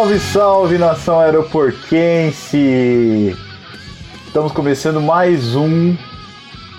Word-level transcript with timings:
Salve, 0.00 0.18
salve, 0.18 0.78
nação 0.78 1.20
aeroporquense! 1.20 3.36
Estamos 4.26 4.50
começando 4.50 4.98
mais 4.98 5.54
um 5.54 5.94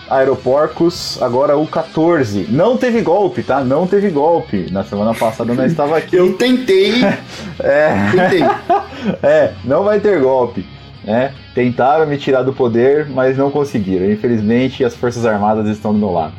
Aeroporcos, 0.10 1.22
agora 1.22 1.56
o 1.56 1.68
14. 1.68 2.48
Não 2.50 2.78
teve 2.78 3.00
golpe, 3.02 3.44
tá? 3.44 3.64
Não 3.64 3.86
teve 3.86 4.10
golpe. 4.10 4.72
Na 4.72 4.84
semana 4.84 5.14
passada 5.14 5.54
nós 5.54 5.72
estava 5.72 6.00
aqui. 6.00 6.16
Eu 6.18 6.34
tentei. 6.34 6.94
É. 7.62 7.94
Tentei. 8.12 8.42
é, 9.22 9.54
não 9.64 9.84
vai 9.84 10.00
ter 10.00 10.20
golpe. 10.20 10.66
Né? 11.04 11.32
Tentaram 11.54 12.08
me 12.08 12.18
tirar 12.18 12.42
do 12.42 12.54
poder, 12.54 13.08
mas 13.08 13.38
não 13.38 13.52
conseguiram. 13.52 14.12
Infelizmente, 14.12 14.84
as 14.84 14.96
Forças 14.96 15.28
Armadas 15.28 15.68
estão 15.68 15.94
do 15.94 16.00
meu 16.00 16.12
lado. 16.12 16.34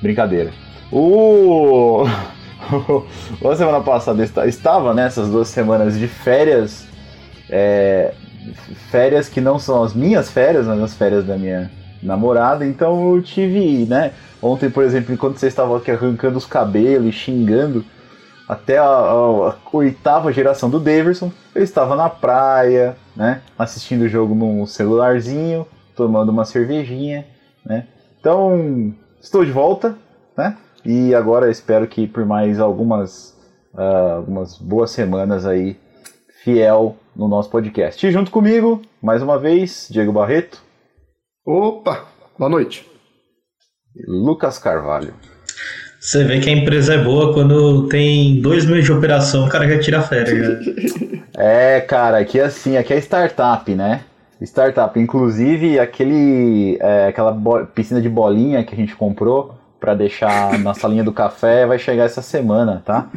Brincadeira. 0.00 0.52
O. 0.92 2.06
a 3.44 3.56
semana 3.56 3.80
passada 3.80 4.22
estava 4.46 4.94
nessas 4.94 5.28
duas 5.28 5.48
semanas 5.48 5.98
de 5.98 6.06
férias, 6.06 6.86
é, 7.48 8.12
férias 8.90 9.28
que 9.28 9.40
não 9.40 9.58
são 9.58 9.82
as 9.82 9.94
minhas 9.94 10.30
férias, 10.30 10.66
mas 10.66 10.80
as 10.80 10.94
férias 10.94 11.24
da 11.24 11.36
minha 11.36 11.70
namorada, 12.02 12.64
então 12.64 13.14
eu 13.14 13.22
tive, 13.22 13.86
né? 13.86 14.12
Ontem, 14.40 14.70
por 14.70 14.84
exemplo, 14.84 15.12
enquanto 15.12 15.38
você 15.38 15.48
estava 15.48 15.76
aqui 15.76 15.90
arrancando 15.90 16.38
os 16.38 16.46
cabelos 16.46 17.08
e 17.08 17.12
xingando 17.12 17.84
até 18.48 18.78
a, 18.78 18.84
a, 18.84 19.50
a 19.50 19.56
oitava 19.72 20.32
geração 20.32 20.70
do 20.70 20.78
Daverson, 20.78 21.32
eu 21.54 21.62
estava 21.62 21.96
na 21.96 22.08
praia, 22.08 22.96
né? 23.16 23.42
Assistindo 23.58 24.02
o 24.02 24.08
jogo 24.08 24.34
num 24.34 24.64
celularzinho, 24.64 25.66
tomando 25.96 26.30
uma 26.30 26.44
cervejinha, 26.44 27.26
né? 27.64 27.86
Então, 28.20 28.94
estou 29.20 29.44
de 29.44 29.50
volta, 29.50 29.96
né? 30.36 30.56
E 30.88 31.14
agora 31.14 31.50
espero 31.50 31.86
que 31.86 32.06
por 32.06 32.24
mais 32.24 32.58
algumas, 32.58 33.36
uh, 33.74 34.16
algumas 34.16 34.56
boas 34.56 34.90
semanas 34.90 35.44
aí, 35.44 35.76
fiel 36.42 36.96
no 37.14 37.28
nosso 37.28 37.50
podcast. 37.50 38.06
E 38.06 38.10
junto 38.10 38.30
comigo, 38.30 38.80
mais 39.02 39.20
uma 39.20 39.38
vez, 39.38 39.86
Diego 39.90 40.14
Barreto. 40.14 40.62
Opa, 41.46 42.06
boa 42.38 42.48
noite. 42.48 42.90
Lucas 44.06 44.58
Carvalho. 44.58 45.12
Você 46.00 46.24
vê 46.24 46.40
que 46.40 46.48
a 46.48 46.54
empresa 46.54 46.94
é 46.94 47.04
boa 47.04 47.34
quando 47.34 47.86
tem 47.88 48.40
dois 48.40 48.64
meses 48.64 48.86
de 48.86 48.92
operação, 48.92 49.44
o 49.44 49.50
cara 49.50 49.68
já 49.68 49.78
tira 49.78 50.00
férias. 50.00 50.64
é, 51.36 51.82
cara, 51.82 52.16
aqui 52.16 52.40
é 52.40 52.44
assim, 52.44 52.78
aqui 52.78 52.94
é 52.94 52.98
startup, 52.98 53.74
né? 53.74 54.04
Startup, 54.40 54.98
inclusive 54.98 55.78
aquele, 55.78 56.78
é, 56.80 57.08
aquela 57.08 57.36
piscina 57.74 58.00
de 58.00 58.08
bolinha 58.08 58.64
que 58.64 58.72
a 58.72 58.78
gente 58.78 58.96
comprou, 58.96 59.57
para 59.80 59.94
deixar 59.94 60.58
na 60.58 60.74
salinha 60.74 61.04
do 61.04 61.12
café 61.12 61.66
vai 61.66 61.78
chegar 61.78 62.04
essa 62.04 62.22
semana, 62.22 62.82
tá? 62.84 63.08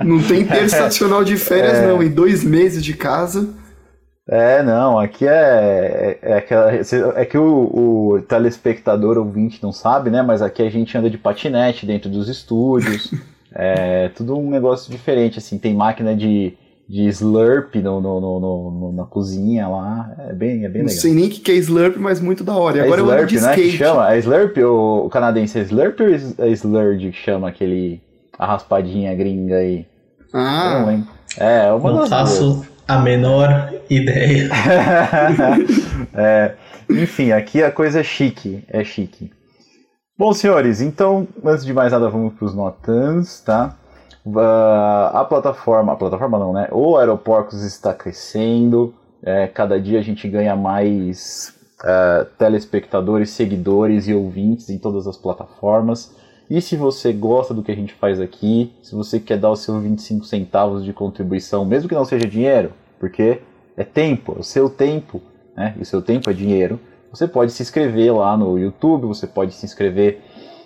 Não 0.00 0.22
tem 0.22 0.44
terça 0.46 0.84
adicional 0.84 1.24
de 1.24 1.36
férias, 1.36 1.78
é... 1.78 1.86
não. 1.86 2.02
Em 2.02 2.10
dois 2.10 2.44
meses 2.44 2.84
de 2.84 2.94
casa. 2.94 3.48
É, 4.30 4.62
não, 4.62 4.98
aqui 4.98 5.26
é, 5.26 5.30
é, 5.30 6.18
é, 6.20 6.36
aquela, 6.36 6.70
é 6.70 7.24
que 7.24 7.38
o, 7.38 8.12
o 8.12 8.22
telespectador 8.28 9.16
ouvinte 9.16 9.62
não 9.62 9.72
sabe, 9.72 10.10
né? 10.10 10.20
Mas 10.20 10.42
aqui 10.42 10.62
a 10.62 10.70
gente 10.70 10.96
anda 10.98 11.08
de 11.08 11.16
patinete 11.16 11.86
dentro 11.86 12.10
dos 12.10 12.28
estúdios. 12.28 13.10
é 13.54 14.10
tudo 14.10 14.36
um 14.36 14.50
negócio 14.50 14.90
diferente, 14.90 15.38
assim. 15.38 15.56
Tem 15.56 15.74
máquina 15.74 16.14
de, 16.14 16.52
de 16.88 17.06
slurp 17.08 17.74
no, 17.76 18.00
no, 18.00 18.20
no, 18.20 18.40
no, 18.40 18.92
na 18.92 19.04
cozinha 19.04 19.68
lá. 19.68 20.10
É 20.30 20.32
bem, 20.32 20.64
é 20.64 20.68
bem 20.68 20.82
Não 20.82 20.88
legal. 20.88 21.02
sei 21.02 21.12
nem 21.12 21.26
o 21.26 21.30
que 21.30 21.52
é 21.52 21.54
slurp, 21.56 21.96
mas 21.98 22.18
muito 22.20 22.42
da 22.42 22.56
hora. 22.56 22.78
E 22.78 22.80
é 22.80 22.84
agora 22.84 23.02
slurp, 23.02 23.18
eu 23.18 23.22
ando 23.22 23.26
de 23.26 23.40
né, 23.40 23.50
skate. 23.50 23.70
Que 23.70 23.76
chama? 23.76 24.14
É 24.14 24.18
slurp, 24.18 24.56
o, 24.58 25.06
o 25.06 25.10
canadense 25.10 25.58
é 25.58 25.62
slurp 25.62 26.00
ou 26.00 26.06
é 26.46 26.48
slurge 26.50 27.10
que 27.10 27.18
chama 27.18 27.48
aquele 27.48 28.00
a 28.38 28.46
raspadinha 28.46 29.14
gringa 29.14 29.56
aí? 29.56 29.86
Ah. 30.32 30.72
Eu 30.72 30.80
não 30.80 30.86
lembro. 30.86 31.08
É, 31.36 31.72
uma 31.72 31.90
não 31.90 31.98
das 32.00 32.08
faço 32.08 32.54
duas. 32.54 32.68
a 32.86 32.98
menor 33.00 33.74
ideia. 33.90 34.48
é, 36.14 36.54
enfim, 36.88 37.32
aqui 37.32 37.62
a 37.62 37.70
coisa 37.70 38.00
é 38.00 38.04
chique, 38.04 38.64
é 38.68 38.82
chique. 38.82 39.30
Bom, 40.16 40.32
senhores, 40.32 40.80
então, 40.80 41.28
antes 41.44 41.64
de 41.64 41.72
mais 41.72 41.92
nada, 41.92 42.08
vamos 42.08 42.34
para 42.34 42.46
os 42.46 42.54
notans, 42.54 43.40
tá? 43.40 43.76
Uh, 44.34 45.16
a 45.16 45.24
plataforma, 45.24 45.92
a 45.92 45.96
plataforma 45.96 46.38
não, 46.38 46.52
né? 46.52 46.68
O 46.70 46.96
Aeroporcos 46.96 47.62
está 47.62 47.94
crescendo, 47.94 48.94
é, 49.22 49.46
cada 49.46 49.80
dia 49.80 49.98
a 49.98 50.02
gente 50.02 50.28
ganha 50.28 50.54
mais 50.54 51.54
uh, 51.80 52.24
telespectadores, 52.36 53.30
seguidores 53.30 54.06
e 54.06 54.14
ouvintes 54.14 54.68
em 54.68 54.78
todas 54.78 55.06
as 55.06 55.16
plataformas. 55.16 56.14
E 56.50 56.60
se 56.60 56.76
você 56.76 57.12
gosta 57.12 57.52
do 57.52 57.62
que 57.62 57.72
a 57.72 57.74
gente 57.74 57.94
faz 57.94 58.20
aqui, 58.20 58.72
se 58.82 58.94
você 58.94 59.20
quer 59.20 59.38
dar 59.38 59.50
os 59.50 59.60
seus 59.60 59.82
25 59.82 60.24
centavos 60.24 60.84
de 60.84 60.92
contribuição, 60.92 61.64
mesmo 61.64 61.88
que 61.88 61.94
não 61.94 62.04
seja 62.04 62.26
dinheiro, 62.26 62.72
porque 62.98 63.42
é 63.76 63.84
tempo, 63.84 64.34
é 64.36 64.40
o 64.40 64.42
seu 64.42 64.68
tempo, 64.68 65.20
né? 65.56 65.74
E 65.78 65.82
o 65.82 65.84
seu 65.84 66.02
tempo 66.02 66.30
é 66.30 66.32
dinheiro. 66.32 66.80
Você 67.10 67.26
pode 67.26 67.52
se 67.52 67.62
inscrever 67.62 68.14
lá 68.14 68.36
no 68.36 68.58
YouTube, 68.58 69.06
você 69.06 69.26
pode 69.26 69.54
se 69.54 69.64
inscrever 69.64 70.20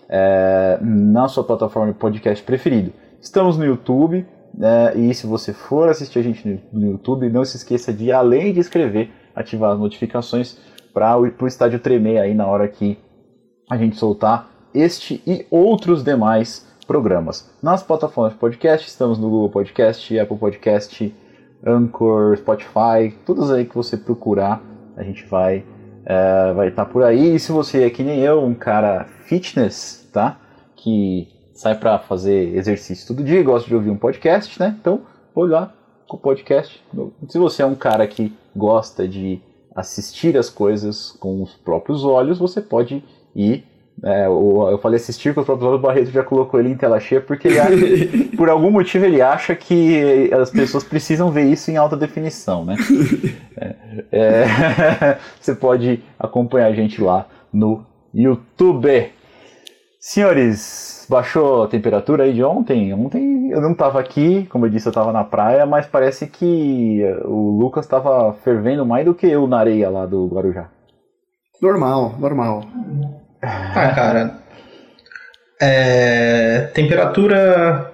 é, 0.09 0.79
na 0.81 1.29
sua 1.29 1.45
plataforma 1.45 1.93
de 1.93 1.99
podcast 1.99 2.43
preferido. 2.45 2.93
Estamos 3.23 3.57
no 3.57 3.65
YouTube, 3.65 4.27
né, 4.53 4.97
e 4.97 5.15
se 5.15 5.29
você 5.29 5.53
for 5.53 5.89
assistir 5.89 6.19
a 6.19 6.23
gente 6.23 6.61
no 6.73 6.91
YouTube, 6.91 7.31
não 7.31 7.45
se 7.45 7.57
esqueça 7.57 7.93
de, 7.93 8.11
além 8.11 8.53
de 8.53 8.59
inscrever, 8.59 9.11
ativar 9.33 9.71
as 9.71 9.79
notificações 9.79 10.59
para 10.93 11.17
o 11.17 11.47
estádio 11.47 11.79
tremer 11.79 12.19
aí 12.19 12.35
na 12.35 12.49
hora 12.49 12.67
que 12.67 12.99
a 13.71 13.77
gente 13.77 13.95
soltar 13.95 14.51
este 14.75 15.23
e 15.25 15.47
outros 15.53 16.03
demais 16.03 16.67
programas. 16.85 17.49
Nas 17.63 17.81
plataformas 17.81 18.33
de 18.33 18.41
podcast, 18.41 18.89
estamos 18.89 19.21
no 19.21 19.31
Google 19.31 19.51
Podcast, 19.51 20.19
Apple 20.19 20.37
Podcast, 20.37 21.15
Anchor, 21.65 22.37
Spotify, 22.39 23.17
todas 23.25 23.53
aí 23.53 23.65
que 23.67 23.75
você 23.77 23.97
procurar, 23.97 24.61
a 24.97 25.05
gente 25.05 25.25
vai 25.27 25.65
é, 26.05 26.53
vai 26.55 26.69
estar 26.71 26.87
tá 26.87 26.91
por 26.91 27.05
aí. 27.05 27.37
E 27.37 27.39
se 27.39 27.53
você 27.53 27.85
é 27.85 27.91
que 27.91 28.03
nem 28.03 28.19
eu, 28.19 28.43
um 28.43 28.53
cara 28.53 29.07
fitness, 29.27 30.11
tá? 30.13 30.41
Que 30.75 31.29
sai 31.63 31.77
para 31.77 31.97
fazer 31.97 32.57
exercício 32.57 33.07
todo 33.07 33.23
dia, 33.23 33.41
gosta 33.45 33.69
de 33.69 33.75
ouvir 33.75 33.89
um 33.89 33.97
podcast, 33.97 34.59
né? 34.59 34.77
Então, 34.81 35.03
vou 35.33 35.47
lá 35.47 35.73
com 36.09 36.17
o 36.17 36.21
podcast. 36.21 36.83
Se 37.29 37.39
você 37.39 37.63
é 37.63 37.67
um 37.67 37.77
cara 37.77 38.05
que 38.09 38.37
gosta 38.55 39.07
de 39.07 39.41
assistir 39.73 40.37
as 40.37 40.51
coisas 40.51 41.13
com 41.13 41.41
os 41.41 41.55
próprios 41.55 42.05
olhos, 42.05 42.41
você 42.41 42.61
pode 42.61 43.05
ir. 43.35 43.65
É, 44.03 44.27
eu 44.27 44.79
falei 44.83 44.97
assistir 44.97 45.33
com 45.33 45.41
os 45.41 45.47
próprios 45.47 45.69
olhos, 45.69 45.79
o 45.79 45.83
Barreto 45.83 46.11
já 46.11 46.25
colocou 46.25 46.59
ele 46.59 46.71
em 46.71 46.77
tela 46.77 46.99
cheia, 46.99 47.21
porque 47.21 47.47
ele 47.47 47.61
acha, 47.61 47.77
por 48.37 48.51
algum 48.51 48.71
motivo 48.71 49.05
ele 49.05 49.23
acha 49.23 49.55
que 49.55 50.31
as 50.35 50.51
pessoas 50.51 50.83
precisam 50.83 51.31
ver 51.31 51.45
isso 51.45 51.71
em 51.71 51.77
alta 51.77 51.97
definição, 51.97 52.65
né? 52.65 52.77
É, 53.57 53.77
é, 54.11 55.19
você 55.41 55.55
pode 55.55 56.03
acompanhar 56.19 56.67
a 56.67 56.75
gente 56.75 57.01
lá 57.01 57.29
no 57.53 57.87
YouTube. 58.13 59.13
Senhores, 60.05 61.07
baixou 61.09 61.63
a 61.63 61.69
temperatura 61.69 62.25
aí 62.25 62.35
de 62.35 62.43
ontem? 62.43 62.93
Ontem 62.93 63.53
eu 63.53 63.61
não 63.61 63.71
estava 63.71 64.01
aqui, 64.01 64.49
como 64.51 64.67
eu 64.67 64.71
disse, 64.71 64.89
eu 64.89 64.91
estava 64.91 65.13
na 65.13 65.23
praia, 65.23 65.65
mas 65.65 65.87
parece 65.87 66.27
que 66.27 67.01
o 67.25 67.57
Lucas 67.57 67.85
estava 67.85 68.33
fervendo 68.43 68.85
mais 68.85 69.05
do 69.05 69.15
que 69.15 69.29
eu 69.29 69.47
na 69.47 69.61
areia 69.61 69.89
lá 69.89 70.05
do 70.05 70.27
Guarujá. 70.27 70.69
Normal, 71.63 72.17
normal. 72.19 72.65
Ah, 73.41 73.93
cara. 73.95 74.39
É, 75.61 76.69
temperatura 76.75 77.93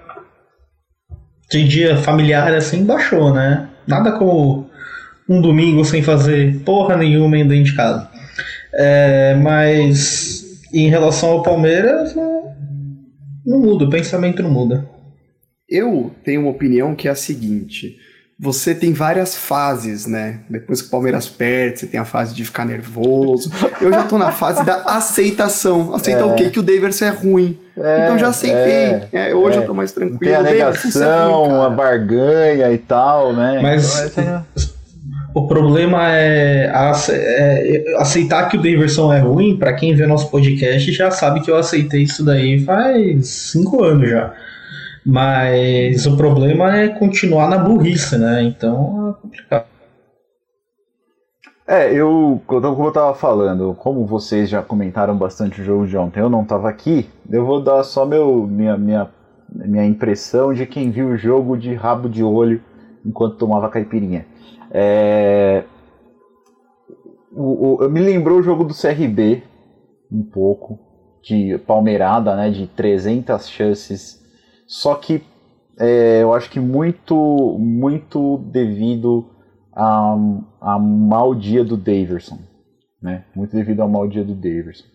de 1.47 1.67
dia 1.67 1.95
familiar 1.95 2.55
assim 2.55 2.85
baixou, 2.85 3.31
né? 3.31 3.69
Nada 3.87 4.13
como 4.13 4.67
um 5.29 5.39
domingo 5.39 5.85
sem 5.85 6.01
fazer 6.01 6.59
porra 6.63 6.97
nenhuma 6.97 7.37
dentro 7.37 7.65
de 7.65 7.75
casa. 7.75 8.09
É, 8.73 9.35
mas 9.35 10.38
em 10.73 10.89
relação 10.89 11.29
ao 11.29 11.43
Palmeiras, 11.43 12.15
não, 12.15 12.53
não 13.45 13.59
muda, 13.59 13.85
o 13.85 13.89
pensamento 13.89 14.43
não 14.43 14.51
muda. 14.51 14.89
Eu 15.67 16.11
tenho 16.23 16.41
uma 16.41 16.51
opinião 16.51 16.95
que 16.95 17.07
é 17.07 17.11
a 17.11 17.15
seguinte: 17.15 17.97
você 18.39 18.73
tem 18.73 18.93
várias 18.93 19.35
fases, 19.35 20.05
né? 20.05 20.39
Depois 20.49 20.81
que 20.81 20.87
o 20.87 20.91
Palmeiras 20.91 21.27
perde, 21.27 21.79
você 21.79 21.87
tem 21.87 21.99
a 21.99 22.05
fase 22.05 22.33
de 22.33 22.45
ficar 22.45 22.65
nervoso. 22.65 23.51
Eu 23.81 23.91
já 23.91 24.03
tô 24.03 24.17
na 24.17 24.31
fase 24.31 24.65
da 24.65 24.83
aceitação. 24.83 25.93
Aceitar 25.93 26.21
é. 26.21 26.23
o 26.23 26.35
quê? 26.35 26.49
Que 26.49 26.59
o 26.59 26.63
Daverson 26.63 27.05
é 27.05 27.09
ruim. 27.09 27.59
É, 27.77 28.05
então 28.05 28.17
já 28.17 28.29
aceitei. 28.29 29.09
É, 29.11 29.35
hoje 29.35 29.57
eu 29.57 29.65
tô 29.65 29.73
mais 29.73 29.91
tranquilo. 29.91 30.19
Tem 30.19 30.35
a 30.35 30.41
negação, 30.41 31.45
é 31.45 31.47
ruim, 31.47 31.65
a 31.65 31.69
barganha 31.69 32.71
e 32.71 32.77
tal, 32.77 33.33
né? 33.33 33.59
Mas 33.61 34.05
então, 34.05 34.45
o 35.33 35.47
problema 35.47 36.11
é, 36.11 36.71
é, 37.11 37.95
aceitar 37.97 38.49
que 38.49 38.57
o 38.57 38.61
Daverson 38.61 39.13
é 39.13 39.19
ruim. 39.19 39.57
Para 39.57 39.73
quem 39.73 39.95
vê 39.95 40.05
nosso 40.05 40.29
podcast 40.29 40.91
já 40.91 41.11
sabe 41.11 41.41
que 41.41 41.51
eu 41.51 41.55
aceitei 41.55 42.03
isso 42.03 42.23
daí 42.23 42.59
faz 42.59 43.27
cinco 43.27 43.83
anos 43.83 44.09
já. 44.09 44.33
Mas 45.05 46.05
o 46.05 46.17
problema 46.17 46.77
é 46.77 46.89
continuar 46.89 47.49
na 47.49 47.57
burrice, 47.57 48.17
né? 48.17 48.43
Então 48.43 49.09
é 49.09 49.21
complicado. 49.21 49.65
É, 51.67 51.93
eu, 51.93 52.41
como 52.47 52.85
eu 52.85 52.91
tava 52.91 53.13
falando, 53.13 53.75
como 53.77 54.03
vocês 54.05 54.49
já 54.49 54.61
comentaram 54.61 55.15
bastante 55.15 55.61
o 55.61 55.63
jogo 55.63 55.85
de 55.85 55.95
ontem, 55.95 56.19
eu 56.19 56.29
não 56.29 56.43
tava 56.43 56.67
aqui, 56.67 57.07
eu 57.29 57.45
vou 57.45 57.61
dar 57.61 57.83
só 57.83 58.07
meu, 58.07 58.47
minha, 58.47 58.75
minha 58.75 59.07
minha 59.53 59.85
impressão 59.85 60.53
de 60.53 60.65
quem 60.65 60.91
viu 60.91 61.09
o 61.09 61.17
jogo 61.17 61.57
de 61.57 61.73
rabo 61.73 62.07
de 62.07 62.23
olho 62.23 62.61
enquanto 63.05 63.37
tomava 63.37 63.69
caipirinha. 63.69 64.25
É, 64.71 65.63
o, 67.31 67.83
o, 67.83 67.89
me 67.89 67.99
lembrou 67.99 68.39
o 68.39 68.43
jogo 68.43 68.63
do 68.63 68.73
CRB 68.73 69.43
um 70.11 70.23
pouco 70.23 70.79
de 71.21 71.57
palmeirada, 71.59 72.35
né, 72.35 72.49
de 72.49 72.67
300 72.67 73.49
chances. 73.49 74.19
Só 74.67 74.95
que 74.95 75.23
é, 75.79 76.21
eu 76.21 76.33
acho 76.33 76.49
que 76.49 76.59
muito 76.59 77.57
muito 77.59 78.37
devido 78.51 79.25
a, 79.73 80.15
a 80.59 80.79
mau 80.79 81.33
dia 81.33 81.63
do 81.63 81.77
Daverson, 81.77 82.37
né? 83.01 83.23
Muito 83.33 83.55
devido 83.55 83.81
ao 83.81 83.87
mau 83.87 84.07
dia 84.07 84.23
do 84.23 84.35
Daverson. 84.35 84.85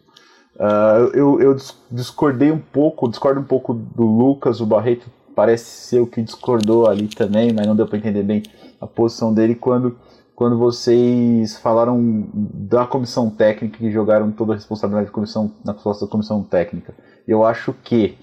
Uh, 0.56 1.10
eu, 1.14 1.40
eu 1.40 1.56
discordei 1.90 2.52
um 2.52 2.58
pouco, 2.58 3.08
discordo 3.08 3.40
um 3.40 3.44
pouco 3.44 3.74
do 3.74 4.04
Lucas, 4.04 4.60
o 4.60 4.66
Barreto 4.66 5.10
parece 5.34 5.64
ser 5.64 6.00
o 6.00 6.06
que 6.06 6.22
discordou 6.22 6.86
ali 6.86 7.08
também, 7.08 7.52
mas 7.52 7.66
não 7.66 7.74
deu 7.74 7.88
para 7.88 7.98
entender 7.98 8.22
bem 8.22 8.42
a 8.84 8.86
posição 8.86 9.32
dele 9.32 9.54
quando, 9.54 9.96
quando 10.34 10.58
vocês 10.58 11.56
falaram 11.56 12.28
da 12.32 12.86
comissão 12.86 13.30
técnica 13.30 13.84
e 13.84 13.90
jogaram 13.90 14.30
toda 14.30 14.52
a 14.52 14.56
responsabilidade 14.56 15.06
da 15.06 15.12
comissão, 15.12 15.50
na 15.64 15.72
costas 15.72 16.06
da 16.06 16.12
comissão 16.12 16.42
técnica. 16.42 16.94
Eu 17.26 17.44
acho 17.44 17.72
que 17.72 18.18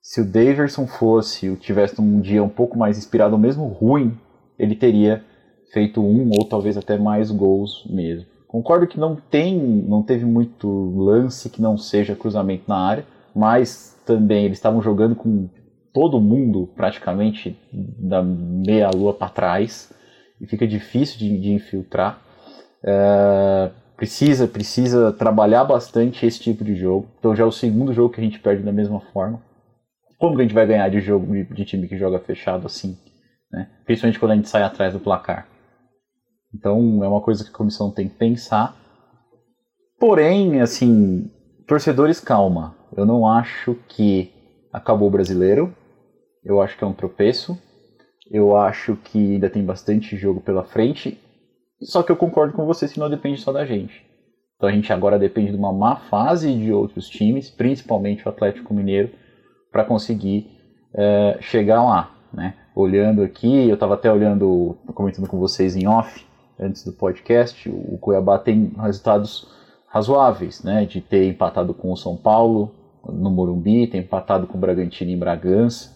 se 0.00 0.20
o 0.20 0.24
Daverson 0.24 0.86
fosse, 0.86 1.54
tivesse 1.56 2.00
um 2.00 2.20
dia 2.20 2.42
um 2.42 2.48
pouco 2.48 2.78
mais 2.78 2.96
inspirado, 2.96 3.34
ou 3.34 3.40
mesmo 3.40 3.66
ruim, 3.66 4.18
ele 4.58 4.74
teria 4.74 5.22
feito 5.72 6.00
um 6.00 6.30
ou 6.30 6.44
talvez 6.46 6.76
até 6.76 6.96
mais 6.96 7.30
gols 7.30 7.86
mesmo. 7.90 8.26
Concordo 8.46 8.86
que 8.86 8.98
não 8.98 9.16
tem, 9.16 9.58
não 9.58 10.02
teve 10.02 10.24
muito 10.24 10.68
lance 10.96 11.50
que 11.50 11.60
não 11.60 11.76
seja 11.76 12.14
cruzamento 12.14 12.64
na 12.68 12.76
área, 12.76 13.04
mas 13.34 13.98
também 14.06 14.44
eles 14.44 14.58
estavam 14.58 14.80
jogando 14.80 15.16
com 15.16 15.48
todo 15.94 16.20
mundo 16.20 16.68
praticamente 16.74 17.56
da 17.72 18.20
meia 18.20 18.90
lua 18.90 19.14
para 19.14 19.30
trás 19.30 19.94
e 20.40 20.46
fica 20.46 20.66
difícil 20.66 21.18
de, 21.18 21.38
de 21.38 21.52
infiltrar. 21.52 22.20
É, 22.84 23.70
precisa 23.96 24.48
precisa 24.48 25.12
trabalhar 25.12 25.64
bastante 25.64 26.26
esse 26.26 26.40
tipo 26.40 26.64
de 26.64 26.74
jogo. 26.74 27.08
Então 27.18 27.34
já 27.34 27.44
é 27.44 27.46
o 27.46 27.52
segundo 27.52 27.94
jogo 27.94 28.12
que 28.12 28.20
a 28.20 28.24
gente 28.24 28.40
perde 28.40 28.64
da 28.64 28.72
mesma 28.72 29.00
forma. 29.12 29.40
Como 30.18 30.34
que 30.34 30.42
a 30.42 30.44
gente 30.44 30.54
vai 30.54 30.66
ganhar 30.66 30.88
de 30.88 31.00
jogo 31.00 31.32
de, 31.32 31.44
de 31.44 31.64
time 31.64 31.86
que 31.86 31.96
joga 31.96 32.18
fechado 32.18 32.66
assim? 32.66 32.98
Né? 33.52 33.70
Principalmente 33.86 34.18
quando 34.18 34.32
a 34.32 34.36
gente 34.36 34.48
sai 34.48 34.64
atrás 34.64 34.92
do 34.92 35.00
placar. 35.00 35.46
Então 36.52 37.04
é 37.04 37.08
uma 37.08 37.20
coisa 37.20 37.44
que 37.44 37.50
a 37.50 37.56
comissão 37.56 37.92
tem 37.92 38.08
que 38.08 38.16
pensar. 38.16 38.76
Porém, 39.98 40.60
assim, 40.60 41.30
torcedores, 41.68 42.18
calma. 42.18 42.74
Eu 42.96 43.06
não 43.06 43.28
acho 43.28 43.76
que 43.88 44.32
acabou 44.72 45.06
o 45.06 45.10
brasileiro. 45.10 45.72
Eu 46.44 46.60
acho 46.60 46.76
que 46.76 46.84
é 46.84 46.86
um 46.86 46.92
tropeço. 46.92 47.58
Eu 48.30 48.56
acho 48.56 48.96
que 48.96 49.34
ainda 49.34 49.50
tem 49.50 49.64
bastante 49.64 50.16
jogo 50.16 50.40
pela 50.40 50.64
frente. 50.64 51.18
Só 51.80 52.02
que 52.02 52.10
eu 52.10 52.16
concordo 52.16 52.52
com 52.52 52.66
vocês 52.66 52.92
que 52.92 53.00
não 53.00 53.10
depende 53.10 53.40
só 53.40 53.52
da 53.52 53.64
gente. 53.64 54.04
Então 54.56 54.68
a 54.68 54.72
gente 54.72 54.92
agora 54.92 55.18
depende 55.18 55.50
de 55.50 55.56
uma 55.56 55.72
má 55.72 55.96
fase 55.96 56.52
de 56.54 56.72
outros 56.72 57.08
times, 57.08 57.50
principalmente 57.50 58.24
o 58.24 58.28
Atlético 58.28 58.72
Mineiro, 58.72 59.10
para 59.70 59.84
conseguir 59.84 60.50
é, 60.94 61.38
chegar 61.40 61.82
lá. 61.82 62.14
Né? 62.32 62.54
Olhando 62.74 63.22
aqui, 63.22 63.68
eu 63.68 63.74
estava 63.74 63.94
até 63.94 64.10
olhando, 64.10 64.76
comentando 64.94 65.28
com 65.28 65.38
vocês 65.38 65.76
em 65.76 65.86
off, 65.86 66.24
antes 66.58 66.84
do 66.84 66.92
podcast, 66.92 67.68
o 67.68 67.98
Cuiabá 67.98 68.38
tem 68.38 68.72
resultados 68.78 69.48
razoáveis, 69.88 70.62
né? 70.62 70.84
De 70.84 71.00
ter 71.00 71.28
empatado 71.28 71.72
com 71.74 71.92
o 71.92 71.96
São 71.96 72.16
Paulo 72.16 72.74
no 73.08 73.30
Morumbi, 73.30 73.86
ter 73.86 73.98
empatado 73.98 74.46
com 74.46 74.56
o 74.56 74.60
Bragantino 74.60 75.10
em 75.10 75.18
Bragança. 75.18 75.92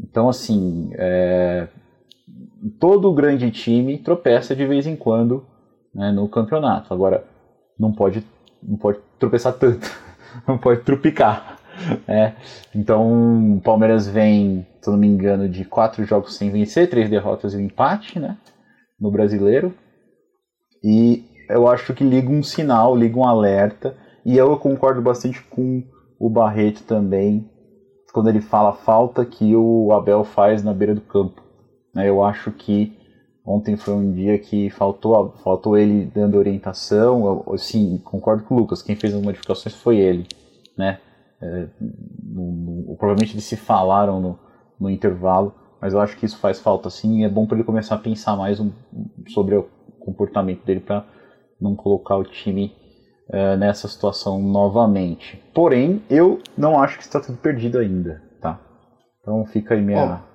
Então, 0.00 0.28
assim, 0.28 0.90
é... 0.94 1.68
todo 2.80 3.12
grande 3.12 3.50
time 3.50 3.98
tropeça 3.98 4.54
de 4.54 4.66
vez 4.66 4.86
em 4.86 4.96
quando 4.96 5.46
né, 5.94 6.10
no 6.10 6.28
campeonato. 6.28 6.92
Agora, 6.92 7.24
não 7.78 7.92
pode, 7.92 8.24
não 8.62 8.76
pode 8.76 8.98
tropeçar 9.18 9.52
tanto, 9.54 9.88
não 10.46 10.58
pode 10.58 10.80
trupicar. 10.82 11.58
Né? 12.06 12.34
Então, 12.74 13.56
o 13.56 13.60
Palmeiras 13.60 14.06
vem, 14.06 14.66
se 14.80 14.90
não 14.90 14.96
me 14.96 15.06
engano, 15.06 15.48
de 15.48 15.64
quatro 15.64 16.04
jogos 16.04 16.36
sem 16.36 16.50
vencer, 16.50 16.88
três 16.90 17.08
derrotas 17.08 17.54
e 17.54 17.56
um 17.56 17.60
empate, 17.60 18.18
né? 18.18 18.36
No 18.98 19.10
brasileiro. 19.10 19.74
E 20.82 21.24
eu 21.48 21.68
acho 21.68 21.94
que 21.94 22.04
liga 22.04 22.30
um 22.30 22.42
sinal, 22.42 22.96
liga 22.96 23.18
um 23.18 23.26
alerta. 23.26 23.96
E 24.24 24.36
eu 24.36 24.56
concordo 24.56 25.02
bastante 25.02 25.42
com 25.42 25.82
o 26.18 26.30
Barreto 26.30 26.82
também, 26.84 27.50
quando 28.14 28.28
ele 28.28 28.40
fala 28.40 28.70
a 28.70 28.74
falta 28.74 29.26
que 29.26 29.56
o 29.56 29.90
Abel 29.92 30.22
faz 30.22 30.62
na 30.62 30.72
beira 30.72 30.94
do 30.94 31.00
campo. 31.00 31.42
Né? 31.92 32.08
Eu 32.08 32.22
acho 32.22 32.52
que 32.52 32.96
ontem 33.44 33.76
foi 33.76 33.92
um 33.92 34.12
dia 34.12 34.38
que 34.38 34.70
faltou, 34.70 35.34
faltou 35.42 35.76
ele 35.76 36.04
dando 36.14 36.38
orientação. 36.38 37.44
Eu, 37.44 37.58
sim, 37.58 38.00
concordo 38.04 38.44
com 38.44 38.54
o 38.54 38.58
Lucas, 38.60 38.82
quem 38.82 38.94
fez 38.94 39.12
as 39.12 39.20
modificações 39.20 39.74
foi 39.74 39.96
ele. 39.98 40.28
Né? 40.78 41.00
É, 41.42 41.66
no, 42.22 42.52
no, 42.86 42.96
provavelmente 42.96 43.34
eles 43.34 43.46
se 43.46 43.56
falaram 43.56 44.20
no, 44.20 44.38
no 44.78 44.88
intervalo, 44.88 45.52
mas 45.80 45.92
eu 45.92 46.00
acho 46.00 46.16
que 46.16 46.24
isso 46.24 46.38
faz 46.38 46.60
falta 46.60 46.88
sim 46.90 47.22
e 47.22 47.24
é 47.24 47.28
bom 47.28 47.48
para 47.48 47.56
ele 47.56 47.66
começar 47.66 47.96
a 47.96 47.98
pensar 47.98 48.36
mais 48.36 48.60
um, 48.60 48.70
sobre 49.26 49.56
o 49.56 49.68
comportamento 49.98 50.64
dele 50.64 50.78
para 50.78 51.04
não 51.60 51.74
colocar 51.74 52.16
o 52.16 52.22
time 52.22 52.72
uh, 53.28 53.56
nessa 53.56 53.88
situação 53.88 54.40
novamente. 54.40 55.42
Porém, 55.54 56.02
eu 56.08 56.40
não 56.56 56.80
acho 56.80 56.98
que 56.98 57.04
está 57.04 57.20
tudo 57.20 57.38
perdido 57.38 57.78
ainda, 57.78 58.22
tá? 58.40 58.60
Então 59.20 59.44
fica 59.46 59.74
aí 59.74 59.80
minha. 59.80 60.20
Oh, 60.28 60.34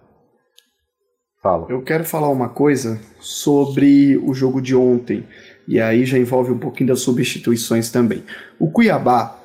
Fala. 1.42 1.68
Eu 1.70 1.82
quero 1.82 2.04
falar 2.04 2.30
uma 2.30 2.50
coisa 2.50 3.00
sobre 3.22 4.18
o 4.18 4.34
jogo 4.34 4.62
de 4.62 4.76
ontem. 4.76 5.24
E 5.66 5.80
aí 5.80 6.04
já 6.04 6.18
envolve 6.18 6.52
um 6.52 6.58
pouquinho 6.58 6.90
das 6.90 7.00
substituições 7.00 7.90
também. 7.90 8.24
O 8.60 8.70
Cuiabá 8.70 9.40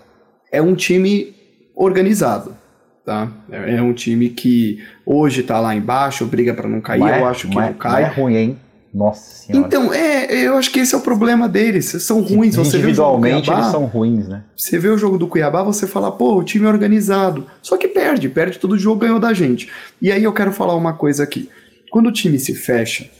é 0.51 0.61
um 0.61 0.75
time 0.75 1.35
organizado. 1.75 2.57
Tá? 3.05 3.31
É 3.51 3.81
um 3.83 3.93
time 3.93 4.31
que 4.31 4.83
hoje 5.05 5.43
está 5.43 5.61
lá 5.61 5.75
embaixo, 5.75 6.25
briga 6.27 6.55
para 6.55 6.69
não 6.69 6.81
cair. 6.81 7.01
Mas, 7.01 7.19
eu 7.19 7.27
acho 7.27 7.49
que 7.49 7.55
mas, 7.55 7.67
não 7.67 7.75
cai. 7.75 8.03
é 8.03 8.07
ruim, 8.07 8.37
hein? 8.37 8.59
Nossa 8.95 9.47
senhora. 9.47 9.67
Então, 9.67 9.93
é, 9.93 10.33
eu 10.33 10.57
acho 10.57 10.71
que 10.71 10.79
esse 10.79 10.95
é 10.95 10.99
o 10.99 11.01
problema 11.01 11.49
deles. 11.49 11.87
São 12.01 12.21
ruins. 12.21 12.55
Você 12.55 12.77
Individualmente 12.77 13.47
Cuiabá, 13.49 13.63
eles 13.63 13.73
são 13.73 13.85
ruins, 13.87 14.29
né? 14.29 14.45
Você 14.57 14.79
vê 14.79 14.89
o 14.89 14.97
jogo 14.97 15.19
do 15.19 15.27
Cuiabá, 15.27 15.65
você 15.65 15.85
fala, 15.85 16.13
pô, 16.13 16.37
o 16.37 16.45
time 16.45 16.65
é 16.65 16.69
organizado. 16.69 17.45
Só 17.61 17.77
que 17.77 17.89
perde, 17.89 18.29
perde 18.29 18.57
todo 18.57 18.73
o 18.73 18.79
jogo, 18.79 19.01
ganhou 19.01 19.19
da 19.19 19.33
gente. 19.33 19.69
E 20.01 20.13
aí 20.13 20.23
eu 20.23 20.33
quero 20.33 20.53
falar 20.53 20.77
uma 20.77 20.93
coisa 20.93 21.25
aqui. 21.25 21.51
Quando 21.91 22.07
o 22.07 22.13
time 22.13 22.39
se 22.39 22.55
fecha, 22.55 23.11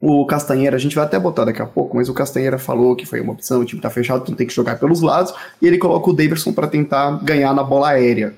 o 0.00 0.24
Castanheira, 0.26 0.76
a 0.76 0.78
gente 0.78 0.94
vai 0.94 1.04
até 1.04 1.18
botar 1.18 1.44
daqui 1.44 1.60
a 1.60 1.66
pouco, 1.66 1.96
mas 1.96 2.08
o 2.08 2.14
Castanheira 2.14 2.56
falou 2.56 2.94
que 2.94 3.04
foi 3.04 3.20
uma 3.20 3.32
opção, 3.32 3.60
o 3.60 3.64
time 3.64 3.82
tá 3.82 3.90
fechado, 3.90 4.22
então 4.22 4.34
tem 4.36 4.46
que 4.46 4.54
jogar 4.54 4.78
pelos 4.78 5.02
lados, 5.02 5.34
e 5.60 5.66
ele 5.66 5.76
coloca 5.76 6.08
o 6.08 6.12
Davidson 6.12 6.52
para 6.52 6.68
tentar 6.68 7.22
ganhar 7.22 7.52
na 7.52 7.64
bola 7.64 7.88
aérea. 7.90 8.32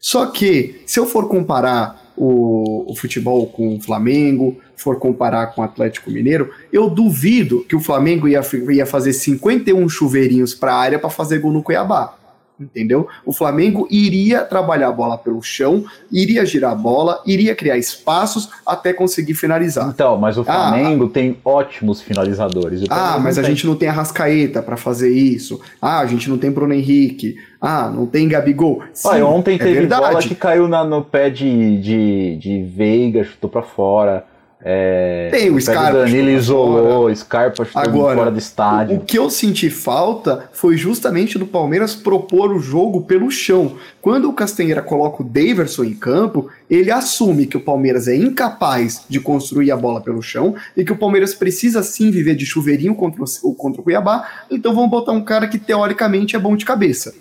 Só 0.00 0.26
que, 0.26 0.82
se 0.86 0.98
eu 0.98 1.06
for 1.06 1.28
comparar 1.28 2.05
o, 2.16 2.90
o 2.90 2.96
futebol 2.96 3.46
com 3.46 3.76
o 3.76 3.80
Flamengo, 3.80 4.56
for 4.76 4.98
comparar 4.98 5.48
com 5.48 5.60
o 5.60 5.64
Atlético 5.64 6.10
Mineiro, 6.10 6.50
eu 6.72 6.88
duvido 6.88 7.64
que 7.68 7.76
o 7.76 7.80
Flamengo 7.80 8.28
ia, 8.28 8.40
ia 8.70 8.86
fazer 8.86 9.12
51 9.12 9.88
chuveirinhos 9.88 10.54
para 10.54 10.72
a 10.72 10.78
área 10.78 10.98
para 10.98 11.10
fazer 11.10 11.38
gol 11.38 11.52
no 11.52 11.62
Cuiabá. 11.62 12.14
Entendeu? 12.58 13.06
O 13.24 13.34
Flamengo 13.34 13.86
iria 13.90 14.42
trabalhar 14.42 14.88
a 14.88 14.92
bola 14.92 15.18
pelo 15.18 15.42
chão, 15.42 15.84
iria 16.10 16.44
girar 16.46 16.72
a 16.72 16.74
bola, 16.74 17.22
iria 17.26 17.54
criar 17.54 17.76
espaços 17.76 18.48
até 18.66 18.94
conseguir 18.94 19.34
finalizar. 19.34 19.90
Então, 19.90 20.16
mas 20.16 20.38
o 20.38 20.40
ah, 20.40 20.44
Flamengo 20.44 21.04
ah, 21.04 21.10
tem 21.12 21.36
ótimos 21.44 22.00
finalizadores. 22.00 22.82
Ah, 22.88 23.18
mas 23.20 23.36
a 23.36 23.42
tem. 23.42 23.50
gente 23.50 23.66
não 23.66 23.76
tem 23.76 23.90
a 23.90 23.92
Rascaeta 23.92 24.62
para 24.62 24.78
fazer 24.78 25.10
isso. 25.10 25.60
Ah, 25.82 26.00
a 26.00 26.06
gente 26.06 26.30
não 26.30 26.38
tem 26.38 26.50
Bruno 26.50 26.72
Henrique. 26.72 27.36
Ah, 27.60 27.90
não 27.94 28.06
tem 28.06 28.26
Gabigol. 28.26 28.82
Sim, 28.94 29.08
Olha, 29.08 29.26
ontem 29.26 29.56
é 29.56 29.58
teve 29.58 29.74
verdade. 29.80 30.02
bola 30.06 30.22
que 30.22 30.34
caiu 30.34 30.66
na, 30.66 30.82
no 30.82 31.04
pé 31.04 31.28
de, 31.28 31.78
de, 31.78 32.36
de 32.36 32.62
Veiga, 32.62 33.22
chutou 33.22 33.50
para 33.50 33.62
fora. 33.62 34.24
É, 34.68 35.28
Tem 35.30 35.48
o 35.48 35.60
Scarpa. 35.60 35.90
O 35.90 36.00
Danilo 36.00 36.28
isolou, 36.28 37.14
Scarpa 37.14 37.68
Agora, 37.72 38.16
fora 38.16 38.30
do 38.32 38.38
estádio. 38.38 38.96
O, 38.96 38.98
o, 38.98 39.04
que 39.04 39.16
eu 39.16 39.30
senti 39.30 39.70
falta 39.70 40.50
foi 40.52 40.76
justamente 40.76 41.38
do 41.38 41.46
Palmeiras 41.46 41.94
propor 41.94 42.50
o 42.50 42.58
jogo 42.58 43.02
pelo 43.02 43.30
chão. 43.30 43.76
Quando 44.02 44.28
o 44.28 44.32
Castanheira 44.32 44.82
coloca 44.82 45.22
o 45.22 45.24
Daverson 45.24 45.84
em 45.84 45.94
campo, 45.94 46.50
ele 46.68 46.90
assume 46.90 47.46
que 47.46 47.56
o 47.56 47.60
Palmeiras 47.60 48.08
é 48.08 48.16
incapaz 48.16 49.04
de 49.08 49.20
construir 49.20 49.70
a 49.70 49.76
bola 49.76 50.00
pelo 50.00 50.20
chão 50.20 50.56
e 50.76 50.84
que 50.84 50.92
o 50.92 50.98
Palmeiras 50.98 51.32
precisa 51.32 51.80
sim 51.84 52.10
viver 52.10 52.34
de 52.34 52.44
chuveirinho 52.44 52.96
contra 52.96 53.22
o, 53.22 53.54
contra 53.54 53.80
o 53.80 53.84
Cuiabá, 53.84 54.28
então 54.50 54.74
vamos 54.74 54.90
botar 54.90 55.12
um 55.12 55.22
cara 55.22 55.46
que 55.46 55.58
teoricamente 55.58 56.34
é 56.34 56.40
bom 56.40 56.56
de 56.56 56.64
cabeça. 56.64 57.14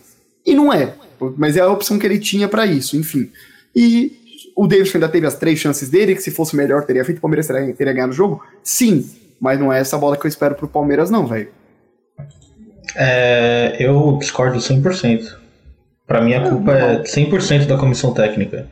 E 0.44 0.56
não 0.56 0.74
é, 0.74 0.96
mas 1.38 1.56
é 1.56 1.60
a 1.60 1.70
opção 1.70 2.00
que 2.00 2.08
ele 2.08 2.18
tinha 2.18 2.48
para 2.48 2.66
isso, 2.66 2.98
enfim. 2.98 3.30
E 3.76 4.25
o 4.56 4.68
Davidson 4.68 4.98
ainda 4.98 5.10
teve 5.10 5.28
as 5.28 5.36
três 5.36 5.60
chances 5.60 5.90
dele, 5.90 6.16
que 6.16 6.22
se 6.22 6.32
fosse 6.32 6.56
melhor 6.56 6.84
teria 6.86 7.04
feito, 7.04 7.18
o 7.18 7.22
Palmeiras 7.22 7.48
teria, 7.48 7.74
teria 7.74 7.94
ganhado 7.94 8.12
o 8.12 8.16
jogo? 8.16 8.42
Sim, 8.64 9.06
mas 9.40 9.60
não 9.60 9.72
é 9.72 9.80
essa 9.80 9.98
bola 9.98 10.16
que 10.18 10.26
eu 10.26 10.30
espero 10.30 10.56
pro 10.56 10.68
Palmeiras 10.68 11.10
não, 11.10 11.26
velho. 11.28 11.50
É, 12.96 13.76
eu 13.80 14.18
discordo 14.20 14.58
100%. 14.58 15.24
Para 16.08 16.22
mim 16.22 16.34
a 16.34 16.50
culpa 16.50 16.72
é 16.74 17.02
100% 17.02 17.66
da 17.66 17.78
comissão 17.78 18.14
técnica. 18.14 18.68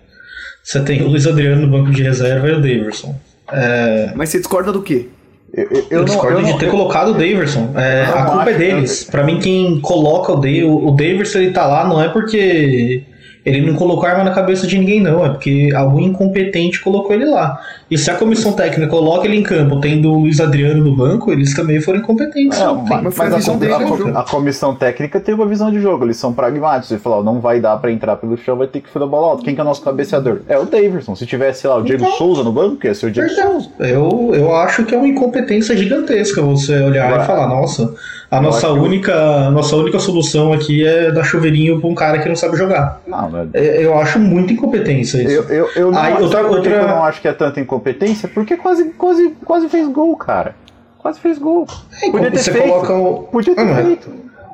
Você 0.64 0.80
tem 0.82 1.02
o 1.02 1.08
Luiz 1.08 1.28
Adriano 1.28 1.64
no 1.66 1.72
banco 1.78 1.92
de 1.92 2.04
reserva 2.04 2.48
e 2.48 2.52
o 2.54 2.62
Daverson. 2.62 3.16
É, 3.52 4.14
Mas 4.16 4.30
você 4.30 4.38
discorda 4.38 4.72
do 4.72 4.82
quê? 4.82 5.10
Eu, 5.54 5.66
eu, 5.70 5.86
eu, 5.90 5.98
não- 6.00 6.06
discordo 6.06 6.40
eu 6.40 6.46
de 6.46 6.52
não- 6.52 6.58
ter 6.58 6.70
colocado 6.72 7.10
o 7.10 7.14
Daverson. 7.14 7.74
É, 7.76 8.06
a 8.06 8.24
não 8.24 8.32
culpa 8.36 8.52
é 8.52 8.54
deles. 8.58 9.04
Pra 9.04 9.24
mim, 9.24 9.40
quem 9.40 9.82
coloca 9.82 10.32
o, 10.32 10.40
Day, 10.40 10.64
o 10.64 10.90
Daverson 10.92 11.40
ele 11.40 11.52
tá 11.52 11.68
lá 11.68 11.88
não 11.88 12.02
é 12.02 12.08
porque 12.10 13.04
ele 13.46 13.62
não 13.62 13.76
colocou 13.76 14.08
arma 14.08 14.24
na 14.24 14.32
cabeça 14.32 14.66
de 14.66 14.78
ninguém, 14.78 15.02
não. 15.02 15.26
É 15.26 15.30
porque 15.30 15.70
algum 15.76 16.00
incompetente 16.00 16.82
colocou 16.82 17.14
ele 17.14 17.26
lá. 17.26 17.60
E 17.92 17.98
se 17.98 18.10
a 18.10 18.16
comissão 18.16 18.54
técnica 18.54 18.88
coloca 18.90 19.28
ele 19.28 19.38
em 19.38 19.44
campo 19.44 19.80
tendo 19.80 20.12
o 20.12 20.20
Luiz 20.22 20.40
Adriano 20.40 20.84
no 20.84 20.96
banco, 20.96 21.32
eles 21.32 21.54
também 21.54 21.80
foram 21.82 22.00
incompetentes. 22.00 22.58
Não, 22.60 22.84
Enfim. 22.84 22.90
mas, 23.04 23.18
mas 23.18 23.34
a 23.50 23.54
a, 23.54 23.84
com- 23.84 24.18
a 24.18 24.24
comissão 24.24 24.74
técnica 24.76 25.20
tem 25.20 25.36
uma 25.36 25.46
visão 25.46 25.70
de 25.72 25.80
jogo, 25.82 26.06
eles 26.06 26.18
são 26.18 26.34
pragmáticos. 26.34 26.92
Ele 26.92 27.00
falou: 27.02 27.24
não 27.24 27.40
vai 27.40 27.60
dar 27.60 27.78
pra 27.78 27.92
entrar 27.92 28.16
pelo 28.16 28.36
chão, 28.38 28.56
vai 28.58 28.68
ter 28.68 28.80
que 28.82 28.90
furar 28.90 29.08
a 29.08 29.12
bola 29.12 29.28
alta. 29.28 29.44
Quem 29.44 29.54
que 29.54 29.60
é 29.62 29.64
o 29.64 29.68
nosso 29.68 29.82
cabeceador? 29.84 30.40
É 30.48 30.58
o 30.58 30.66
Daverson. 30.66 31.16
Se 31.16 31.26
tivesse 31.26 31.68
lá 31.68 31.76
o 31.78 31.84
Diego 31.84 32.04
Então- 32.04 32.18
Souza 32.18 32.44
no 32.44 32.52
banco, 32.52 32.86
ia 32.86 32.96
ser 32.96 33.08
o 33.08 33.12
Diego 33.12 33.30
Souza. 33.30 33.70
Eu, 33.80 34.32
eu 34.34 34.56
acho 34.56 34.86
que 34.86 34.96
é 34.96 34.98
uma 34.98 35.08
incompetência 35.08 35.76
gigantesca 35.78 36.42
você 36.42 36.82
olhar 36.82 37.08
Agora, 37.08 37.24
e 37.24 37.28
falar, 37.28 37.48
nossa, 37.48 37.94
a 38.34 38.38
eu 38.38 38.42
nossa 38.42 38.70
única, 38.72 39.50
nossa 39.52 39.76
única 39.76 40.00
solução 40.00 40.54
aqui 40.54 40.86
é 40.86 41.12
dar 41.12 41.24
chuveirinho 41.24 41.80
pra 41.80 41.90
um 41.90 41.96
cara 41.96 42.20
que 42.20 42.28
não 42.30 42.36
sabe 42.36 42.58
jogar. 42.58 43.02
Não, 43.08 43.30
né? 43.30 43.48
É, 43.54 43.84
Eu 43.86 43.98
acho 43.98 44.20
muita 44.20 44.54
incompetência 44.54 45.22
isso. 45.22 45.32
Eu, 45.32 45.44
eu, 45.50 45.70
eu 45.76 45.92
não, 45.92 46.00
Aí, 46.00 46.22
outra- 46.22 46.46
outra- 46.48 46.72
eu 46.72 46.88
não 46.88 47.04
acho 47.04 47.22
que 47.22 47.28
é 47.28 47.34
tanta 47.34 47.60
incompetência? 47.60 48.28
Porque 48.28 48.58
quase, 48.58 48.86
quase, 48.92 49.30
quase 49.46 49.70
fez 49.70 49.88
gol, 49.88 50.16
cara. 50.18 50.56
Quase 51.00 51.20
fez 51.20 51.38
gol. 51.38 51.68
É, 52.02 52.10
Podia 52.12 52.32
ter 52.32 52.38
você 52.40 52.52
feito. 52.52 52.68
coloca 52.70 52.94
o... 52.94 53.24
Podia 53.24 53.56
ter 53.56 53.62
Ah, 53.62 53.66
mas- 53.66 53.86
feito. 53.86 54.10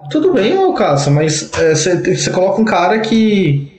Tudo 0.09 0.33
bem, 0.33 0.73
Cássio, 0.73 1.11
mas 1.11 1.51
é, 1.59 1.75
você, 1.75 2.15
você 2.15 2.31
coloca 2.31 2.59
um 2.59 2.65
cara 2.65 2.97
que. 2.99 3.71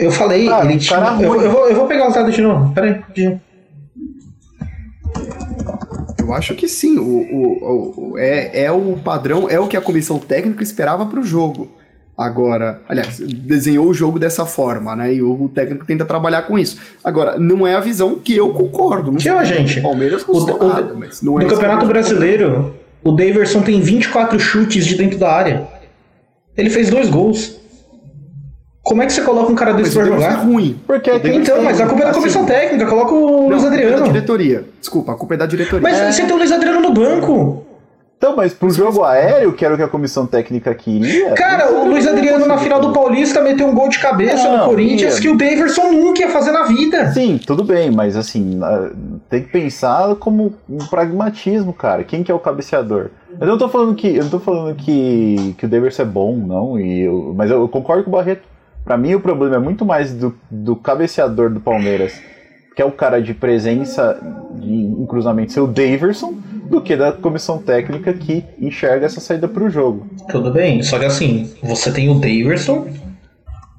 Eu 0.00 0.10
falei, 0.10 0.48
Cara, 0.48 0.64
ele 0.64 0.78
tinha. 0.78 0.98
eu, 1.20 1.40
eu 1.42 1.50
vou, 1.50 1.68
eu 1.68 1.74
vou 1.76 1.86
pegar 1.86 2.08
os 2.08 2.14
dados 2.14 2.34
de 2.34 2.42
novo. 2.42 2.72
Pera 2.74 2.86
aí, 2.88 2.92
rapidinho. 2.94 3.40
Eu 6.22 6.32
acho 6.32 6.54
que 6.54 6.68
sim. 6.68 6.98
O, 6.98 7.02
o, 7.04 8.12
o- 8.12 8.18
é, 8.18 8.64
é 8.64 8.72
o 8.72 8.96
padrão, 9.02 9.48
é 9.48 9.58
o 9.58 9.66
que 9.66 9.76
a 9.76 9.80
comissão 9.80 10.18
técnica 10.18 10.62
esperava 10.62 11.04
para 11.06 11.20
o 11.20 11.24
jogo. 11.24 11.68
Agora, 12.16 12.80
aliás, 12.88 13.18
desenhou 13.18 13.86
o 13.86 13.94
jogo 13.94 14.18
dessa 14.18 14.44
forma, 14.44 14.94
né? 14.94 15.14
E 15.14 15.22
o 15.22 15.48
técnico 15.52 15.84
tenta 15.86 16.04
trabalhar 16.04 16.42
com 16.42 16.58
isso. 16.58 16.78
Agora, 17.02 17.38
não 17.38 17.66
é 17.66 17.74
a 17.74 17.80
visão 17.80 18.16
que 18.16 18.36
eu 18.36 18.50
concordo. 18.50 19.10
Não 19.10 19.16
Que, 19.18 19.22
sei, 19.24 19.44
gente, 19.46 19.78
o 19.80 19.82
Palmeiras 19.82 20.24
não 20.26 20.34
o- 20.34 20.40
sou 20.40 20.62
o- 20.62 20.68
nada, 20.68 20.94
mas 20.94 21.22
não 21.22 21.40
é 21.40 21.44
No 21.44 21.50
Campeonato 21.50 21.86
Brasileiro, 21.86 22.74
o 23.02 23.12
Daverson 23.12 23.62
tem 23.62 23.80
24 23.80 24.38
chutes 24.38 24.84
de 24.86 24.94
dentro 24.96 25.18
da 25.18 25.32
área. 25.32 25.66
Ele 26.56 26.68
fez 26.68 26.90
dois 26.90 27.08
gols. 27.08 27.56
Como 28.92 29.02
é 29.02 29.06
que 29.06 29.12
você 29.14 29.22
coloca 29.22 29.50
um 29.50 29.54
cara 29.54 29.72
desse 29.72 29.94
pra 29.94 30.04
Davidson 30.04 30.26
é 30.26 30.30
jogar? 30.30 30.42
ruim. 30.44 30.78
Porque 30.86 31.10
é 31.10 31.16
Então, 31.34 31.62
mas 31.62 31.80
a 31.80 31.86
culpa 31.86 32.02
é 32.02 32.04
da 32.04 32.10
Assim, 32.10 32.20
comissão 32.20 32.44
técnica, 32.44 32.84
coloca 32.86 33.14
o 33.14 33.48
Luiz 33.48 33.62
Não, 33.62 33.68
a 33.68 33.70
culpa 33.70 33.74
é 33.74 33.80
da 33.80 33.86
Adriano. 33.86 34.12
diretoria. 34.12 34.64
Desculpa, 34.78 35.12
a 35.12 35.14
culpa 35.14 35.32
é 35.32 35.36
da 35.38 35.46
diretoria. 35.46 35.80
Mas 35.80 36.14
você 36.14 36.24
tem 36.26 36.34
o 36.34 36.36
Luiz 36.38 36.52
Adriano 36.52 36.80
no 36.82 36.92
banco. 36.92 37.64
Então, 38.18 38.36
mas 38.36 38.52
pro 38.54 38.70
jogo 38.70 39.02
aéreo, 39.02 39.52
que 39.52 39.64
era 39.64 39.74
o 39.74 39.76
que 39.76 39.82
a 39.82 39.88
comissão 39.88 40.26
técnica 40.26 40.72
queria. 40.76 41.30
Cara, 41.32 41.72
o 41.72 41.88
Luiz 41.88 42.06
Adriano 42.06 42.46
na 42.46 42.56
final 42.58 42.80
do 42.80 42.92
Paulista 42.92 43.40
meteu 43.40 43.66
um 43.66 43.74
gol 43.74 43.88
de 43.88 43.98
cabeça 43.98 44.44
Não, 44.48 44.58
no 44.58 44.64
Corinthians 44.66 45.16
ia. 45.16 45.22
que 45.22 45.28
o 45.28 45.36
Daverson 45.36 45.90
nunca 45.90 46.20
ia 46.20 46.28
fazer 46.28 46.52
na 46.52 46.62
vida. 46.64 47.10
Sim, 47.12 47.40
tudo 47.44 47.64
bem, 47.64 47.90
mas 47.90 48.16
assim, 48.16 48.60
tem 49.28 49.42
que 49.42 49.48
pensar 49.48 50.14
como 50.16 50.54
um 50.70 50.78
pragmatismo, 50.88 51.72
cara. 51.72 52.04
Quem 52.04 52.22
que 52.22 52.30
é 52.30 52.34
o 52.34 52.38
cabeceador? 52.38 53.06
Eu 53.40 53.46
não 53.48 53.58
tô 53.58 53.68
falando 53.68 53.94
que. 53.96 54.14
Eu 54.14 54.22
não 54.22 54.30
tô 54.30 54.38
falando 54.38 54.76
que, 54.76 55.54
que 55.58 55.66
o 55.66 55.68
Daverson 55.68 56.02
é 56.02 56.06
bom, 56.06 56.36
não. 56.36 56.78
E 56.78 57.00
eu- 57.00 57.34
mas 57.36 57.50
eu, 57.50 57.66
concordo 57.66 58.04
com 58.04 58.10
o 58.10 58.12
Barreto. 58.12 58.51
Pra 58.84 58.96
mim 58.96 59.14
o 59.14 59.20
problema 59.20 59.56
é 59.56 59.58
muito 59.58 59.84
mais 59.84 60.12
do, 60.12 60.34
do 60.50 60.74
cabeceador 60.76 61.50
do 61.50 61.60
Palmeiras, 61.60 62.14
que 62.74 62.82
é 62.82 62.84
o 62.84 62.90
cara 62.90 63.20
de 63.22 63.32
presença 63.34 64.18
de, 64.56 64.72
em 64.72 65.06
cruzamento, 65.06 65.52
ser 65.52 65.60
o 65.60 65.66
Daverson, 65.66 66.34
do 66.68 66.80
que 66.80 66.96
da 66.96 67.12
comissão 67.12 67.58
técnica 67.58 68.12
que 68.12 68.44
enxerga 68.60 69.06
essa 69.06 69.20
saída 69.20 69.46
pro 69.46 69.68
jogo. 69.70 70.06
Tudo 70.30 70.50
bem, 70.50 70.82
só 70.82 70.98
que 70.98 71.04
assim, 71.04 71.50
você 71.62 71.92
tem 71.92 72.08
o 72.08 72.14
Daverson, 72.14 72.86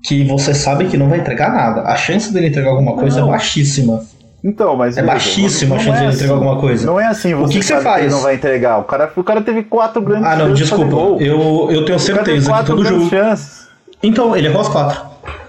que 0.05 0.23
você 0.25 0.53
sabe 0.53 0.85
que 0.85 0.97
não 0.97 1.09
vai 1.09 1.19
entregar 1.19 1.51
nada. 1.51 1.81
A 1.81 1.95
chance 1.95 2.31
dele 2.31 2.47
entregar 2.47 2.69
alguma 2.69 2.93
coisa 2.95 3.19
Não. 3.21 3.27
é 3.29 3.31
baixíssima. 3.31 4.01
Então, 4.43 4.75
mas. 4.75 4.97
É 4.97 5.01
veja, 5.01 5.13
baixíssima 5.13 5.75
a 5.75 5.77
não 5.77 5.83
chance 5.85 5.97
é 5.97 6.01
dele 6.01 6.13
entregar 6.15 6.33
alguma 6.33 6.59
coisa. 6.59 6.85
Não 6.85 6.99
é 6.99 7.05
assim, 7.07 7.33
você 7.33 7.53
que 7.53 7.59
que 7.59 7.65
você 7.65 7.79
faz? 7.79 8.03
ele 8.03 8.13
não 8.13 8.21
vai 8.21 8.35
entregar. 8.35 8.77
O 8.79 8.83
cara, 8.83 9.11
o 9.15 9.23
cara 9.23 9.41
teve 9.41 9.63
quatro 9.63 10.01
grandes 10.01 10.27
Ah, 10.27 10.35
não, 10.35 10.47
chances 10.47 10.59
de 10.59 10.69
fazer 10.69 10.83
desculpa. 10.85 11.23
Eu, 11.23 11.71
eu 11.71 11.85
tenho 11.85 11.95
O 11.97 11.99
certeza 11.99 12.53
que 12.53 12.65
todo 12.65 12.83
jogo. 12.85 13.09
chances. 13.09 13.63
Então, 14.03 14.35
ele 14.35 14.47
errou 14.47 14.61
as 14.61 14.69
quatro. 14.69 15.01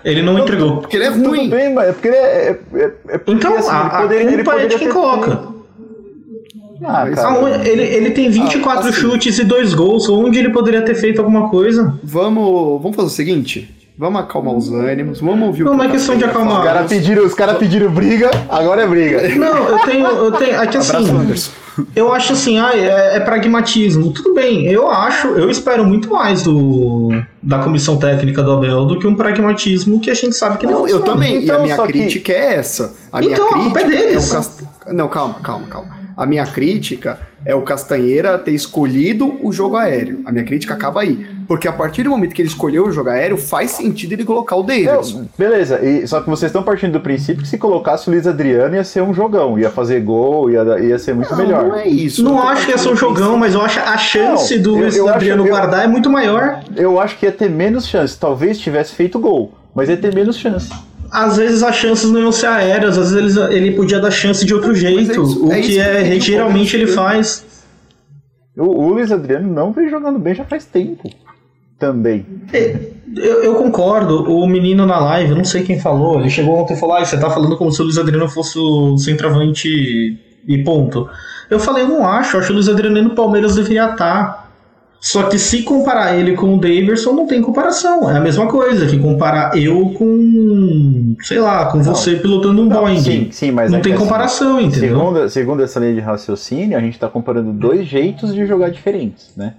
Ele 0.05 0.23
não 0.23 0.39
entregou. 0.39 0.79
Porque 0.79 0.97
ele 0.97 1.05
é 1.07 1.11
Tudo 1.11 1.29
ruim. 1.31 1.49
bem, 1.51 1.73
mas 1.75 1.89
é 1.89 1.93
porque 1.93 2.09
ele 2.09 2.17
é. 2.17 2.21
é, 2.21 2.51
é- 2.79 2.93
é 3.15 3.19
porque, 3.19 3.33
Então, 3.33 3.57
assim, 3.57 3.71
a, 3.71 3.81
a 3.81 4.03
poderia- 4.03 4.23
ele 4.33 4.35
culpa 4.45 4.53
é 4.53 4.55
de 4.55 4.63
poderia 4.75 4.79
quem 4.79 4.89
coloca. 4.91 5.31
feito. 5.31 5.55
Ah, 6.87 7.09
cara. 7.11 7.67
Ele, 7.69 7.83
ele 7.83 8.11
tem 8.11 8.29
24 8.29 8.87
Ah, 8.87 8.91
assim. 8.91 9.01
chutes 9.01 9.39
e 9.39 9.45
dois 9.45 9.73
gols. 9.73 10.09
Onde 10.09 10.39
ele 10.39 10.51
poderia 10.51 10.83
ter 10.83 10.95
feito 10.95 11.19
alguma 11.21 11.49
coisa? 11.49 11.99
Vamos, 12.03 12.83
vamos 12.83 12.95
fazer 12.97 13.09
o 13.09 13.11
seguinte. 13.11 13.75
Vamos 13.97 14.21
acalmar 14.23 14.55
os 14.55 14.73
ânimos. 14.73 15.21
Vamos 15.21 15.47
ouvir 15.47 15.63
o 15.63 15.67
Não, 15.67 15.73
que 15.73 15.79
não 15.79 15.85
é 15.85 15.89
o 15.89 15.91
questão 15.93 16.17
de 16.17 16.25
acalmar. 16.25 16.59
Os 16.59 16.65
caras 16.65 16.89
pediram, 16.89 17.25
os 17.25 17.35
cara 17.35 17.55
pediram 17.55 17.91
briga, 17.93 18.29
agora 18.49 18.83
é 18.83 18.87
briga. 18.89 19.29
Não, 19.37 19.69
eu 19.69 19.79
tenho. 19.81 20.07
Eu 20.07 20.33
tenho 20.33 20.55
é 20.61 20.67
que 20.67 20.77
assim. 20.77 20.97
Abraço, 20.97 21.17
Anderson. 21.17 21.51
Eu 21.95 22.13
acho 22.13 22.33
assim, 22.35 22.59
ah, 22.61 22.71
é, 22.75 23.17
é 23.17 23.21
pragmatismo. 23.21 24.13
Tudo 24.13 24.33
bem, 24.35 24.65
eu 24.67 24.89
acho, 24.89 25.27
eu 25.29 25.51
espero 25.51 25.85
muito 25.85 26.09
mais 26.09 26.43
do 26.45 27.11
da 27.43 27.59
comissão 27.61 27.97
técnica 27.97 28.43
do 28.45 28.53
Abel 28.53 28.85
do 28.87 28.97
que 28.99 29.07
um 29.09 29.15
pragmatismo 29.17 29.99
que 30.01 30.09
a 30.11 30.15
gente 30.15 30.37
sabe 30.37 30.57
que 30.59 30.67
ele 30.67 30.73
Não, 30.73 30.87
eu 30.89 30.99
funciona. 30.99 31.05
também. 31.07 31.37
e 31.41 31.45
Então, 31.45 31.57
a 31.57 31.63
minha 31.63 31.75
só 31.77 31.87
que- 31.87 31.93
crítica 31.93 32.33
é 32.33 32.55
essa. 32.55 32.95
A 33.13 33.21
minha 33.21 33.33
Então, 33.33 33.49
a 33.49 33.53
culpa 33.55 33.81
é 33.81 33.85
crítica 33.85 34.07
deles. 34.07 34.31
o 34.31 34.35
Cast- 34.37 34.65
Não, 34.93 35.09
calma, 35.09 35.35
calma, 35.43 35.67
calma. 35.69 36.05
A 36.17 36.25
minha 36.27 36.47
crítica 36.47 37.19
é 37.45 37.57
o 37.57 37.63
Castanheira 37.63 38.39
ter 38.39 38.53
escolhido 38.53 39.35
o 39.43 39.53
jogo 39.53 39.77
aéreo. 39.77 40.21
A 40.25 40.31
minha 40.31 40.45
crítica 40.45 40.75
acaba 40.75 41.01
aí. 41.01 41.27
Porque 41.47 41.69
a 41.69 41.73
partir 41.73 42.03
do 42.05 42.11
momento 42.11 42.35
que 42.35 42.41
ele 42.43 42.49
escolheu 42.49 42.87
o 42.87 42.93
jogo 42.93 43.11
aéreo, 43.11 43.37
faz 43.37 43.73
sentido 43.73 44.13
ele 44.13 44.25
colocar 44.25 44.57
o. 44.57 44.63
Não, 44.65 45.29
beleza, 45.37 45.85
e- 45.85 46.07
só 46.07 46.21
que 46.21 46.31
vocês 46.31 46.49
estão 46.51 46.63
partindo 46.63 46.93
do 46.93 47.01
princípio 47.01 47.43
que 47.43 47.49
se 47.49 47.59
colocasse 47.59 48.09
o 48.09 48.13
Luiz 48.13 48.27
Adriano 48.27 48.75
ia 48.75 48.85
ser 48.85 49.03
um 49.03 49.13
jogão, 49.13 49.59
ia 49.59 49.71
fazer 49.71 50.01
gol, 50.01 50.51
ia, 50.51 50.63
ia 50.81 50.99
ser 50.99 51.15
muito 51.15 51.31
Não, 51.31 51.39
melhor. 51.39 51.65
não 51.69 51.77
é 51.77 51.87
isso. 51.89 52.23
Não 52.23 52.37
tô 52.37 52.43
acho 52.43 52.65
que 52.67 52.73
ia 52.73 52.79
ser 52.79 52.89
um 52.89 52.97
jogão, 52.97 53.37
mas 53.37 53.55
eu 53.55 53.61
acho 53.61 53.79
a 53.81 53.97
chance 53.99 54.55
Não, 54.57 54.63
do 54.63 54.71
eu- 54.71 54.81
Luiz 54.83 54.97
eu 54.97 55.05
acho- 55.07 55.15
Adriano 55.17 55.45
eu- 55.47 55.51
guardar 55.51 55.85
é 55.85 55.87
muito 55.87 56.09
maior. 56.11 56.61
Eu 56.77 56.99
acho 57.01 57.19
que 57.19 57.27
ia 57.27 57.33
ter 57.33 57.51
menos 57.51 57.87
chance. 57.87 58.19
Talvez 58.19 58.59
tivesse 58.59 58.95
feito 58.95 59.19
gol, 59.19 59.53
mas 59.75 59.89
ia 59.89 59.97
ter 59.97 60.15
menos 60.15 60.37
chance. 60.37 60.71
Às 61.11 61.37
vezes 61.37 61.63
as 61.63 61.77
chances 61.77 62.11
não 62.11 62.21
iam 62.21 62.33
ser 62.33 62.47
aéreas, 62.47 62.99
às 62.99 63.13
vezes 63.13 63.37
ele, 63.37 63.55
ele 63.57 63.71
podia 63.77 64.01
dar 64.01 64.11
chance 64.11 64.45
de 64.45 64.53
outro 64.55 64.75
jeito, 64.75 65.13
isso- 65.23 65.47
o 65.47 65.53
é 65.53 65.61
isso 65.61 65.69
que 65.69 65.75
que 65.75 65.81
eu 65.81 65.85
é 66.17 66.21
geralmente 66.21 66.75
ele 66.77 66.87
faz. 66.89 67.45
O, 68.57 68.63
o 68.65 68.89
Luiz 68.95 69.11
Adriano 69.13 69.53
não 69.53 69.73
vem 69.73 69.89
jogando 69.89 70.19
bem 70.19 70.35
já 70.35 70.45
faz 70.45 70.65
tempo. 70.65 71.09
Também. 71.79 72.27
Eu, 73.17 73.45
eu 73.45 73.55
concordo, 73.55 74.25
o 74.25 74.45
menino 74.45 74.85
na 74.85 74.99
live, 74.99 75.31
eu 75.31 75.37
não 75.37 75.45
sei 75.45 75.63
quem 75.63 75.79
falou, 75.79 76.19
ele 76.19 76.29
chegou 76.29 76.57
ontem 76.57 76.75
e 76.75 76.77
falou: 76.77 76.97
ah, 76.97 77.05
você 77.05 77.17
tá 77.17 77.31
falando 77.31 77.57
como 77.57 77.71
se 77.71 77.81
o 77.81 77.85
Luiz 77.85 77.97
Adriano 77.97 78.29
fosse 78.29 78.59
o 78.59 78.99
centroavante 78.99 79.69
e 80.49 80.59
ponto. 80.65 81.09
Eu 81.49 81.61
falei, 81.61 81.85
eu 81.85 81.89
não 81.89 82.07
acho, 82.07 82.37
acho 82.37 82.47
que 82.49 82.53
o 82.53 82.57
Luiz 82.57 82.69
Adriano 82.69 83.01
no 83.01 83.15
Palmeiras 83.15 83.55
deveria 83.55 83.91
estar. 83.93 84.45
Só 85.01 85.25
que 85.25 85.39
se 85.39 85.63
comparar 85.63 86.19
ele 86.19 86.35
com 86.35 86.55
o 86.55 86.59
Daverson, 86.59 87.13
não 87.13 87.27
tem 87.27 87.43
comparação. 87.43 88.11
É 88.11 88.17
a 88.17 88.21
mesma 88.21 88.47
coisa 88.47 88.87
que 88.87 88.99
comparar 88.99 89.55
eu 89.55 89.91
com, 89.91 91.15
sei 91.21 91.39
lá, 91.39 91.67
com 91.67 91.83
você 91.83 92.17
pilotando 92.17 92.63
um 92.63 92.65
Não, 92.65 92.81
Boeing. 92.81 93.01
sim, 93.01 93.29
sim, 93.31 93.51
mas 93.51 93.71
não 93.71 93.81
é 93.81 93.83
tem 93.83 93.93
assim, 93.93 94.03
comparação, 94.03 94.59
entendeu? 94.59 94.97
Segundo, 94.97 95.29
segundo 95.29 95.63
essa 95.63 95.79
linha 95.79 95.93
de 95.93 96.01
raciocínio, 96.01 96.79
a 96.79 96.81
gente 96.81 96.95
está 96.95 97.07
comparando 97.07 97.53
dois 97.53 97.87
jeitos 97.87 98.35
de 98.35 98.47
jogar 98.47 98.71
diferentes, 98.71 99.31
né? 99.37 99.55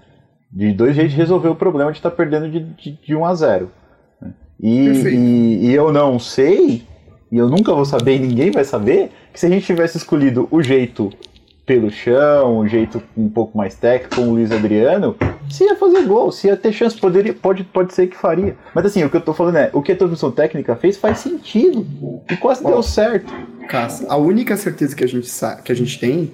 De 0.55 0.71
dois 0.71 0.95
jeitos 0.95 1.13
resolver 1.13 1.49
o 1.49 1.55
problema 1.55 1.91
de 1.91 1.97
estar 1.97 2.11
perdendo 2.11 2.49
de, 2.49 2.61
de, 2.61 2.91
de 2.91 3.15
1 3.15 3.25
a 3.25 3.35
0. 3.35 3.71
né? 4.21 4.33
E, 4.57 4.87
e, 4.87 5.65
e 5.67 5.73
eu 5.73 5.91
não 5.91 6.17
sei, 6.17 6.83
e 7.29 7.37
eu 7.37 7.49
nunca 7.49 7.73
vou 7.73 7.83
saber, 7.83 8.15
e 8.15 8.19
ninguém 8.19 8.51
vai 8.51 8.63
saber, 8.63 9.11
que 9.33 9.39
se 9.39 9.45
a 9.45 9.49
gente 9.49 9.65
tivesse 9.65 9.97
escolhido 9.97 10.47
o 10.49 10.63
jeito 10.63 11.11
pelo 11.65 11.89
chão, 11.89 12.59
o 12.59 12.67
jeito 12.67 13.01
um 13.17 13.27
pouco 13.27 13.57
mais 13.57 13.75
técnico, 13.75 14.15
com 14.15 14.29
o 14.29 14.33
Luiz 14.33 14.51
Adriano, 14.51 15.15
se 15.49 15.63
ia 15.63 15.75
fazer 15.75 16.03
gol, 16.03 16.31
se 16.31 16.47
ia 16.47 16.55
ter 16.55 16.71
chance, 16.71 16.95
poderia, 16.95 17.33
pode, 17.33 17.63
pode 17.63 17.93
ser 17.93 18.07
que 18.07 18.15
faria. 18.15 18.55
Mas 18.73 18.85
assim, 18.85 19.03
o 19.03 19.09
que 19.09 19.17
eu 19.17 19.21
tô 19.21 19.33
falando 19.33 19.57
é, 19.57 19.69
o 19.73 19.81
que 19.81 19.91
a 19.91 19.95
comissão 19.95 20.31
técnica 20.31 20.75
fez 20.75 20.95
faz 20.95 21.17
sentido, 21.19 21.85
e 22.31 22.37
quase 22.37 22.63
deu 22.63 22.81
certo. 22.83 23.33
Cássio, 23.67 24.05
a 24.09 24.15
única 24.15 24.55
certeza 24.55 24.95
que 24.95 25.03
a 25.03 25.07
gente 25.07 25.29
que 25.63 25.71
a 25.71 25.75
gente 25.75 25.99
tem 25.99 26.33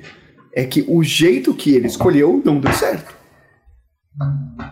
é 0.53 0.65
que 0.65 0.83
o 0.87 1.01
jeito 1.01 1.53
que 1.53 1.73
ele 1.73 1.87
escolheu 1.87 2.41
não 2.43 2.59
deu 2.59 2.73
certo. 2.73 3.20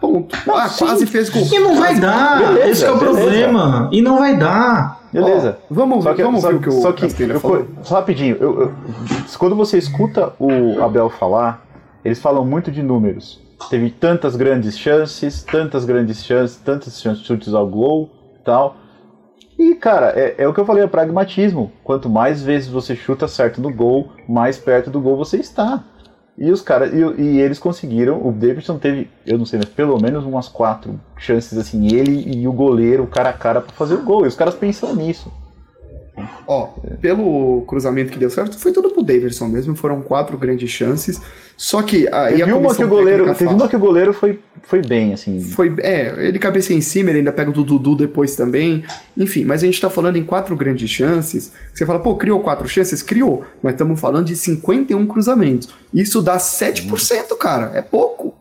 Ponto. 0.01 0.35
Não, 0.45 0.55
ah, 0.57 0.67
sim. 0.67 0.85
quase 0.85 1.05
fez 1.05 1.29
gol. 1.29 1.41
E 1.41 1.59
não 1.59 1.75
vai 1.75 1.89
Quase- 1.89 2.01
dar, 2.01 2.39
Beleza, 2.39 2.69
esse 2.69 2.81
que 2.83 2.87
é 2.87 2.91
o 2.91 2.97
beleza. 2.99 3.19
problema. 3.21 3.89
E 3.91 4.01
não 4.01 4.17
vai 4.19 4.37
dar. 4.37 4.99
Beleza. 5.11 5.57
Ó, 5.63 5.73
vamos 5.73 6.03
Só 6.03 6.13
que, 6.13 6.23
vamos 6.23 6.41
só, 6.41 6.49
ver 6.49 6.55
o 6.55 6.59
que 6.59 6.69
o 6.69 6.81
só 6.81 6.91
que 6.91 7.05
eu- 7.23 7.39
falou. 7.39 7.65
só 7.81 7.95
rapidinho, 7.95 8.37
eu- 8.39 8.61
eu- 8.61 8.73
quando 9.39 9.55
você 9.55 9.77
escuta 9.77 10.33
o 10.39 10.81
Abel 10.83 11.09
falar, 11.09 11.65
eles 12.05 12.19
falam 12.21 12.45
muito 12.45 12.69
de 12.71 12.83
números. 12.83 13.41
Teve 13.69 13.89
tantas 13.89 14.35
grandes 14.35 14.77
chances, 14.77 15.43
tantas 15.43 15.83
grandes 15.83 16.23
chances, 16.23 16.57
tantas 16.57 17.01
chances 17.01 17.25
chutes 17.25 17.53
ao 17.53 17.67
gol, 17.67 18.09
tal. 18.45 18.75
E, 19.57 19.75
cara, 19.75 20.13
é, 20.15 20.35
é 20.37 20.47
o 20.47 20.53
que 20.53 20.59
eu 20.59 20.65
falei, 20.65 20.83
é 20.83 20.87
pragmatismo. 20.87 21.71
Quanto 21.83 22.07
mais 22.09 22.41
vezes 22.43 22.69
você 22.69 22.95
chuta 22.95 23.27
certo 23.27 23.59
no 23.61 23.73
gol, 23.73 24.09
mais 24.27 24.57
perto 24.57 24.89
do 24.89 25.01
gol 25.01 25.17
você 25.17 25.37
está. 25.37 25.83
E 26.41 26.49
os 26.51 26.61
caras, 26.61 26.93
e, 26.93 27.21
e, 27.21 27.41
eles 27.41 27.59
conseguiram, 27.59 28.25
o 28.25 28.31
Davidson 28.31 28.77
teve, 28.77 29.09
eu 29.27 29.37
não 29.37 29.45
sei, 29.45 29.59
mas 29.59 29.67
pelo 29.67 30.01
menos 30.01 30.23
umas 30.23 30.47
quatro 30.47 30.97
chances 31.17 31.57
assim, 31.57 31.93
ele 31.93 32.33
e 32.33 32.47
o 32.47 32.53
goleiro, 32.53 33.05
cara 33.07 33.31
a 33.31 33.33
cara, 33.33 33.59
para 33.59 33.73
fazer 33.73 33.95
o 33.95 34.03
gol. 34.03 34.23
E 34.23 34.29
os 34.29 34.35
caras 34.35 34.55
pensam 34.55 34.95
nisso. 34.95 35.29
Ó, 36.47 36.67
pelo 37.01 37.63
cruzamento 37.67 38.11
que 38.11 38.19
deu 38.19 38.29
certo, 38.29 38.57
foi 38.57 38.71
tudo 38.71 38.89
pro 38.89 39.03
Davidson 39.03 39.47
mesmo, 39.47 39.75
foram 39.75 40.01
quatro 40.01 40.37
grandes 40.37 40.69
chances. 40.69 41.21
Só 41.55 41.81
que 41.81 42.07
aí 42.11 42.37
teve 42.37 42.51
a 42.51 42.55
uma 42.55 42.73
que 42.73 42.83
o 42.83 42.87
goleiro, 42.87 43.25
teve 43.25 43.45
fala, 43.45 43.51
uma 43.51 43.67
que 43.67 43.75
o 43.75 43.79
goleiro 43.79 44.13
foi, 44.13 44.39
foi 44.63 44.81
bem, 44.81 45.13
assim. 45.13 45.41
Foi, 45.41 45.75
é, 45.79 46.27
ele 46.27 46.39
cabeceia 46.39 46.77
em 46.77 46.81
cima, 46.81 47.09
ele 47.09 47.19
ainda 47.19 47.33
pega 47.33 47.49
o 47.49 47.53
do 47.53 47.63
Dudu 47.63 47.95
depois 47.95 48.35
também. 48.35 48.83
Enfim, 49.17 49.43
mas 49.43 49.61
a 49.61 49.65
gente 49.65 49.81
tá 49.81 49.89
falando 49.89 50.15
em 50.15 50.23
quatro 50.23 50.55
grandes 50.55 50.89
chances. 50.89 51.51
Você 51.73 51.85
fala, 51.85 51.99
pô, 51.99 52.15
criou 52.15 52.39
quatro 52.39 52.67
chances? 52.67 53.03
Criou, 53.03 53.43
mas 53.61 53.73
estamos 53.73 53.99
falando 53.99 54.27
de 54.27 54.35
51 54.35 55.05
cruzamentos. 55.05 55.69
Isso 55.93 56.21
dá 56.21 56.37
7%, 56.37 57.37
cara, 57.37 57.71
é 57.75 57.81
pouco. 57.81 58.33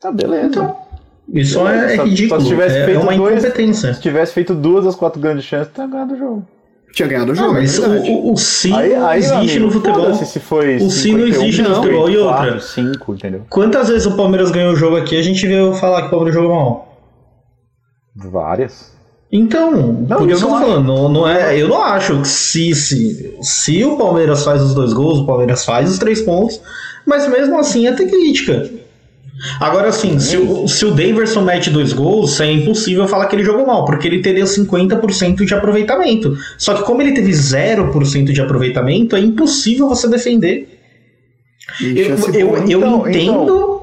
Tá, 0.00 0.12
beleza. 0.12 0.46
Então, 0.46 0.76
isso 1.32 1.66
é, 1.66 1.94
é 1.94 2.04
ridículo. 2.04 2.40
Se 2.40 2.48
tivesse 2.48 2.76
é, 2.76 2.84
feito 2.84 3.00
é 3.00 3.02
uma 3.02 3.14
dois, 3.14 3.44
incompetência. 3.44 3.94
Se 3.94 4.00
tivesse 4.00 4.32
feito 4.32 4.54
duas 4.54 4.84
das 4.84 4.94
quatro 4.94 5.20
grandes 5.20 5.44
chances, 5.44 5.72
teria 5.72 5.90
ganhado 5.90 6.14
o 6.14 6.18
jogo. 6.18 6.46
Tinha 6.92 7.08
ganhado 7.08 7.32
o 7.32 7.34
jogo. 7.34 7.48
Não, 7.48 7.54
mas 7.54 7.78
é 7.78 7.86
o, 7.86 7.90
o, 7.90 8.32
o 8.32 8.74
aí, 8.74 8.94
aí, 8.94 9.18
existe 9.18 9.36
amigo, 9.36 9.66
no 9.66 9.70
futebol. 9.70 10.14
Se 10.14 10.40
foi 10.40 10.76
o 10.76 10.90
sim 10.90 11.12
não 11.12 11.26
existe 11.26 11.62
no 11.62 11.74
futebol. 11.74 12.10
E 12.10 12.16
outra. 12.16 12.60
5, 12.60 13.14
entendeu? 13.14 13.42
Quantas 13.50 13.88
vezes 13.88 14.06
o 14.06 14.16
Palmeiras 14.16 14.50
ganhou 14.50 14.72
o 14.72 14.76
jogo 14.76 14.96
aqui 14.96 15.16
a 15.16 15.22
gente 15.22 15.46
veio 15.46 15.74
falar 15.74 16.02
que 16.02 16.08
o 16.08 16.10
Palmeiras 16.10 16.34
jogou 16.34 16.56
mal? 16.56 16.88
Várias. 18.16 18.96
Então, 19.30 19.70
não, 19.70 20.16
por 20.16 20.30
isso 20.30 20.46
eu 20.46 20.48
tô 20.48 20.58
falando, 20.58 20.86
não, 20.86 21.08
não 21.10 21.28
é, 21.28 21.60
eu 21.60 21.68
não 21.68 21.82
acho 21.82 22.22
que 22.22 22.28
se, 22.28 22.74
se, 22.74 23.36
se 23.42 23.84
o 23.84 23.98
Palmeiras 23.98 24.42
faz 24.42 24.62
os 24.62 24.72
dois 24.72 24.94
gols, 24.94 25.18
o 25.18 25.26
Palmeiras 25.26 25.66
faz 25.66 25.90
os 25.90 25.98
três 25.98 26.22
pontos, 26.22 26.58
mas 27.04 27.28
mesmo 27.28 27.58
assim 27.58 27.86
é 27.86 27.92
ter 27.92 28.06
crítica. 28.06 28.70
Agora, 29.60 29.88
assim, 29.88 30.18
se 30.18 30.36
o, 30.36 30.66
se 30.66 30.84
o 30.84 30.90
Daverson 30.90 31.42
mete 31.42 31.70
dois 31.70 31.92
gols, 31.92 32.40
é 32.40 32.50
impossível 32.50 33.06
falar 33.06 33.26
que 33.26 33.36
ele 33.36 33.44
jogou 33.44 33.66
mal, 33.66 33.84
porque 33.84 34.06
ele 34.06 34.20
teria 34.20 34.44
50% 34.44 35.44
de 35.44 35.54
aproveitamento. 35.54 36.36
Só 36.56 36.74
que 36.74 36.82
como 36.82 37.02
ele 37.02 37.12
teve 37.12 37.30
0% 37.30 38.32
de 38.32 38.40
aproveitamento, 38.40 39.14
é 39.14 39.20
impossível 39.20 39.88
você 39.88 40.08
defender. 40.08 40.68
Eu, 41.80 42.16
eu, 42.34 42.56
eu, 42.56 42.64
então, 42.64 43.08
entendo. 43.08 43.42
Então 43.44 43.77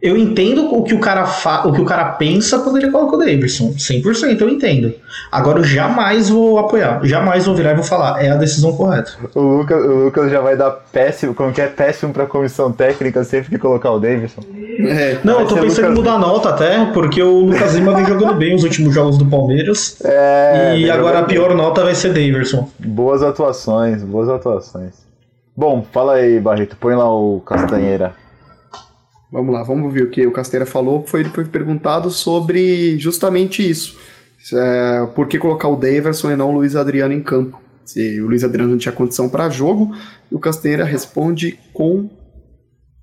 eu 0.00 0.16
entendo 0.16 0.74
o 0.74 0.82
que 0.82 0.94
o 0.94 1.00
cara 1.00 1.24
fa 1.24 1.66
o 1.66 1.72
que 1.72 1.80
o 1.80 1.84
cara 1.84 2.04
pensa 2.12 2.58
quando 2.58 2.76
ele 2.76 2.90
coloca 2.90 3.16
o 3.16 3.18
Davidson. 3.18 3.72
100% 3.72 4.40
eu 4.40 4.48
entendo. 4.48 4.92
Agora 5.32 5.60
eu 5.60 5.64
jamais 5.64 6.28
vou 6.28 6.58
apoiar. 6.58 7.00
Jamais 7.02 7.46
vou 7.46 7.54
virar 7.54 7.72
e 7.72 7.74
vou 7.74 7.82
falar. 7.82 8.22
É 8.22 8.30
a 8.30 8.36
decisão 8.36 8.76
correta. 8.76 9.12
O 9.34 9.40
Lucas, 9.40 9.84
o 9.84 10.04
Lucas 10.04 10.30
já 10.30 10.40
vai 10.40 10.56
dar 10.56 10.70
péssimo, 10.70 11.34
como 11.34 11.52
que 11.52 11.60
é 11.60 11.66
péssimo 11.66 12.12
pra 12.12 12.26
comissão 12.26 12.70
técnica 12.70 13.24
sempre 13.24 13.48
que 13.50 13.58
colocar 13.58 13.90
o 13.90 13.98
Davidson. 13.98 14.42
É, 14.78 15.18
Não, 15.24 15.40
eu 15.40 15.46
tô 15.46 15.54
pensando 15.54 15.66
Lucas... 15.68 15.90
em 15.90 15.94
mudar 15.94 16.12
a 16.12 16.18
nota 16.18 16.50
até, 16.50 16.84
porque 16.92 17.22
o 17.22 17.46
Lucas 17.46 17.74
Lima 17.74 17.94
vem 17.94 18.04
jogando 18.04 18.34
bem 18.34 18.54
os 18.54 18.64
últimos 18.64 18.94
jogos 18.94 19.16
do 19.16 19.24
Palmeiras. 19.24 19.96
É, 20.04 20.76
e 20.76 20.90
agora 20.90 21.20
a 21.20 21.22
pior 21.24 21.48
bem. 21.48 21.56
nota 21.56 21.82
vai 21.82 21.94
ser 21.94 22.08
Davidson. 22.08 22.68
Boas 22.78 23.22
atuações, 23.22 24.02
boas 24.02 24.28
atuações. 24.28 25.06
Bom, 25.56 25.84
fala 25.90 26.14
aí, 26.14 26.38
Barreto, 26.38 26.76
põe 26.78 26.94
lá 26.94 27.10
o 27.10 27.40
Castanheira. 27.40 28.12
Vamos 29.30 29.52
lá, 29.52 29.62
vamos 29.62 29.92
ver 29.92 30.04
o 30.04 30.10
que 30.10 30.26
o 30.26 30.32
Casteira 30.32 30.64
falou. 30.64 31.04
Foi, 31.06 31.20
ele 31.20 31.30
foi 31.30 31.44
perguntado 31.44 32.10
sobre 32.10 32.98
justamente 32.98 33.68
isso. 33.68 33.98
É, 34.54 35.06
por 35.14 35.26
que 35.26 35.38
colocar 35.38 35.68
o 35.68 35.76
Daverson 35.76 36.30
e 36.30 36.36
não 36.36 36.50
o 36.50 36.54
Luiz 36.54 36.76
Adriano 36.76 37.12
em 37.12 37.22
campo? 37.22 37.60
Se 37.84 38.20
o 38.20 38.26
Luiz 38.26 38.44
Adriano 38.44 38.70
não 38.70 38.78
tinha 38.78 38.92
condição 38.92 39.28
para 39.28 39.48
jogo, 39.48 39.94
o 40.30 40.38
Casteira 40.38 40.84
responde 40.84 41.58
com. 41.72 42.08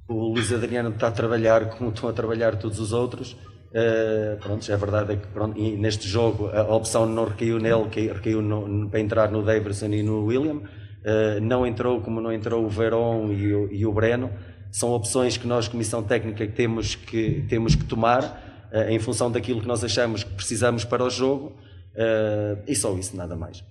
O 0.08 0.34
Luiz 0.34 0.52
Adriano 0.52 0.90
está 0.90 1.08
a 1.08 1.12
trabalhar 1.12 1.70
como 1.70 1.90
estão 1.90 2.10
a 2.10 2.14
trabalhar 2.14 2.56
todos 2.58 2.80
os 2.80 2.94
outros. 2.94 3.34
Uh, 3.72 4.38
pronto, 4.40 4.72
é 4.72 4.78
verdade 4.78 5.18
que 5.18 5.28
pronto, 5.28 5.60
neste 5.60 6.08
jogo 6.08 6.48
a 6.50 6.76
opção 6.76 7.08
não 7.08 7.26
recaiu 7.26 7.58
nele, 7.58 7.90
que 7.90 8.08
recaiu 8.08 8.42
no, 8.42 8.88
para 8.88 9.00
entrar 9.00 9.32
no 9.32 9.42
Daverson 9.42 9.88
e 9.88 10.04
no 10.04 10.26
William. 10.26 10.58
Uh, 10.58 11.42
não 11.42 11.66
entrou 11.66 12.00
como 12.02 12.22
não 12.22 12.32
entrou 12.32 12.64
o 12.64 12.70
Verón 12.70 13.32
e 13.32 13.78
e 13.80 13.86
o 13.86 13.92
Breno 13.92 14.30
são 14.74 14.92
opções 14.92 15.38
que 15.38 15.46
nós, 15.46 15.68
Comissão 15.68 16.02
Técnica, 16.02 16.48
temos 16.48 16.96
que, 16.96 17.46
temos 17.48 17.76
que 17.76 17.84
tomar 17.84 18.68
uh, 18.74 18.90
em 18.90 18.98
função 18.98 19.32
daquilo 19.32 19.62
que 19.62 19.68
nós 19.68 19.84
achamos 19.84 20.24
que 20.24 20.32
precisamos 20.32 20.84
para 20.84 21.04
o 21.04 21.10
jogo 21.12 21.54
uh, 21.96 22.60
e 22.68 22.76
só 22.76 22.92
isso, 22.98 23.16
nada 23.16 23.36
mais. 23.36 23.64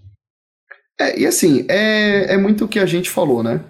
É, 1.01 1.19
e 1.19 1.27
assim, 1.27 1.67
é, 1.69 2.35
é 2.35 2.38
muito 2.38 2.67
o 2.67 2.69
que 2.69 2.79
a 2.79 2.87
gente 2.87 3.11
falou, 3.11 3.43
né? 3.43 3.62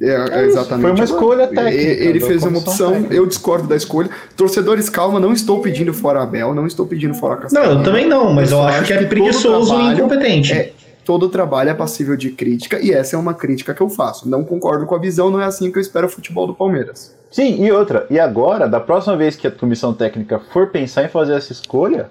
É, 0.00 0.40
é 0.40 0.46
exatamente. 0.46 0.82
Foi 0.82 0.92
uma 0.92 1.04
escolha 1.04 1.46
técnica. 1.48 1.82
Ele 1.82 2.20
fez 2.20 2.42
uma 2.42 2.58
opção, 2.58 2.92
técnica. 2.92 3.14
eu 3.14 3.26
discordo 3.26 3.68
da 3.68 3.76
escolha. 3.76 4.08
Torcedores, 4.34 4.88
calma, 4.88 5.20
não 5.20 5.34
estou 5.34 5.60
pedindo 5.60 5.92
fora 5.92 6.22
Abel, 6.22 6.54
não 6.54 6.66
estou 6.66 6.86
pedindo 6.86 7.14
fora 7.14 7.36
Castanha. 7.36 7.66
Não, 7.66 7.78
eu 7.78 7.84
também 7.84 8.08
não, 8.08 8.32
mas 8.32 8.50
eu, 8.50 8.58
eu 8.58 8.64
acho 8.64 8.86
que 8.86 8.92
é 8.94 9.04
preguiçoso 9.04 9.78
e 9.78 9.92
incompetente. 9.92 10.52
É, 10.52 10.72
todo 11.06 11.28
trabalho 11.28 11.70
é 11.70 11.74
passível 11.74 12.16
de 12.16 12.30
crítica 12.30 12.80
e 12.80 12.90
essa 12.90 13.14
é 13.14 13.18
uma 13.18 13.32
crítica 13.32 13.72
que 13.72 13.80
eu 13.80 13.88
faço. 13.88 14.28
Não 14.28 14.44
concordo 14.44 14.84
com 14.84 14.94
a 14.96 14.98
visão, 14.98 15.30
não 15.30 15.40
é 15.40 15.44
assim 15.44 15.70
que 15.70 15.78
eu 15.78 15.80
espero 15.80 16.08
o 16.08 16.10
futebol 16.10 16.48
do 16.48 16.54
Palmeiras. 16.54 17.16
Sim, 17.30 17.64
e 17.64 17.70
outra, 17.70 18.06
e 18.10 18.18
agora, 18.18 18.68
da 18.68 18.80
próxima 18.80 19.16
vez 19.16 19.36
que 19.36 19.46
a 19.46 19.50
comissão 19.50 19.94
técnica 19.94 20.40
for 20.52 20.70
pensar 20.70 21.04
em 21.04 21.08
fazer 21.08 21.34
essa 21.34 21.52
escolha, 21.52 22.10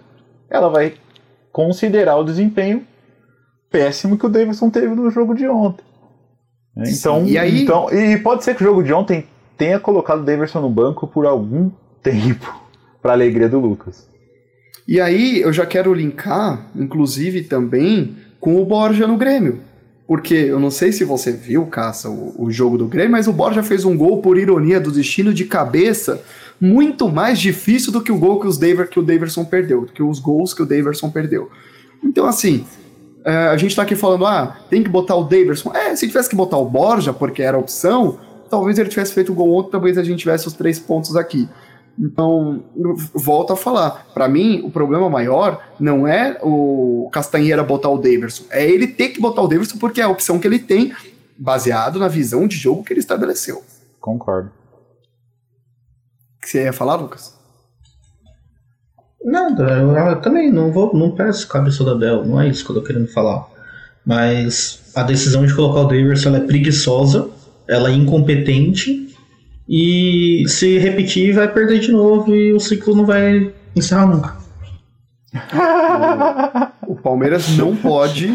ela 0.50 0.70
vai 0.70 0.94
considerar 1.52 2.16
o 2.16 2.24
desempenho 2.24 2.88
péssimo 3.70 4.18
que 4.18 4.26
o 4.26 4.30
Davidson 4.30 4.70
teve 4.70 4.88
no 4.96 5.10
jogo 5.12 5.36
de 5.36 5.46
ontem. 5.48 5.84
Então, 6.78 7.26
Sim, 7.26 7.32
e, 7.32 7.38
aí... 7.38 7.64
então, 7.64 7.90
e 7.92 8.18
pode 8.20 8.46
ser 8.46 8.56
que 8.56 8.64
o 8.64 8.66
jogo 8.66 8.82
de 8.82 8.94
ontem 8.94 9.26
tenha 9.58 9.80
colocado 9.80 10.22
o 10.22 10.24
Davidson 10.26 10.62
no 10.62 10.70
banco 10.70 11.06
por 11.06 11.26
algum 11.26 11.70
tempo, 12.02 12.54
para 13.02 13.12
alegria 13.12 13.50
do 13.50 13.60
Lucas. 13.60 14.10
E 14.88 15.02
aí 15.02 15.42
eu 15.42 15.52
já 15.52 15.66
quero 15.66 15.94
linkar, 15.94 16.68
inclusive 16.76 17.44
também, 17.44 18.16
com 18.46 18.62
o 18.62 18.64
Borja 18.64 19.08
no 19.08 19.18
Grêmio. 19.18 19.62
Porque 20.08 20.36
eu 20.36 20.60
não 20.60 20.70
sei 20.70 20.92
se 20.92 21.04
você 21.04 21.32
viu, 21.32 21.66
Caça, 21.66 22.12
o, 22.12 22.36
o 22.38 22.52
jogo 22.52 22.78
do 22.78 22.86
Grêmio, 22.86 23.14
mas 23.14 23.28
o 23.28 23.34
Borja 23.34 23.64
fez 23.64 23.86
um 23.86 23.98
gol, 23.98 24.22
por 24.22 24.38
ironia 24.38 24.80
do 24.80 24.92
destino, 24.92 25.34
de 25.34 25.46
cabeça, 25.46 26.22
muito 26.62 27.10
mais 27.10 27.40
difícil 27.40 27.92
do 27.92 28.04
que 28.04 28.12
o 28.12 28.20
gol 28.20 28.40
que, 28.40 28.46
os 28.46 28.60
Daver, 28.60 28.88
que 28.88 29.00
o 29.00 29.02
Daverson 29.02 29.44
perdeu, 29.44 29.82
do 29.82 29.92
que 29.92 30.04
os 30.04 30.20
gols 30.20 30.54
que 30.54 30.62
o 30.62 30.66
Daverson 30.66 31.10
perdeu. 31.10 31.50
Então, 32.04 32.28
assim, 32.28 32.68
é, 33.26 33.48
a 33.48 33.58
gente 33.58 33.76
tá 33.76 33.82
aqui 33.82 33.96
falando, 33.96 34.28
ah, 34.28 34.56
tem 34.70 34.84
que 34.84 34.90
botar 34.90 35.16
o 35.16 35.24
Daverson. 35.24 35.72
É, 35.74 35.96
se 35.96 36.08
tivesse 36.08 36.30
que 36.30 36.36
botar 36.36 36.58
o 36.58 36.70
Borja, 36.70 37.12
porque 37.12 37.42
era 37.42 37.58
a 37.58 37.60
opção, 37.60 38.20
talvez 38.48 38.78
ele 38.78 38.90
tivesse 38.90 39.12
feito 39.12 39.32
o 39.32 39.36
gol 39.36 39.56
ontem, 39.56 39.72
talvez 39.72 39.98
a 39.98 40.04
gente 40.04 40.20
tivesse 40.20 40.48
os 40.48 40.54
três 40.54 40.78
pontos 40.78 41.16
aqui. 41.16 41.50
Então, 41.98 42.64
volto 43.14 43.54
a 43.54 43.56
falar. 43.56 44.08
Para 44.14 44.28
mim, 44.28 44.62
o 44.64 44.70
problema 44.70 45.10
maior 45.10 45.62
não 45.80 46.06
é 46.08 46.38
o 46.44 47.10
Castanheira 47.12 47.64
botar 47.64 47.90
o 47.90 47.98
Daverson. 47.98 48.44
É 48.50 48.70
ele 48.70 48.88
ter 48.88 49.10
que 49.10 49.22
botar 49.22 49.42
o 49.42 49.48
Daverson 49.48 49.78
porque 49.78 50.02
é 50.02 50.04
a 50.04 50.10
opção 50.10 50.38
que 50.38 50.48
ele 50.48 50.60
tem, 50.60 50.94
baseado 51.38 51.98
na 52.00 52.08
visão 52.08 52.48
de 52.48 52.58
jogo 52.58 52.84
que 52.84 52.92
ele 52.92 53.00
estabeleceu. 53.00 53.64
Concordo. 54.00 54.52
O 56.38 56.42
que 56.42 56.50
você 56.50 56.64
ia 56.64 56.74
falar, 56.74 56.96
Lucas? 56.96 57.34
Não, 59.24 59.58
eu 59.58 60.22
também 60.22 60.52
não 60.52 60.72
vou, 60.72 60.94
não 60.94 61.12
peço 61.16 61.48
cabeça 61.48 61.84
da 61.84 61.96
Bel, 61.96 62.24
não 62.24 62.40
é 62.40 62.48
isso 62.48 62.64
que 62.64 62.72
eu 62.72 62.76
tô 62.76 62.84
querendo 62.84 63.08
falar. 63.08 63.48
Mas 64.06 64.92
a 64.94 65.02
decisão 65.02 65.46
de 65.46 65.56
colocar 65.56 65.80
o 65.80 65.88
Daverson 65.88 66.36
é 66.36 66.42
preguiçosa, 66.42 67.30
ela 67.68 67.90
é 67.90 67.94
incompetente 67.94 69.15
e 69.68 70.44
se 70.48 70.78
repetir, 70.78 71.34
vai 71.34 71.52
perder 71.52 71.80
de 71.80 71.92
novo 71.92 72.36
e 72.36 72.54
o 72.54 72.60
ciclo 72.60 72.96
não 72.96 73.06
vai 73.06 73.52
encerrar 73.76 74.06
nunca. 74.06 74.46
o 76.88 76.96
Palmeiras 76.96 77.58
não 77.58 77.76
pode 77.78 78.34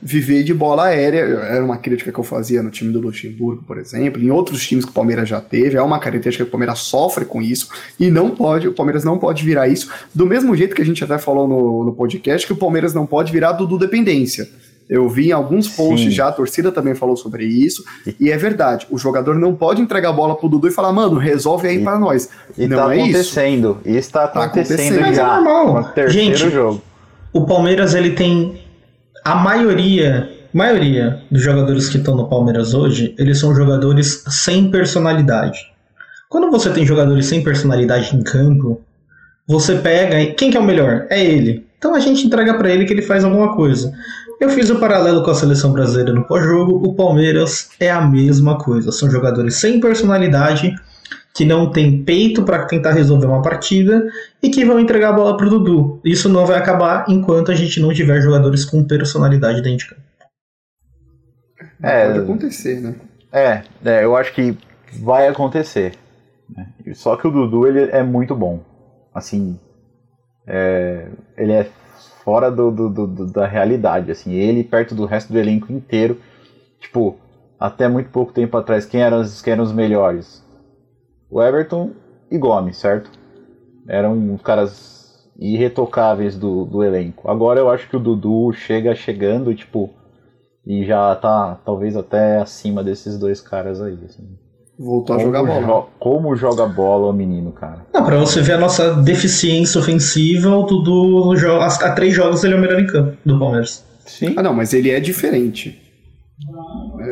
viver 0.00 0.44
de 0.44 0.52
bola 0.52 0.84
aérea. 0.84 1.20
Era 1.20 1.64
uma 1.64 1.78
crítica 1.78 2.12
que 2.12 2.18
eu 2.18 2.24
fazia 2.24 2.62
no 2.62 2.70
time 2.70 2.92
do 2.92 3.00
Luxemburgo, 3.00 3.64
por 3.64 3.78
exemplo, 3.78 4.22
em 4.22 4.30
outros 4.30 4.64
times 4.66 4.84
que 4.84 4.90
o 4.90 4.94
Palmeiras 4.94 5.28
já 5.28 5.40
teve. 5.40 5.76
É 5.76 5.82
uma 5.82 5.98
característica 5.98 6.44
que 6.44 6.48
o 6.48 6.52
Palmeiras 6.52 6.80
sofre 6.80 7.24
com 7.24 7.40
isso 7.40 7.70
e 7.98 8.10
não 8.10 8.30
pode. 8.30 8.68
O 8.68 8.74
Palmeiras 8.74 9.04
não 9.04 9.18
pode 9.18 9.44
virar 9.44 9.68
isso. 9.68 9.90
Do 10.14 10.26
mesmo 10.26 10.54
jeito 10.54 10.76
que 10.76 10.82
a 10.82 10.86
gente 10.86 11.02
até 11.02 11.18
falou 11.18 11.48
no, 11.48 11.84
no 11.84 11.92
podcast, 11.94 12.46
que 12.46 12.52
o 12.52 12.56
Palmeiras 12.56 12.94
não 12.94 13.06
pode 13.06 13.32
virar 13.32 13.52
Dudu 13.52 13.78
dependência. 13.78 14.48
Eu 14.88 15.08
vi 15.08 15.28
em 15.28 15.32
alguns 15.32 15.68
posts 15.68 16.08
Sim. 16.08 16.10
já, 16.10 16.28
a 16.28 16.32
torcida 16.32 16.72
também 16.72 16.94
falou 16.94 17.16
sobre 17.16 17.44
isso. 17.44 17.84
E 18.18 18.30
é 18.30 18.36
verdade, 18.36 18.86
o 18.90 18.96
jogador 18.96 19.34
não 19.34 19.54
pode 19.54 19.82
entregar 19.82 20.10
a 20.10 20.12
bola 20.12 20.34
pro 20.34 20.48
Dudu 20.48 20.68
e 20.68 20.70
falar, 20.70 20.92
mano, 20.92 21.18
resolve 21.18 21.68
aí 21.68 21.82
para 21.82 21.98
nós. 21.98 22.30
E 22.56 22.66
não 22.66 22.76
tá 22.78 22.94
é 22.94 23.00
acontecendo. 23.00 23.78
Isso. 23.84 23.98
Isso 23.98 24.12
tá 24.12 24.24
acontecendo, 24.24 24.38
tá 24.38 24.72
acontecendo 24.72 24.94
já. 24.94 25.06
Mas 25.06 25.18
é 25.18 25.22
normal. 25.22 25.92
Gente, 26.08 26.50
jogo. 26.50 26.82
o 27.32 27.44
Palmeiras 27.44 27.94
ele 27.94 28.12
tem 28.12 28.62
a 29.24 29.34
maioria, 29.34 30.30
maioria 30.54 31.22
dos 31.30 31.42
jogadores 31.42 31.88
que 31.90 31.98
estão 31.98 32.16
no 32.16 32.28
Palmeiras 32.28 32.72
hoje, 32.72 33.14
eles 33.18 33.38
são 33.38 33.54
jogadores 33.54 34.24
sem 34.28 34.70
personalidade. 34.70 35.58
Quando 36.30 36.50
você 36.50 36.70
tem 36.70 36.86
jogadores 36.86 37.26
sem 37.26 37.42
personalidade 37.42 38.16
em 38.16 38.22
campo, 38.22 38.80
você 39.46 39.76
pega. 39.76 40.32
Quem 40.34 40.50
que 40.50 40.56
é 40.56 40.60
o 40.60 40.64
melhor? 40.64 41.06
É 41.10 41.22
ele. 41.22 41.66
Então 41.78 41.94
a 41.94 42.00
gente 42.00 42.26
entrega 42.26 42.54
para 42.54 42.70
ele 42.70 42.84
que 42.84 42.92
ele 42.92 43.02
faz 43.02 43.24
alguma 43.24 43.54
coisa. 43.54 43.92
Eu 44.40 44.50
fiz 44.50 44.70
o 44.70 44.78
paralelo 44.78 45.24
com 45.24 45.30
a 45.30 45.34
seleção 45.34 45.72
brasileira 45.72 46.12
no 46.12 46.24
pós-jogo. 46.24 46.76
O 46.86 46.94
Palmeiras 46.94 47.70
é 47.80 47.90
a 47.90 48.00
mesma 48.00 48.56
coisa. 48.56 48.92
São 48.92 49.10
jogadores 49.10 49.56
sem 49.56 49.80
personalidade, 49.80 50.74
que 51.34 51.44
não 51.44 51.72
tem 51.72 52.04
peito 52.04 52.44
para 52.44 52.64
tentar 52.66 52.92
resolver 52.92 53.26
uma 53.26 53.42
partida 53.42 54.08
e 54.40 54.48
que 54.48 54.64
vão 54.64 54.78
entregar 54.78 55.10
a 55.10 55.12
bola 55.12 55.36
pro 55.36 55.50
Dudu. 55.50 56.00
Isso 56.04 56.28
não 56.28 56.46
vai 56.46 56.56
acabar 56.56 57.04
enquanto 57.08 57.50
a 57.50 57.54
gente 57.54 57.80
não 57.80 57.92
tiver 57.92 58.20
jogadores 58.20 58.64
com 58.64 58.84
personalidade 58.84 59.60
dentro 59.60 59.78
de 59.78 59.86
campo. 59.88 60.02
É, 61.82 62.06
Pode 62.06 62.18
acontecer, 62.20 62.80
né? 62.80 62.94
É, 63.32 63.62
é, 63.84 64.04
eu 64.04 64.16
acho 64.16 64.32
que 64.32 64.56
vai 65.00 65.26
acontecer. 65.26 65.94
Né? 66.56 66.68
Só 66.94 67.16
que 67.16 67.26
o 67.26 67.30
Dudu 67.30 67.66
ele 67.66 67.90
é 67.90 68.02
muito 68.02 68.34
bom. 68.36 68.62
Assim, 69.12 69.58
é, 70.46 71.08
ele 71.36 71.52
é 71.52 71.68
fora 72.28 72.50
do, 72.50 72.70
do, 72.70 72.90
do, 72.90 73.24
da 73.24 73.46
realidade. 73.46 74.10
Assim, 74.10 74.34
ele 74.34 74.62
perto 74.62 74.94
do 74.94 75.06
resto 75.06 75.32
do 75.32 75.38
elenco 75.38 75.72
inteiro. 75.72 76.20
Tipo, 76.78 77.16
até 77.58 77.88
muito 77.88 78.10
pouco 78.10 78.34
tempo 78.34 78.54
atrás, 78.54 78.84
quem 78.84 79.00
eram, 79.00 79.22
quem 79.42 79.54
eram 79.54 79.64
os 79.64 79.72
melhores? 79.72 80.44
O 81.30 81.42
Everton 81.42 81.90
e 82.30 82.36
Gomes, 82.36 82.76
certo? 82.76 83.10
Eram 83.88 84.36
caras 84.44 85.26
irretocáveis 85.38 86.36
do, 86.36 86.66
do 86.66 86.84
elenco. 86.84 87.30
Agora 87.30 87.60
eu 87.60 87.70
acho 87.70 87.88
que 87.88 87.96
o 87.96 88.00
Dudu 88.00 88.52
chega 88.52 88.94
chegando, 88.94 89.54
tipo, 89.54 89.88
e 90.66 90.84
já 90.84 91.16
tá 91.16 91.56
talvez 91.64 91.96
até 91.96 92.36
acima 92.36 92.84
desses 92.84 93.18
dois 93.18 93.40
caras 93.40 93.80
aí. 93.80 93.98
Assim. 94.04 94.28
Voltou 94.78 95.16
a 95.16 95.18
jogar 95.18 95.42
bola. 95.42 95.60
Jo 95.60 95.86
como 95.98 96.36
joga 96.36 96.64
bola 96.66 97.10
o 97.10 97.12
menino, 97.12 97.50
cara. 97.50 97.78
Não, 97.92 98.04
pra 98.04 98.16
você 98.16 98.40
ver 98.40 98.52
a 98.52 98.58
nossa 98.58 98.94
deficiência 98.94 99.80
ofensiva, 99.80 100.50
o 100.50 100.62
Dudu 100.62 101.32
há 101.60 101.90
três 101.92 102.14
jogos 102.14 102.44
ele 102.44 102.54
é 102.54 102.56
o 102.56 102.60
melhor 102.60 102.80
em 102.80 102.86
campo 102.86 103.16
do 103.26 103.38
Palmeiras. 103.38 103.84
Sim. 104.06 104.34
Ah, 104.36 104.42
não, 104.42 104.54
mas 104.54 104.72
ele 104.72 104.90
é 104.90 105.00
diferente. 105.00 105.82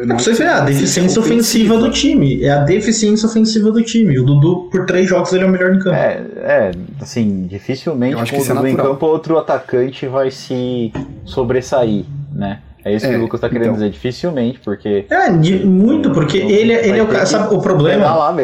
Não, 0.06 0.18
você 0.18 0.32
vê 0.32 0.44
a 0.44 0.60
deficiência 0.60 1.20
ofensiva 1.20 1.76
do 1.76 1.90
time. 1.90 2.44
É 2.44 2.50
a 2.50 2.62
deficiência 2.62 3.28
ofensiva 3.28 3.72
do 3.72 3.82
time. 3.82 4.16
O 4.18 4.24
Dudu, 4.24 4.68
por 4.70 4.86
três 4.86 5.08
jogos, 5.08 5.32
ele 5.32 5.42
é 5.42 5.46
o 5.46 5.50
melhor 5.50 5.74
em 5.74 5.78
campo. 5.78 5.96
É, 5.96 6.24
é 6.36 6.70
assim, 7.00 7.46
dificilmente 7.48 8.14
com 8.14 8.38
o 8.38 8.44
é 8.44 8.48
Dudu 8.48 8.66
é 8.66 8.70
em 8.70 8.76
campo, 8.76 9.06
outro 9.06 9.38
atacante 9.38 10.06
vai 10.06 10.30
se 10.30 10.92
sobressair, 11.24 12.04
né? 12.32 12.60
É 12.86 12.94
isso 12.94 13.04
é, 13.04 13.08
que 13.08 13.16
o 13.16 13.20
Lucas 13.20 13.40
tá 13.40 13.48
querendo 13.48 13.64
então. 13.64 13.74
dizer, 13.74 13.90
dificilmente, 13.90 14.60
porque. 14.60 15.06
É, 15.10 15.28
muito, 15.28 16.12
porque 16.12 16.38
ele, 16.38 16.72
é, 16.72 16.86
ele 16.86 17.00
é 17.00 17.02
o 17.02 17.08
cara. 17.08 17.26
Sabe 17.26 17.52
o 17.52 17.60
problema? 17.60 18.14
Lá. 18.14 18.36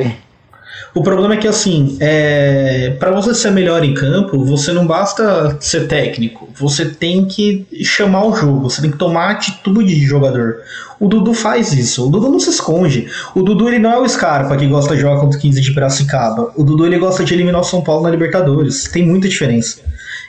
O 0.92 1.02
problema 1.02 1.34
é 1.34 1.36
que, 1.36 1.46
assim, 1.46 1.96
é, 2.00 2.96
para 2.98 3.12
você 3.12 3.32
ser 3.34 3.52
melhor 3.52 3.84
em 3.84 3.94
campo, 3.94 4.44
você 4.44 4.72
não 4.72 4.84
basta 4.84 5.56
ser 5.60 5.86
técnico, 5.86 6.48
você 6.58 6.84
tem 6.86 7.24
que 7.24 7.66
chamar 7.84 8.26
o 8.26 8.34
jogo, 8.34 8.68
você 8.68 8.82
tem 8.82 8.90
que 8.90 8.98
tomar 8.98 9.30
atitude 9.30 9.94
de 9.94 10.04
jogador. 10.04 10.56
O 10.98 11.06
Dudu 11.06 11.32
faz 11.32 11.72
isso, 11.72 12.06
o 12.06 12.10
Dudu 12.10 12.28
não 12.28 12.40
se 12.40 12.50
esconde. 12.50 13.06
O 13.36 13.42
Dudu 13.42 13.68
ele 13.68 13.78
não 13.78 13.92
é 13.92 13.98
o 13.98 14.08
Scarpa 14.08 14.56
que 14.56 14.66
gosta 14.66 14.94
de 14.96 15.00
jogar 15.00 15.20
contra 15.20 15.38
o 15.38 15.40
15 15.40 15.60
de 15.60 15.72
Piracicaba. 15.72 16.52
O 16.56 16.64
Dudu 16.64 16.84
ele 16.84 16.98
gosta 16.98 17.24
de 17.24 17.32
eliminar 17.32 17.60
o 17.60 17.64
São 17.64 17.80
Paulo 17.80 18.02
na 18.02 18.10
Libertadores. 18.10 18.84
Tem 18.88 19.06
muita 19.06 19.28
diferença. 19.28 19.80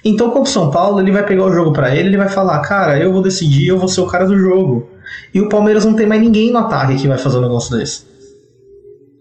Então, 0.03 0.27
contra 0.29 0.49
o 0.49 0.53
São 0.53 0.69
Paulo, 0.69 0.99
ele 0.99 1.11
vai 1.11 1.25
pegar 1.25 1.45
o 1.45 1.53
jogo 1.53 1.71
para 1.71 1.95
ele, 1.95 2.09
ele 2.09 2.17
vai 2.17 2.29
falar: 2.29 2.59
Cara, 2.59 2.99
eu 2.99 3.11
vou 3.13 3.21
decidir, 3.21 3.67
eu 3.67 3.79
vou 3.79 3.87
ser 3.87 4.01
o 4.01 4.07
cara 4.07 4.25
do 4.25 4.37
jogo. 4.37 4.89
E 5.33 5.39
o 5.39 5.49
Palmeiras 5.49 5.85
não 5.85 5.95
tem 5.95 6.05
mais 6.05 6.21
ninguém 6.21 6.51
no 6.51 6.59
ataque 6.59 6.95
que 6.95 7.07
vai 7.07 7.17
fazer 7.17 7.37
um 7.37 7.41
negócio 7.41 7.77
desse. 7.77 8.05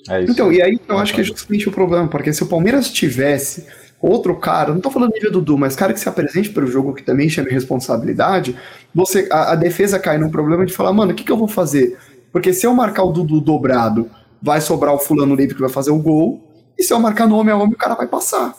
É 0.08 0.22
então, 0.22 0.52
e 0.52 0.60
aí 0.60 0.80
eu 0.88 0.98
acho 0.98 1.14
que 1.14 1.20
é 1.20 1.24
justamente 1.24 1.68
o 1.68 1.72
problema, 1.72 2.08
porque 2.08 2.32
se 2.32 2.42
o 2.42 2.46
Palmeiras 2.46 2.90
tivesse 2.90 3.66
outro 4.00 4.34
cara, 4.34 4.74
não 4.74 4.80
tô 4.80 4.90
falando 4.90 5.12
nível 5.12 5.30
Dudu, 5.30 5.56
mas 5.56 5.76
cara 5.76 5.92
que 5.92 6.00
se 6.00 6.08
apresente 6.08 6.50
para 6.50 6.64
o 6.64 6.66
jogo 6.66 6.92
que 6.92 7.04
também 7.04 7.28
chame 7.28 7.50
responsabilidade, 7.50 8.56
você 8.92 9.28
a, 9.30 9.52
a, 9.52 9.54
defesa 9.54 9.98
cai 9.98 10.18
num 10.18 10.28
problema 10.28 10.66
de 10.66 10.72
falar, 10.72 10.92
mano, 10.92 11.12
o 11.12 11.14
que, 11.14 11.22
que 11.22 11.30
eu 11.30 11.36
vou 11.36 11.46
fazer? 11.46 11.96
Porque 12.32 12.52
se 12.52 12.66
eu 12.66 12.74
marcar 12.74 13.04
o 13.04 13.12
Dudu 13.12 13.40
dobrado, 13.40 14.10
vai 14.42 14.60
sobrar 14.60 14.92
o 14.92 14.98
fulano 14.98 15.36
livre 15.36 15.54
que 15.54 15.60
vai 15.60 15.70
fazer 15.70 15.92
o 15.92 15.98
gol, 15.98 16.42
e 16.76 16.82
se 16.82 16.92
eu 16.92 16.98
marcar 16.98 17.28
no 17.28 17.36
homem 17.36 17.54
a 17.54 17.56
homem, 17.56 17.74
o 17.74 17.78
cara 17.78 17.94
vai 17.94 18.08
passar. 18.08 18.54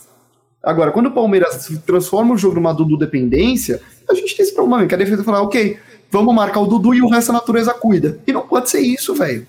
Agora, 0.63 0.91
quando 0.91 1.08
o 1.08 1.12
Palmeiras 1.12 1.67
transforma 1.86 2.34
o 2.34 2.38
jogo 2.38 2.56
numa 2.56 2.73
Dudu 2.73 2.97
dependência, 2.97 3.82
a 4.10 4.13
gente 4.13 4.36
tem 4.36 4.45
esse 4.45 4.56
problema, 4.56 4.88
que 4.88 4.95
a 4.95 4.97
defesa 4.97 5.23
fala, 5.23 5.41
ok, 5.41 5.78
vamos 6.10 6.34
marcar 6.34 6.62
o 6.62 6.65
Dudu 6.65 6.93
e 6.93 7.02
o 7.02 7.10
resto 7.10 7.34
da 7.34 7.39
natureza 7.39 7.73
cuida. 7.73 8.17
E 8.26 8.32
não 8.32 8.47
pode 8.47 8.69
ser 8.69 8.80
isso, 8.80 9.13
velho. 9.13 9.45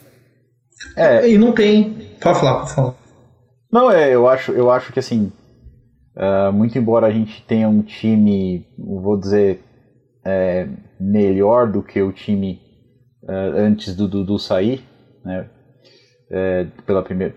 É, 0.96 1.28
e 1.28 1.38
não 1.38 1.52
tem. 1.52 2.16
Pode 2.20 2.40
falar, 2.40 2.60
pode 2.60 2.74
falar. 2.74 2.94
Não, 3.70 3.90
é, 3.90 4.12
eu 4.12 4.28
acho, 4.28 4.52
eu 4.52 4.70
acho 4.70 4.92
que 4.92 4.98
assim, 4.98 5.32
uh, 6.16 6.52
muito 6.52 6.76
embora 6.76 7.06
a 7.06 7.10
gente 7.10 7.42
tenha 7.42 7.68
um 7.68 7.82
time, 7.82 8.66
vou 8.76 9.16
dizer, 9.16 9.62
é, 10.24 10.68
melhor 10.98 11.70
do 11.70 11.82
que 11.82 12.00
o 12.02 12.12
time 12.12 12.60
uh, 13.22 13.56
antes 13.56 13.94
do 13.94 14.08
Dudu 14.08 14.38
sair, 14.38 14.84
né? 15.24 15.48
É, 16.30 16.66
pela 16.86 17.02
primeira 17.02 17.34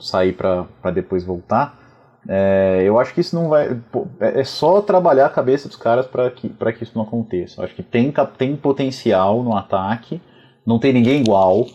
sair 0.00 0.34
para 0.34 0.90
depois 0.94 1.24
voltar. 1.24 1.81
É, 2.28 2.82
eu 2.84 2.98
acho 2.98 3.12
que 3.12 3.20
isso 3.20 3.34
não 3.34 3.48
vai. 3.48 3.76
É, 4.20 4.40
é 4.40 4.44
só 4.44 4.80
trabalhar 4.80 5.26
a 5.26 5.30
cabeça 5.30 5.68
dos 5.68 5.76
caras 5.76 6.06
para 6.06 6.30
que, 6.30 6.48
que 6.48 6.82
isso 6.84 6.92
não 6.94 7.02
aconteça. 7.02 7.60
Eu 7.60 7.64
acho 7.64 7.74
que 7.74 7.82
tem, 7.82 8.12
tem 8.38 8.56
potencial 8.56 9.42
no 9.42 9.56
ataque, 9.56 10.20
não 10.64 10.78
tem 10.78 10.92
ninguém 10.92 11.20
igual. 11.20 11.66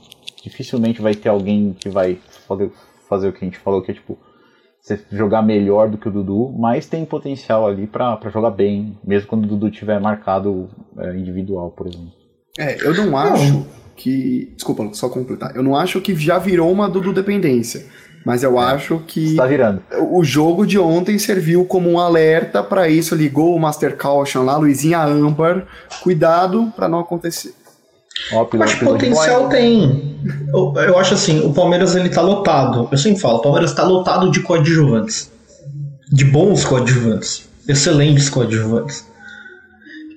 Dificilmente 0.43 1.01
vai 1.01 1.13
ter 1.13 1.29
alguém 1.29 1.75
que 1.77 1.89
vai 1.89 2.19
fazer, 2.47 2.71
fazer 3.09 3.27
o 3.27 3.33
que 3.33 3.43
a 3.43 3.47
gente 3.47 3.57
falou, 3.57 3.81
que 3.81 3.91
é 3.91 3.93
tipo, 3.93 4.17
você 4.81 4.99
jogar 5.11 5.41
melhor 5.41 5.89
do 5.89 5.97
que 5.97 6.07
o 6.07 6.11
Dudu, 6.11 6.53
mas 6.57 6.87
tem 6.87 7.03
potencial 7.03 7.67
ali 7.67 7.85
para 7.85 8.17
jogar 8.31 8.51
bem, 8.51 8.97
mesmo 9.03 9.27
quando 9.27 9.43
o 9.43 9.47
Dudu 9.47 9.69
tiver 9.69 9.99
marcado 9.99 10.69
é, 10.97 11.17
individual, 11.17 11.71
por 11.71 11.87
exemplo. 11.87 12.13
É, 12.57 12.81
eu 12.81 12.93
não 12.95 13.17
acho 13.17 13.65
que. 13.95 14.53
Desculpa, 14.55 14.89
só 14.93 15.09
completar. 15.09 15.55
Eu 15.55 15.63
não 15.63 15.75
acho 15.75 15.99
que 15.99 16.15
já 16.15 16.39
virou 16.39 16.71
uma 16.71 16.89
Dudu 16.89 17.11
dependência. 17.11 17.85
Mas 18.27 18.43
eu 18.43 18.59
é, 18.59 18.65
acho 18.65 18.99
que 19.07 19.27
está 19.27 19.45
virando. 19.45 19.81
o 20.11 20.21
jogo 20.21 20.67
de 20.67 20.77
ontem 20.77 21.17
serviu 21.17 21.63
como 21.63 21.89
um 21.89 21.97
alerta 21.97 22.61
para 22.61 22.89
isso. 22.89 23.15
Ligou 23.15 23.55
o 23.55 23.59
Master 23.59 23.95
Caution 23.95 24.43
lá, 24.43 24.57
Luizinha 24.57 25.01
Amber. 25.01 25.63
Cuidado 26.01 26.69
para 26.75 26.89
não 26.89 26.99
acontecer. 26.99 27.53
Ó, 28.33 28.45
acho 28.59 28.79
que 28.79 28.83
potencial 28.83 29.47
tem. 29.47 30.19
Eu, 30.53 30.73
eu, 30.75 30.99
acho 30.99 31.13
assim, 31.13 31.39
o 31.39 31.53
Palmeiras 31.53 31.95
ele 31.95 32.09
tá 32.09 32.19
lotado. 32.19 32.89
Eu 32.91 32.97
sempre 32.97 33.21
falo, 33.21 33.37
o 33.37 33.41
Palmeiras 33.41 33.69
está 33.69 33.83
lotado 33.83 34.29
de 34.29 34.41
coadjuvantes. 34.41 35.31
De 36.11 36.25
bons 36.25 36.65
coadjuvantes. 36.65 37.47
Excelentes 37.65 38.27
coadjuvantes. 38.27 39.07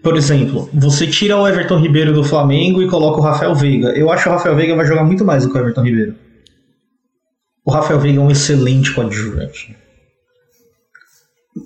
Por 0.03 0.17
exemplo, 0.17 0.69
você 0.75 1.07
tira 1.07 1.37
o 1.37 1.47
Everton 1.47 1.79
Ribeiro 1.79 2.13
do 2.13 2.25
Flamengo 2.25 2.83
e 2.83 2.89
coloca 2.89 3.21
o 3.21 3.23
Rafael 3.23 3.55
Veiga. 3.55 3.91
Eu 3.91 4.11
acho 4.11 4.25
que 4.25 4.29
o 4.31 4.33
Rafael 4.33 4.57
Veiga 4.57 4.75
vai 4.75 4.87
jogar 4.87 5.05
muito 5.05 5.25
mais 5.25 5.45
do 5.45 5.53
que 5.53 5.57
o 5.57 5.61
Everton 5.61 5.85
Ribeiro. 5.85 6.15
O 7.65 7.71
Rafael 7.71 8.01
Veiga 8.01 8.21
é 8.21 8.23
um 8.23 8.31
excelente 8.31 8.93
coadjuvante. 8.93 9.77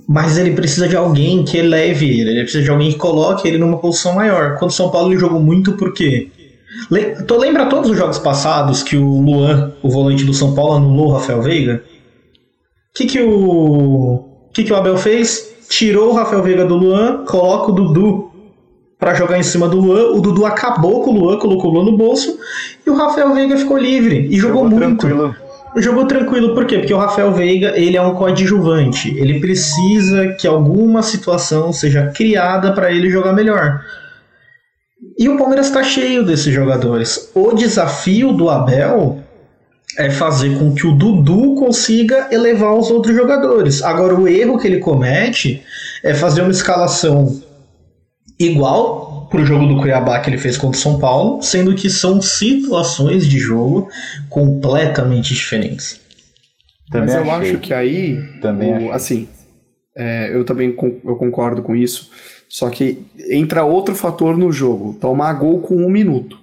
Mas 0.09 0.39
ele 0.39 0.53
precisa 0.53 0.89
de 0.89 0.97
alguém 0.97 1.45
que 1.45 1.59
eleve 1.59 2.07
ele, 2.07 2.31
ele 2.31 2.43
precisa 2.43 2.65
de 2.65 2.71
alguém 2.71 2.93
que 2.93 2.99
coloque 2.99 3.47
ele 3.47 3.59
numa 3.59 3.79
posição 3.79 4.15
maior. 4.15 4.57
Quando 4.59 4.71
o 4.71 4.75
São 4.75 4.91
Paulo 4.91 5.13
ele 5.13 5.21
jogou 5.21 5.41
muito 5.41 5.73
por 5.73 5.93
quê? 5.93 6.31
Le 6.91 7.15
lembra 7.39 7.67
todos 7.67 7.91
os 7.91 7.97
jogos 7.97 8.19
passados 8.19 8.83
que 8.83 8.97
o 8.97 9.21
Luan, 9.21 9.73
o 9.83 9.89
volante 9.89 10.25
do 10.25 10.35
São 10.35 10.55
Paulo, 10.55 10.75
anulou 10.75 11.09
o 11.09 11.13
Rafael 11.13 11.41
Veiga? 11.41 11.85
O 12.91 12.99
que, 12.99 13.07
que 13.07 13.23
o. 13.23 14.49
que, 14.53 14.65
que 14.65 14.73
o 14.73 14.77
Abel 14.77 14.97
fez? 14.97 15.55
Tirou 15.69 16.11
o 16.11 16.15
Rafael 16.15 16.43
Veiga 16.43 16.65
do 16.65 16.77
Luan, 16.77 17.25
coloca 17.25 17.71
o 17.71 17.75
Dudu 17.75 18.31
para 18.99 19.15
jogar 19.15 19.39
em 19.39 19.43
cima 19.43 19.69
do 19.69 19.81
Luan. 19.81 20.13
O 20.13 20.21
Dudu 20.21 20.45
acabou 20.47 21.03
com 21.03 21.11
o 21.11 21.19
Luan, 21.19 21.39
colocou 21.39 21.71
o 21.71 21.75
Luan 21.75 21.85
no 21.85 21.97
bolso 21.97 22.39
e 22.87 22.91
o 22.91 22.95
Rafael 22.95 23.35
Veiga 23.35 23.57
ficou 23.57 23.77
livre 23.77 24.29
e 24.31 24.37
jogou, 24.37 24.65
jogou 24.65 24.79
muito. 24.79 25.07
Tranquilo. 25.07 25.44
Jogou 25.77 26.07
tranquilo, 26.07 26.55
por 26.55 26.67
quê? 26.67 26.79
Porque 26.79 26.95
o 26.95 26.99
Rafael 26.99 27.33
Veiga, 27.33 27.73
ele 27.77 27.97
é 27.97 28.03
um 28.03 28.15
coadjuvante. 28.15 29.17
Ele 29.19 29.41
precisa 29.41 30.29
que 30.35 30.47
alguma 30.47 31.03
situação 31.03 31.73
seja 31.73 32.13
criada 32.15 32.73
para 32.73 32.93
ele 32.93 33.11
jogar 33.11 33.33
melhor. 33.33 33.81
E 35.19 35.29
o 35.29 35.37
Palmeiras 35.37 35.67
está 35.67 35.83
cheio 35.83 36.25
desses 36.25 36.53
jogadores. 36.53 37.31
O 37.35 37.53
desafio 37.53 38.33
do 38.33 38.49
Abel 38.49 39.21
é 39.99 40.11
fazer 40.11 40.59
com 40.59 40.75
que 40.75 40.87
o 40.87 40.93
Dudu 40.93 41.55
consiga 41.55 42.29
elevar 42.31 42.75
os 42.75 42.91
outros 42.91 43.15
jogadores. 43.15 43.83
Agora, 43.83 44.15
o 44.15 44.27
erro 44.29 44.59
que 44.59 44.67
ele 44.67 44.79
comete 44.79 45.63
é 46.03 46.15
fazer 46.15 46.43
uma 46.43 46.51
escalação 46.51 47.41
igual 48.39 49.13
pro 49.35 49.44
jogo 49.44 49.66
do 49.66 49.77
Cuiabá 49.79 50.20
que 50.20 50.31
ele 50.31 50.38
fez 50.38 50.57
contra 50.57 50.79
o 50.79 50.81
São 50.81 50.99
Paulo, 51.01 51.42
sendo 51.42 51.75
que 51.75 51.90
são 51.90 52.23
situações 52.23 53.27
de 53.27 53.38
jogo 53.38 53.88
completamente 54.31 55.35
diferentes. 55.35 56.01
Também 56.88 57.16
Mas 57.16 57.27
eu 57.27 57.33
achei. 57.33 57.51
acho 57.51 57.59
que 57.59 57.75
aí, 57.75 58.23
também 58.40 58.87
o, 58.87 58.92
assim, 58.92 59.29
é, 59.97 60.31
eu 60.33 60.44
também 60.44 60.68
eu 61.05 61.16
concordo 61.16 61.62
com 61.62 61.75
isso. 61.75 62.11
Só 62.49 62.70
que 62.70 63.05
entra 63.29 63.64
outro 63.64 63.97
fator 63.97 64.37
no 64.37 64.53
jogo: 64.53 64.97
tomar 65.01 65.33
gol 65.33 65.59
com 65.59 65.75
um 65.75 65.90
minuto. 65.90 66.38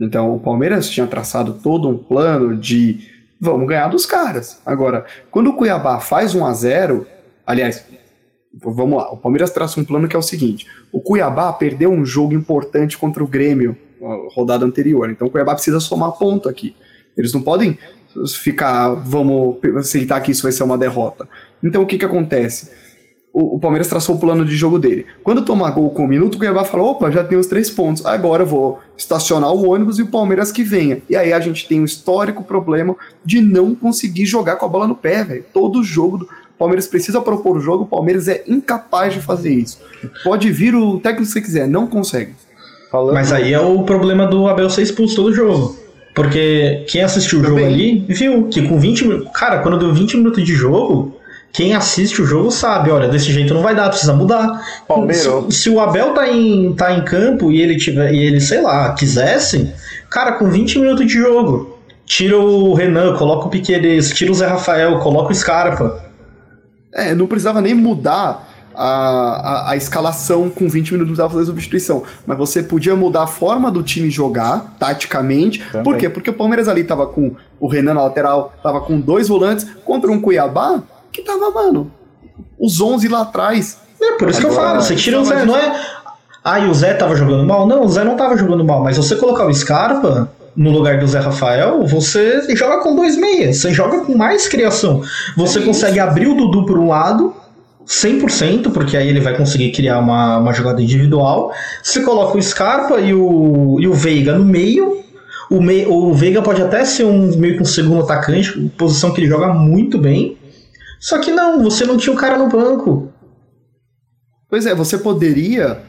Então 0.00 0.34
o 0.34 0.40
Palmeiras 0.40 0.90
tinha 0.90 1.06
traçado 1.06 1.54
todo 1.62 1.88
um 1.88 1.96
plano 1.96 2.56
de 2.56 3.08
vamos 3.40 3.68
ganhar 3.68 3.86
dos 3.86 4.04
caras. 4.04 4.60
Agora, 4.66 5.04
quando 5.30 5.50
o 5.50 5.56
Cuiabá 5.56 6.00
faz 6.00 6.34
1 6.34 6.44
a 6.44 6.52
0 6.52 7.06
aliás, 7.46 7.84
Vamos 8.54 8.98
lá, 8.98 9.10
o 9.10 9.16
Palmeiras 9.16 9.50
traça 9.50 9.80
um 9.80 9.84
plano 9.84 10.06
que 10.06 10.14
é 10.14 10.18
o 10.18 10.22
seguinte: 10.22 10.66
o 10.92 11.00
Cuiabá 11.00 11.52
perdeu 11.52 11.90
um 11.90 12.04
jogo 12.04 12.34
importante 12.34 12.98
contra 12.98 13.24
o 13.24 13.26
Grêmio, 13.26 13.76
rodada 14.34 14.64
anterior. 14.64 15.10
Então 15.10 15.26
o 15.26 15.30
Cuiabá 15.30 15.54
precisa 15.54 15.80
somar 15.80 16.12
ponto 16.12 16.48
aqui. 16.48 16.76
Eles 17.16 17.32
não 17.32 17.42
podem 17.42 17.78
ficar, 18.40 18.94
vamos 18.94 19.56
aceitar 19.76 20.20
que 20.20 20.30
isso 20.30 20.42
vai 20.42 20.52
ser 20.52 20.64
uma 20.64 20.76
derrota. 20.76 21.28
Então 21.62 21.82
o 21.82 21.86
que, 21.86 21.98
que 21.98 22.04
acontece? 22.04 22.70
O, 23.32 23.56
o 23.56 23.58
Palmeiras 23.58 23.88
traçou 23.88 24.16
o 24.16 24.20
plano 24.20 24.44
de 24.44 24.54
jogo 24.54 24.78
dele. 24.78 25.06
Quando 25.24 25.42
tomar 25.42 25.70
gol 25.70 25.88
com 25.90 26.04
um 26.04 26.08
minuto, 26.08 26.34
o 26.34 26.38
Cuiabá 26.38 26.64
fala: 26.64 26.82
opa, 26.82 27.10
já 27.10 27.24
tem 27.24 27.38
os 27.38 27.46
três 27.46 27.70
pontos. 27.70 28.04
Agora 28.04 28.42
eu 28.42 28.46
vou 28.46 28.80
estacionar 28.96 29.50
o 29.52 29.70
ônibus 29.70 29.98
e 29.98 30.02
o 30.02 30.08
Palmeiras 30.08 30.52
que 30.52 30.62
venha. 30.62 31.00
E 31.08 31.16
aí 31.16 31.32
a 31.32 31.40
gente 31.40 31.66
tem 31.66 31.80
um 31.80 31.84
histórico 31.84 32.44
problema 32.44 32.94
de 33.24 33.40
não 33.40 33.74
conseguir 33.74 34.26
jogar 34.26 34.56
com 34.56 34.66
a 34.66 34.68
bola 34.68 34.86
no 34.86 34.94
pé, 34.94 35.24
velho. 35.24 35.44
Todo 35.52 35.82
jogo 35.82 36.18
do 36.18 36.28
Palmeiras 36.62 36.86
precisa 36.86 37.20
propor 37.20 37.56
o 37.56 37.60
jogo, 37.60 37.82
o 37.82 37.86
Palmeiras 37.86 38.28
é 38.28 38.44
incapaz 38.46 39.12
de 39.12 39.20
fazer 39.20 39.52
isso. 39.52 39.80
Pode 40.22 40.48
vir 40.52 40.76
o 40.76 41.00
técnico 41.00 41.26
se 41.26 41.42
quiser, 41.42 41.66
não 41.66 41.88
consegue. 41.88 42.34
Falando... 42.88 43.14
Mas 43.14 43.32
aí 43.32 43.52
é 43.52 43.58
o 43.58 43.82
problema 43.82 44.28
do 44.28 44.46
Abel 44.46 44.70
ser 44.70 44.82
expulso 44.82 45.16
todo 45.16 45.32
jogo. 45.32 45.76
Porque 46.14 46.84
quem 46.88 47.02
assistiu 47.02 47.40
o 47.40 47.44
jogo 47.44 47.64
ali 47.64 48.04
viu 48.08 48.44
que 48.44 48.62
com 48.68 48.78
20 48.78 49.08
minutos. 49.08 49.32
Cara, 49.34 49.58
quando 49.58 49.76
deu 49.76 49.92
20 49.92 50.18
minutos 50.18 50.44
de 50.44 50.54
jogo, 50.54 51.16
quem 51.52 51.74
assiste 51.74 52.22
o 52.22 52.26
jogo 52.26 52.52
sabe, 52.52 52.92
olha, 52.92 53.08
desse 53.08 53.32
jeito 53.32 53.52
não 53.52 53.62
vai 53.62 53.74
dar, 53.74 53.88
precisa 53.88 54.12
mudar. 54.12 54.62
Se, 55.10 55.62
se, 55.62 55.70
o 55.70 55.80
Abel 55.80 56.14
tá 56.14 56.28
em, 56.28 56.74
tá 56.74 56.92
em 56.92 57.02
campo 57.04 57.50
e 57.50 57.60
ele 57.60 57.76
tiver, 57.76 58.14
e 58.14 58.22
ele, 58.22 58.40
sei 58.40 58.60
lá, 58.60 58.94
quisesse, 58.94 59.72
cara, 60.08 60.32
com 60.32 60.48
20 60.48 60.78
minutos 60.78 61.06
de 61.06 61.14
jogo, 61.14 61.78
tira 62.06 62.38
o 62.38 62.72
Renan, 62.72 63.16
coloca 63.16 63.46
o 63.46 63.50
Piqueires, 63.50 64.10
tira 64.10 64.30
o 64.30 64.34
Zé 64.34 64.46
Rafael, 64.46 65.00
coloca 65.00 65.32
o 65.32 65.34
Scarpa. 65.34 66.11
É, 66.92 67.14
não 67.14 67.26
precisava 67.26 67.60
nem 67.60 67.74
mudar 67.74 68.48
a, 68.74 68.84
a, 68.84 69.70
a, 69.70 69.76
escalação 69.76 70.50
com 70.50 70.68
20 70.68 70.92
minutos 70.92 71.16
para 71.16 71.28
fazer 71.28 71.46
substituição. 71.46 72.02
Mas 72.26 72.38
você 72.38 72.62
podia 72.62 72.94
mudar 72.96 73.24
a 73.24 73.26
forma 73.26 73.70
do 73.70 73.82
time 73.82 74.10
jogar, 74.10 74.74
taticamente. 74.78 75.60
Também. 75.70 75.84
Por 75.84 75.96
quê? 75.96 76.08
Porque 76.08 76.30
o 76.30 76.34
Palmeiras 76.34 76.68
ali 76.68 76.84
tava 76.84 77.06
com 77.06 77.34
o 77.58 77.66
Renan 77.66 77.94
na 77.94 78.02
lateral, 78.02 78.54
tava 78.62 78.80
com 78.80 79.00
dois 79.00 79.28
volantes 79.28 79.66
contra 79.84 80.10
um 80.10 80.20
Cuiabá 80.20 80.82
que 81.10 81.22
tava, 81.22 81.50
mano, 81.50 81.90
os 82.58 82.80
11 82.80 83.08
lá 83.08 83.22
atrás. 83.22 83.78
É, 84.00 84.12
por 84.12 84.28
isso 84.28 84.40
Agora, 84.40 84.54
que 84.54 84.60
eu 84.60 84.64
falo, 84.64 84.82
você 84.82 84.96
tira 84.96 85.20
o 85.20 85.24
Zé, 85.24 85.44
não 85.44 85.56
é. 85.56 85.80
Ah, 86.44 86.58
e 86.58 86.68
o 86.68 86.74
Zé 86.74 86.94
tava 86.94 87.14
jogando 87.14 87.46
mal? 87.46 87.66
Não, 87.66 87.84
o 87.84 87.88
Zé 87.88 88.02
não 88.02 88.16
tava 88.16 88.36
jogando 88.36 88.64
mal, 88.64 88.82
mas 88.82 88.96
você 88.96 89.14
colocar 89.14 89.46
o 89.46 89.54
Scarpa 89.54 90.30
no 90.54 90.70
lugar 90.70 90.98
do 90.98 91.06
Zé 91.06 91.18
Rafael, 91.18 91.86
você 91.86 92.42
joga 92.54 92.82
com 92.82 92.94
dois 92.94 93.16
meias, 93.16 93.58
você 93.58 93.72
joga 93.72 94.00
com 94.00 94.16
mais 94.16 94.46
criação. 94.48 95.02
Você 95.36 95.60
é 95.60 95.62
consegue 95.62 95.98
abrir 95.98 96.28
o 96.28 96.34
Dudu 96.34 96.66
por 96.66 96.78
um 96.78 96.88
lado 96.88 97.34
100%, 97.86 98.72
porque 98.72 98.96
aí 98.96 99.08
ele 99.08 99.20
vai 99.20 99.36
conseguir 99.36 99.72
criar 99.72 99.98
uma, 99.98 100.38
uma 100.38 100.52
jogada 100.52 100.82
individual. 100.82 101.52
Você 101.82 102.02
coloca 102.02 102.36
o 102.36 102.42
Scarpa 102.42 103.00
e 103.00 103.14
o, 103.14 103.78
e 103.80 103.86
o 103.86 103.94
Veiga 103.94 104.38
no 104.38 104.44
meio. 104.44 105.02
O, 105.50 105.60
mei, 105.60 105.86
o 105.86 106.12
Veiga 106.14 106.40
pode 106.40 106.62
até 106.62 106.84
ser 106.84 107.04
um 107.04 107.36
meio 107.36 107.56
que 107.56 107.62
um 107.62 107.66
segundo 107.66 108.02
atacante, 108.02 108.58
posição 108.76 109.12
que 109.12 109.20
ele 109.20 109.28
joga 109.28 109.52
muito 109.52 109.98
bem. 109.98 110.38
Só 111.00 111.18
que 111.18 111.30
não, 111.30 111.62
você 111.62 111.84
não 111.84 111.96
tinha 111.96 112.14
o 112.14 112.18
cara 112.18 112.38
no 112.38 112.48
banco. 112.48 113.12
Pois 114.48 114.66
é, 114.66 114.74
você 114.74 114.98
poderia 114.98 115.82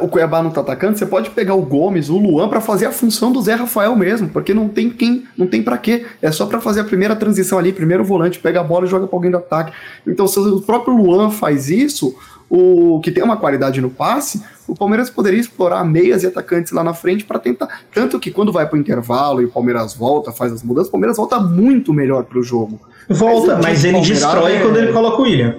o 0.00 0.08
Cuiabá 0.08 0.42
não 0.42 0.50
tá 0.50 0.60
atacando, 0.60 0.98
você 0.98 1.06
pode 1.06 1.30
pegar 1.30 1.54
o 1.54 1.62
Gomes, 1.62 2.08
o 2.08 2.18
Luan 2.18 2.48
para 2.48 2.60
fazer 2.60 2.86
a 2.86 2.92
função 2.92 3.32
do 3.32 3.40
Zé 3.40 3.54
Rafael 3.54 3.94
mesmo, 3.94 4.28
porque 4.28 4.52
não 4.52 4.68
tem 4.68 4.90
quem, 4.90 5.24
não 5.36 5.46
tem 5.46 5.62
para 5.62 5.78
quê. 5.78 6.06
É 6.20 6.30
só 6.32 6.46
para 6.46 6.60
fazer 6.60 6.80
a 6.80 6.84
primeira 6.84 7.14
transição 7.14 7.58
ali, 7.58 7.72
primeiro 7.72 8.04
volante, 8.04 8.38
pega 8.38 8.60
a 8.60 8.64
bola 8.64 8.86
e 8.86 8.88
joga 8.88 9.06
para 9.06 9.16
alguém 9.16 9.30
do 9.30 9.36
ataque. 9.36 9.72
Então, 10.06 10.26
se 10.26 10.38
o 10.38 10.60
próprio 10.60 10.96
Luan 10.96 11.30
faz 11.30 11.68
isso, 11.70 12.14
o 12.48 13.00
que 13.00 13.10
tem 13.10 13.22
uma 13.22 13.36
qualidade 13.36 13.80
no 13.80 13.90
passe, 13.90 14.42
o 14.68 14.74
Palmeiras 14.74 15.10
poderia 15.10 15.40
explorar 15.40 15.84
meias 15.84 16.22
e 16.22 16.26
atacantes 16.26 16.72
lá 16.72 16.82
na 16.82 16.94
frente 16.94 17.24
para 17.24 17.38
tentar. 17.38 17.82
Tanto 17.92 18.18
que 18.18 18.30
quando 18.30 18.52
vai 18.52 18.66
para 18.66 18.76
o 18.76 18.80
intervalo 18.80 19.42
e 19.42 19.44
o 19.44 19.50
Palmeiras 19.50 19.94
volta, 19.94 20.32
faz 20.32 20.52
as 20.52 20.62
mudanças, 20.62 20.88
o 20.88 20.92
Palmeiras 20.92 21.16
volta 21.16 21.38
muito 21.40 21.92
melhor 21.92 22.24
para 22.24 22.38
o 22.38 22.42
jogo. 22.42 22.80
Volta, 23.08 23.54
mas, 23.56 23.64
mas 23.64 23.84
ele 23.84 24.00
destrói 24.00 24.56
é... 24.56 24.60
quando 24.60 24.76
ele 24.76 24.92
coloca 24.92 25.20
o 25.20 25.22
William. 25.22 25.56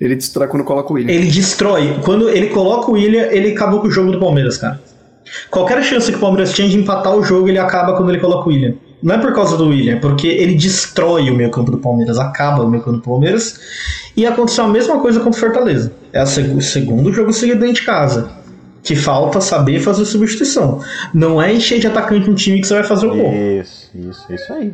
Ele 0.00 0.16
destrói 0.16 0.48
quando 0.48 0.64
coloca 0.64 0.92
o 0.92 0.96
William. 0.96 1.12
Ele 1.12 1.30
destrói. 1.30 1.98
Quando 2.02 2.28
ele 2.30 2.48
coloca 2.48 2.90
o 2.90 2.94
William, 2.94 3.26
ele 3.30 3.50
acabou 3.50 3.80
com 3.80 3.88
o 3.88 3.90
jogo 3.90 4.10
do 4.10 4.18
Palmeiras, 4.18 4.56
cara. 4.56 4.80
Qualquer 5.50 5.82
chance 5.82 6.10
que 6.10 6.16
o 6.16 6.20
Palmeiras 6.20 6.52
tinha 6.52 6.68
de 6.68 6.78
empatar 6.78 7.14
o 7.14 7.22
jogo, 7.22 7.48
ele 7.48 7.58
acaba 7.58 7.96
quando 7.96 8.08
ele 8.08 8.18
coloca 8.18 8.48
o 8.48 8.52
William. 8.52 8.74
Não 9.02 9.14
é 9.14 9.18
por 9.18 9.32
causa 9.32 9.56
do 9.56 9.68
William, 9.68 9.94
é 9.94 9.96
porque 9.96 10.26
ele 10.26 10.54
destrói 10.54 11.30
o 11.30 11.34
meio 11.34 11.50
campo 11.50 11.70
do 11.70 11.78
Palmeiras, 11.78 12.18
acaba 12.18 12.62
o 12.62 12.70
meio 12.70 12.82
campo 12.82 12.98
do 12.98 13.02
Palmeiras. 13.02 13.60
E 14.16 14.26
aconteceu 14.26 14.64
a 14.64 14.68
mesma 14.68 14.98
coisa 15.00 15.20
contra 15.20 15.38
o 15.38 15.40
Fortaleza. 15.40 15.92
É 16.12 16.22
o 16.22 16.60
segundo 16.60 17.12
jogo 17.12 17.32
seguido 17.32 17.60
dentro 17.60 17.76
de 17.76 17.82
casa. 17.82 18.30
Que 18.82 18.96
falta 18.96 19.40
saber 19.40 19.80
fazer 19.80 20.06
substituição. 20.06 20.80
Não 21.12 21.40
é 21.40 21.52
encher 21.52 21.78
de 21.78 21.86
atacante 21.86 22.28
um 22.28 22.34
time 22.34 22.60
que 22.60 22.66
você 22.66 22.74
vai 22.74 22.84
fazer 22.84 23.06
o 23.06 23.14
gol. 23.14 23.32
Isso, 23.32 23.90
isso, 23.94 24.32
isso 24.32 24.52
aí. 24.52 24.72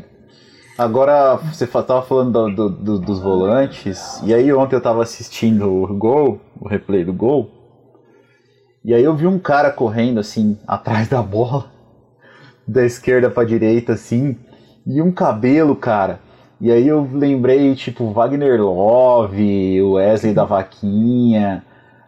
Agora, 0.78 1.36
você 1.36 1.64
estava 1.64 2.02
falando 2.02 2.50
do, 2.50 2.68
do, 2.68 2.98
dos 2.98 3.18
volantes, 3.18 4.20
e 4.22 4.34
aí 4.34 4.52
ontem 4.52 4.74
eu 4.74 4.78
estava 4.78 5.02
assistindo 5.02 5.70
o 5.70 5.96
gol, 5.96 6.38
o 6.60 6.68
replay 6.68 7.02
do 7.02 7.14
gol, 7.14 7.50
e 8.84 8.92
aí 8.92 9.02
eu 9.02 9.16
vi 9.16 9.26
um 9.26 9.38
cara 9.38 9.70
correndo 9.70 10.20
assim, 10.20 10.58
atrás 10.66 11.08
da 11.08 11.22
bola, 11.22 11.64
da 12.68 12.84
esquerda 12.84 13.30
para 13.30 13.46
direita 13.46 13.94
assim, 13.94 14.36
e 14.86 15.00
um 15.00 15.10
cabelo, 15.10 15.74
cara. 15.74 16.20
E 16.60 16.70
aí 16.70 16.86
eu 16.86 17.08
lembrei, 17.10 17.74
tipo, 17.74 18.12
Wagner 18.12 18.60
Love, 18.60 19.80
o 19.82 19.92
Wesley 19.92 20.34
da 20.34 20.44
Vaquinha. 20.44 21.64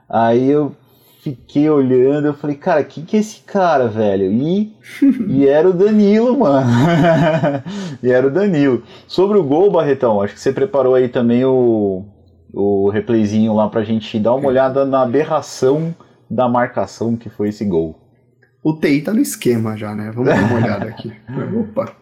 Aí 0.09 0.48
eu 0.48 0.74
fiquei 1.22 1.68
olhando, 1.68 2.26
eu 2.26 2.35
falei, 2.35 2.57
cara, 2.57 2.83
quem 2.85 3.04
que 3.04 3.16
é 3.16 3.20
esse 3.20 3.40
cara, 3.40 3.88
velho? 3.88 4.31
E, 4.33 4.72
e 5.28 5.46
era 5.46 5.68
o 5.68 5.72
Danilo, 5.72 6.38
mano. 6.38 6.70
e 8.02 8.11
era 8.11 8.26
o 8.26 8.31
Danilo. 8.31 8.83
Sobre 9.07 9.38
o 9.38 9.44
gol, 9.44 9.70
Barretão, 9.70 10.20
acho 10.22 10.35
que 10.35 10.40
você 10.40 10.52
preparou 10.52 10.94
aí 10.94 11.09
também 11.09 11.44
o, 11.44 12.04
o 12.52 12.88
replayzinho 12.90 13.54
lá 13.54 13.68
pra 13.68 13.85
gente 13.85 14.18
dar 14.18 14.35
uma 14.35 14.48
olhada 14.48 14.85
na 14.85 15.02
aberração 15.02 15.94
da 16.31 16.48
marcação 16.48 17.16
que 17.16 17.28
foi 17.28 17.48
esse 17.48 17.64
gol. 17.64 17.98
O 18.62 18.74
TI 18.74 19.00
tá 19.02 19.12
no 19.12 19.20
esquema 19.20 19.76
já, 19.76 19.94
né? 19.94 20.11
Vamos 20.14 20.28
dar 20.28 20.44
uma 20.44 20.57
olhada 20.57 20.88
aqui. 20.88 21.12
Opa. 21.59 21.92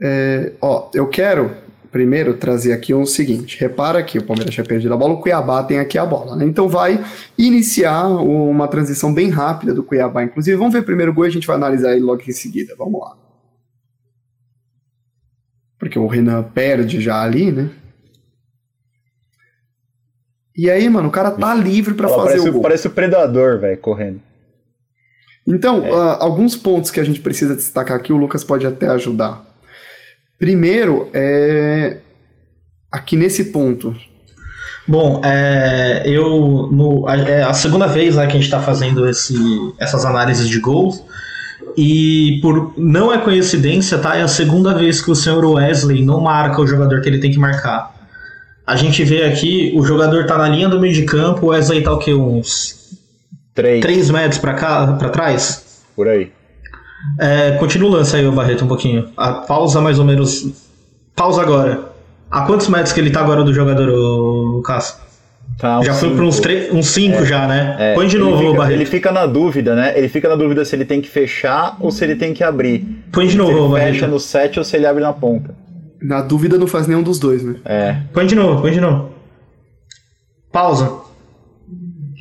É, 0.00 0.52
ó, 0.60 0.88
eu 0.94 1.08
quero 1.08 1.50
primeiro 1.90 2.34
trazer 2.34 2.72
aqui 2.72 2.92
o 2.94 3.00
um 3.00 3.06
seguinte: 3.06 3.58
repara 3.58 4.02
que 4.02 4.18
o 4.18 4.24
Palmeiras 4.24 4.54
tinha 4.54 4.64
perdido 4.64 4.92
a 4.94 4.96
bola, 4.96 5.14
o 5.14 5.20
Cuiabá 5.20 5.62
tem 5.62 5.78
aqui 5.78 5.98
a 5.98 6.06
bola. 6.06 6.36
Né? 6.36 6.44
Então 6.44 6.68
vai 6.68 7.04
iniciar 7.36 8.06
uma 8.08 8.68
transição 8.68 9.12
bem 9.12 9.30
rápida 9.30 9.74
do 9.74 9.82
Cuiabá. 9.82 10.22
Inclusive, 10.22 10.56
vamos 10.56 10.72
ver 10.72 10.80
o 10.80 10.84
primeiro 10.84 11.12
gol 11.12 11.24
e 11.24 11.28
a 11.28 11.32
gente 11.32 11.46
vai 11.46 11.56
analisar 11.56 11.92
ele 11.92 12.04
logo 12.04 12.22
em 12.26 12.32
seguida. 12.32 12.74
Vamos 12.76 13.00
lá. 13.00 13.16
Porque 15.78 15.98
o 15.98 16.06
Renan 16.06 16.42
perde 16.42 17.00
já 17.00 17.22
ali, 17.22 17.52
né? 17.52 17.70
E 20.56 20.68
aí, 20.68 20.88
mano, 20.88 21.08
o 21.08 21.12
cara 21.12 21.30
tá 21.30 21.54
livre 21.54 21.94
para 21.94 22.08
fazer 22.08 22.22
parece, 22.24 22.48
o 22.48 22.52
gol. 22.52 22.62
Parece 22.62 22.86
o 22.88 22.90
predador, 22.90 23.60
velho, 23.60 23.78
correndo. 23.78 24.20
Então, 25.46 25.86
é. 25.86 25.90
uh, 25.90 26.16
alguns 26.20 26.56
pontos 26.56 26.90
que 26.90 26.98
a 26.98 27.04
gente 27.04 27.20
precisa 27.20 27.54
destacar 27.54 27.96
aqui, 27.96 28.12
o 28.12 28.16
Lucas 28.16 28.42
pode 28.42 28.66
até 28.66 28.88
ajudar. 28.88 29.47
Primeiro, 30.38 31.08
é 31.12 31.98
aqui 32.90 33.16
nesse 33.16 33.46
ponto. 33.46 33.94
Bom, 34.86 35.20
é, 35.22 36.02
eu 36.06 36.68
no, 36.72 37.08
é 37.08 37.42
a 37.42 37.52
segunda 37.52 37.86
vez 37.86 38.16
né, 38.16 38.26
que 38.26 38.32
a 38.32 38.34
gente 38.36 38.44
está 38.44 38.60
fazendo 38.60 39.06
esse, 39.08 39.36
essas 39.78 40.04
análises 40.06 40.48
de 40.48 40.58
gols 40.58 41.04
e 41.76 42.38
por 42.40 42.72
não 42.76 43.12
é 43.12 43.18
coincidência, 43.18 43.98
tá? 43.98 44.16
É 44.16 44.22
a 44.22 44.28
segunda 44.28 44.72
vez 44.74 45.02
que 45.02 45.10
o 45.10 45.14
senhor 45.14 45.44
Wesley 45.44 46.02
não 46.02 46.20
marca 46.20 46.62
o 46.62 46.66
jogador 46.66 47.02
que 47.02 47.08
ele 47.08 47.18
tem 47.18 47.30
que 47.30 47.38
marcar. 47.38 47.94
A 48.66 48.76
gente 48.76 49.04
vê 49.04 49.24
aqui, 49.24 49.72
o 49.76 49.84
jogador 49.84 50.26
tá 50.26 50.38
na 50.38 50.48
linha 50.48 50.68
do 50.68 50.80
meio 50.80 50.94
de 50.94 51.04
campo, 51.04 51.46
o 51.46 51.48
Wesley 51.50 51.82
tá 51.82 51.92
o 51.92 51.98
quê? 51.98 52.14
Uns 52.14 52.96
3, 53.54 53.82
3 53.82 54.10
metros 54.10 54.38
para 54.38 54.54
cá, 54.54 54.86
para 54.98 55.08
trás? 55.10 55.82
Por 55.94 56.08
aí. 56.08 56.32
É, 57.18 57.52
continua 57.52 57.90
o 57.90 57.92
lance 57.92 58.16
aí, 58.16 58.26
o 58.26 58.32
Barreto, 58.32 58.64
um 58.64 58.68
pouquinho. 58.68 59.08
A 59.16 59.32
pausa 59.32 59.80
mais 59.80 59.98
ou 59.98 60.04
menos. 60.04 60.46
Pausa 61.14 61.42
agora. 61.42 61.92
A 62.30 62.42
quantos 62.42 62.68
metros 62.68 62.92
que 62.92 63.00
ele 63.00 63.10
tá 63.10 63.20
agora 63.20 63.42
do 63.42 63.54
jogador, 63.54 63.88
o 63.88 64.60
Cássio? 64.62 64.96
Tá, 65.58 65.82
já 65.82 65.92
foi 65.94 66.14
para 66.14 66.24
uns 66.24 66.36
5 66.36 66.76
uns 66.76 66.86
cinco 66.88 67.16
é, 67.22 67.26
já, 67.26 67.48
né? 67.48 67.76
É, 67.80 67.94
Põe 67.94 68.06
de 68.06 68.16
novo, 68.16 68.38
fica, 68.38 68.52
Barreto. 68.58 68.76
Ele 68.76 68.86
fica 68.86 69.10
na 69.10 69.26
dúvida, 69.26 69.74
né? 69.74 69.92
Ele 69.96 70.08
fica 70.08 70.28
na 70.28 70.36
dúvida 70.36 70.64
se 70.64 70.76
ele 70.76 70.84
tem 70.84 71.00
que 71.00 71.08
fechar 71.08 71.76
ou 71.80 71.90
se 71.90 72.04
ele 72.04 72.14
tem 72.14 72.32
que 72.32 72.44
abrir. 72.44 73.04
Põe 73.10 73.26
de 73.26 73.36
novo, 73.36 73.52
se 73.52 73.58
ele 73.58 73.68
Barreto. 73.68 73.94
fecha 73.94 74.06
no 74.06 74.20
7 74.20 74.58
ou 74.60 74.64
se 74.64 74.76
ele 74.76 74.86
abre 74.86 75.02
na 75.02 75.12
ponta. 75.12 75.54
Na 76.00 76.20
dúvida 76.20 76.56
não 76.58 76.68
faz 76.68 76.86
nenhum 76.86 77.02
dos 77.02 77.18
dois, 77.18 77.42
né? 77.42 77.56
É. 77.64 77.96
Põe 78.12 78.26
de 78.26 78.36
novo, 78.36 78.60
põe 78.60 78.70
de 78.70 78.80
novo. 78.80 79.10
Pausa. 80.52 81.07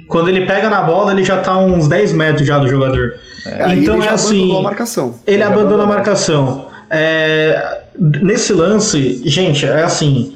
Quando 0.08 0.30
ele 0.30 0.46
pega 0.46 0.70
na 0.70 0.82
bola, 0.82 1.12
ele 1.12 1.24
já 1.24 1.42
tá 1.42 1.58
uns 1.58 1.88
10 1.88 2.14
metros 2.14 2.48
já 2.48 2.58
do 2.58 2.68
jogador. 2.68 3.16
É, 3.46 3.76
então 3.76 4.02
é 4.02 4.10
assim. 4.10 4.58
A 4.58 4.62
marcação. 4.62 5.16
Ele, 5.26 5.38
ele 5.38 5.44
abandona 5.44 5.84
a 5.84 5.88
marcação. 5.88 6.68
É, 6.90 7.82
nesse 7.98 8.54
lance, 8.54 9.22
gente, 9.26 9.66
é 9.66 9.84
assim. 9.84 10.36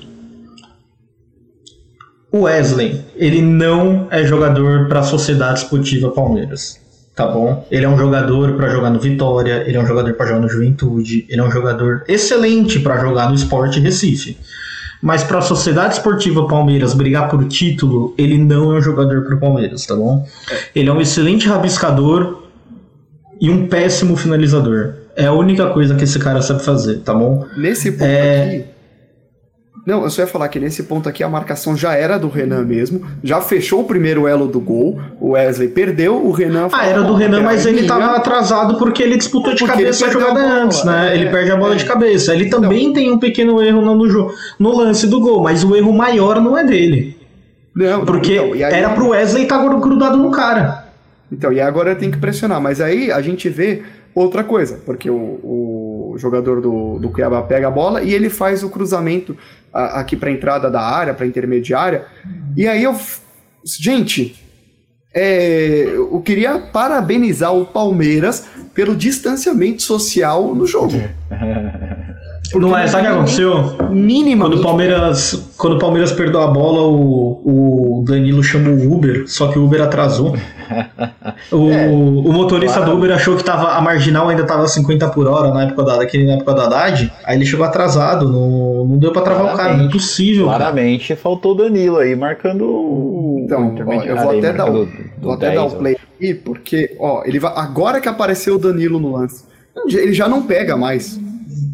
O 2.31 2.43
Wesley, 2.43 3.01
ele 3.15 3.41
não 3.41 4.07
é 4.09 4.23
jogador 4.23 4.87
para 4.87 5.01
a 5.01 5.03
Sociedade 5.03 5.59
Esportiva 5.59 6.11
Palmeiras. 6.11 6.79
Tá 7.13 7.27
bom? 7.27 7.67
Ele 7.69 7.83
é 7.83 7.89
um 7.89 7.97
jogador 7.97 8.53
para 8.53 8.69
jogar 8.69 8.89
no 8.89 8.99
Vitória, 8.99 9.65
ele 9.67 9.75
é 9.75 9.81
um 9.81 9.85
jogador 9.85 10.13
para 10.13 10.27
jogar 10.27 10.39
no 10.39 10.49
Juventude, 10.49 11.25
ele 11.27 11.41
é 11.41 11.43
um 11.43 11.51
jogador 11.51 12.03
excelente 12.07 12.79
para 12.79 12.97
jogar 12.99 13.27
no 13.27 13.35
Esporte 13.35 13.81
Recife. 13.81 14.37
Mas 15.01 15.23
para 15.23 15.39
a 15.39 15.41
Sociedade 15.41 15.95
Esportiva 15.95 16.47
Palmeiras 16.47 16.93
brigar 16.93 17.27
por 17.27 17.43
título, 17.47 18.13
ele 18.17 18.37
não 18.37 18.73
é 18.73 18.77
um 18.77 18.81
jogador 18.81 19.23
para 19.23 19.35
o 19.35 19.39
Palmeiras, 19.39 19.85
tá 19.85 19.95
bom? 19.95 20.25
Ele 20.75 20.89
é 20.89 20.93
um 20.93 21.01
excelente 21.01 21.47
rabiscador 21.47 22.43
e 23.39 23.49
um 23.49 23.67
péssimo 23.67 24.15
finalizador. 24.15 24.93
É 25.15 25.25
a 25.25 25.33
única 25.33 25.67
coisa 25.71 25.95
que 25.95 26.03
esse 26.03 26.19
cara 26.19 26.41
sabe 26.41 26.63
fazer, 26.63 26.99
tá 26.99 27.13
bom? 27.13 27.45
Nesse 27.57 27.91
ponto 27.91 28.03
É. 28.03 28.43
aqui. 28.43 28.65
Não, 29.85 30.03
eu 30.03 30.09
só 30.11 30.21
ia 30.21 30.27
falar 30.27 30.47
que 30.47 30.59
nesse 30.59 30.83
ponto 30.83 31.09
aqui 31.09 31.23
a 31.23 31.29
marcação 31.29 31.75
já 31.75 31.93
era 31.95 32.19
do 32.19 32.29
Renan 32.29 32.63
mesmo. 32.63 33.01
Já 33.23 33.41
fechou 33.41 33.81
o 33.81 33.83
primeiro 33.83 34.27
elo 34.27 34.47
do 34.47 34.59
gol. 34.59 35.01
O 35.19 35.31
Wesley 35.31 35.69
perdeu, 35.69 36.23
o 36.23 36.31
Renan. 36.31 36.67
Ah, 36.67 36.69
falou, 36.69 36.85
era 36.85 37.01
do 37.01 37.07
"Não, 37.09 37.15
Renan, 37.15 37.41
mas 37.41 37.65
ele 37.65 37.77
minha." 37.77 37.87
tava 37.87 38.15
atrasado 38.15 38.77
porque 38.77 39.01
ele 39.01 39.17
disputou 39.17 39.53
de 39.55 39.59
Porque 39.65 39.71
cabeça 39.79 40.05
a 40.05 40.09
jogada 40.11 40.31
a 40.39 40.43
bola, 40.43 40.63
antes, 40.65 40.83
né? 40.83 41.09
é, 41.11 41.15
ele 41.15 41.29
perde 41.31 41.51
a 41.51 41.55
bola 41.57 41.73
é. 41.73 41.77
de 41.77 41.85
cabeça. 41.85 42.33
Ele 42.33 42.47
também 42.49 42.81
Então- 42.83 42.93
tem 42.93 43.11
um 43.11 43.17
pequeno 43.17 43.59
erro 43.63 43.81
no, 43.81 43.95
no, 43.95 44.33
no 44.59 44.77
lance 44.77 45.07
do 45.07 45.19
gol, 45.19 45.41
mas 45.41 45.63
o 45.63 45.75
erro 45.75 45.91
maior 45.91 46.39
não 46.39 46.55
é 46.55 46.63
dele. 46.63 47.17
Não, 47.75 47.99
não, 47.99 48.05
Porque 48.05 48.33
então, 48.35 48.55
e 48.55 48.63
aí- 48.63 48.73
era 48.75 48.89
pro 48.91 49.09
Wesley 49.09 49.43
estar 49.43 49.57
grudado 49.79 50.15
no 50.17 50.29
cara. 50.29 50.85
Então, 51.31 51.51
e 51.51 51.59
agora 51.59 51.95
tem 51.95 52.11
que 52.11 52.17
pressionar. 52.17 52.61
Mas 52.61 52.79
aí 52.81 53.11
a 53.11 53.21
gente 53.21 53.49
vê 53.49 53.81
outra 54.13 54.43
coisa, 54.43 54.77
porque 54.85 55.09
o, 55.09 55.15
o 55.15 55.90
jogador 56.17 56.61
do, 56.61 56.97
do 56.99 57.09
Cuiabá 57.09 57.41
pega 57.41 57.67
a 57.67 57.71
bola 57.71 58.01
e 58.03 58.13
ele 58.13 58.29
faz 58.29 58.63
o 58.63 58.69
cruzamento 58.69 59.37
a- 59.73 59.99
aqui 59.99 60.15
para 60.15 60.31
entrada 60.31 60.69
da 60.69 60.81
área, 60.81 61.13
para 61.13 61.25
intermediária. 61.25 62.05
E 62.55 62.67
aí 62.67 62.83
eu. 62.83 62.95
Gente, 63.63 64.35
é, 65.13 65.83
eu 65.93 66.21
queria 66.21 66.57
parabenizar 66.59 67.53
o 67.53 67.65
Palmeiras 67.65 68.45
pelo 68.73 68.95
distanciamento 68.95 69.81
social 69.83 70.55
no 70.55 70.65
jogo. 70.65 70.93
não 72.55 72.77
é, 72.77 72.87
sabe 72.87 73.03
o 73.03 73.09
que 73.09 73.15
aconteceu? 73.15 73.75
Minimamente. 73.89 74.39
Quando 74.39 74.59
o 74.59 74.63
Palmeiras, 74.63 75.51
quando 75.57 75.75
o 75.75 75.79
Palmeiras 75.79 76.11
perdeu 76.11 76.41
a 76.41 76.47
bola, 76.47 76.81
o, 76.81 77.99
o 77.99 78.03
Danilo 78.05 78.43
chamou 78.43 78.73
o 78.73 78.93
Uber, 78.93 79.23
só 79.27 79.47
que 79.47 79.57
o 79.59 79.65
Uber 79.65 79.81
atrasou. 79.81 80.35
O, 81.51 81.69
É, 81.69 81.87
o 81.87 82.31
motorista 82.31 82.77
claro. 82.77 82.91
do 82.91 82.97
Uber 82.97 83.11
achou 83.11 83.35
que 83.35 83.43
tava, 83.43 83.73
a 83.73 83.81
marginal 83.81 84.29
ainda 84.29 84.45
tava 84.45 84.67
50 84.67 85.09
por 85.09 85.27
hora 85.27 85.53
na 85.53 85.63
época 85.63 85.83
da, 85.83 85.97
daquele, 85.97 86.25
na 86.25 86.33
época 86.33 86.53
da 86.53 86.63
Haddad, 86.65 87.11
aí 87.25 87.35
ele 87.37 87.45
chegou 87.45 87.65
atrasado, 87.65 88.29
não, 88.29 88.85
não 88.85 88.97
deu 88.97 89.11
pra 89.11 89.21
travar 89.21 89.43
o 89.43 89.47
cara, 89.47 89.57
não 89.57 89.63
é 89.63 89.67
Claramente. 89.67 89.91
possível. 89.91 90.45
cara. 90.45 90.57
Claramente 90.59 91.15
faltou 91.15 91.51
o 91.51 91.55
Danilo 91.55 91.97
aí, 91.97 92.15
marcando 92.15 92.63
o. 92.65 93.41
Então, 93.43 93.63
o 93.63 93.65
ó, 93.65 93.71
intermediário 93.71 94.11
eu 94.11 94.23
vou 94.23 94.31
aí, 94.31 94.39
até 94.39 94.53
dar 94.53 94.65
o, 94.65 94.73
marcando 94.73 94.89
do 95.17 95.23
vou 95.23 95.33
até 95.33 95.45
dar 95.47 95.61
10, 95.61 95.73
o 95.73 95.75
play 95.75 95.97
aqui, 96.15 96.33
porque, 96.35 96.95
ó, 96.99 97.23
ele 97.25 97.39
vai, 97.39 97.51
agora 97.55 97.99
que 97.99 98.07
apareceu 98.07 98.55
o 98.55 98.59
Danilo 98.59 98.99
no 98.99 99.11
lance, 99.17 99.43
ele 99.89 100.13
já 100.13 100.29
não 100.29 100.43
pega 100.43 100.77
mais. 100.77 101.19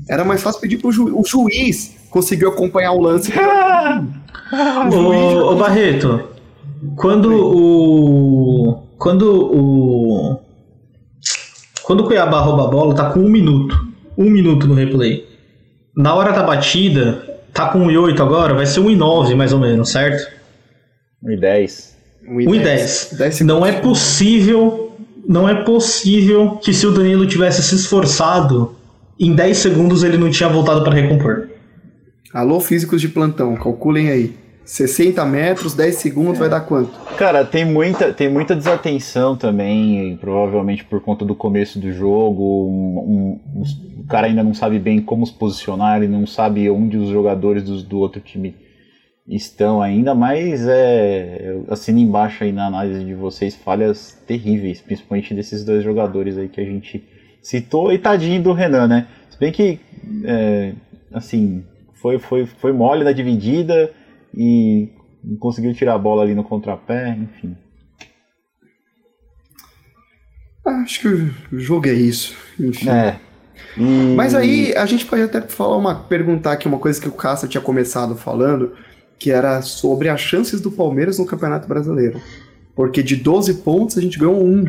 Era 0.10 0.24
mais 0.24 0.42
fácil 0.42 0.62
pedir 0.62 0.78
pro 0.78 0.92
juiz. 0.92 1.14
O 1.14 1.24
juiz 1.26 1.96
conseguiu 2.10 2.50
acompanhar 2.50 2.94
o 2.94 3.02
lance. 3.02 3.32
O 4.50 4.92
juiz 4.92 5.34
ô 5.44 5.56
Barreto, 5.58 6.24
quando 6.96 7.34
o. 7.34 8.84
Quando 8.98 9.30
o. 9.54 10.40
Quando 11.84 12.02
o 12.02 12.04
Cuiabá 12.06 12.40
rouba 12.40 12.64
a 12.64 12.68
bola, 12.68 12.96
tá 12.96 13.10
com 13.10 13.20
um 13.20 13.30
minuto. 13.30 13.78
Um 14.18 14.30
minuto 14.30 14.66
no 14.66 14.74
replay. 14.74 15.28
Na 15.96 16.16
hora 16.16 16.32
da 16.32 16.44
batida, 16.44 17.40
tá 17.54 17.68
com 17.68 17.80
1,8 17.88 18.22
agora, 18.22 18.54
vai 18.54 18.66
ser 18.66 18.80
1,9 18.80 19.36
mais 19.36 19.52
ou 19.52 19.60
menos, 19.60 19.90
certo? 19.90 20.32
1 21.24 21.32
e 21.32 21.38
10. 21.38 21.98
1 22.30 22.56
e 22.56 22.60
10. 22.60 23.10
10 23.18 23.42
Não 23.42 23.66
é 23.66 23.74
possível. 23.74 24.96
Não 25.28 25.50
é 25.50 25.56
possível 25.56 26.58
que 26.64 26.74
se 26.74 26.88
o 26.88 26.92
Danilo 26.92 27.28
tivesse 27.28 27.62
se 27.62 27.76
esforçado, 27.76 28.77
em 29.20 29.34
10 29.36 29.58
segundos 29.58 30.04
ele 30.04 30.18
não 30.18 30.30
tinha 30.30 30.50
voltado 30.50 30.84
para 30.84 30.94
recompor. 30.94 31.50
Alô, 32.34 32.60
físicos 32.60 33.02
de 33.02 33.10
plantão, 33.10 33.56
calculem 33.56 34.10
aí. 34.10 34.36
60 34.66 35.24
metros, 35.26 35.74
10 35.74 35.96
segundos, 35.96 36.38
vai 36.38 36.50
dar 36.50 36.60
quanto? 36.60 36.92
Cara, 37.16 37.46
tem 37.46 37.64
muita, 37.64 38.12
tem 38.12 38.28
muita 38.30 38.54
desatenção 38.54 39.38
também, 39.38 40.18
provavelmente 40.18 40.84
por 40.84 41.00
conta 41.02 41.24
do 41.24 41.34
começo 41.34 41.80
do 41.80 41.92
jogo. 41.94 42.44
um- 42.68 43.40
um- 43.56 43.62
os- 43.62 43.72
o 43.98 44.04
cara 44.10 44.28
ainda 44.28 44.44
não 44.44 44.54
sabe 44.54 44.78
bem 44.78 45.00
como 45.02 45.26
se 45.26 45.32
posicionar, 45.34 45.98
ele 46.04 46.12
não 46.12 46.28
sabe 46.28 46.70
onde 46.70 46.98
os 46.98 47.08
jogadores 47.10 47.64
dos- 47.64 47.82
do, 47.82 47.98
outro 48.00 48.20
time 48.20 48.56
estão 49.26 49.82
ainda, 49.82 50.14
mas 50.14 50.68
é, 50.68 51.42
eu 51.46 51.66
assino 51.74 52.00
embaixo 52.00 52.44
aí 52.44 52.52
na 52.52 52.68
análise 52.68 53.04
de 53.06 53.14
vocês 53.14 53.56
falhas 53.56 54.18
terríveis, 54.28 54.82
principalmente 54.82 55.34
desses 55.34 55.64
dois 55.64 55.82
jogadores 55.84 56.38
aí 56.38 56.50
que 56.50 56.60
a 56.60 56.66
gente 56.66 57.02
citou, 57.42 57.92
e 57.92 57.98
tadinho 57.98 58.42
do 58.42 58.54
Renan, 58.54 58.88
né? 58.88 59.08
Se 59.30 59.40
bem 59.40 59.52
que, 59.52 59.80
é, 60.24 60.74
assim, 61.14 61.64
foi, 62.02 62.20
foi, 62.20 62.46
foi 62.46 62.72
mole 62.74 63.04
na 63.04 63.12
dividida 63.12 63.92
e 64.36 64.90
conseguiu 65.40 65.74
tirar 65.74 65.94
a 65.96 65.98
bola 66.00 66.24
ali 66.24 66.34
no 66.36 66.44
contrapé, 66.44 67.10
enfim. 67.10 67.56
Ah, 70.66 70.82
acho 70.82 71.00
que 71.00 71.08
o 71.08 71.60
jogo 71.60 71.88
é 71.88 71.94
isso. 71.94 72.36
Enfim. 72.60 72.90
É. 72.90 73.20
E- 73.78 74.16
Mas 74.16 74.36
aí 74.36 74.76
a 74.76 74.86
gente 74.86 75.06
pode 75.06 75.22
até 75.22 75.42
falar 75.42 75.78
uma, 75.78 75.96
perguntar 75.96 76.54
aqui 76.54 76.68
uma 76.68 76.80
coisa 76.80 77.00
que 77.02 77.08
o 77.08 77.12
Cássio 77.14 77.48
tinha 77.48 77.62
começado 77.62 78.16
falando, 78.16 78.74
que 79.18 79.32
era 79.32 79.62
sobre 79.62 80.10
as 80.10 80.20
chances 80.20 80.60
do 80.62 80.70
Palmeiras 80.72 81.18
no 81.20 81.26
Campeonato 81.26 81.68
Brasileiro. 81.68 82.22
Porque 82.76 83.02
de 83.02 83.16
12 83.16 83.56
pontos 83.64 83.98
a 83.98 84.02
gente 84.02 84.20
ganhou 84.20 84.44
um. 84.44 84.66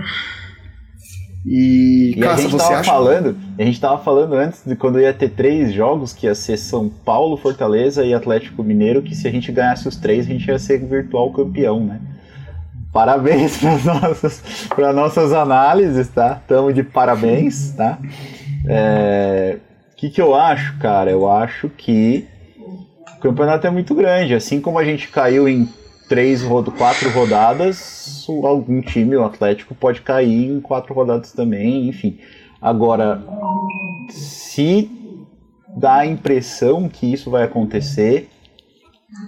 E, 1.50 2.14
E 2.16 2.22
a 2.22 2.26
Cássio, 2.28 2.42
gente 2.42 2.52
você 2.52 2.64
tava 2.68 2.80
acha. 2.80 2.90
falando, 2.90 3.36
a 3.58 3.62
gente 3.62 3.80
tava 3.80 3.98
falando 3.98 4.34
antes 4.34 4.62
de 4.66 4.76
quando 4.76 5.00
ia 5.00 5.14
ter 5.14 5.30
três 5.30 5.72
jogos, 5.72 6.12
que 6.12 6.26
ia 6.26 6.34
ser 6.34 6.56
São 6.58 6.88
Paulo, 6.88 7.36
Fortaleza 7.38 8.04
e 8.04 8.12
Atlético 8.12 8.62
Mineiro, 8.62 9.02
que 9.02 9.14
se 9.14 9.26
a 9.26 9.30
gente 9.30 9.50
ganhasse 9.50 9.88
os 9.88 9.96
três, 9.96 10.26
a 10.26 10.28
gente 10.28 10.46
ia 10.46 10.58
ser 10.58 10.78
virtual 10.84 11.32
campeão, 11.32 11.80
né? 11.84 12.00
Parabéns 12.92 13.56
para 13.60 13.78
nossas, 14.00 14.42
para 14.68 14.92
nossas 14.92 15.32
análises, 15.32 16.08
tá? 16.08 16.40
Tamo 16.46 16.72
de 16.72 16.82
parabéns, 16.82 17.72
tá? 17.72 17.98
É, 18.66 19.58
O 19.92 19.96
que, 19.96 20.10
que 20.10 20.20
eu 20.20 20.34
acho, 20.34 20.76
cara? 20.78 21.10
Eu 21.10 21.30
acho 21.30 21.68
que 21.70 22.26
o 23.16 23.20
campeonato 23.20 23.66
é 23.66 23.70
muito 23.70 23.94
grande. 23.94 24.34
Assim 24.34 24.60
como 24.60 24.78
a 24.78 24.84
gente 24.84 25.08
caiu 25.08 25.48
em 25.48 25.68
três, 26.08 26.42
quatro 26.76 27.10
rodadas, 27.10 28.26
algum 28.44 28.80
time, 28.80 29.16
o 29.16 29.24
Atlético, 29.24 29.74
pode 29.74 30.00
cair 30.00 30.50
em 30.50 30.60
quatro 30.60 30.94
rodadas 30.94 31.32
também, 31.32 31.88
enfim. 31.88 32.18
Agora, 32.60 33.22
se 34.10 34.90
dá 35.76 35.98
a 35.98 36.06
impressão 36.06 36.88
que 36.88 37.12
isso 37.12 37.30
vai 37.30 37.44
acontecer, 37.44 38.28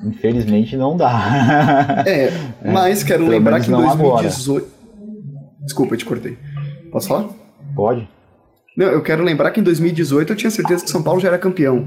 infelizmente 0.05 0.77
não 0.77 0.97
dá. 0.97 2.03
É, 2.07 2.31
mas 2.65 3.05
quero 3.05 3.21
pelo 3.21 3.31
lembrar 3.31 3.61
que 3.61 3.69
em 3.69 3.71
não 3.71 3.89
agora. 3.89 4.23
2018. 4.23 4.69
Desculpa, 5.63 5.95
eu 5.95 5.99
te 5.99 6.05
cortei. 6.05 6.39
Posso 6.91 7.09
falar? 7.09 7.29
pode? 7.75 8.09
Não, 8.77 8.87
eu 8.87 9.03
quero 9.03 9.23
lembrar 9.23 9.51
que 9.51 9.61
em 9.61 9.63
2018 9.63 10.33
eu 10.33 10.37
tinha 10.37 10.51
certeza 10.51 10.85
que 10.85 10.91
São 10.91 11.03
Paulo 11.03 11.21
já 11.21 11.29
era 11.29 11.39
campeão. 11.39 11.87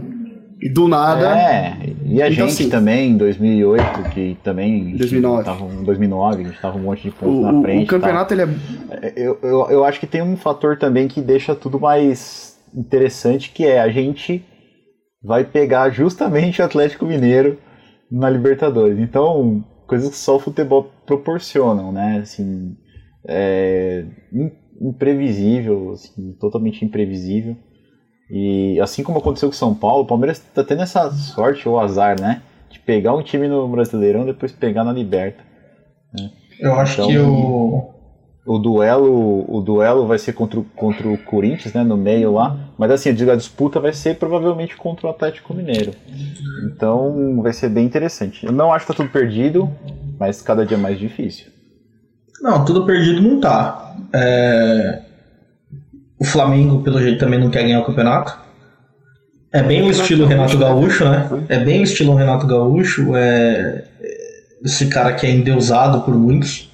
E 0.65 0.69
do 0.69 0.87
nada. 0.87 1.37
É, 1.37 1.77
e 2.05 2.21
a 2.21 2.29
Então, 2.29 2.47
gente 2.47 2.61
assim, 2.61 2.69
também, 2.69 3.11
em 3.11 3.17
2008, 3.17 3.83
que 4.13 4.37
também. 4.43 4.73
a 4.73 4.85
gente 4.85 4.97
2009. 4.97 5.43
Tava, 5.43 5.65
em 5.65 5.83
2009, 5.83 6.41
a 6.41 6.45
gente 6.45 6.61
tava 6.61 6.77
um 6.77 6.81
monte 6.83 7.03
de 7.03 7.11
pontos 7.11 7.41
na 7.41 7.61
frente. 7.61 7.83
o 7.83 7.87
campeonato 7.87 8.33
ele 8.33 8.43
é. 8.43 8.47
Eu, 9.17 9.37
eu, 9.43 9.69
eu 9.69 9.83
acho 9.83 9.99
que 9.99 10.07
tem 10.07 10.21
um 10.21 10.37
fator 10.37 10.77
também 10.77 11.07
que 11.07 11.19
deixa 11.21 11.53
tudo 11.53 11.79
mais 11.79 12.57
interessante, 12.73 13.51
que 13.51 13.65
é 13.65 13.79
a 13.81 13.89
gente 13.89 14.43
vai 15.21 15.43
pegar 15.43 15.89
justamente 15.89 16.61
o 16.61 16.65
Atlético 16.65 17.05
Mineiro 17.05 17.57
na 18.11 18.29
Libertadores. 18.29 18.97
Então, 18.99 19.63
coisas 19.87 20.09
que 20.09 20.15
só 20.15 20.37
o 20.37 20.39
futebol 20.39 20.89
proporcionam, 21.05 21.91
né? 21.91 22.19
Assim, 22.21 22.73
é 23.27 24.05
im- 24.31 24.51
imprevisível, 24.89 25.91
assim, 25.91 26.33
totalmente 26.39 26.85
imprevisível. 26.85 27.55
E 28.29 28.79
assim 28.81 29.03
como 29.03 29.19
aconteceu 29.19 29.49
com 29.49 29.53
o 29.53 29.57
São 29.57 29.73
Paulo, 29.75 30.03
o 30.03 30.07
Palmeiras 30.07 30.39
tá 30.39 30.63
tendo 30.63 30.81
essa 30.81 31.11
sorte 31.11 31.67
ou 31.67 31.79
azar, 31.79 32.19
né? 32.19 32.41
De 32.69 32.79
pegar 32.79 33.13
um 33.15 33.21
time 33.21 33.47
no 33.47 33.67
Brasileirão 33.67 34.23
e 34.23 34.27
depois 34.27 34.51
pegar 34.51 34.83
na 34.83 34.91
Liberta. 34.93 35.43
Eu 36.59 36.73
acho 36.75 36.93
Então- 37.01 37.07
que 37.07 37.17
o. 37.19 37.89
O 38.45 38.57
duelo, 38.59 39.45
o 39.47 39.61
duelo 39.61 40.05
vai 40.05 40.19
ser 40.19 40.33
contra, 40.33 40.59
o- 40.59 40.65
contra 40.75 41.07
o 41.07 41.17
Corinthians, 41.17 41.73
né, 41.73 41.81
no 41.81 41.95
meio 41.95 42.33
lá. 42.33 42.73
Mas 42.77 42.91
assim, 42.91 43.07
eu 43.07 43.15
digo, 43.15 43.31
a 43.31 43.37
disputa 43.37 43.79
vai 43.79 43.93
ser 43.93 44.17
provavelmente 44.17 44.75
contra 44.75 45.07
o 45.07 45.09
Atlético 45.09 45.53
Mineiro. 45.53 45.91
Então 46.65 47.41
vai 47.41 47.53
ser 47.53 47.69
bem 47.69 47.85
interessante. 47.85 48.45
Eu 48.45 48.51
não 48.51 48.73
acho 48.73 48.85
que 48.85 48.91
tá 48.91 48.97
tudo 48.97 49.07
perdido, 49.09 49.69
mas 50.19 50.41
cada 50.41 50.65
dia 50.65 50.77
mais 50.77 50.99
difícil. 50.99 51.47
Não, 52.41 52.65
tudo 52.65 52.85
perdido 52.85 53.21
não 53.21 53.39
tá. 53.39 53.95
É, 54.13 55.01
O 56.23 56.25
Flamengo, 56.25 56.81
pelo 56.81 57.01
jeito, 57.01 57.19
também 57.19 57.37
não 57.37 57.49
quer 57.49 57.63
ganhar 57.63 57.81
o 57.81 57.85
campeonato. 57.85 58.33
É 59.51 59.61
bem 59.61 59.83
o 59.83 59.91
estilo 59.91 60.25
Renato 60.25 60.57
Gaúcho, 60.57 61.03
né? 61.03 61.29
É 61.49 61.59
bem 61.59 61.81
o 61.81 61.83
estilo 61.83 62.15
Renato 62.15 62.47
Gaúcho. 62.47 63.13
É... 63.13 63.83
esse 64.63 64.85
cara 64.85 65.11
que 65.11 65.27
é 65.27 65.31
endeusado 65.31 65.99
por 65.99 66.15
muitos, 66.15 66.71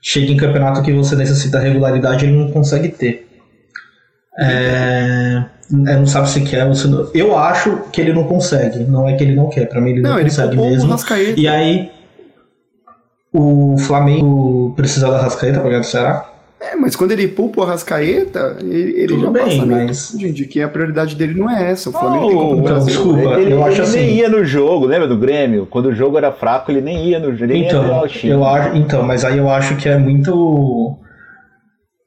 chega 0.00 0.30
em 0.30 0.36
campeonato 0.36 0.80
que 0.80 0.92
você 0.92 1.16
necessita 1.16 1.58
regularidade, 1.58 2.24
ele 2.24 2.36
não 2.36 2.52
consegue 2.52 2.88
ter. 2.88 3.28
É, 4.38 5.44
é, 5.88 5.96
não 5.96 6.06
sabe 6.06 6.30
se 6.30 6.42
quer 6.42 6.64
ou 6.66 6.74
se 6.76 6.86
não. 6.86 7.10
Eu 7.12 7.36
acho 7.36 7.88
que 7.90 8.00
ele 8.00 8.12
não 8.12 8.22
consegue. 8.22 8.84
Não 8.84 9.08
é 9.08 9.16
que 9.16 9.24
ele 9.24 9.34
não 9.34 9.48
quer. 9.48 9.68
Pra 9.68 9.80
mim, 9.80 9.90
ele 9.90 10.02
não, 10.02 10.10
não 10.10 10.20
ele 10.20 10.30
consegue 10.30 10.56
mesmo. 10.56 10.88
E 11.36 11.48
aí, 11.48 11.90
o 13.32 13.76
Flamengo 13.76 14.72
precisa 14.76 15.10
da 15.10 15.20
Rascaeta 15.20 15.58
pra 15.58 15.68
ganhar 15.68 15.80
do 15.80 15.86
Ceará? 15.86 16.33
É, 16.64 16.74
mas 16.76 16.96
quando 16.96 17.12
ele 17.12 17.28
poupa 17.28 17.60
o 17.60 17.64
Arrascaeta, 17.64 18.56
ele, 18.60 18.98
ele 18.98 19.20
já 19.20 19.30
bem, 19.30 19.44
passa 19.44 19.66
mas... 19.66 20.16
de 20.16 20.46
que 20.46 20.62
a 20.62 20.68
prioridade 20.68 21.14
dele 21.14 21.38
não 21.38 21.50
é 21.50 21.70
essa. 21.70 21.90
O 21.90 21.92
Flamengo 21.92 22.24
oh, 22.24 22.28
tem 22.28 22.38
como 22.38 22.60
então, 22.60 22.84
Desculpa, 22.84 23.20
ele, 23.20 23.52
eu 23.52 23.60
ele 23.60 23.62
acho 23.62 23.82
assim. 23.82 23.98
nem 23.98 24.16
ia 24.16 24.28
no 24.30 24.44
jogo, 24.44 24.86
lembra 24.86 25.06
do 25.06 25.18
Grêmio? 25.18 25.66
Quando 25.66 25.86
o 25.86 25.94
jogo 25.94 26.16
era 26.16 26.32
fraco, 26.32 26.70
ele 26.70 26.80
nem 26.80 27.08
ia 27.08 27.18
no 27.18 27.36
jogo. 27.36 27.52
Então, 27.52 27.84
eu 28.24 28.44
acho, 28.46 28.76
então, 28.76 29.02
mas 29.02 29.24
aí 29.26 29.36
eu 29.36 29.50
acho 29.50 29.76
que 29.76 29.88
é 29.88 29.98
muito. 29.98 30.32
O, 30.34 30.96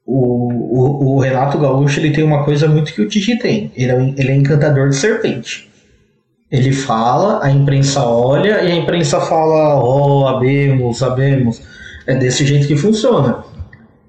o, 0.05 1.15
o, 1.15 1.19
Renato 1.19 1.59
Gaúcho 1.59 1.99
ele 1.99 2.11
tem 2.11 2.23
uma 2.23 2.43
coisa 2.43 2.67
muito 2.67 2.93
que 2.93 3.01
o 3.01 3.07
Titi 3.07 3.37
tem. 3.37 3.71
Ele 3.75 3.91
é, 3.91 4.13
ele 4.17 4.31
é 4.31 4.35
encantador 4.35 4.89
de 4.89 4.95
serpente. 4.95 5.69
Ele 6.49 6.71
fala, 6.71 7.43
a 7.43 7.51
imprensa 7.51 8.03
olha 8.05 8.61
e 8.63 8.71
a 8.71 8.75
imprensa 8.75 9.19
fala, 9.19 9.83
oh, 9.83 10.25
sabemos, 10.25 10.97
sabemos. 10.97 11.61
É 12.07 12.15
desse 12.15 12.45
jeito 12.45 12.67
que 12.67 12.77
funciona 12.77 13.43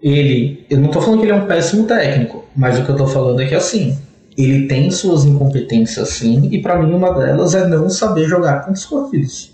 ele, 0.03 0.66
eu 0.70 0.78
não 0.78 0.88
tô 0.88 1.01
falando 1.01 1.20
que 1.20 1.26
ele 1.26 1.32
é 1.32 1.34
um 1.34 1.46
péssimo 1.46 1.86
técnico, 1.86 2.44
mas 2.57 2.78
o 2.78 2.84
que 2.84 2.90
eu 2.90 2.96
tô 2.96 3.07
falando 3.07 3.40
é 3.40 3.46
que 3.46 3.55
assim, 3.55 3.96
ele 4.36 4.68
tem 4.68 4.90
suas 4.90 5.24
incompetências 5.24 6.09
sim, 6.11 6.49
e 6.53 6.62
para 6.62 6.80
mim 6.80 6.92
uma 6.92 7.12
delas 7.12 7.55
é 7.55 7.66
não 7.66 7.88
saber 7.90 8.28
jogar 8.28 8.64
com 8.64 8.72
os 8.72 8.84
filhos. 9.11 9.51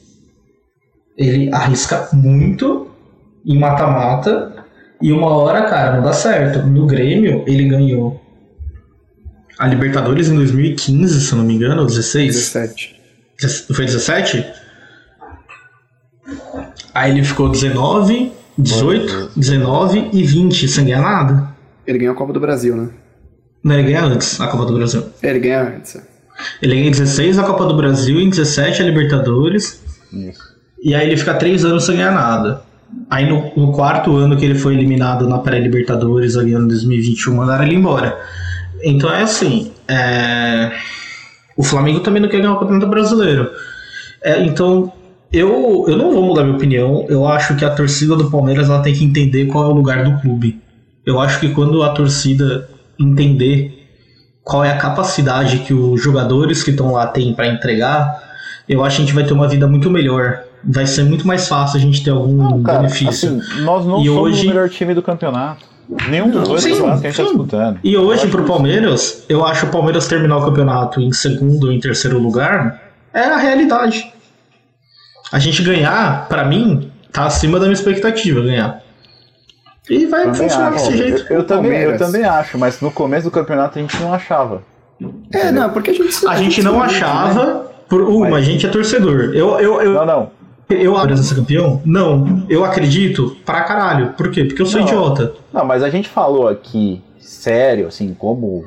Ele 1.17 1.53
arrisca 1.53 2.09
muito 2.13 2.89
em 3.47 3.59
mata-mata 3.59 4.53
e 5.01 5.13
uma 5.13 5.29
hora, 5.29 5.63
cara, 5.63 5.97
não 5.97 6.03
dá 6.03 6.13
certo. 6.13 6.67
No 6.67 6.87
Grêmio, 6.87 7.45
ele 7.47 7.69
ganhou 7.69 8.21
a 9.59 9.67
Libertadores 9.67 10.29
em 10.29 10.35
2015, 10.35 11.21
se 11.21 11.35
não 11.35 11.45
me 11.45 11.55
engano, 11.55 11.81
ou 11.83 11.87
16? 11.87 12.35
17. 12.35 13.01
Foi 13.73 13.85
17? 13.85 14.45
Aí 16.95 17.13
ele 17.13 17.25
ficou 17.25 17.49
19, 17.49 18.33
18, 18.59 19.31
19 19.37 20.11
e 20.13 20.23
20 20.23 20.69
sem 20.69 20.85
ganhar 20.85 21.03
nada. 21.03 21.49
Ele 21.87 21.99
ganhou 21.99 22.15
a 22.15 22.17
Copa 22.17 22.33
do 22.33 22.41
Brasil, 22.41 22.77
né? 22.77 22.89
Não, 23.63 23.75
ele 23.75 23.85
ganha 23.85 24.05
antes 24.05 24.41
a 24.41 24.47
Copa 24.47 24.67
do 24.67 24.75
Brasil. 24.75 25.05
Ele 25.23 25.39
ganha 25.39 25.63
antes. 25.63 25.97
É. 25.97 26.03
Ele 26.63 26.75
ganha 26.75 26.89
em 26.89 26.91
16 26.91 27.39
a 27.39 27.45
Copa 27.45 27.67
do 27.67 27.77
Brasil, 27.77 28.21
em 28.21 28.29
17 28.29 28.83
a 28.83 28.85
Libertadores. 28.85 29.83
Isso. 30.13 30.55
E 30.83 30.95
aí 30.95 31.07
ele 31.07 31.17
fica 31.17 31.35
3 31.35 31.65
anos 31.65 31.85
sem 31.85 31.97
ganhar 31.97 32.13
nada. 32.13 32.63
Aí 33.11 33.29
no, 33.29 33.53
no 33.57 33.73
quarto 33.73 34.15
ano 34.17 34.37
que 34.37 34.45
ele 34.45 34.55
foi 34.55 34.75
eliminado 34.75 35.29
na 35.29 35.39
pré-Libertadores, 35.39 36.37
ali 36.37 36.53
ano 36.53 36.69
2021, 36.69 37.35
mandaram 37.35 37.65
ele 37.65 37.75
embora. 37.75 38.19
Então 38.83 39.13
é 39.13 39.23
assim. 39.23 39.73
É... 39.89 40.73
O 41.57 41.63
Flamengo 41.63 42.01
também 42.01 42.21
não 42.21 42.29
quer 42.29 42.39
ganhar 42.39 42.53
o 42.53 42.59
Campeonato 42.59 42.87
Brasileiro. 42.87 43.51
É, 44.23 44.43
então 44.43 44.93
eu, 45.35 45.85
eu 45.89 45.97
não 45.97 46.13
vou 46.13 46.23
mudar 46.23 46.45
minha 46.45 46.57
opinião. 46.57 47.05
Eu 47.09 47.27
acho 47.27 47.57
que 47.57 47.65
a 47.65 47.71
torcida 47.71 48.15
do 48.15 48.31
Palmeiras 48.31 48.71
ela 48.71 48.81
tem 48.81 48.95
que 48.95 49.05
entender 49.05 49.47
qual 49.47 49.65
é 49.65 49.67
o 49.67 49.75
lugar 49.75 50.05
do 50.05 50.21
clube. 50.21 50.63
Eu 51.05 51.21
acho 51.21 51.41
que 51.41 51.49
quando 51.49 51.83
a 51.83 51.91
torcida 51.91 52.69
entender 52.99 53.85
qual 54.45 54.65
é 54.65 54.71
a 54.71 54.77
capacidade 54.77 55.59
que 55.59 55.75
os 55.75 56.01
jogadores 56.01 56.63
que 56.63 56.71
estão 56.71 56.93
lá 56.93 57.09
têm 57.09 57.35
para 57.35 57.49
entregar, 57.49 58.23
eu 58.69 58.85
acho 58.85 58.97
que 58.97 59.03
a 59.03 59.05
gente 59.07 59.15
vai 59.15 59.25
ter 59.25 59.33
uma 59.33 59.49
vida 59.49 59.67
muito 59.67 59.91
melhor. 59.91 60.45
Vai 60.63 60.87
ser 60.87 61.03
muito 61.03 61.27
mais 61.27 61.49
fácil 61.49 61.79
a 61.79 61.81
gente 61.81 62.03
ter 62.05 62.11
algum 62.11 62.37
não, 62.37 62.63
cara, 62.63 62.79
benefício. 62.79 63.29
Assim, 63.31 63.63
nós 63.63 63.85
não 63.85 64.01
e 64.01 64.07
somos 64.07 64.23
hoje... 64.23 64.47
o 64.47 64.49
melhor 64.49 64.69
time 64.71 64.95
do 64.95 65.03
campeonato. 65.03 65.67
Nenhum 66.09 66.31
dos 66.31 66.49
dois 66.49 66.63
sim, 66.63 66.77
que 66.77 66.83
a 66.83 66.95
gente 66.95 67.09
está 67.09 67.25
disputando. 67.25 67.79
E 67.85 67.97
hoje, 67.97 68.29
pro 68.29 68.45
Palmeiras, 68.45 69.25
eu 69.29 69.45
acho 69.45 69.67
o 69.67 69.69
Palmeiras 69.69 70.07
terminar 70.07 70.39
o 70.39 70.45
campeonato 70.45 71.01
em 71.01 71.13
segundo 71.13 71.65
ou 71.65 71.73
em 71.73 71.81
terceiro 71.81 72.19
lugar 72.19 72.81
é 73.13 73.21
a 73.21 73.37
realidade. 73.37 74.15
A 75.35 75.41
gente 75.41 75.65
ganhar, 75.65 76.29
para 76.29 76.45
mim, 76.45 76.93
tá 77.11 77.27
acima 77.27 77.59
da 77.59 77.65
minha 77.65 77.75
expectativa 77.75 78.41
ganhar. 78.41 78.81
E 79.91 80.07
vai 80.07 80.27
também 80.27 80.43
funcionar 80.43 80.69
acho. 80.69 80.77
desse 80.77 80.97
jeito. 80.97 81.27
Eu, 81.29 81.39
eu 81.39 81.45
também, 81.45 81.73
eu 81.73 81.99
também 81.99 82.23
acho, 82.23 82.57
mas 82.57 82.81
no 82.81 82.89
começo 82.93 83.25
do 83.25 83.33
campeonato 83.33 83.77
a 83.77 83.83
gente 83.83 84.01
não 84.01 84.15
achava. 84.15 84.63
É, 85.33 85.51
não, 85.51 85.71
porque 85.71 85.91
a 85.91 85.93
gente. 85.93 86.25
A 86.29 86.37
gente 86.37 86.63
não 86.63 86.81
achava. 86.81 87.45
Né? 87.45 87.61
Por 87.89 88.03
uma, 88.03 88.31
mas... 88.31 88.47
a 88.47 88.49
gente 88.49 88.65
é 88.65 88.69
torcedor. 88.69 89.33
Eu, 89.35 89.59
eu, 89.59 89.83
eu, 89.83 89.93
não, 89.95 90.07
não. 90.07 90.31
Eu 90.71 90.97
acho 90.97 91.17
ser 91.25 91.35
campeão? 91.35 91.83
Não. 91.85 92.47
Eu 92.49 92.65
acredito 92.65 93.37
pra 93.45 93.63
caralho. 93.63 94.13
Por 94.13 94.31
quê? 94.31 94.45
Porque 94.45 94.63
eu 94.63 94.67
sou 94.67 94.83
não, 94.83 94.87
idiota. 94.87 95.35
Não, 95.53 95.65
mas 95.65 95.83
a 95.83 95.91
gente 95.91 96.09
falou 96.09 96.47
aqui, 96.47 97.03
sério, 97.19 97.89
assim, 97.89 98.15
como. 98.15 98.65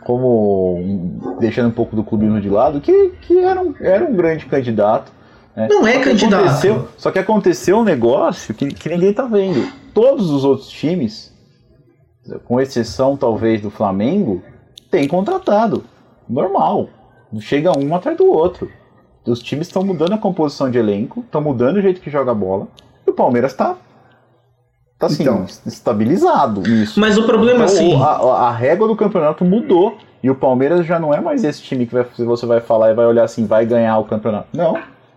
Como. 0.00 1.36
Deixando 1.38 1.68
um 1.68 1.72
pouco 1.72 1.94
do 1.94 2.02
clubismo 2.02 2.40
de 2.40 2.48
lado, 2.48 2.80
que, 2.80 3.12
que 3.20 3.38
era, 3.40 3.60
um, 3.60 3.74
era 3.78 4.02
um 4.02 4.16
grande 4.16 4.46
candidato. 4.46 5.14
É. 5.56 5.68
Não 5.68 5.86
é 5.86 5.98
candidato. 5.98 6.88
Só 6.98 7.10
que 7.10 7.18
aconteceu 7.18 7.78
um 7.78 7.84
negócio 7.84 8.54
que, 8.54 8.68
que 8.68 8.88
ninguém 8.90 9.12
tá 9.12 9.24
vendo. 9.24 9.66
Todos 9.94 10.30
os 10.30 10.44
outros 10.44 10.68
times, 10.68 11.32
com 12.44 12.60
exceção 12.60 13.16
talvez 13.16 13.62
do 13.62 13.70
Flamengo, 13.70 14.42
têm 14.90 15.08
contratado. 15.08 15.82
Normal. 16.28 16.90
Chega 17.40 17.76
um 17.76 17.94
atrás 17.94 18.16
do 18.18 18.26
outro. 18.26 18.70
Os 19.26 19.42
times 19.42 19.66
estão 19.66 19.82
mudando 19.82 20.12
a 20.12 20.18
composição 20.18 20.70
de 20.70 20.78
elenco, 20.78 21.20
estão 21.20 21.40
mudando 21.40 21.78
o 21.78 21.82
jeito 21.82 22.00
que 22.00 22.10
joga 22.10 22.30
a 22.30 22.34
bola. 22.34 22.68
E 23.06 23.10
o 23.10 23.14
Palmeiras 23.14 23.52
está 23.52 23.76
tá 24.98 25.06
assim, 25.06 25.22
então, 25.22 25.46
estabilizado 25.64 26.60
nisso. 26.60 27.00
Mas 27.00 27.16
o 27.16 27.24
problema 27.24 27.64
então, 27.64 27.66
assim. 27.66 28.00
A, 28.00 28.46
a, 28.46 28.50
régua 28.52 28.86
do 28.86 28.94
campeonato 28.94 29.44
mudou. 29.44 29.96
E 30.22 30.30
o 30.30 30.34
Palmeiras 30.34 30.84
já 30.84 30.98
não 30.98 31.14
é 31.14 31.20
mais 31.20 31.44
esse 31.44 31.62
time 31.62 31.86
que 31.86 31.94
vai, 31.94 32.04
você 32.18 32.46
vai 32.46 32.60
falar 32.60 32.90
e 32.90 32.94
vai 32.94 33.06
olhar 33.06 33.24
assim, 33.24 33.46
vai 33.46 33.64
ganhar 33.64 33.98
o 33.98 34.04
campeonato. 34.04 34.48
Não. 34.52 34.76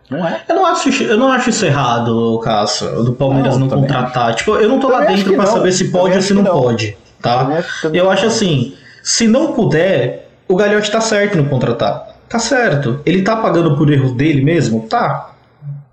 Não 0.09 0.27
é? 0.27 0.41
Eu 0.49 0.55
não 0.55 0.65
acho, 0.65 1.03
eu 1.03 1.17
não 1.17 1.31
acho 1.31 1.49
isso 1.49 1.65
errado, 1.65 2.39
Cássio, 2.43 3.03
do 3.03 3.13
Palmeiras 3.13 3.57
não, 3.57 3.67
não 3.67 3.77
contratar. 3.77 4.29
Acho. 4.29 4.37
Tipo, 4.37 4.55
eu 4.55 4.67
não 4.67 4.79
tô 4.79 4.87
também 4.87 5.07
lá 5.07 5.15
dentro 5.15 5.33
pra 5.35 5.45
não. 5.45 5.53
saber 5.53 5.71
se 5.71 5.91
pode 5.91 6.15
ou 6.15 6.21
se 6.21 6.33
não, 6.33 6.41
não, 6.41 6.51
pode, 6.51 6.97
tá? 7.21 7.63
Também 7.81 7.99
eu 7.99 8.09
acho 8.09 8.25
assim, 8.25 8.73
se 9.03 9.27
não 9.27 9.53
puder, 9.53 10.29
o 10.47 10.55
Galhote 10.55 10.89
tá 10.89 10.99
certo 10.99 11.37
no 11.37 11.45
contratar. 11.45 12.07
Tá 12.27 12.39
certo. 12.39 13.01
Ele 13.05 13.23
tá 13.23 13.35
pagando 13.35 13.75
por 13.75 13.91
erro 13.91 14.13
dele 14.13 14.43
mesmo? 14.43 14.87
Tá. 14.87 15.31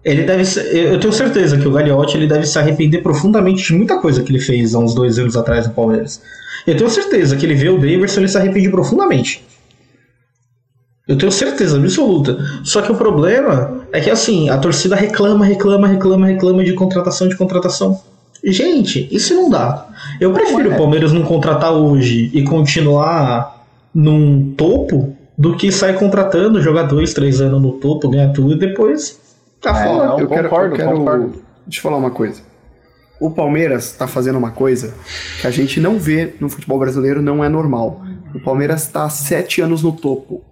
Ele 0.04 0.22
deve 0.22 0.44
ser, 0.44 0.92
eu 0.92 1.00
tenho 1.00 1.12
certeza 1.12 1.58
que 1.58 1.66
o 1.66 1.72
Gagliotti 1.72 2.16
ele 2.16 2.28
deve 2.28 2.46
se 2.46 2.58
arrepender 2.58 3.02
profundamente 3.02 3.64
de 3.64 3.74
muita 3.74 3.98
coisa 3.98 4.22
que 4.22 4.30
ele 4.30 4.38
fez 4.38 4.74
há 4.74 4.78
uns 4.78 4.94
dois 4.94 5.18
anos 5.18 5.36
atrás 5.36 5.66
no 5.66 5.72
Palmeiras. 5.72 6.22
Eu 6.66 6.76
tenho 6.76 6.90
certeza 6.90 7.36
que 7.36 7.44
ele 7.46 7.54
vê 7.54 7.68
o 7.68 7.78
Davidson 7.78 8.20
e 8.20 8.22
ele 8.22 8.28
se 8.28 8.38
arrepende 8.38 8.68
profundamente. 8.68 9.44
Eu 11.07 11.16
tenho 11.16 11.30
certeza 11.30 11.76
absoluta. 11.76 12.36
Só 12.64 12.82
que 12.82 12.90
o 12.90 12.96
problema 12.96 13.82
é 13.92 14.00
que 14.00 14.11
assim, 14.11 14.50
a 14.50 14.59
torcida 14.59 14.96
reclama, 14.96 15.44
reclama, 15.44 15.86
reclama, 15.86 16.26
reclama 16.26 16.64
de 16.64 16.72
contratação 16.74 17.28
de 17.28 17.36
contratação. 17.36 18.00
Gente, 18.42 19.09
isso 19.11 19.34
não 19.34 19.48
dá. 19.48 19.86
Eu 20.20 20.32
prefiro 20.32 20.70
o 20.70 20.72
é. 20.72 20.76
Palmeiras 20.76 21.12
não 21.12 21.22
contratar 21.22 21.72
hoje 21.72 22.30
e 22.34 22.42
continuar 22.42 23.64
num 23.94 24.52
topo 24.57 25.16
do 25.38 25.57
que 25.57 25.70
sair 25.70 25.96
contratando, 25.98 26.61
jogar 26.61 26.84
dois, 26.84 27.14
três 27.14 27.40
anos 27.40 27.62
no 27.62 27.72
topo, 27.72 28.09
ganhar 28.09 28.32
tudo 28.32 28.54
e 28.54 28.59
depois 28.59 29.20
tá 29.61 29.70
é, 29.70 29.84
fora. 29.84 30.20
eu, 30.20 30.28
quero, 30.28 30.48
concordo, 30.48 30.74
eu 30.74 30.76
quero. 30.76 30.98
Concordo. 30.98 31.32
Deixa 31.66 31.78
eu 31.78 31.82
falar 31.82 31.96
uma 31.98 32.11
coisa. 32.11 32.42
O 33.20 33.30
Palmeiras 33.30 33.92
está 33.92 34.07
fazendo 34.07 34.38
uma 34.38 34.50
coisa 34.50 34.92
que 35.40 35.46
a 35.46 35.50
gente 35.50 35.80
não 35.80 35.98
vê 35.98 36.34
no 36.40 36.48
futebol 36.48 36.78
brasileiro, 36.78 37.22
não 37.22 37.44
é 37.44 37.48
normal. 37.48 38.02
O 38.34 38.40
Palmeiras 38.40 38.82
está 38.82 39.04
há 39.04 39.09
sete 39.09 39.61
anos 39.61 39.82
no 39.82 39.92
topo 39.92 40.42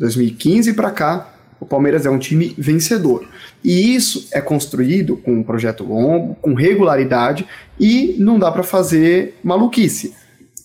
2015 0.00 0.72
para 0.72 0.90
cá, 0.90 1.30
o 1.60 1.66
Palmeiras 1.66 2.06
é 2.06 2.10
um 2.10 2.18
time 2.18 2.54
vencedor. 2.56 3.28
E 3.62 3.94
isso 3.94 4.26
é 4.32 4.40
construído 4.40 5.18
com 5.18 5.32
um 5.32 5.42
projeto 5.42 5.84
longo, 5.84 6.34
com 6.36 6.54
regularidade 6.54 7.46
e 7.78 8.16
não 8.18 8.38
dá 8.38 8.50
para 8.50 8.62
fazer 8.62 9.38
maluquice. 9.44 10.14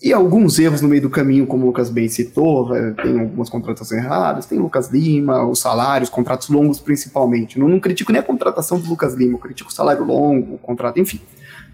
E 0.02 0.14
alguns 0.14 0.58
erros 0.58 0.82
no 0.82 0.88
meio 0.88 1.02
do 1.02 1.10
caminho, 1.10 1.46
como 1.46 1.64
o 1.64 1.66
Lucas 1.68 1.90
bem 1.90 2.08
citou, 2.08 2.70
tem 3.02 3.20
algumas 3.20 3.50
contratações 3.50 4.04
erradas, 4.04 4.46
tem 4.46 4.58
Lucas 4.58 4.90
Lima, 4.90 5.46
os 5.46 5.60
salários, 5.60 6.10
contratos 6.10 6.48
longos 6.48 6.80
principalmente. 6.80 7.60
Não, 7.60 7.68
não 7.68 7.80
critico 7.80 8.14
nem 8.14 8.22
a 8.22 8.24
contratação 8.24 8.80
do 8.80 8.88
Lucas 8.88 9.16
Lima, 9.16 9.34
eu 9.34 9.40
critico 9.40 9.70
o 9.70 9.74
salário 9.74 10.06
longo, 10.06 10.56
o 10.56 10.58
contrato, 10.58 11.00
enfim. 11.00 11.20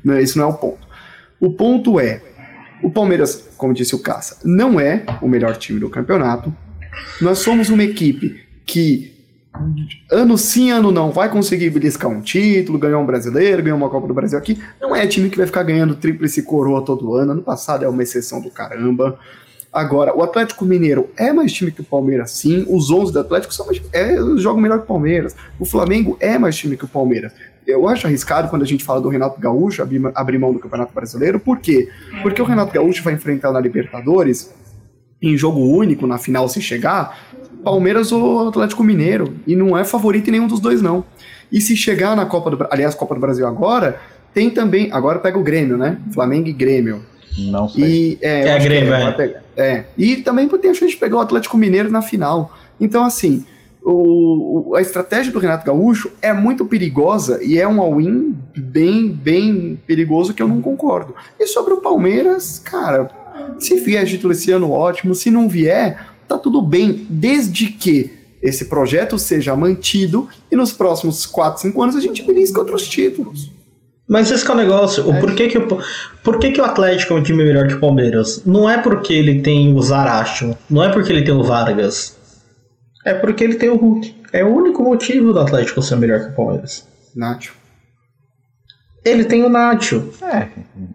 Não, 0.04 0.18
esse 0.18 0.36
não 0.36 0.46
é 0.46 0.48
o 0.48 0.54
ponto. 0.54 0.88
O 1.40 1.52
ponto 1.52 2.00
é, 2.00 2.22
o 2.82 2.90
Palmeiras, 2.90 3.50
como 3.56 3.74
disse 3.74 3.94
o 3.94 4.00
Caça, 4.00 4.38
não 4.44 4.80
é 4.80 5.04
o 5.22 5.28
melhor 5.28 5.58
time 5.58 5.80
do 5.80 5.90
campeonato, 5.90 6.52
nós 7.22 7.40
somos 7.40 7.70
uma 7.70 7.84
equipe 7.84 8.42
que 8.66 9.12
ano 10.10 10.38
sim, 10.38 10.72
ano 10.72 10.92
não, 10.92 11.12
vai 11.12 11.30
conseguir 11.30 11.70
beliscar 11.70 12.10
um 12.10 12.22
título, 12.22 12.80
ganhar 12.80 12.98
um 12.98 13.06
brasileiro, 13.06 13.62
ganhar 13.62 13.76
uma 13.76 13.90
Copa 13.90 14.08
do 14.08 14.14
Brasil 14.14 14.38
aqui. 14.38 14.62
Não 14.80 14.96
é 14.96 15.06
time 15.06 15.30
que 15.30 15.38
vai 15.38 15.46
ficar 15.46 15.64
ganhando 15.64 15.96
tríplice 15.96 16.44
coroa 16.44 16.84
todo 16.84 17.16
ano. 17.16 17.34
Ano 17.34 17.42
passado 17.42 17.84
é 17.84 17.90
uma 17.90 18.02
exceção 18.02 18.42
do 18.42 18.50
caramba. 18.50 19.20
Agora, 19.72 20.16
o 20.16 20.22
Atlético 20.22 20.66
Mineiro 20.66 21.10
é 21.16 21.32
mais 21.32 21.52
time 21.54 21.72
que 21.72 21.80
o 21.80 21.84
Palmeiras, 21.84 22.32
sim. 22.32 22.66
Os 22.68 22.90
11 22.92 23.14
do 23.14 23.20
Atlético 23.20 23.54
são 23.54 23.66
mais, 23.66 23.82
é, 23.94 24.16
jogam 24.38 24.62
melhor 24.62 24.80
que 24.80 24.84
o 24.84 24.88
Palmeiras. 24.88 25.36
O 25.58 25.66
Flamengo 25.66 26.18
é 26.20 26.38
mais 26.38 26.58
time 26.58 26.76
que 26.76 26.84
o 26.84 26.90
Palmeiras. 26.90 27.32
eu 27.66 27.88
acho 27.88 28.06
arriscado 28.06 28.50
quando 28.50 28.64
a 28.64 28.66
gente 28.66 28.84
fala 28.84 29.00
do 29.00 29.08
Renato 29.08 29.40
Gaúcho 29.40 29.82
abrir, 29.82 30.02
abrir 30.14 30.38
mão 30.38 30.52
do 30.52 30.60
Campeonato 30.60 30.94
Brasileiro. 30.94 31.40
Por 31.40 31.60
quê? 31.60 31.90
Porque 32.22 32.42
o 32.42 32.46
Renato 32.46 32.74
Gaúcho 32.74 33.02
vai 33.02 33.14
enfrentar 33.14 33.52
na 33.54 33.62
Libertadores, 33.62 34.54
em 35.22 35.38
jogo 35.38 35.60
único, 35.60 36.08
na 36.08 36.18
final 36.18 36.48
se 36.50 36.62
chegar, 36.62 37.18
Palmeiras 37.64 38.12
ou 38.12 38.48
Atlético 38.48 38.84
Mineiro. 38.84 39.36
E 39.46 39.56
não 39.56 39.78
é 39.78 39.84
favorito 39.84 40.28
em 40.30 40.32
nenhum 40.32 40.48
dos 40.48 40.60
dois, 40.60 40.82
não. 40.82 41.04
E 41.52 41.60
se 41.62 41.76
chegar 41.76 42.16
na 42.16 42.26
Copa 42.26 42.50
do 42.52 42.68
Aliás, 42.72 42.96
Copa 42.96 43.14
do 43.14 43.22
Brasil 43.22 43.46
agora, 43.48 44.00
tem 44.34 44.50
também. 44.50 44.90
Agora 44.92 45.20
pega 45.20 45.38
o 45.38 45.44
Grêmio, 45.44 45.78
né? 45.78 45.98
Flamengo 46.14 46.48
e 46.48 46.54
Grêmio. 46.54 47.04
Não 47.38 47.70
sei. 47.70 47.84
E, 47.84 48.18
é, 48.22 48.48
É 48.48 48.60
Grêmio, 48.60 48.94
é. 48.94 49.42
é. 49.56 49.86
E 49.98 50.18
também 50.18 50.48
tem 50.48 50.72
a 50.72 50.74
chance 50.74 50.92
de 50.94 50.98
pegar 50.98 51.18
o 51.18 51.22
Atlético 51.22 51.58
Mineiro 51.58 51.92
na 51.92 52.02
final. 52.02 52.52
Então, 52.80 53.04
assim, 53.06 53.46
o, 53.84 54.70
o- 54.72 54.76
a 54.76 54.82
estratégia 54.82 55.32
do 55.32 55.40
Renato 55.40 55.66
Gaúcho 55.66 56.12
é 56.22 56.34
muito 56.34 56.66
perigosa 56.66 57.40
e 57.44 57.60
é 57.60 57.68
um 57.68 57.80
all-in 57.82 58.36
bem, 58.56 59.10
bem 59.10 59.80
perigoso 59.86 60.34
que 60.34 60.42
eu 60.42 60.48
não 60.48 60.62
concordo. 60.62 61.14
E 61.40 61.46
sobre 61.48 61.74
o 61.74 61.78
Palmeiras, 61.78 62.60
cara, 62.60 63.10
se 63.60 63.80
vier 63.80 64.06
título 64.06 64.34
esse 64.34 64.52
ano, 64.52 64.72
ótimo. 64.72 65.16
Se 65.16 65.30
não 65.30 65.48
vier, 65.48 66.08
tá 66.28 66.38
tudo 66.38 66.62
bem, 66.62 67.06
desde 67.10 67.68
que 67.68 68.12
esse 68.42 68.66
projeto 68.66 69.20
seja 69.20 69.56
mantido 69.56 70.28
e 70.52 70.56
nos 70.56 70.72
próximos 70.72 71.26
4, 71.26 71.62
5 71.62 71.82
anos 71.82 71.96
a 71.96 72.02
gente 72.02 72.24
belisca 72.24 72.60
outros 72.60 72.88
títulos. 72.88 73.52
Mas 74.08 74.30
esse 74.30 74.44
que 74.44 74.52
é 74.52 74.54
o 74.54 74.58
negócio. 74.58 75.10
O 75.10 75.20
porquê, 75.22 75.48
que 75.48 75.58
o, 75.58 75.80
por 76.24 76.38
que, 76.40 76.52
que 76.52 76.60
o 76.60 76.66
Atlético 76.66 77.14
é 77.14 77.18
um 77.18 77.24
time 77.24 77.44
melhor 77.44 77.68
que 77.68 77.76
o 77.76 77.80
Palmeiras? 77.80 78.44
Não 78.46 78.70
é 78.70 78.78
porque 78.78 79.14
ele 79.14 79.42
tem 79.42 79.74
o 79.74 79.82
Zaracho, 79.82 80.58
não 80.70 80.84
é 80.84 80.90
porque 80.92 81.14
ele 81.14 81.24
tem 81.24 81.34
o 81.34 81.44
Vargas. 81.44 82.18
É 83.06 83.14
porque 83.14 83.44
ele 83.44 83.56
tem 83.56 83.70
o 83.70 83.78
Hulk. 83.78 84.16
É 84.34 84.44
o 84.44 84.50
único 84.50 84.84
motivo 84.84 85.34
do 85.34 85.40
Atlético 85.40 85.82
ser 85.82 85.96
melhor 85.96 86.20
que 86.20 86.28
o 86.28 86.36
Palmeiras. 86.36 86.86
Nacho. 87.16 87.61
Ele 89.04 89.26
tem 89.26 89.44
o 89.44 89.50
Nacho. 89.50 90.10
É, 90.22 90.48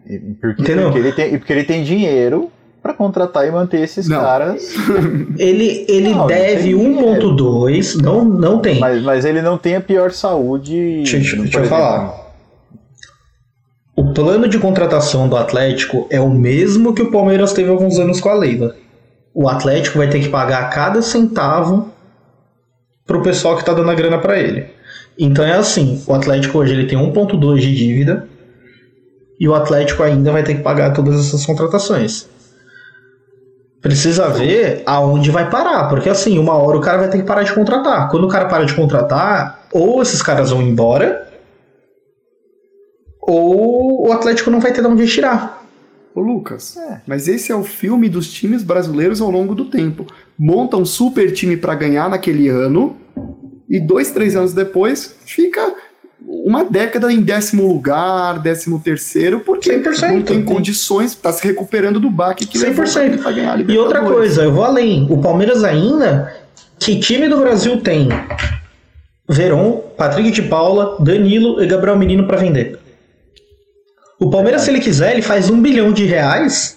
e- 0.07 0.19
porque, 0.41 0.63
porque 0.75 0.99
ele 0.99 1.13
tem, 1.13 1.39
porque 1.39 1.53
ele 1.53 1.65
tem 1.65 1.83
dinheiro 1.83 2.51
pra 2.83 2.95
contratar 2.95 3.47
e 3.47 3.51
manter 3.51 3.81
esses 3.81 4.07
Não. 4.09 4.21
caras. 4.21 4.73
Ele, 5.39 5.85
ele 5.89 6.11
Não, 6.15 6.27
deve 6.29 6.63
tem 6.73 6.79
dinheiro. 6.79 7.35
1.2, 7.37 8.01
não, 8.01 8.25
não 8.25 8.61
tem. 8.61 8.79
Mas, 8.79 9.03
mas 9.03 9.25
ele 9.25 9.43
não 9.43 9.59
tem 9.59 9.75
a 9.75 9.81
pior 9.81 10.13
saúde. 10.13 11.03
Deixa, 11.05 11.37
deixa- 11.37 11.59
eu 11.59 11.65
falar. 11.65 12.15
O 13.97 14.13
plano 14.13 14.49
de 14.49 14.59
contratação 14.59 15.29
do 15.29 15.37
Atlético 15.37 16.07
é 16.11 16.21
o 16.21 16.31
mesmo 16.31 16.95
que 16.95 17.03
o 17.03 17.11
Palmeiras 17.11 17.53
teve 17.53 17.69
há 17.69 17.73
alguns 17.73 17.99
anos 17.99 18.21
com 18.21 18.29
a 18.29 18.35
Leila. 18.35 18.77
O 19.35 19.49
Atlético 19.49 19.99
vai 19.99 20.09
ter 20.09 20.21
que 20.21 20.29
pagar 20.29 20.71
cada 20.71 21.03
centavo 21.03 21.91
pro 23.07 23.23
pessoal 23.23 23.57
que 23.57 23.65
tá 23.65 23.73
dando 23.75 23.91
a 23.91 23.95
grana 23.95 24.19
para 24.19 24.39
ele. 24.39 24.67
Então 25.19 25.45
é 25.45 25.53
assim, 25.55 26.03
o 26.07 26.13
Atlético 26.13 26.59
hoje 26.59 26.73
ele 26.75 26.87
tem 26.87 26.99
1.2 26.99 27.59
de 27.59 27.75
dívida 27.75 28.29
e 29.41 29.49
o 29.49 29.55
Atlético 29.55 30.03
ainda 30.03 30.31
vai 30.33 30.43
ter 30.43 30.55
que 30.57 30.63
pagar 30.63 30.93
todas 30.93 31.19
essas 31.19 31.45
contratações. 31.47 32.29
Precisa 33.81 34.29
ver 34.29 34.83
aonde 34.85 35.31
vai 35.31 35.49
parar, 35.49 35.89
porque 35.89 36.09
assim, 36.09 36.39
uma 36.39 36.55
hora 36.55 36.77
o 36.77 36.81
cara 36.81 36.99
vai 36.99 37.09
ter 37.09 37.19
que 37.19 37.25
parar 37.25 37.45
de 37.45 37.53
contratar. 37.55 38.11
Quando 38.11 38.25
o 38.25 38.29
cara 38.29 38.47
para 38.47 38.65
de 38.65 38.75
contratar, 38.75 39.69
ou 39.73 40.03
esses 40.03 40.21
caras 40.23 40.51
vão 40.51 40.61
embora, 40.61 41.27
ou 43.21 44.09
o 44.09 44.13
Atlético 44.13 44.51
não 44.51 44.61
vai 44.61 44.73
ter 44.73 44.81
de 44.83 44.89
onde 44.89 45.07
tirar. 45.07 45.65
Ô 46.15 46.21
Lucas, 46.21 46.77
É. 46.77 47.01
mas 47.07 47.29
esse 47.29 47.53
é 47.53 47.55
o 47.55 47.63
filme 47.63 48.09
dos 48.09 48.33
times 48.33 48.63
brasileiros 48.63 49.21
ao 49.21 49.31
longo 49.31 49.55
do 49.55 49.67
tempo. 49.67 50.07
Monta 50.39 50.77
um 50.77 50.85
super 50.85 51.31
time 51.33 51.57
pra 51.57 51.75
ganhar 51.75 52.09
naquele 52.09 52.49
ano 52.49 52.97
e 53.69 53.81
dois, 53.81 54.11
três 54.11 54.37
anos 54.37 54.53
depois 54.53 55.17
fica 55.25 55.75
uma 56.21 56.65
década 56.65 57.13
em 57.13 57.21
décimo 57.21 57.67
lugar, 57.67 58.39
décimo 58.41 58.81
terceiro, 58.81 59.41
porque 59.41 59.71
100%. 59.71 60.13
não 60.13 60.23
tem 60.23 60.43
condições, 60.43 61.15
tá 61.15 61.33
se 61.33 61.47
recuperando 61.47 62.01
do 62.01 62.11
baque 62.11 62.47
que 62.47 62.59
levou 62.59 62.85
100%. 62.85 63.23
pra 63.23 63.33
ganhar 63.33 63.59
a 63.59 63.61
E 63.61 63.79
outra 63.79 64.03
coisa, 64.03 64.43
eu 64.43 64.53
vou 64.53 64.65
além. 64.65 65.07
O 65.11 65.21
Palmeiras 65.21 65.63
ainda, 65.63 66.35
que 66.79 66.99
time 66.99 67.29
do 67.29 67.39
Brasil 67.39 67.81
tem 67.81 68.09
Veron, 69.29 69.83
Patrick 69.97 70.31
de 70.31 70.43
Paula, 70.43 70.97
Danilo 71.01 71.63
e 71.63 71.67
Gabriel 71.67 71.97
Menino 71.97 72.27
pra 72.27 72.37
vender? 72.37 72.79
O 74.19 74.31
Palmeiras, 74.31 74.63
se 74.63 74.71
ele 74.71 74.81
quiser, 74.81 75.13
ele 75.13 75.23
faz 75.23 75.51
um 75.51 75.61
bilhão 75.61 75.93
de 75.93 76.05
reais 76.07 76.77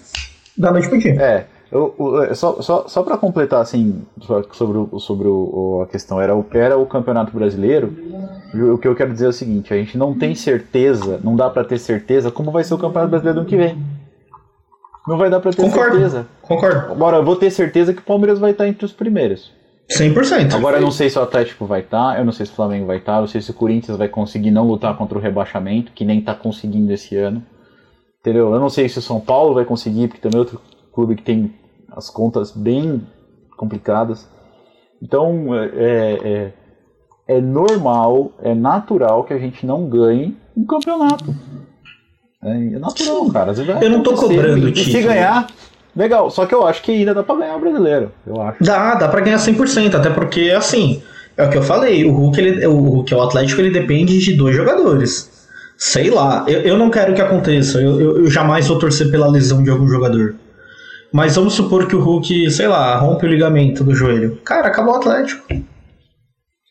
da 0.58 0.72
noite 0.72 0.90
pro 0.90 1.00
dia. 1.00 1.14
É, 1.14 1.46
eu, 1.72 1.96
eu- 2.00 2.36
só, 2.36 2.62
só, 2.62 2.88
só 2.88 3.04
para 3.04 3.18
completar 3.18 3.62
assim 3.62 4.02
so- 4.22 4.46
sobre, 4.54 4.78
o, 4.78 5.00
sobre 5.00 5.28
o, 5.28 5.82
a 5.84 5.88
questão, 5.88 6.20
era 6.20 6.36
o, 6.36 6.46
era 6.52 6.78
o 6.78 6.86
Campeonato 6.86 7.32
Brasileiro. 7.36 7.94
O 8.74 8.78
que 8.78 8.88
eu 8.88 8.96
quero 8.96 9.14
dizer 9.14 9.26
é 9.26 9.30
o 9.30 9.34
seguinte: 9.34 9.74
a 9.74 9.78
gente 9.78 9.98
não 9.98 10.14
tem 10.18 10.34
certeza, 10.36 11.20
não 11.24 11.36
dá 11.36 11.50
para 11.50 11.64
ter 11.64 11.78
certeza 11.78 12.32
como 12.32 12.52
vai 12.52 12.64
ser 12.64 12.74
o 12.74 12.78
Campeonato 12.78 13.12
Brasileiro 13.12 13.36
do 13.36 13.42
ano 13.42 13.50
que 13.50 13.58
vem. 13.58 13.78
Não 15.08 15.18
vai 15.18 15.30
dar 15.30 15.40
para 15.40 15.52
ter 15.52 15.62
Concordo. 15.62 15.92
certeza. 15.94 16.28
Concordo. 16.42 16.92
Agora, 16.92 17.18
eu 17.18 17.24
vou 17.26 17.36
ter 17.36 17.50
certeza 17.52 17.94
que 17.94 18.00
o 18.00 18.04
Palmeiras 18.04 18.38
vai 18.40 18.52
estar 18.52 18.68
entre 18.68 18.86
os 18.86 18.92
primeiros. 18.92 19.52
100%. 19.92 20.54
Agora, 20.54 20.78
eu 20.78 20.82
não 20.82 20.92
sei 20.92 21.10
se 21.10 21.18
o 21.18 21.22
Atlético 21.24 21.66
vai 21.66 21.80
estar, 21.80 22.20
eu 22.20 22.26
não 22.26 22.32
sei 22.32 22.46
se 22.46 22.52
o 22.52 22.56
Flamengo 22.56 22.86
vai 22.86 22.98
estar, 22.98 23.16
eu 23.16 23.22
não 23.22 23.28
sei 23.28 23.42
se 23.42 23.50
o 23.50 23.56
Corinthians 23.56 23.98
vai 23.98 24.08
conseguir 24.08 24.52
não 24.52 24.68
lutar 24.68 24.96
contra 24.96 25.18
o 25.18 25.22
rebaixamento, 25.22 25.92
que 25.94 26.06
nem 26.06 26.22
tá 26.22 26.36
conseguindo 26.36 26.94
esse 26.94 27.16
ano. 27.16 27.42
Entendeu? 28.22 28.54
Eu 28.54 28.60
não 28.60 28.70
sei 28.70 28.88
se 28.88 29.00
o 29.00 29.02
São 29.02 29.20
Paulo 29.20 29.56
vai 29.56 29.66
conseguir, 29.66 30.08
porque 30.08 30.22
também 30.22 30.38
é 30.38 30.40
outro 30.42 30.62
clube 31.00 31.16
que 31.16 31.24
tem 31.24 31.54
as 31.96 32.10
contas 32.10 32.52
bem 32.52 33.08
complicadas. 33.58 34.28
Então, 35.02 35.56
é, 35.56 35.64
é, 36.24 36.54
é 37.28 37.42
normal, 37.42 38.34
é 38.42 38.54
natural 38.54 39.24
que 39.24 39.34
a 39.34 39.40
gente 39.40 39.66
não 39.66 39.88
ganhe 39.88 40.38
um 40.58 40.66
campeonato. 40.66 41.34
É, 42.44 42.52
é 42.52 42.80
natural, 42.80 43.30
cara. 43.32 43.54
Eu 43.82 43.90
não 43.90 44.04
tô 44.04 44.14
cobrando 44.14 44.68
se 44.76 44.84
título. 44.84 45.04
ganhar, 45.06 45.48
legal. 45.96 46.30
Só 46.30 46.46
que 46.46 46.54
eu 46.54 46.68
acho 46.68 46.82
que 46.82 46.92
ainda 46.92 47.14
dá 47.14 47.24
pra 47.24 47.36
ganhar 47.36 47.56
o 47.56 47.60
brasileiro. 47.60 48.12
Eu 48.28 48.42
acho. 48.42 48.62
Dá, 48.62 48.96
dá 48.96 49.08
pra 49.08 49.22
ganhar 49.22 49.38
100%, 49.38 49.96
até 49.96 50.10
porque, 50.10 50.52
assim, 50.52 51.02
é 51.38 51.46
o 51.46 51.50
que 51.50 51.58
eu 51.58 51.64
falei, 51.64 52.04
o 52.04 52.12
Hulk, 52.12 52.40
ele, 52.40 52.68
o 52.68 52.78
Hulk, 52.78 53.14
o 53.14 53.22
Atlético, 53.22 53.62
ele 53.62 53.72
depende 53.72 54.20
de 54.20 54.36
dois 54.36 54.54
jogadores. 54.54 55.48
Sei 55.78 56.10
lá, 56.10 56.44
eu, 56.46 56.60
eu 56.62 56.78
não 56.78 56.90
quero 56.90 57.14
que 57.14 57.22
aconteça, 57.22 57.80
eu, 57.80 58.02
eu, 58.02 58.18
eu 58.18 58.30
jamais 58.30 58.68
vou 58.68 58.78
torcer 58.78 59.10
pela 59.10 59.30
lesão 59.30 59.64
de 59.64 59.70
algum 59.70 59.88
jogador. 59.88 60.36
Mas 61.12 61.36
vamos 61.36 61.54
supor 61.54 61.88
que 61.88 61.96
o 61.96 62.02
Hulk, 62.02 62.52
sei 62.52 62.68
lá, 62.68 62.98
rompe 62.98 63.26
o 63.26 63.30
ligamento 63.30 63.84
do 63.84 63.96
joelho. 63.96 64.40
Cara, 64.44 64.68
acabou 64.68 64.94
o 64.94 64.98
Atlético. 64.98 65.44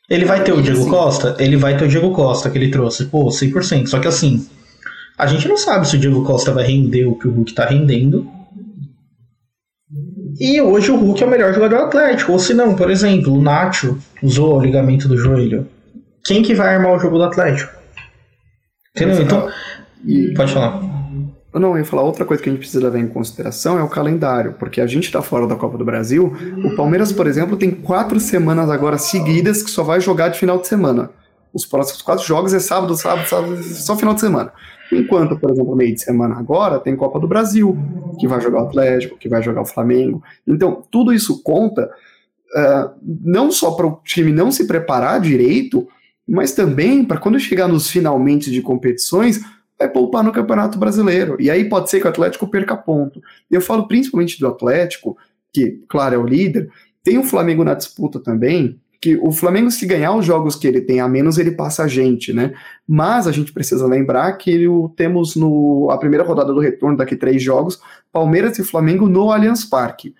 Ele 0.09 0.25
vai 0.25 0.43
ter 0.43 0.53
o 0.53 0.63
Diego 0.63 0.85
Sim. 0.85 0.91
Costa? 0.91 1.37
Ele 1.39 1.57
vai 1.57 1.77
ter 1.77 1.85
o 1.85 1.89
Diego 1.89 2.13
Costa 2.13 2.49
que 2.49 2.57
ele 2.57 2.71
trouxe, 2.71 3.07
pô, 3.07 3.27
100%. 3.27 3.89
Só 3.89 3.99
que 3.99 4.09
assim, 4.09 4.49
a 5.19 5.27
gente 5.27 5.47
não 5.49 5.57
sabe 5.57 5.87
se 5.87 5.97
o 5.97 5.99
Diego 5.99 6.25
Costa 6.25 6.53
vai 6.53 6.65
render 6.65 7.05
o 7.05 7.15
que 7.15 7.29
o 7.29 7.33
Hulk 7.33 7.53
tá 7.53 7.67
rendendo. 7.67 8.27
E 10.41 10.61
hoje 10.61 10.91
o 10.91 10.97
Hulk 10.97 11.23
é 11.23 11.27
o 11.27 11.31
melhor 11.31 11.53
jogador 11.53 11.79
do 11.79 11.85
Atlético. 11.85 12.33
Ou 12.33 12.39
se 12.39 12.55
não, 12.55 12.75
por 12.75 12.91
exemplo, 12.91 13.35
o 13.35 13.43
Nacho 13.43 13.99
usou 14.23 14.57
o 14.57 14.61
ligamento 14.61 15.09
do 15.09 15.19
joelho. 15.19 15.67
Quem 16.25 16.43
que 16.43 16.55
vai 16.55 16.75
armar 16.75 16.95
o 16.95 16.99
jogo 16.99 17.19
do 17.19 17.25
Atlético? 17.25 17.73
Entendeu? 18.95 19.23
Então, 19.23 19.49
pode 20.37 20.53
falar. 20.53 20.98
Não, 21.53 21.71
eu 21.71 21.79
ia 21.79 21.85
falar 21.85 22.03
outra 22.03 22.25
coisa 22.25 22.43
que 22.43 22.49
a 22.49 22.53
gente 22.53 22.61
precisa 22.61 22.85
levar 22.85 22.99
em 22.99 23.09
consideração 23.09 23.79
é 23.79 23.83
o 23.83 23.89
calendário, 23.89 24.55
porque 24.59 24.81
a 24.81 24.87
gente 24.87 25.11
tá 25.11 25.23
fora 25.23 25.47
da 25.47 25.57
Copa 25.57 25.79
do 25.79 25.85
Brasil. 25.85 26.33
O 26.63 26.77
Palmeiras, 26.77 27.11
por 27.11 27.27
exemplo, 27.27 27.57
tem 27.57 27.71
quatro 27.71 28.21
semanas 28.21 28.69
agora 28.69 28.99
seguidas 28.99 29.63
que 29.63 29.71
só 29.71 29.83
vai 29.83 30.01
jogar 30.01 30.29
de 30.29 30.39
final 30.39 30.59
de 30.59 30.69
semana. 30.69 31.11
Os 31.53 31.65
próximos 31.65 32.03
quatro 32.03 32.25
jogos 32.25 32.53
é 32.53 32.61
sábado, 32.61 32.95
sábado, 32.97 33.27
sábado, 33.27 33.63
só 33.63 33.97
final 33.97 34.15
de 34.15 34.21
semana. 34.21 34.53
Enquanto, 34.93 35.39
por 35.39 35.51
exemplo, 35.51 35.75
meio 35.75 35.95
de 35.95 36.03
semana 36.03 36.39
agora 36.39 36.79
tem 36.79 36.95
Copa 36.95 37.19
do 37.19 37.27
Brasil, 37.27 37.77
que 38.19 38.29
vai 38.29 38.41
jogar 38.41 38.63
o 38.63 38.67
Atlético, 38.67 39.19
que 39.19 39.29
vai 39.29 39.43
jogar 39.43 39.63
o 39.63 39.67
Flamengo. 39.67 40.23
Então, 40.47 40.83
tudo 40.91 41.13
isso 41.13 41.43
conta 41.43 41.91
ah, 42.55 42.93
não 43.03 43.51
só 43.51 43.73
para 43.73 43.87
o 43.87 44.01
time 44.05 44.33
não 44.33 44.51
se 44.51 44.67
preparar 44.67 45.21
direito, 45.21 45.87
mas 46.27 46.53
também 46.53 47.05
para 47.05 47.19
quando 47.19 47.39
chegar 47.39 47.69
nos 47.69 47.89
finalmente 47.91 48.51
de 48.51 48.63
competições, 48.63 49.41
vai 49.79 49.89
poupar 49.89 50.25
no 50.25 50.33
Campeonato 50.33 50.79
Brasileiro. 50.79 51.37
E 51.41 51.51
aí 51.51 51.69
pode 51.69 51.89
ser 51.89 52.01
que 52.01 52.07
o 52.07 52.11
Atlético 52.11 52.49
perca 52.49 52.77
ponto. 52.77 53.21
Eu 53.51 53.61
falo 53.61 53.87
principalmente 53.87 54.41
do 54.41 54.49
Atlético, 54.49 55.17
que, 55.53 55.83
claro, 55.89 56.15
é 56.17 56.19
o 56.19 56.27
líder. 56.27 56.69
Tem 57.03 57.19
o 57.19 57.25
Flamengo 57.25 57.63
na 57.63 57.75
disputa 57.75 58.19
também, 58.19 58.81
que 59.01 59.17
o 59.17 59.31
Flamengo, 59.31 59.71
se 59.71 59.87
ganhar 59.87 60.15
os 60.15 60.27
jogos 60.27 60.57
que 60.57 60.67
ele 60.67 60.81
tem 60.81 61.01
a 61.01 61.09
menos, 61.09 61.39
ele 61.39 61.53
passa 61.53 61.85
a 61.85 61.89
gente, 61.89 62.33
né? 62.33 62.53
Mas 62.87 63.29
a 63.29 63.33
gente 63.33 63.53
precisa 63.53 63.87
lembrar 63.87 64.33
que 64.33 64.67
o, 64.67 64.89
temos 64.89 65.37
no, 65.37 65.89
a 65.91 65.99
primeira 65.99 66.25
rodada 66.25 66.53
do 66.53 66.61
retorno, 66.61 66.97
daqui 66.97 67.15
três 67.15 67.41
jogos, 67.41 67.81
Palmeiras 68.13 68.59
e 68.59 68.65
Flamengo 68.65 69.09
no 69.09 69.31
Allianz 69.31 69.65
Parque. 69.65 70.15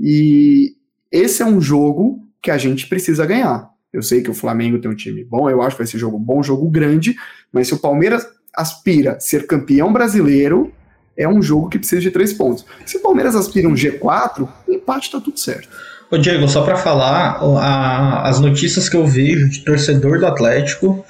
E 0.00 0.76
esse 1.10 1.42
é 1.42 1.46
um 1.46 1.60
jogo 1.60 2.20
que 2.40 2.50
a 2.50 2.58
gente 2.58 2.88
precisa 2.88 3.26
ganhar. 3.26 3.68
Eu 3.92 4.02
sei 4.02 4.22
que 4.22 4.30
o 4.30 4.34
Flamengo 4.34 4.78
tem 4.78 4.90
um 4.90 4.96
time 4.96 5.24
bom, 5.24 5.50
eu 5.50 5.60
acho 5.60 5.76
que 5.76 5.82
vai 5.82 5.86
ser 5.86 5.98
jogo 5.98 6.18
bom, 6.18 6.42
jogo 6.42 6.70
grande, 6.70 7.14
mas 7.52 7.68
se 7.68 7.74
o 7.74 7.78
Palmeiras 7.78 8.26
aspira 8.54 9.18
ser 9.20 9.46
campeão 9.46 9.92
brasileiro, 9.92 10.72
é 11.16 11.28
um 11.28 11.42
jogo 11.42 11.68
que 11.68 11.78
precisa 11.78 12.00
de 12.00 12.10
três 12.10 12.32
pontos. 12.32 12.64
Se 12.86 12.96
o 12.96 13.00
Palmeiras 13.00 13.34
aspira 13.36 13.68
um 13.68 13.74
G4, 13.74 14.48
empate 14.68 15.10
tá 15.10 15.20
tudo 15.20 15.38
certo. 15.38 15.68
Ô 16.10 16.16
Diego, 16.18 16.46
só 16.48 16.62
pra 16.62 16.76
falar, 16.76 17.38
a- 17.58 18.28
as 18.28 18.38
notícias 18.40 18.88
que 18.88 18.96
eu 18.96 19.06
vejo 19.06 19.48
de 19.48 19.60
torcedor 19.64 20.18
do 20.18 20.26
Atlético 20.26 21.04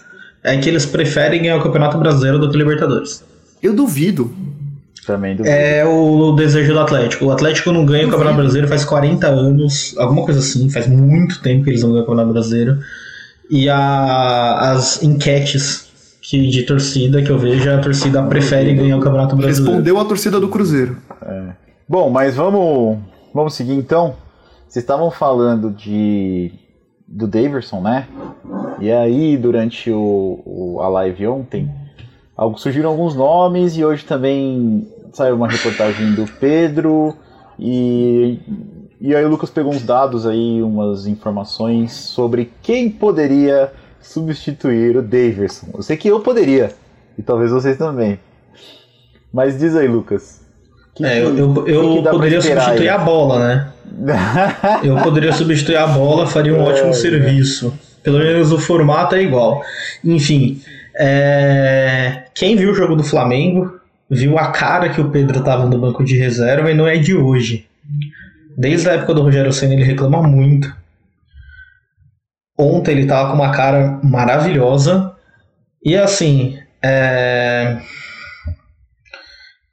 é 0.45 0.57
que 0.59 0.69
eles 0.69 0.87
preferem 0.87 1.43
ganhar 1.43 1.57
o 1.57 1.63
Campeonato 1.63 1.99
Brasileiro 1.99 2.39
do 2.39 2.49
que 2.51 2.57
o 2.57 2.59
Libertadores. 2.59 3.25
Eu 3.63 3.75
duvido. 3.75 4.33
Também 5.07 5.35
do 5.35 5.45
É 5.45 5.85
o 5.85 6.33
desejo 6.33 6.73
do 6.73 6.79
Atlético. 6.79 7.25
O 7.27 7.31
Atlético 7.33 7.73
não 7.73 7.85
ganha 7.85 8.07
o 8.07 8.11
Campeonato 8.11 8.37
Brasileiro 8.37 8.69
faz 8.69 8.85
40 8.85 9.27
anos, 9.27 9.95
alguma 9.99 10.25
coisa 10.25 10.39
assim, 10.39 10.71
faz 10.71 10.87
muito 10.87 11.41
tempo 11.43 11.65
que 11.65 11.71
eles 11.71 11.83
não 11.83 11.91
ganham 11.91 12.05
o 12.05 12.07
Campeonato 12.07 12.33
Brasileiro. 12.33 12.79
E 13.51 13.69
a- 13.69 14.73
as 14.73 15.03
enquetes 15.03 15.82
que, 16.33 16.49
de 16.49 16.63
torcida 16.63 17.23
que 17.23 17.29
eu 17.31 17.39
vejo, 17.39 17.71
a 17.71 17.79
torcida 17.79 18.23
prefere 18.23 18.75
ganhar 18.75 18.97
o 18.97 19.01
Campeonato 19.01 19.37
Brasileiro. 19.37 19.67
Respondeu 19.71 20.01
a 20.01 20.05
torcida 20.07 20.41
do 20.41 20.49
Cruzeiro. 20.49 20.97
Bom, 21.87 22.09
mas 22.09 22.35
vamos, 22.37 22.97
vamos 23.35 23.53
seguir 23.55 23.75
então. 23.75 24.15
Vocês 24.67 24.83
estavam 24.83 25.11
falando 25.11 25.71
de 25.71 26.51
do 27.07 27.27
Daverson, 27.27 27.83
né? 27.83 28.07
E 28.81 28.91
aí, 28.91 29.37
durante 29.37 29.91
o, 29.91 30.41
o- 30.47 30.81
a 30.81 30.89
live 30.89 31.27
ontem, 31.27 31.71
algo- 32.35 32.59
surgiram 32.59 32.89
alguns 32.89 33.15
nomes 33.15 33.77
e 33.77 33.85
hoje 33.85 34.03
também 34.07 34.89
saiu 35.13 35.37
uma 35.37 35.47
reportagem 35.49 36.15
do 36.15 36.25
Pedro 36.41 37.15
e, 37.59 38.39
e 38.99 39.15
aí 39.15 39.23
o 39.23 39.29
Lucas 39.29 39.51
pegou 39.51 39.71
uns 39.75 39.83
dados 39.83 40.27
aí, 40.27 40.63
umas 40.63 41.07
informações 41.07 41.93
sobre 41.93 42.51
quem 42.63 42.89
poderia 42.89 43.71
substituir 44.03 44.97
o 44.97 45.03
Daverson. 45.03 45.69
Eu 45.75 45.83
sei 45.83 45.97
que 45.97 46.09
eu 46.09 46.21
poderia, 46.21 46.73
e 47.19 47.23
talvez 47.23 47.51
vocês 47.51 47.77
também. 47.77 48.19
Mas 49.33 49.59
diz 49.59 49.75
aí, 49.77 49.89
Lucas. 49.89 50.43
Que- 50.95 51.05
É, 51.05 51.23
eu, 51.23 51.37
eu, 51.39 51.67
eu 51.67 52.03
poderia 52.03 52.41
substituir 52.41 52.81
aí? 52.83 52.89
a 52.91 52.99
bola, 52.99 53.39
né? 53.49 53.69
Eu 54.83 54.97
poderia 55.03 55.33
substituir 55.33 55.77
a 55.77 55.87
bola, 55.87 56.27
faria 56.27 56.53
um 56.55 56.63
É, 56.63 56.71
ótimo 56.71 56.89
é. 56.91 56.93
serviço. 56.95 57.73
Pelo 58.03 58.19
menos 58.19 58.51
o 58.51 58.59
formato 58.59 59.15
é 59.15 59.23
igual. 59.23 59.63
Enfim, 60.03 60.61
é, 60.95 62.25
quem 62.35 62.57
viu 62.57 62.73
o 62.73 62.75
jogo 62.75 62.97
do 62.97 63.05
Flamengo 63.05 63.79
viu 64.11 64.39
a 64.39 64.49
cara 64.49 64.89
que 64.89 65.01
o 65.01 65.11
Pedro 65.11 65.43
tava 65.43 65.67
no 65.67 65.79
banco 65.79 66.03
de 66.05 66.17
reserva 66.17 66.71
e 66.71 66.75
não 66.75 66.87
é 66.87 66.97
de 66.97 67.15
hoje. 67.15 67.67
Desde 68.57 68.89
a 68.89 68.93
época 68.95 69.15
do 69.15 69.23
Rogério 69.23 69.53
Senna 69.53 69.75
ele 69.75 69.85
reclama 69.85 70.23
muito. 70.23 70.75
Ontem 72.63 72.93
ele 72.93 73.07
tava 73.07 73.31
com 73.31 73.37
uma 73.37 73.51
cara 73.53 74.01
maravilhosa. 74.03 75.15
E 75.85 75.97
assim, 75.97 76.59
é... 76.83 77.79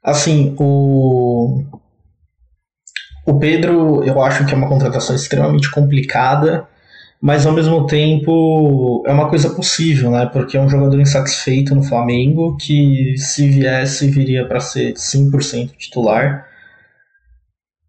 assim, 0.02 0.54
o 0.58 1.64
o 3.26 3.38
Pedro, 3.38 4.02
eu 4.04 4.20
acho 4.20 4.44
que 4.44 4.52
é 4.52 4.56
uma 4.56 4.68
contratação 4.68 5.14
extremamente 5.14 5.70
complicada, 5.70 6.66
mas 7.22 7.46
ao 7.46 7.52
mesmo 7.52 7.86
tempo 7.86 9.04
é 9.06 9.12
uma 9.12 9.28
coisa 9.28 9.50
possível, 9.50 10.10
né? 10.10 10.26
Porque 10.26 10.56
é 10.56 10.60
um 10.60 10.68
jogador 10.68 10.98
insatisfeito 11.00 11.74
no 11.74 11.82
Flamengo 11.82 12.56
que 12.56 13.14
se 13.18 13.48
viesse 13.48 14.10
viria 14.10 14.46
para 14.46 14.58
ser 14.58 14.94
100% 14.94 15.76
titular. 15.76 16.46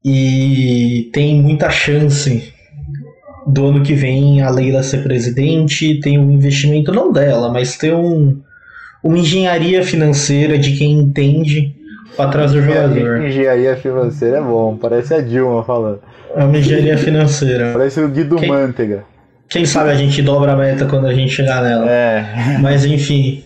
E 0.03 1.09
tem 1.13 1.41
muita 1.41 1.69
chance 1.71 2.53
do 3.47 3.67
ano 3.67 3.81
que 3.83 3.93
vem 3.93 4.41
a 4.41 4.49
Leila 4.49 4.83
ser 4.83 5.03
presidente, 5.03 5.99
tem 5.99 6.17
um 6.19 6.31
investimento 6.31 6.91
não 6.91 7.11
dela, 7.11 7.51
mas 7.51 7.77
ter 7.77 7.93
um, 7.93 8.37
uma 9.03 9.17
engenharia 9.17 9.83
financeira 9.83 10.57
de 10.57 10.77
quem 10.77 10.91
entende 10.93 11.75
para 12.15 12.29
trazer 12.29 12.59
o 12.59 12.63
jogador. 12.63 13.23
Engenharia 13.25 13.75
financeira 13.75 14.37
é 14.37 14.41
bom, 14.41 14.77
parece 14.79 15.13
a 15.13 15.21
Dilma 15.21 15.63
falando. 15.63 15.99
É 16.35 16.43
uma 16.43 16.57
engenharia 16.57 16.97
financeira. 16.97 17.71
Parece 17.73 17.99
o 17.99 18.07
Guido 18.07 18.35
Quem- 18.37 18.49
Mantega. 18.49 19.03
Quem 19.49 19.65
sabe 19.65 19.89
a 19.89 19.95
gente 19.95 20.21
dobra 20.21 20.53
a 20.53 20.55
meta 20.55 20.85
quando 20.85 21.07
a 21.07 21.13
gente 21.13 21.31
chegar 21.33 21.61
nela. 21.61 21.89
É. 21.89 22.25
Mas 22.61 22.85
enfim, 22.85 23.43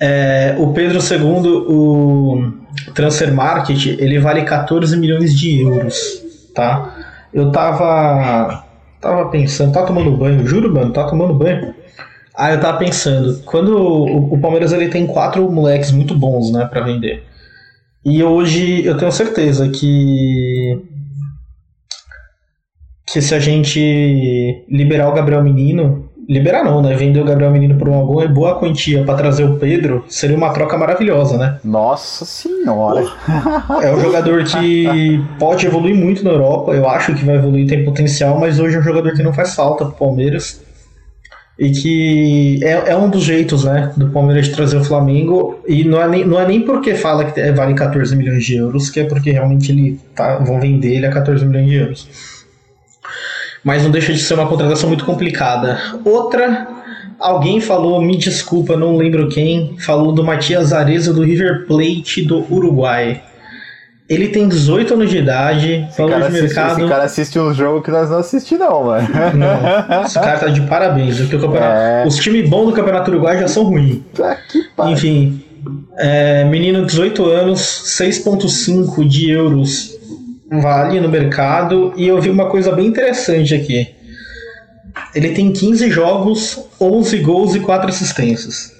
é, 0.00 0.54
o 0.56 0.72
Pedro 0.72 0.98
II, 0.98 1.48
o 1.66 2.52
Transfer 2.94 3.32
Market, 3.34 3.86
ele 3.98 4.20
vale 4.20 4.42
14 4.42 4.96
milhões 4.96 5.36
de 5.36 5.60
euros, 5.62 6.22
tá? 6.54 6.94
Eu 7.34 7.50
tava, 7.50 8.64
tava 9.00 9.28
pensando, 9.30 9.72
tá 9.72 9.84
tomando 9.84 10.16
banho, 10.16 10.46
juro, 10.46 10.72
mano, 10.72 10.92
tá 10.92 11.08
tomando 11.08 11.34
banho. 11.34 11.74
Aí 12.36 12.54
eu 12.54 12.60
tava 12.60 12.78
pensando, 12.78 13.42
quando 13.44 13.76
o, 13.76 14.34
o 14.34 14.40
Palmeiras 14.40 14.72
ele 14.72 14.88
tem 14.88 15.06
quatro 15.06 15.50
moleques 15.50 15.90
muito 15.90 16.14
bons, 16.14 16.52
né, 16.52 16.66
pra 16.66 16.82
vender. 16.82 17.24
E 18.04 18.22
hoje 18.22 18.84
eu 18.84 18.96
tenho 18.96 19.10
certeza 19.12 19.68
que 19.68 20.80
que 23.10 23.22
se 23.22 23.34
a 23.34 23.40
gente 23.40 24.64
liberar 24.68 25.08
o 25.08 25.14
Gabriel 25.14 25.42
Menino, 25.42 26.07
liberar 26.28 26.62
não, 26.62 26.82
né? 26.82 26.94
Vender 26.94 27.20
o 27.20 27.24
Gabriel 27.24 27.50
Menino 27.50 27.76
por 27.76 27.88
uma 27.88 28.04
boa, 28.04 28.28
boa 28.28 28.58
quantia 28.58 29.02
pra 29.02 29.14
trazer 29.14 29.44
o 29.44 29.56
Pedro, 29.56 30.04
seria 30.08 30.36
uma 30.36 30.52
troca 30.52 30.76
maravilhosa, 30.76 31.38
né? 31.38 31.58
Nossa 31.64 32.24
senhora. 32.24 33.06
É 33.82 33.94
um 33.94 34.00
jogador 34.00 34.44
que 34.44 35.24
pode 35.38 35.66
evoluir 35.66 35.94
muito 35.94 36.22
na 36.24 36.30
Europa, 36.30 36.72
eu 36.72 36.88
acho 36.88 37.14
que 37.14 37.24
vai 37.24 37.36
evoluir, 37.36 37.66
tem 37.66 37.84
potencial, 37.84 38.38
mas 38.38 38.58
hoje 38.58 38.76
é 38.76 38.78
um 38.78 38.82
jogador 38.82 39.12
que 39.14 39.22
não 39.22 39.32
faz 39.32 39.54
falta 39.54 39.84
pro 39.84 39.94
Palmeiras. 39.94 40.60
E 41.58 41.70
que 41.72 42.60
é, 42.62 42.90
é 42.92 42.96
um 42.96 43.10
dos 43.10 43.24
jeitos, 43.24 43.64
né, 43.64 43.92
do 43.96 44.10
Palmeiras 44.10 44.46
de 44.46 44.54
trazer 44.54 44.76
o 44.76 44.84
Flamengo. 44.84 45.58
E 45.66 45.82
não 45.82 46.00
é 46.00 46.08
nem, 46.08 46.24
não 46.24 46.38
é 46.40 46.46
nem 46.46 46.60
porque 46.60 46.94
fala 46.94 47.24
que 47.24 47.40
é- 47.40 47.52
vale 47.52 47.74
14 47.74 48.14
milhões 48.14 48.44
de 48.44 48.56
euros, 48.56 48.90
que 48.90 49.00
é 49.00 49.04
porque 49.04 49.32
realmente 49.32 49.72
ele 49.72 49.98
tá, 50.14 50.38
vão 50.38 50.60
vender 50.60 50.94
ele 50.94 51.06
a 51.06 51.10
14 51.10 51.44
milhões 51.44 51.68
de 51.68 51.74
euros. 51.74 52.37
Mas 53.64 53.82
não 53.82 53.90
deixa 53.90 54.12
de 54.12 54.18
ser 54.20 54.34
uma 54.34 54.46
contratação 54.46 54.88
muito 54.88 55.04
complicada. 55.04 55.78
Outra, 56.04 56.66
alguém 57.18 57.60
falou, 57.60 58.00
me 58.00 58.16
desculpa, 58.16 58.76
não 58.76 58.96
lembro 58.96 59.28
quem, 59.28 59.76
falou 59.78 60.12
do 60.12 60.22
Matias 60.24 60.72
Areza 60.72 61.12
do 61.12 61.22
River 61.22 61.66
Plate 61.66 62.22
do 62.22 62.44
Uruguai. 62.52 63.22
Ele 64.08 64.28
tem 64.28 64.48
18 64.48 64.94
anos 64.94 65.10
de 65.10 65.18
idade, 65.18 65.86
Esse 65.90 65.98
valor 66.00 66.16
de 66.16 66.22
assiste, 66.28 66.42
mercado. 66.44 66.78
esse 66.80 66.88
cara 66.88 67.04
assiste 67.04 67.38
um 67.38 67.52
jogo 67.52 67.82
que 67.82 67.90
nós 67.90 68.08
não 68.08 68.18
assistimos, 68.18 68.66
não, 68.66 68.84
mano. 68.84 69.06
Não, 69.34 70.02
esse 70.04 70.14
cara 70.14 70.38
tá 70.38 70.46
de 70.46 70.62
parabéns. 70.62 71.18
Porque 71.18 71.36
o 71.36 71.40
campeonato- 71.40 71.74
É. 71.76 72.04
Os 72.06 72.16
times 72.16 72.48
bons 72.48 72.66
do 72.66 72.72
Campeonato 72.72 73.10
Uruguai 73.10 73.38
já 73.38 73.46
são 73.48 73.64
ruins. 73.64 73.98
Tá. 74.14 74.38
Enfim, 74.90 75.44
é, 75.98 76.42
menino 76.44 76.80
de 76.80 76.86
18 76.86 77.22
anos, 77.26 77.60
6,5 77.84 79.04
de 79.06 79.30
euros 79.30 79.97
vale 80.50 81.00
no 81.00 81.08
mercado. 81.08 81.92
E 81.96 82.06
eu 82.06 82.20
vi 82.20 82.30
uma 82.30 82.46
coisa 82.46 82.72
bem 82.72 82.86
interessante 82.86 83.54
aqui. 83.54 83.88
Ele 85.14 85.30
tem 85.30 85.52
15 85.52 85.90
jogos, 85.90 86.66
11 86.80 87.18
gols 87.18 87.54
e 87.54 87.60
4 87.60 87.88
assistências. 87.88 88.72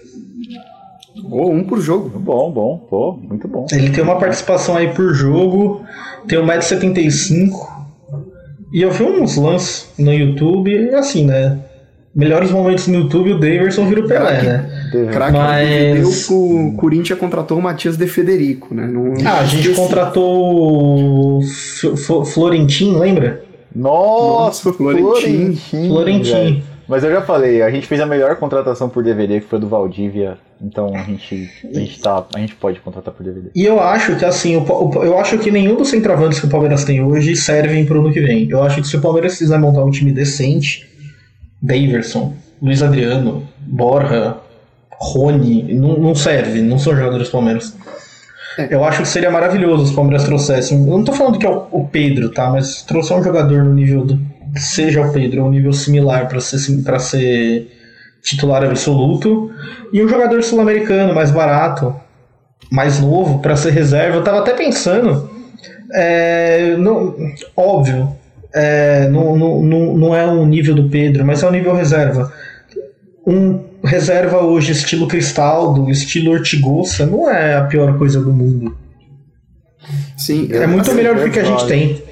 Ou 1.30 1.52
um 1.52 1.64
por 1.64 1.80
jogo. 1.80 2.18
Bom, 2.18 2.50
bom, 2.50 2.78
pô, 2.88 3.12
muito 3.12 3.46
bom. 3.46 3.66
Ele 3.70 3.90
tem 3.90 4.02
uma 4.02 4.18
participação 4.18 4.76
aí 4.76 4.88
por 4.88 5.12
jogo, 5.12 5.84
tem 6.26 6.38
1,75m. 6.38 7.50
E 8.72 8.82
eu 8.82 8.90
vi 8.90 9.04
uns 9.04 9.36
lances 9.36 9.88
no 9.98 10.12
YouTube, 10.12 10.70
e 10.70 10.94
assim, 10.94 11.24
né? 11.24 11.58
Melhores 12.14 12.50
momentos 12.50 12.86
no 12.86 13.00
YouTube, 13.00 13.32
o 13.32 13.38
Daverson 13.38 13.86
vira 13.86 14.00
o 14.00 14.08
Pelé, 14.08 14.42
né? 14.42 14.77
Craque 15.12 15.32
Mas- 15.38 16.28
o 16.30 16.72
Corinthians 16.76 17.18
contratou 17.18 17.58
o 17.58 17.62
Matias 17.62 17.96
De 17.96 18.06
Federico, 18.06 18.74
né? 18.74 18.86
Não- 18.86 19.14
Ah, 19.26 19.40
a 19.40 19.44
gente 19.44 19.68
esqueci. 19.70 19.80
contratou 19.80 21.38
o 21.38 21.40
F- 21.42 21.88
F- 21.92 22.24
Florentin, 22.32 22.96
lembra? 22.96 23.42
Nossa, 23.74 24.68
Nossa, 24.68 24.72
Florentin. 24.72 25.54
Florentin. 25.88 26.62
Mas 26.88 27.04
eu 27.04 27.10
já 27.10 27.20
falei, 27.20 27.60
a 27.60 27.70
gente 27.70 27.86
fez 27.86 28.00
a 28.00 28.06
melhor 28.06 28.34
contratação 28.36 28.88
por 28.88 29.04
DVD, 29.04 29.40
que 29.40 29.46
foi 29.46 29.60
do 29.60 29.68
Valdívia. 29.68 30.38
Então 30.60 30.92
a 30.94 31.02
gente, 31.02 31.48
a 31.72 31.78
gente, 31.78 32.00
tá, 32.00 32.24
a 32.34 32.38
gente 32.40 32.54
pode 32.56 32.80
contratar 32.80 33.12
por 33.14 33.22
DVD. 33.22 33.50
E 33.54 33.64
eu 33.64 33.78
acho 33.78 34.16
que 34.16 34.24
assim, 34.24 34.56
o- 34.56 34.90
eu 35.04 35.18
acho 35.18 35.38
que 35.38 35.50
nenhum 35.50 35.76
dos 35.76 35.88
centroavantes 35.88 36.40
que 36.40 36.46
o 36.46 36.48
Palmeiras 36.48 36.82
tem 36.84 37.02
hoje 37.04 37.36
servem 37.36 37.84
pro 37.84 38.00
ano 38.00 38.10
que 38.12 38.20
vem. 38.20 38.48
Eu 38.50 38.62
acho 38.62 38.80
que 38.80 38.88
se 38.88 38.96
o 38.96 39.00
Palmeiras 39.00 39.36
quiser 39.38 39.58
montar 39.58 39.84
um 39.84 39.90
time 39.90 40.10
decente, 40.10 40.88
Daverson, 41.62 42.34
Luiz 42.60 42.82
Adriano, 42.82 43.46
Borja, 43.60 44.36
Rony, 45.00 45.74
não, 45.74 45.96
não 45.98 46.14
serve, 46.14 46.60
não 46.60 46.78
são 46.78 46.94
jogadores 46.96 47.28
do 47.28 47.32
Palmeiras. 47.32 47.74
É. 48.58 48.74
Eu 48.74 48.82
acho 48.84 49.02
que 49.02 49.08
seria 49.08 49.30
maravilhoso 49.30 49.86
se 49.86 49.92
o 49.92 49.94
Palmeiras 49.94 50.24
trouxessem. 50.24 50.78
Eu 50.80 50.98
não 50.98 51.04
tô 51.04 51.12
falando 51.12 51.38
que 51.38 51.46
é 51.46 51.50
o, 51.50 51.88
Pedro, 51.90 52.30
tá? 52.30 52.50
Mas 52.50 52.82
trouxer 52.82 53.16
um 53.16 53.22
jogador 53.22 53.62
no 53.64 53.72
nível 53.72 54.04
do. 54.04 54.16
que 54.52 54.60
seja 54.60 55.00
o 55.00 55.12
Pedro, 55.12 55.44
um 55.44 55.50
nível 55.50 55.72
similar 55.72 56.28
para 56.28 56.40
ser, 56.40 56.82
pra 56.82 56.98
ser 56.98 57.70
titular 58.22 58.64
absoluto. 58.64 59.50
E 59.92 60.02
um 60.02 60.08
jogador 60.08 60.42
sul-americano 60.42 61.14
mais 61.14 61.30
barato, 61.30 61.94
mais 62.72 62.98
novo, 62.98 63.38
para 63.38 63.54
ser 63.54 63.70
reserva. 63.70 64.16
Eu 64.16 64.24
tava 64.24 64.40
até 64.40 64.52
pensando. 64.54 65.30
é, 65.94 66.76
não- 66.76 67.14
óbvio, 67.56 68.08
é, 68.52 69.08
não, 69.08 69.36
não, 69.36 69.62
não, 69.62 69.96
não 69.96 70.16
é 70.16 70.26
o 70.26 70.44
nível 70.44 70.74
do 70.74 70.88
Pedro, 70.88 71.24
mas 71.24 71.42
é 71.44 71.46
o 71.46 71.52
nível 71.52 71.72
reserva. 71.74 72.32
Um 73.24 73.67
reserva 73.84 74.42
hoje 74.42 74.72
estilo 74.72 75.06
Cristaldo, 75.08 75.90
estilo 75.90 76.32
Ortigosa, 76.32 77.06
não 77.06 77.30
é 77.30 77.56
a 77.56 77.64
pior 77.64 77.96
coisa 77.98 78.20
do 78.20 78.32
mundo. 78.32 78.76
Sim, 80.16 80.48
É 80.52 80.66
muito 80.66 80.88
assim, 80.88 80.96
melhor 80.96 81.16
do 81.16 81.30
que 81.30 81.38
a 81.38 81.44
gente 81.44 81.66
tem. 81.66 82.02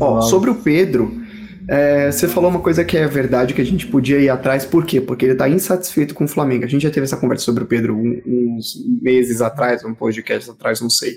Ó, 0.00 0.20
sobre 0.20 0.50
o 0.50 0.54
Pedro, 0.54 1.22
É, 1.66 2.12
você 2.12 2.28
falou 2.28 2.50
uma 2.50 2.60
coisa 2.60 2.84
que 2.84 2.96
é 2.96 3.06
verdade, 3.06 3.54
que 3.54 3.60
a 3.60 3.64
gente 3.64 3.86
podia 3.86 4.18
ir 4.18 4.28
atrás, 4.28 4.66
por 4.66 4.84
quê? 4.84 5.00
Porque 5.00 5.24
ele 5.24 5.34
tá 5.34 5.48
insatisfeito 5.48 6.14
com 6.14 6.24
o 6.24 6.28
Flamengo. 6.28 6.64
A 6.64 6.68
gente 6.68 6.82
já 6.82 6.90
teve 6.90 7.04
essa 7.04 7.16
conversa 7.16 7.44
sobre 7.44 7.64
o 7.64 7.66
Pedro 7.66 7.96
um, 7.96 8.20
uns 8.26 8.74
meses 9.00 9.40
atrás, 9.40 9.82
um 9.82 9.94
podcast 9.94 10.50
atrás, 10.50 10.80
não 10.82 10.90
sei. 10.90 11.16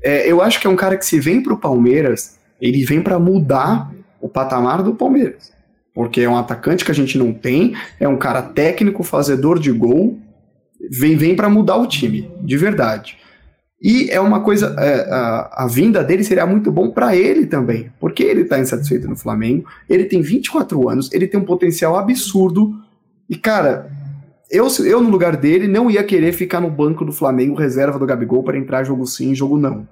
É, 0.00 0.30
eu 0.30 0.40
acho 0.40 0.60
que 0.60 0.68
é 0.68 0.70
um 0.70 0.76
cara 0.76 0.96
que 0.96 1.04
se 1.04 1.18
vem 1.18 1.42
pro 1.42 1.58
Palmeiras, 1.58 2.38
ele 2.60 2.84
vem 2.84 3.02
para 3.02 3.18
mudar 3.18 3.92
o 4.20 4.28
patamar 4.28 4.84
do 4.84 4.94
Palmeiras. 4.94 5.51
Porque 5.94 6.22
é 6.22 6.28
um 6.28 6.36
atacante 6.36 6.84
que 6.84 6.90
a 6.90 6.94
gente 6.94 7.18
não 7.18 7.32
tem, 7.32 7.74
é 8.00 8.08
um 8.08 8.16
cara 8.16 8.42
técnico, 8.42 9.02
fazedor 9.02 9.58
de 9.58 9.70
gol, 9.70 10.18
vem, 10.90 11.16
vem 11.16 11.36
para 11.36 11.48
mudar 11.48 11.76
o 11.76 11.86
time, 11.86 12.30
de 12.40 12.56
verdade. 12.56 13.18
E 13.82 14.08
é 14.10 14.20
uma 14.20 14.40
coisa, 14.40 14.76
é, 14.78 15.12
a, 15.12 15.64
a, 15.64 15.66
vinda 15.66 16.04
dele 16.04 16.22
seria 16.22 16.46
muito 16.46 16.70
bom 16.70 16.90
para 16.90 17.16
ele 17.16 17.46
também, 17.46 17.90
porque 17.98 18.22
ele 18.22 18.42
está 18.42 18.60
insatisfeito 18.60 19.08
no 19.08 19.16
Flamengo, 19.16 19.66
ele 19.90 20.04
tem 20.04 20.22
24 20.22 20.88
anos, 20.88 21.12
ele 21.12 21.26
tem 21.26 21.40
um 21.40 21.44
potencial 21.44 21.98
absurdo, 21.98 22.72
e 23.28 23.34
cara, 23.34 23.90
eu, 24.48 24.68
eu 24.84 25.00
no 25.00 25.10
lugar 25.10 25.36
dele 25.36 25.66
não 25.66 25.90
ia 25.90 26.04
querer 26.04 26.32
ficar 26.32 26.60
no 26.60 26.70
banco 26.70 27.04
do 27.04 27.10
Flamengo, 27.10 27.56
reserva 27.56 27.98
do 27.98 28.06
Gabigol, 28.06 28.44
para 28.44 28.56
entrar 28.56 28.84
jogo 28.84 29.04
sim, 29.04 29.34
jogo 29.34 29.58
não. 29.58 29.88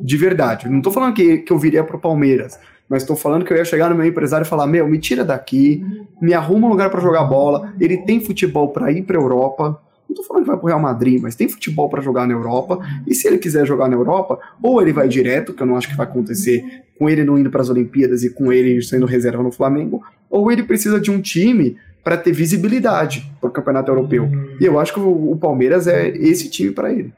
De 0.00 0.16
verdade, 0.16 0.66
não 0.66 0.80
tô 0.80 0.90
falando 0.90 1.12
que, 1.12 1.38
que 1.38 1.52
eu 1.52 1.58
viria 1.58 1.84
pro 1.84 1.98
Palmeiras, 1.98 2.58
mas 2.88 3.02
estou 3.02 3.16
falando 3.16 3.44
que 3.44 3.52
eu 3.52 3.56
ia 3.56 3.64
chegar 3.64 3.90
no 3.90 3.96
meu 3.96 4.06
empresário 4.06 4.44
e 4.44 4.48
falar: 4.48 4.66
Meu, 4.66 4.88
me 4.88 4.98
tira 4.98 5.24
daqui, 5.24 5.84
me 6.20 6.32
arruma 6.32 6.66
um 6.66 6.70
lugar 6.70 6.90
para 6.90 7.00
jogar 7.00 7.24
bola. 7.24 7.72
Ele 7.78 7.98
tem 7.98 8.20
futebol 8.20 8.68
para 8.68 8.90
ir 8.90 9.02
para 9.02 9.16
Europa. 9.16 9.80
Não 10.08 10.16
tô 10.16 10.22
falando 10.22 10.44
que 10.44 10.48
vai 10.48 10.58
pro 10.58 10.68
Real 10.68 10.80
Madrid, 10.80 11.20
mas 11.20 11.34
tem 11.34 11.48
futebol 11.48 11.90
para 11.90 12.00
jogar 12.00 12.26
na 12.26 12.32
Europa. 12.32 12.78
E 13.06 13.14
se 13.14 13.28
ele 13.28 13.36
quiser 13.36 13.66
jogar 13.66 13.88
na 13.88 13.94
Europa, 13.94 14.38
ou 14.62 14.80
ele 14.80 14.92
vai 14.92 15.06
direto, 15.06 15.52
que 15.52 15.62
eu 15.62 15.66
não 15.66 15.76
acho 15.76 15.86
que 15.86 15.96
vai 15.96 16.06
acontecer 16.06 16.64
com 16.98 17.10
ele 17.10 17.24
não 17.24 17.38
indo 17.38 17.50
para 17.50 17.60
as 17.60 17.68
Olimpíadas 17.68 18.24
e 18.24 18.30
com 18.30 18.50
ele 18.50 18.80
sendo 18.82 19.04
reserva 19.04 19.42
no 19.42 19.52
Flamengo, 19.52 20.02
ou 20.30 20.50
ele 20.50 20.62
precisa 20.62 20.98
de 20.98 21.10
um 21.10 21.20
time 21.20 21.76
para 22.02 22.16
ter 22.16 22.32
visibilidade 22.32 23.30
para 23.38 23.50
o 23.50 23.52
Campeonato 23.52 23.90
Europeu. 23.90 24.30
E 24.58 24.64
eu 24.64 24.80
acho 24.80 24.94
que 24.94 25.00
o, 25.00 25.32
o 25.32 25.36
Palmeiras 25.36 25.86
é 25.86 26.08
esse 26.08 26.48
time 26.48 26.70
para 26.70 26.90
ele. 26.90 27.12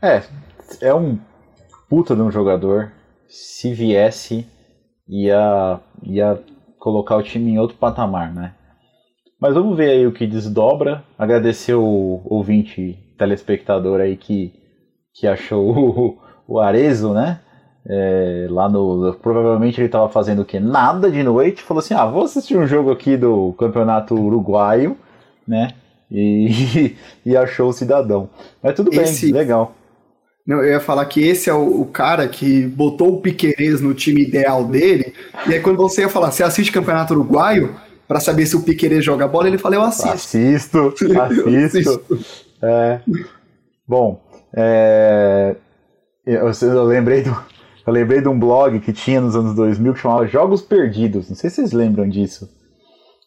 É, 0.00 0.22
é 0.80 0.94
um 0.94 1.18
puta 1.88 2.16
de 2.16 2.22
um 2.22 2.30
jogador. 2.30 2.90
Se 3.32 3.72
viesse, 3.72 4.46
ia, 5.08 5.80
ia 6.02 6.38
colocar 6.78 7.16
o 7.16 7.22
time 7.22 7.52
em 7.52 7.58
outro 7.58 7.78
patamar, 7.78 8.30
né? 8.30 8.52
Mas 9.40 9.54
vamos 9.54 9.74
ver 9.74 9.90
aí 9.90 10.06
o 10.06 10.12
que 10.12 10.26
desdobra. 10.26 11.02
Agradecer 11.18 11.72
o 11.72 12.20
ouvinte 12.26 12.98
telespectador 13.16 14.02
aí 14.02 14.18
que, 14.18 14.52
que 15.14 15.26
achou 15.26 15.64
o, 16.46 16.54
o 16.54 16.58
Arezo, 16.60 17.14
né? 17.14 17.40
É, 17.88 18.48
lá 18.50 18.68
no. 18.68 19.14
Provavelmente 19.14 19.80
ele 19.80 19.86
estava 19.86 20.10
fazendo 20.10 20.42
o 20.42 20.44
quê? 20.44 20.60
Nada 20.60 21.10
de 21.10 21.22
noite. 21.22 21.62
Falou 21.62 21.80
assim: 21.80 21.94
ah, 21.94 22.04
vou 22.04 22.24
assistir 22.24 22.58
um 22.58 22.66
jogo 22.66 22.90
aqui 22.90 23.16
do 23.16 23.54
Campeonato 23.54 24.14
Uruguaio, 24.14 24.94
né? 25.48 25.70
E, 26.10 26.94
e 27.24 27.34
achou 27.34 27.70
o 27.70 27.72
cidadão. 27.72 28.28
Mas 28.62 28.74
tudo 28.74 28.92
esse, 28.92 29.32
bem, 29.32 29.40
legal. 29.40 29.74
Não, 30.46 30.58
eu 30.58 30.72
ia 30.72 30.80
falar 30.80 31.04
que 31.06 31.22
esse 31.22 31.48
é 31.48 31.54
o, 31.54 31.82
o 31.82 31.86
cara 31.86 32.26
que 32.26 32.66
botou 32.66 33.14
o 33.14 33.20
Piquerez 33.20 33.80
no 33.80 33.94
time 33.94 34.22
ideal 34.22 34.64
dele. 34.64 35.14
E 35.46 35.54
aí, 35.54 35.60
quando 35.60 35.76
você 35.76 36.02
ia 36.02 36.08
falar, 36.08 36.32
você 36.32 36.42
assiste 36.42 36.72
Campeonato 36.72 37.14
Uruguaio? 37.14 37.74
para 38.12 38.20
saber 38.20 38.44
se 38.44 38.54
o 38.54 38.62
Piquerez 38.62 39.02
joga 39.02 39.26
bola, 39.26 39.48
ele 39.48 39.56
falou, 39.56 39.78
eu 39.78 39.84
assisto. 39.84 40.36
Assisto, 41.16 42.00
assisto. 42.10 42.42
é. 42.62 43.00
Bom, 43.88 44.22
é, 44.54 45.56
eu, 46.26 46.50
eu, 46.60 46.84
lembrei 46.84 47.22
do, 47.22 47.30
eu 47.86 47.92
lembrei 47.92 48.20
de 48.20 48.28
um 48.28 48.38
blog 48.38 48.78
que 48.80 48.92
tinha 48.92 49.18
nos 49.18 49.34
anos 49.34 49.54
2000 49.54 49.94
que 49.94 50.00
chamava 50.00 50.26
Jogos 50.26 50.60
Perdidos. 50.60 51.30
Não 51.30 51.36
sei 51.36 51.48
se 51.48 51.56
vocês 51.56 51.72
lembram 51.72 52.06
disso. 52.06 52.50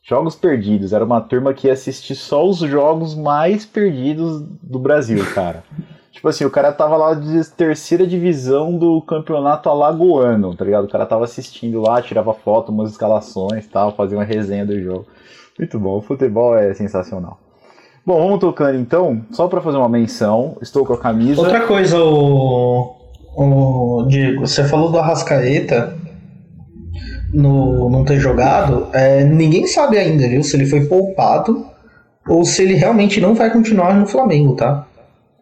Jogos 0.07 0.35
Perdidos. 0.35 0.93
Era 0.93 1.03
uma 1.03 1.19
turma 1.19 1.51
que 1.51 1.65
ia 1.65 1.73
assistir 1.73 2.13
só 2.13 2.47
os 2.47 2.59
jogos 2.59 3.15
mais 3.15 3.65
perdidos 3.65 4.39
do 4.61 4.77
Brasil, 4.77 5.25
cara. 5.33 5.63
Tipo 6.15 6.29
assim, 6.29 6.45
o 6.45 6.49
cara 6.49 6.71
tava 6.71 6.95
lá 6.95 7.13
de 7.13 7.45
terceira 7.51 8.07
divisão 8.07 8.77
do 8.77 9.01
campeonato 9.01 9.69
alagoano, 9.69 10.55
tá 10.55 10.63
ligado? 10.63 10.85
O 10.85 10.89
cara 10.89 11.05
tava 11.05 11.25
assistindo 11.25 11.81
lá, 11.81 12.01
tirava 12.01 12.33
foto, 12.33 12.71
umas 12.71 12.91
escalações 12.91 13.67
tal, 13.67 13.93
fazia 13.93 14.17
uma 14.17 14.23
resenha 14.23 14.65
do 14.65 14.81
jogo. 14.81 15.05
Muito 15.59 15.77
bom, 15.77 15.97
o 15.97 16.01
futebol 16.01 16.57
é 16.57 16.73
sensacional. 16.73 17.37
Bom, 18.05 18.17
vamos 18.17 18.39
tocando 18.39 18.79
então, 18.79 19.23
só 19.29 19.49
para 19.49 19.59
fazer 19.59 19.75
uma 19.77 19.89
menção, 19.89 20.57
estou 20.61 20.85
com 20.85 20.93
a 20.93 20.97
camisa. 20.97 21.41
Outra 21.41 21.67
coisa, 21.67 21.99
o, 21.99 22.95
o 23.35 24.05
Diego, 24.07 24.47
você 24.47 24.63
falou 24.63 24.89
do 24.89 24.97
Arrascaeta 24.97 25.97
no 27.33 27.89
não 27.89 28.05
ter 28.05 28.19
jogado, 28.19 28.87
é, 28.93 29.21
ninguém 29.25 29.67
sabe 29.67 29.97
ainda, 29.97 30.29
viu, 30.29 30.41
se 30.43 30.55
ele 30.55 30.65
foi 30.65 30.85
poupado 30.85 31.65
ou 32.25 32.45
se 32.45 32.63
ele 32.63 32.75
realmente 32.75 33.19
não 33.19 33.35
vai 33.35 33.51
continuar 33.51 33.93
no 33.95 34.07
Flamengo, 34.07 34.55
tá? 34.55 34.87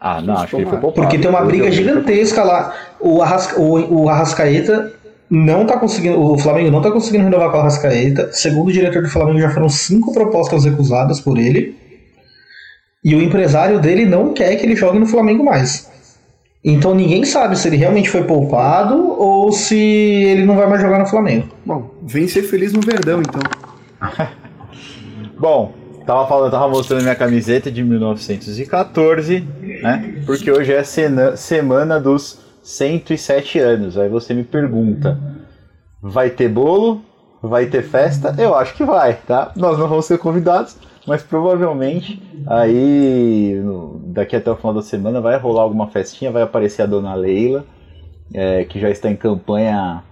Ah, 0.06 0.20
não, 0.20 0.34
acho 0.34 0.48
que 0.48 0.56
ele 0.58 0.66
foi 0.66 0.80
poupado. 0.80 1.02
Porque 1.02 1.18
tem 1.18 1.30
uma 1.30 1.46
briga 1.46 1.72
gigantesca 1.72 2.44
lá. 2.44 2.76
O, 3.00 3.22
Arrasca, 3.22 3.58
o, 3.58 4.02
o 4.02 4.10
Arrascaeta 4.10 4.92
não 5.30 5.66
tá 5.66 5.80
conseguindo. 5.80 6.20
O 6.22 6.38
Flamengo 6.38 6.70
não 6.70 6.82
tá 6.82 6.92
conseguindo 6.92 7.24
renovar 7.24 7.50
com 7.52 7.58
o 7.58 7.60
Arrascaeta. 7.62 8.30
Segundo 8.34 8.68
o 8.68 8.72
diretor 8.74 9.02
do 9.02 9.08
Flamengo, 9.08 9.40
já 9.40 9.50
foram 9.52 9.70
cinco 9.70 10.12
propostas 10.14 10.66
recusadas 10.66 11.22
por 11.22 11.38
ele. 11.38 11.78
E 13.02 13.16
o 13.16 13.22
empresário 13.22 13.80
dele 13.80 14.06
não 14.06 14.34
quer 14.34 14.58
que 14.58 14.66
ele 14.66 14.76
jogue 14.76 15.00
no 15.00 15.06
Flamengo 15.06 15.46
mais. 15.46 15.90
Então 16.62 16.94
ninguém 16.94 17.24
sabe 17.24 17.58
se 17.58 17.70
ele 17.70 17.78
realmente 17.78 18.10
foi 18.10 18.26
poupado 18.26 18.96
ou 19.18 19.54
se 19.54 19.78
ele 19.78 20.46
não 20.46 20.58
vai 20.58 20.68
mais 20.68 20.82
jogar 20.82 21.00
no 21.00 21.06
Flamengo. 21.06 21.48
Bom, 21.66 21.92
vem 22.04 22.28
ser 22.28 22.44
feliz 22.44 22.74
no 22.74 22.82
Verdão, 22.82 23.22
então. 23.22 23.42
Bom, 25.40 25.74
Tava 26.06 26.28
falando, 26.28 26.52
tava 26.52 26.68
mostrando 26.68 27.04
minha 27.04 27.16
camiseta 27.16 27.72
de 27.72 27.82
1914, 27.82 29.40
né? 29.82 30.22
Porque 30.26 30.52
hoje 30.52 30.74
é 30.74 30.84
cena, 30.84 31.38
semana 31.38 32.00
dos 32.00 32.40
107 32.62 33.60
anos. 33.60 33.98
Aí 33.98 34.10
você 34.10 34.34
me 34.34 34.44
pergunta: 34.44 35.18
vai 36.02 36.30
ter 36.30 36.50
bolo? 36.50 37.02
Vai 37.42 37.68
ter 37.68 37.84
festa? 37.84 38.36
Eu 38.38 38.56
acho 38.56 38.74
que 38.74 38.84
vai, 38.84 39.16
tá? 39.16 39.52
Nós 39.56 39.78
não 39.78 39.88
vamos 39.88 40.06
ser 40.06 40.18
convidados, 40.18 40.78
mas 41.06 41.22
provavelmente 41.24 42.22
aí 42.48 43.62
daqui 44.08 44.36
até 44.36 44.50
o 44.50 44.56
final 44.56 44.74
da 44.74 44.82
semana 44.82 45.20
vai 45.20 45.38
rolar 45.38 45.64
alguma 45.64 45.88
festinha, 45.88 46.32
vai 46.32 46.42
aparecer 46.42 46.84
a 46.84 46.86
dona 46.86 47.14
Leila, 47.14 47.66
é, 48.34 48.64
que 48.66 48.80
já 48.80 48.90
está 48.90 49.10
em 49.10 49.16
campanha 49.16 50.04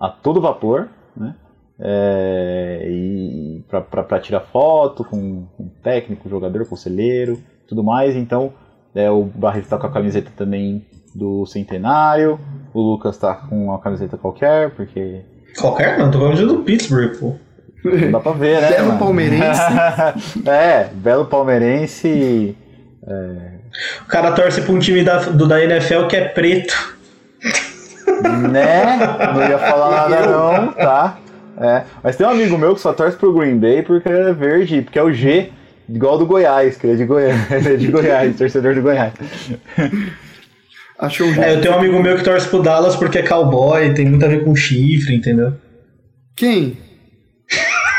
a 0.00 0.08
todo 0.08 0.40
vapor, 0.40 0.88
né? 1.16 1.34
É, 1.80 2.82
e 2.88 3.64
para 3.68 4.20
tirar 4.20 4.40
foto 4.40 5.04
com, 5.04 5.46
com 5.56 5.68
técnico, 5.82 6.28
jogador, 6.28 6.66
conselheiro, 6.66 7.40
tudo 7.66 7.84
mais. 7.84 8.16
Então, 8.16 8.52
é, 8.94 9.10
o 9.10 9.22
Barreto 9.22 9.64
está 9.64 9.78
com 9.78 9.86
a 9.86 9.92
camiseta 9.92 10.30
também 10.36 10.84
do 11.14 11.46
Centenário, 11.46 12.38
o 12.74 12.80
Lucas 12.80 13.14
está 13.14 13.34
com 13.34 13.66
uma 13.66 13.78
camiseta 13.78 14.16
qualquer, 14.16 14.70
porque. 14.70 15.22
Qualquer? 15.58 15.98
Não, 15.98 16.10
tô 16.10 16.18
com 16.18 16.24
a 16.24 16.28
camiseta 16.28 16.52
do 16.52 16.62
Pittsburgh, 16.62 17.16
pô. 17.18 17.34
Não 17.84 18.10
dá 18.10 18.20
pra 18.20 18.32
ver, 18.32 18.60
né? 18.60 18.70
Belo 18.70 18.86
mano? 18.88 18.98
palmeirense. 18.98 19.62
é, 20.46 20.88
belo 20.92 21.26
palmeirense. 21.26 22.56
É... 23.06 23.58
O 24.02 24.06
cara 24.06 24.32
torce 24.32 24.62
pra 24.62 24.72
um 24.72 24.78
time 24.78 25.04
da, 25.04 25.18
do, 25.18 25.46
da 25.46 25.62
NFL 25.62 26.06
que 26.08 26.16
é 26.16 26.24
preto. 26.28 26.74
Né? 28.50 28.96
Não 29.32 29.48
ia 29.48 29.58
falar 29.58 30.08
nada, 30.08 30.26
não, 30.26 30.72
tá? 30.72 31.18
É, 31.60 31.82
mas 32.02 32.16
tem 32.16 32.24
um 32.24 32.30
amigo 32.30 32.56
meu 32.56 32.74
que 32.74 32.80
só 32.80 32.92
torce 32.92 33.16
pro 33.16 33.32
Green 33.32 33.58
Bay 33.58 33.82
porque 33.82 34.08
é 34.08 34.32
verde, 34.32 34.82
porque 34.82 34.98
é 34.98 35.02
o 35.02 35.12
G, 35.12 35.50
igual 35.88 36.16
do 36.16 36.24
Goiás, 36.24 36.76
que 36.76 36.86
ele 36.86 36.92
é 36.92 36.96
de 36.96 37.04
Goiás, 37.04 37.50
ele 37.50 37.74
é 37.74 37.76
de 37.76 37.86
Goiás, 37.88 38.36
torcedor 38.36 38.74
do 38.74 38.82
Goiás. 38.82 39.12
Achou 40.98 41.26
é, 41.28 41.54
eu 41.54 41.60
tenho 41.60 41.74
um 41.74 41.78
amigo 41.78 42.02
meu 42.02 42.16
que 42.16 42.24
torce 42.24 42.48
pro 42.48 42.62
Dallas 42.62 42.96
porque 42.96 43.18
é 43.18 43.22
cowboy, 43.22 43.92
tem 43.94 44.06
muito 44.06 44.24
a 44.24 44.28
ver 44.28 44.44
com 44.44 44.54
chifre, 44.54 45.14
entendeu? 45.14 45.52
Quem? 46.34 46.76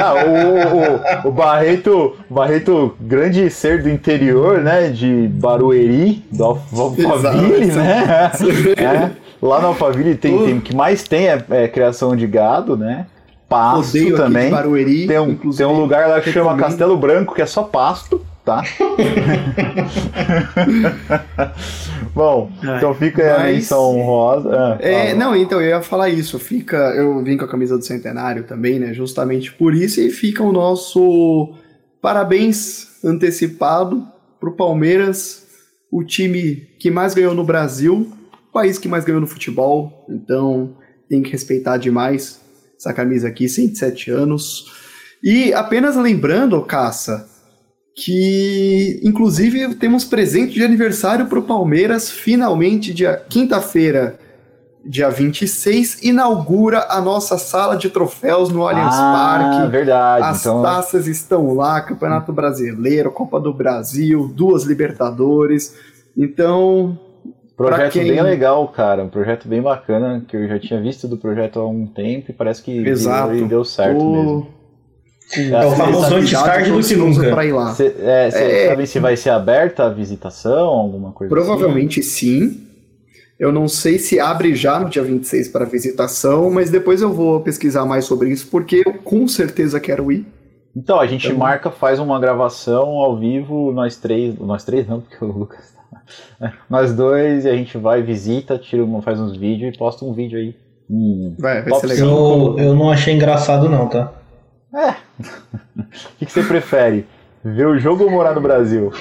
ah, 0.00 0.14
o, 0.24 1.26
o, 1.26 1.28
o, 1.28 1.32
Barreto, 1.32 2.16
Barreto, 2.28 2.96
grande 3.00 3.48
ser 3.50 3.82
do 3.82 3.88
interior, 3.88 4.60
né? 4.62 4.88
De 4.88 5.28
Barueri, 5.28 6.24
do 6.30 6.44
Alphaville, 6.44 7.66
né? 7.66 8.30
é. 8.76 9.25
Lá 9.40 9.60
no 9.60 9.68
Alphaville 9.68 10.14
tem, 10.16 10.36
tem 10.44 10.58
o 10.58 10.60
que 10.60 10.74
mais 10.74 11.02
tem 11.02 11.28
é, 11.28 11.44
é, 11.50 11.68
criação 11.68 12.16
de 12.16 12.26
gado, 12.26 12.76
né? 12.76 13.06
Pasto 13.48 13.96
Odeio 13.96 14.16
também. 14.16 14.50
Barueri, 14.50 15.06
tem, 15.06 15.18
um, 15.20 15.36
tem 15.36 15.66
um 15.66 15.78
lugar 15.78 16.08
lá 16.08 16.20
que 16.20 16.32
chama 16.32 16.50
também. 16.50 16.64
Castelo 16.64 16.96
Branco, 16.96 17.34
que 17.34 17.42
é 17.42 17.46
só 17.46 17.62
pasto, 17.62 18.26
tá? 18.44 18.64
Bom, 22.12 22.50
Ai, 22.62 22.78
então 22.78 22.92
fica 22.94 23.22
mas... 23.22 23.40
a 23.40 23.44
menção 23.44 24.00
rosa. 24.02 24.50
Ah, 24.52 24.78
é, 24.80 25.14
não, 25.14 25.36
então 25.36 25.60
eu 25.60 25.68
ia 25.68 25.82
falar 25.82 26.08
isso. 26.08 26.38
Fica, 26.38 26.76
eu 26.96 27.22
vim 27.22 27.36
com 27.36 27.44
a 27.44 27.48
camisa 27.48 27.78
do 27.78 27.84
centenário 27.84 28.42
também, 28.44 28.80
né? 28.80 28.92
Justamente 28.92 29.52
por 29.52 29.74
isso 29.74 30.00
e 30.00 30.10
fica 30.10 30.42
o 30.42 30.50
nosso 30.50 31.54
parabéns 32.00 33.04
antecipado 33.04 34.02
pro 34.40 34.56
Palmeiras, 34.56 35.46
o 35.90 36.02
time 36.02 36.68
que 36.80 36.90
mais 36.90 37.14
ganhou 37.14 37.34
no 37.34 37.44
Brasil 37.44 38.15
país 38.56 38.78
que 38.78 38.88
mais 38.88 39.04
ganhou 39.04 39.20
no 39.20 39.26
futebol, 39.26 40.06
então 40.08 40.74
tem 41.10 41.22
que 41.22 41.30
respeitar 41.30 41.76
demais 41.76 42.40
essa 42.78 42.90
camisa 42.90 43.28
aqui, 43.28 43.50
107 43.50 44.10
anos. 44.10 44.72
E 45.22 45.52
apenas 45.52 45.94
lembrando, 45.94 46.62
Caça, 46.62 47.28
que 47.94 48.98
inclusive 49.04 49.74
temos 49.74 50.06
presente 50.06 50.54
de 50.54 50.64
aniversário 50.64 51.26
para 51.26 51.38
o 51.38 51.42
Palmeiras, 51.42 52.10
finalmente, 52.10 52.94
dia 52.94 53.22
quinta-feira, 53.28 54.18
dia 54.82 55.10
26, 55.10 56.02
inaugura 56.02 56.86
a 56.88 56.98
nossa 56.98 57.36
sala 57.36 57.76
de 57.76 57.90
troféus 57.90 58.48
no 58.48 58.66
Allianz 58.66 58.94
ah, 58.94 59.12
Parque. 59.12 59.70
verdade. 59.70 60.24
As 60.24 60.40
então... 60.40 60.62
taças 60.62 61.06
estão 61.06 61.52
lá, 61.52 61.82
Campeonato 61.82 62.32
Brasileiro, 62.32 63.12
Copa 63.12 63.38
do 63.38 63.52
Brasil, 63.52 64.32
duas 64.34 64.64
Libertadores. 64.64 65.74
Então, 66.16 66.98
Projeto 67.56 67.92
quem- 67.92 68.08
bem 68.12 68.22
legal, 68.22 68.68
cara. 68.68 69.02
Um 69.04 69.08
projeto 69.08 69.48
bem 69.48 69.62
bacana, 69.62 70.22
que 70.28 70.36
eu 70.36 70.46
já 70.46 70.58
tinha 70.58 70.80
visto 70.80 71.08
do 71.08 71.16
projeto 71.16 71.58
há 71.58 71.66
um 71.66 71.86
tempo 71.86 72.30
e 72.30 72.34
parece 72.34 72.62
que 72.62 72.70
e 72.70 73.44
deu 73.48 73.64
certo 73.64 73.98
Tô- 73.98 74.12
mesmo. 74.12 74.56
É 75.52 75.66
o 75.66 75.70
famoso 75.72 76.14
antes 76.14 76.30
tarde 76.32 76.70
do 76.70 76.80
que 76.80 76.94
nunca. 76.94 77.30
Pra 77.30 77.44
ir 77.44 77.52
lá. 77.52 77.74
Cê, 77.74 77.94
é, 77.98 78.30
cê 78.30 78.38
É. 78.44 78.68
sabe 78.68 78.86
se 78.86 79.00
vai 79.00 79.16
ser 79.16 79.30
aberta 79.30 79.84
a 79.84 79.88
visitação, 79.88 80.68
alguma 80.68 81.10
coisa 81.12 81.34
Provavelmente 81.34 82.02
sim. 82.02 82.60
Eu 83.38 83.50
não 83.52 83.66
sei 83.68 83.98
se 83.98 84.20
abre 84.20 84.54
já 84.54 84.78
no 84.78 84.88
dia 84.88 85.02
26 85.02 85.48
para 85.48 85.64
visitação, 85.66 86.50
mas 86.50 86.70
depois 86.70 87.02
eu 87.02 87.12
vou 87.12 87.40
pesquisar 87.40 87.84
mais 87.84 88.04
sobre 88.04 88.30
isso, 88.30 88.46
porque 88.50 88.82
eu 88.86 88.94
com 88.94 89.26
certeza 89.28 89.80
quero 89.80 90.10
ir. 90.12 90.20
assim? 90.20 90.26
Então, 90.76 91.00
a 91.00 91.06
gente 91.06 91.26
Então- 91.26 91.38
marca, 91.38 91.70
faz 91.70 91.98
uma 91.98 92.20
gravação 92.20 92.86
ao 92.90 93.18
vivo, 93.18 93.72
nós 93.72 93.96
três. 93.96 94.38
Nós 94.38 94.62
três 94.64 94.86
não, 94.86 95.00
porque 95.00 95.22
o 95.24 95.28
Lucas. 95.28 95.74
Nós 96.68 96.94
dois, 96.94 97.44
e 97.44 97.48
a 97.48 97.54
gente 97.54 97.76
vai, 97.78 98.02
visita, 98.02 98.58
tira 98.58 98.84
uma, 98.84 99.02
faz 99.02 99.18
uns 99.18 99.36
vídeos 99.36 99.74
e 99.74 99.78
posta 99.78 100.04
um 100.04 100.12
vídeo 100.12 100.38
aí. 100.38 100.54
Hum. 100.90 101.34
Vai, 101.38 101.62
vai 101.62 101.80
ser 101.80 101.86
legal. 101.86 102.08
Eu, 102.08 102.58
eu 102.58 102.74
não 102.74 102.90
achei 102.90 103.14
engraçado, 103.14 103.68
não, 103.68 103.88
tá? 103.88 104.12
O 105.78 106.18
que, 106.18 106.26
que 106.26 106.32
você 106.32 106.42
prefere? 106.42 107.06
Ver 107.44 107.66
o 107.66 107.78
jogo 107.78 108.04
ou 108.04 108.10
morar 108.10 108.34
no 108.34 108.40
Brasil? 108.40 108.92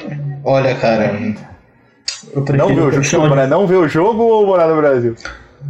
Olha, 0.43 0.75
cara. 0.75 1.13
Eu 2.33 2.43
prefiro 2.43 2.57
Não 2.57 2.67
ver 2.67 2.81
o 2.81 2.91
jogo, 2.91 3.01
desculpa, 3.01 3.35
né? 3.35 3.47
Não 3.47 3.67
ver 3.67 3.75
o 3.75 3.87
jogo 3.87 4.23
ou 4.23 4.45
morar 4.45 4.67
no 4.67 4.75
Brasil? 4.75 5.15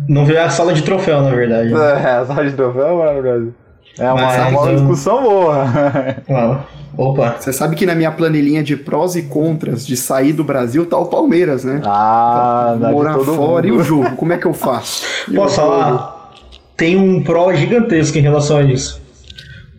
Não 0.07 0.25
ver 0.25 0.39
a 0.39 0.49
sala 0.49 0.73
de 0.73 0.83
troféu, 0.83 1.21
na 1.21 1.29
verdade. 1.29 1.73
É, 1.73 2.11
a 2.17 2.25
sala 2.25 2.45
de 2.45 2.55
troféu 2.55 2.87
ou 2.87 2.97
morar 2.97 3.13
no 3.13 3.21
Brasil? 3.21 3.53
É 3.97 4.11
uma, 4.11 4.21
Mas 4.21 4.39
é 4.39 4.57
uma 4.57 4.73
discussão 4.73 5.23
boa. 5.23 5.65
Ah, 6.29 6.65
opa. 6.97 7.35
Você 7.39 7.53
sabe 7.53 7.75
que 7.75 7.85
na 7.85 7.95
minha 7.95 8.11
planilhinha 8.11 8.63
de 8.63 8.75
prós 8.75 9.15
e 9.15 9.23
contras 9.23 9.85
de 9.85 9.95
sair 9.95 10.33
do 10.33 10.43
Brasil 10.43 10.85
tá 10.85 10.97
o 10.97 11.05
Palmeiras, 11.05 11.63
né? 11.63 11.81
Ah, 11.85 12.75
de 12.77 12.91
Morar 12.91 13.17
fora 13.19 13.35
mundo. 13.35 13.67
e 13.67 13.71
o 13.71 13.83
jogo, 13.83 14.15
como 14.15 14.33
é 14.33 14.37
que 14.37 14.45
eu 14.45 14.53
faço? 14.53 15.05
E 15.29 15.35
Posso 15.35 15.55
falar? 15.55 16.31
Tem 16.75 16.97
um 16.97 17.23
pró 17.23 17.53
gigantesco 17.53 18.17
em 18.17 18.21
relação 18.21 18.57
a 18.57 18.63
isso. 18.63 19.01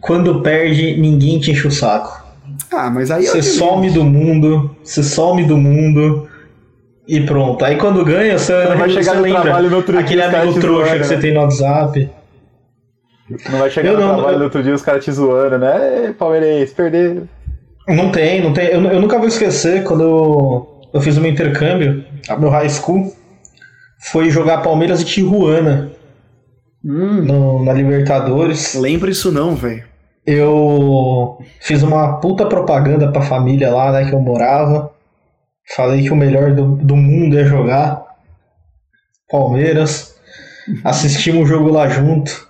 Quando 0.00 0.40
perde, 0.40 0.96
ninguém 0.96 1.38
te 1.38 1.50
enche 1.50 1.66
o 1.66 1.70
saco. 1.70 2.24
Ah, 2.72 2.90
mas 2.90 3.10
aí 3.10 3.26
Você 3.26 3.38
eu 3.38 3.42
some 3.42 3.90
do 3.90 4.04
mundo, 4.04 4.74
você 4.82 5.02
some 5.02 5.44
do 5.44 5.56
mundo 5.56 6.28
e 7.06 7.20
pronto. 7.20 7.64
Aí 7.64 7.76
quando 7.76 8.04
ganha, 8.04 8.38
você, 8.38 8.52
vai 8.66 8.88
chegar 8.88 9.12
você 9.12 9.16
no 9.16 9.22
lembra 9.22 9.42
trabalho 9.42 9.70
no 9.70 9.76
outro 9.76 9.92
dia, 9.92 10.00
aquele 10.00 10.22
amigo 10.22 10.60
trouxa 10.60 10.98
que 10.98 11.04
você 11.04 11.16
né? 11.16 11.20
tem 11.20 11.34
no 11.34 11.40
WhatsApp. 11.40 12.10
Não 13.50 13.58
vai 13.58 13.70
chegar 13.70 13.90
Eu 13.90 13.98
no 13.98 14.06
não- 14.06 14.14
trabalho 14.14 14.34
eu- 14.34 14.38
no 14.38 14.44
outro 14.44 14.62
dia 14.62 14.74
os 14.74 14.82
caras 14.82 15.04
te 15.04 15.10
zoando, 15.12 15.58
né? 15.58 16.04
Ei, 16.06 16.12
Palmeirense, 16.12 16.74
perder. 16.74 17.22
Não 17.88 18.10
tem, 18.10 18.40
não 18.42 18.52
tem. 18.52 18.66
Eu, 18.68 18.82
eu 18.84 19.00
nunca 19.00 19.18
vou 19.18 19.26
esquecer 19.28 19.82
quando 19.84 20.02
eu, 20.02 20.80
eu 20.94 21.00
fiz 21.00 21.16
o 21.16 21.20
meu 21.20 21.30
intercâmbio, 21.30 22.04
a 22.28 22.36
meu 22.36 22.50
high 22.50 22.68
school, 22.68 23.12
foi 24.10 24.30
jogar 24.30 24.58
Palmeiras 24.58 25.00
e 25.00 25.04
Tijuana 25.04 25.90
Hum, 26.84 27.22
no, 27.22 27.64
na 27.64 27.72
Libertadores. 27.72 28.74
lembra 28.74 29.10
isso 29.10 29.32
não, 29.32 29.56
velho. 29.56 29.84
Eu 30.24 31.38
fiz 31.60 31.82
uma 31.82 32.20
puta 32.20 32.46
propaganda 32.46 33.10
pra 33.10 33.22
família 33.22 33.72
lá, 33.74 33.90
né, 33.92 34.04
que 34.08 34.12
eu 34.14 34.20
morava. 34.20 34.92
Falei 35.74 36.02
que 36.04 36.12
o 36.12 36.16
melhor 36.16 36.52
do, 36.52 36.76
do 36.76 36.94
mundo 36.96 37.36
é 37.38 37.44
jogar 37.44 38.04
Palmeiras. 39.28 40.14
Assistimos 40.84 41.42
o 41.42 41.46
jogo 41.46 41.70
lá 41.70 41.88
junto. 41.88 42.45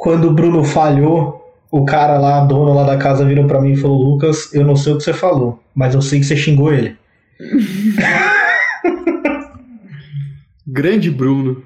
Quando 0.00 0.28
o 0.28 0.32
Bruno 0.32 0.64
falhou, 0.64 1.54
o 1.70 1.84
cara 1.84 2.18
lá, 2.18 2.40
dono 2.40 2.72
lá 2.72 2.84
da 2.84 2.96
casa, 2.96 3.22
virou 3.22 3.46
pra 3.46 3.60
mim 3.60 3.72
e 3.72 3.76
falou: 3.76 4.02
Lucas, 4.02 4.48
eu 4.54 4.64
não 4.64 4.74
sei 4.74 4.94
o 4.94 4.96
que 4.96 5.04
você 5.04 5.12
falou, 5.12 5.62
mas 5.74 5.94
eu 5.94 6.00
sei 6.00 6.20
que 6.20 6.24
você 6.24 6.38
xingou 6.38 6.72
ele. 6.72 6.96
Grande 10.66 11.10
Bruno. 11.10 11.62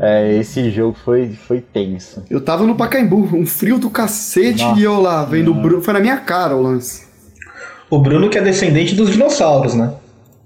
É, 0.00 0.38
esse 0.38 0.70
jogo 0.70 0.96
foi, 1.04 1.28
foi 1.28 1.60
tenso. 1.60 2.24
Eu 2.30 2.40
tava 2.40 2.64
no 2.64 2.74
Pacaembu, 2.74 3.28
um 3.36 3.44
frio 3.44 3.78
do 3.78 3.90
cacete 3.90 4.62
Nossa 4.62 4.80
e 4.80 4.82
eu 4.82 4.98
lá 4.98 5.22
vendo 5.26 5.50
o 5.50 5.54
Bruno. 5.54 5.82
Foi 5.82 5.92
na 5.92 6.00
minha 6.00 6.16
cara 6.16 6.56
o 6.56 6.62
lance. 6.62 7.06
O 7.90 7.98
Bruno 7.98 8.30
que 8.30 8.38
é 8.38 8.42
descendente 8.42 8.94
dos 8.94 9.10
dinossauros, 9.10 9.74
né? 9.74 9.92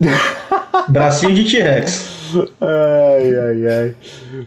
Bracinho 0.90 1.32
de 1.32 1.44
T-Rex. 1.44 2.19
Ai, 2.60 3.34
ai, 3.38 3.66
ai. 3.66 3.94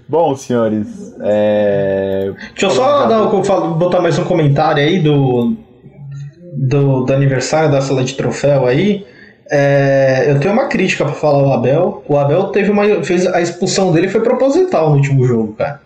Bom, 0.08 0.36
senhores, 0.36 1.14
é... 1.22 2.32
Deixa 2.52 2.66
eu 2.66 2.70
só 2.72 3.06
dar, 3.08 3.26
botar 3.74 4.02
mais 4.02 4.18
um 4.20 4.24
comentário 4.24 4.82
aí 4.84 5.00
do, 5.00 5.56
do, 6.54 7.04
do 7.04 7.14
aniversário 7.14 7.72
da 7.72 7.82
sala 7.82 8.04
de 8.04 8.14
troféu 8.14 8.66
aí. 8.66 9.06
É, 9.52 10.26
eu 10.30 10.40
tenho 10.40 10.54
uma 10.54 10.68
crítica 10.68 11.04
pra 11.06 11.14
falar 11.14 11.40
ao 11.40 11.54
Abel. 11.54 12.04
O 12.08 12.18
Abel 12.18 12.46
teve 12.46 12.72
uma, 12.72 13.04
fez 13.04 13.28
a 13.28 13.42
expulsão 13.42 13.92
dele 13.92 14.08
foi 14.08 14.22
proposital 14.22 14.90
no 14.90 14.96
último 14.96 15.26
jogo, 15.26 15.54
cara. 15.54 15.82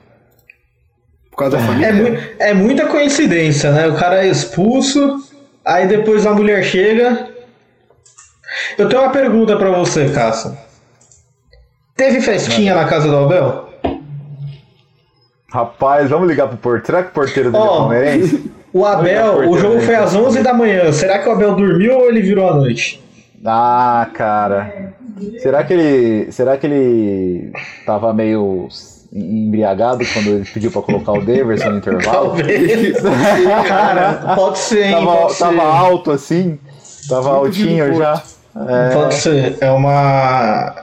Por 1.31 1.37
causa 1.37 1.57
da 1.57 1.63
família. 1.63 1.87
É, 1.87 1.91
mui- 1.93 2.19
é 2.39 2.53
muita 2.53 2.85
coincidência, 2.87 3.71
né? 3.71 3.87
O 3.87 3.95
cara 3.95 4.25
é 4.25 4.29
expulso, 4.29 5.17
aí 5.65 5.87
depois 5.87 6.25
a 6.25 6.33
mulher 6.33 6.63
chega. 6.63 7.27
Eu 8.77 8.87
tenho 8.87 9.01
uma 9.01 9.11
pergunta 9.11 9.55
pra 9.57 9.71
você, 9.71 10.09
Caça. 10.09 10.57
Teve 11.97 12.21
festinha 12.21 12.75
na 12.75 12.85
casa 12.85 13.09
do 13.09 13.17
Abel? 13.17 13.67
Rapaz, 15.49 16.09
vamos 16.09 16.27
ligar 16.27 16.47
pro 16.47 16.57
porteiro. 16.57 16.85
Será 16.85 17.03
que 17.03 17.09
o 17.09 17.13
porteiro 17.13 17.51
dele 17.51 17.63
é 17.63 17.67
Ó, 17.67 17.77
palmeirense? 17.77 18.51
O 18.73 18.85
Abel, 18.85 19.49
o 19.49 19.57
jogo 19.57 19.79
foi 19.81 19.95
às 19.95 20.13
11 20.13 20.43
da 20.43 20.53
manhã. 20.53 20.91
Será 20.91 21.19
que 21.19 21.27
o 21.27 21.31
Abel 21.31 21.55
dormiu 21.55 21.97
ou 21.97 22.09
ele 22.09 22.21
virou 22.21 22.49
à 22.49 22.53
noite? 22.53 23.03
Ah, 23.45 24.07
cara. 24.13 24.93
Será 25.39 25.63
que 25.63 25.73
ele. 25.73 26.31
Será 26.31 26.57
que 26.57 26.67
ele 26.67 27.51
tava 27.85 28.13
meio 28.13 28.67
embriagado 29.11 30.03
quando 30.13 30.27
ele 30.27 30.45
pediu 30.53 30.69
pra 30.69 30.81
colocar 30.81 31.13
o 31.13 31.21
Daverson 31.25 31.69
no 31.69 31.77
intervalo? 31.79 32.27
Talvez. 32.35 32.97
Cara, 33.67 34.35
pode 34.35 34.59
ser, 34.59 34.85
hein? 34.87 34.91
Tava, 34.91 35.15
Pode 35.17 35.33
ser. 35.33 35.39
tava 35.45 35.63
alto 35.63 36.11
assim? 36.11 36.59
Tava 37.09 37.29
altinho 37.29 37.95
já? 37.95 38.21
É, 38.67 38.93
Pode 38.93 39.13
ser. 39.15 39.57
É 39.61 39.71
uma. 39.71 40.75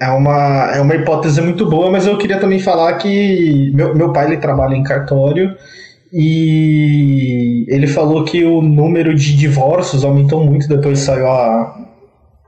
É 0.00 0.08
uma, 0.08 0.72
é 0.74 0.80
uma 0.80 0.94
hipótese 0.94 1.40
muito 1.40 1.66
boa, 1.66 1.90
mas 1.90 2.06
eu 2.06 2.18
queria 2.18 2.38
também 2.38 2.58
falar 2.58 2.94
que 2.94 3.70
meu, 3.74 3.94
meu 3.94 4.12
pai 4.12 4.26
ele 4.26 4.38
trabalha 4.38 4.74
em 4.74 4.82
cartório 4.82 5.54
e 6.12 7.64
ele 7.68 7.86
falou 7.86 8.24
que 8.24 8.44
o 8.44 8.60
número 8.60 9.14
de 9.14 9.36
divórcios 9.36 10.04
aumentou 10.04 10.44
muito 10.44 10.68
depois 10.68 11.00
que 11.00 11.04
saiu 11.06 11.28
a, 11.28 11.76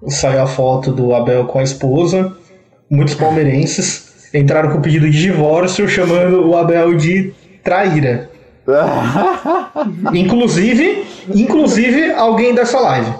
saiu 0.08 0.42
a 0.42 0.46
foto 0.46 0.92
do 0.92 1.14
Abel 1.14 1.46
com 1.46 1.58
a 1.58 1.62
esposa. 1.62 2.32
Muitos 2.90 3.14
palmeirenses 3.14 4.30
entraram 4.34 4.70
com 4.70 4.80
pedido 4.80 5.10
de 5.10 5.20
divórcio 5.20 5.88
chamando 5.88 6.48
o 6.48 6.56
Abel 6.56 6.94
de 6.94 7.32
traíra. 7.62 8.30
Inclusive, 10.12 11.04
inclusive 11.34 12.12
alguém 12.12 12.54
dessa 12.54 12.80
live. 12.80 13.12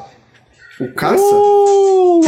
O 0.78 0.88
caça? 0.92 1.22
Ô, 1.22 2.18
louco! 2.18 2.26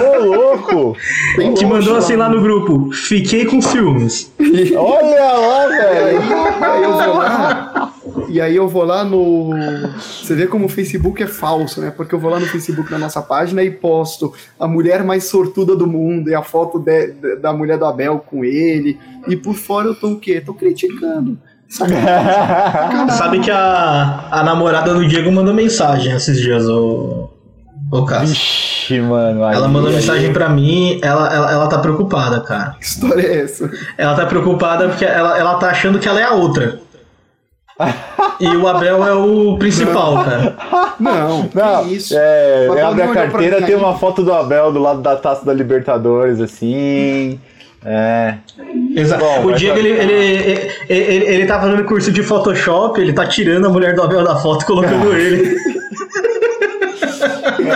Ô, 0.00 0.24
louco! 0.24 0.96
Bem 1.36 1.52
Que 1.54 1.64
longe 1.64 1.66
mandou 1.66 1.96
assim 1.96 2.14
lá 2.16 2.28
no 2.28 2.40
grupo: 2.40 2.92
Fiquei 2.92 3.44
com 3.44 3.60
ciúmes. 3.60 4.32
Olha 4.76 5.32
lá, 5.32 5.62
aí, 5.62 5.68
velho! 5.68 6.20
aí 6.64 6.82
eu 6.82 6.92
vou 6.92 7.14
lá. 7.16 7.92
E 8.28 8.40
aí 8.40 8.56
eu 8.56 8.68
vou 8.68 8.84
lá 8.84 9.04
no. 9.04 9.50
Você 9.98 10.34
vê 10.34 10.46
como 10.46 10.66
o 10.66 10.68
Facebook 10.68 11.22
é 11.22 11.26
falso, 11.26 11.80
né? 11.80 11.90
Porque 11.94 12.14
eu 12.14 12.18
vou 12.20 12.30
lá 12.30 12.38
no 12.38 12.46
Facebook 12.46 12.90
na 12.90 12.98
nossa 12.98 13.20
página 13.20 13.62
e 13.64 13.70
posto 13.70 14.32
a 14.58 14.68
mulher 14.68 15.02
mais 15.04 15.24
sortuda 15.24 15.74
do 15.74 15.86
mundo 15.86 16.30
e 16.30 16.34
a 16.34 16.42
foto 16.42 16.78
de- 16.78 17.08
de- 17.12 17.36
da 17.36 17.52
mulher 17.52 17.78
do 17.78 17.84
Abel 17.84 18.18
com 18.24 18.44
ele. 18.44 18.98
E 19.26 19.36
por 19.36 19.54
fora 19.54 19.88
eu 19.88 19.94
tô 19.94 20.08
o 20.12 20.18
quê? 20.20 20.40
Tô 20.44 20.54
criticando. 20.54 21.36
Sabe 23.10 23.40
que 23.40 23.50
a, 23.50 24.24
a 24.30 24.42
namorada 24.42 24.94
do 24.94 25.06
Diego 25.06 25.30
mandou 25.32 25.52
mensagem 25.52 26.12
esses 26.14 26.40
dias, 26.40 26.66
o, 26.68 27.28
o 27.92 28.04
Cássio. 28.04 28.28
Vixe, 28.34 29.00
mano. 29.00 29.44
aí- 29.44 29.56
Ela 29.56 29.68
mandou 29.68 29.90
aí- 29.90 29.96
mensagem 29.96 30.32
pra 30.32 30.48
mim, 30.48 30.98
ela, 31.02 31.32
ela, 31.34 31.52
ela 31.52 31.66
tá 31.68 31.78
preocupada, 31.78 32.40
cara. 32.40 32.76
Que 32.78 32.84
história 32.84 33.22
é 33.22 33.42
essa? 33.42 33.70
Ela 33.98 34.14
tá 34.14 34.26
preocupada 34.26 34.88
porque 34.88 35.04
ela, 35.04 35.38
ela 35.38 35.54
tá 35.56 35.70
achando 35.70 35.98
que 35.98 36.08
ela 36.08 36.20
é 36.20 36.24
a 36.24 36.32
outra. 36.32 36.78
E 38.40 38.46
o 38.56 38.66
Abel 38.66 39.06
é 39.06 39.12
o 39.12 39.58
principal, 39.58 40.24
cara. 40.24 40.56
Não, 40.98 41.46
Não, 41.52 41.84
que 41.84 41.94
isso. 41.94 42.14
é, 42.16 42.66
O 42.68 42.72
Abel 42.72 42.86
abre 42.88 43.02
a 43.02 43.08
carteira, 43.12 43.56
tem 43.62 43.74
aí. 43.74 43.80
uma 43.80 43.94
foto 43.98 44.22
do 44.22 44.32
Abel 44.32 44.72
do 44.72 44.80
lado 44.80 45.02
da 45.02 45.14
taça 45.16 45.44
da 45.44 45.52
Libertadores, 45.52 46.40
assim. 46.40 47.38
É. 47.84 48.36
Exato. 48.96 49.22
Bom, 49.24 49.44
o 49.46 49.52
Diego, 49.52 49.74
tá- 49.74 49.80
ele, 49.80 49.88
ele, 49.90 50.12
ele, 50.12 50.70
ele, 50.88 51.24
ele 51.26 51.46
tá 51.46 51.60
fazendo 51.60 51.84
curso 51.84 52.10
de 52.10 52.22
Photoshop, 52.22 52.98
ele 53.00 53.12
tá 53.12 53.26
tirando 53.26 53.66
a 53.66 53.68
mulher 53.70 53.94
do 53.94 54.02
Abel 54.02 54.24
da 54.24 54.36
foto 54.36 54.62
e 54.62 54.66
colocando 54.66 55.12
ele. 55.14 55.54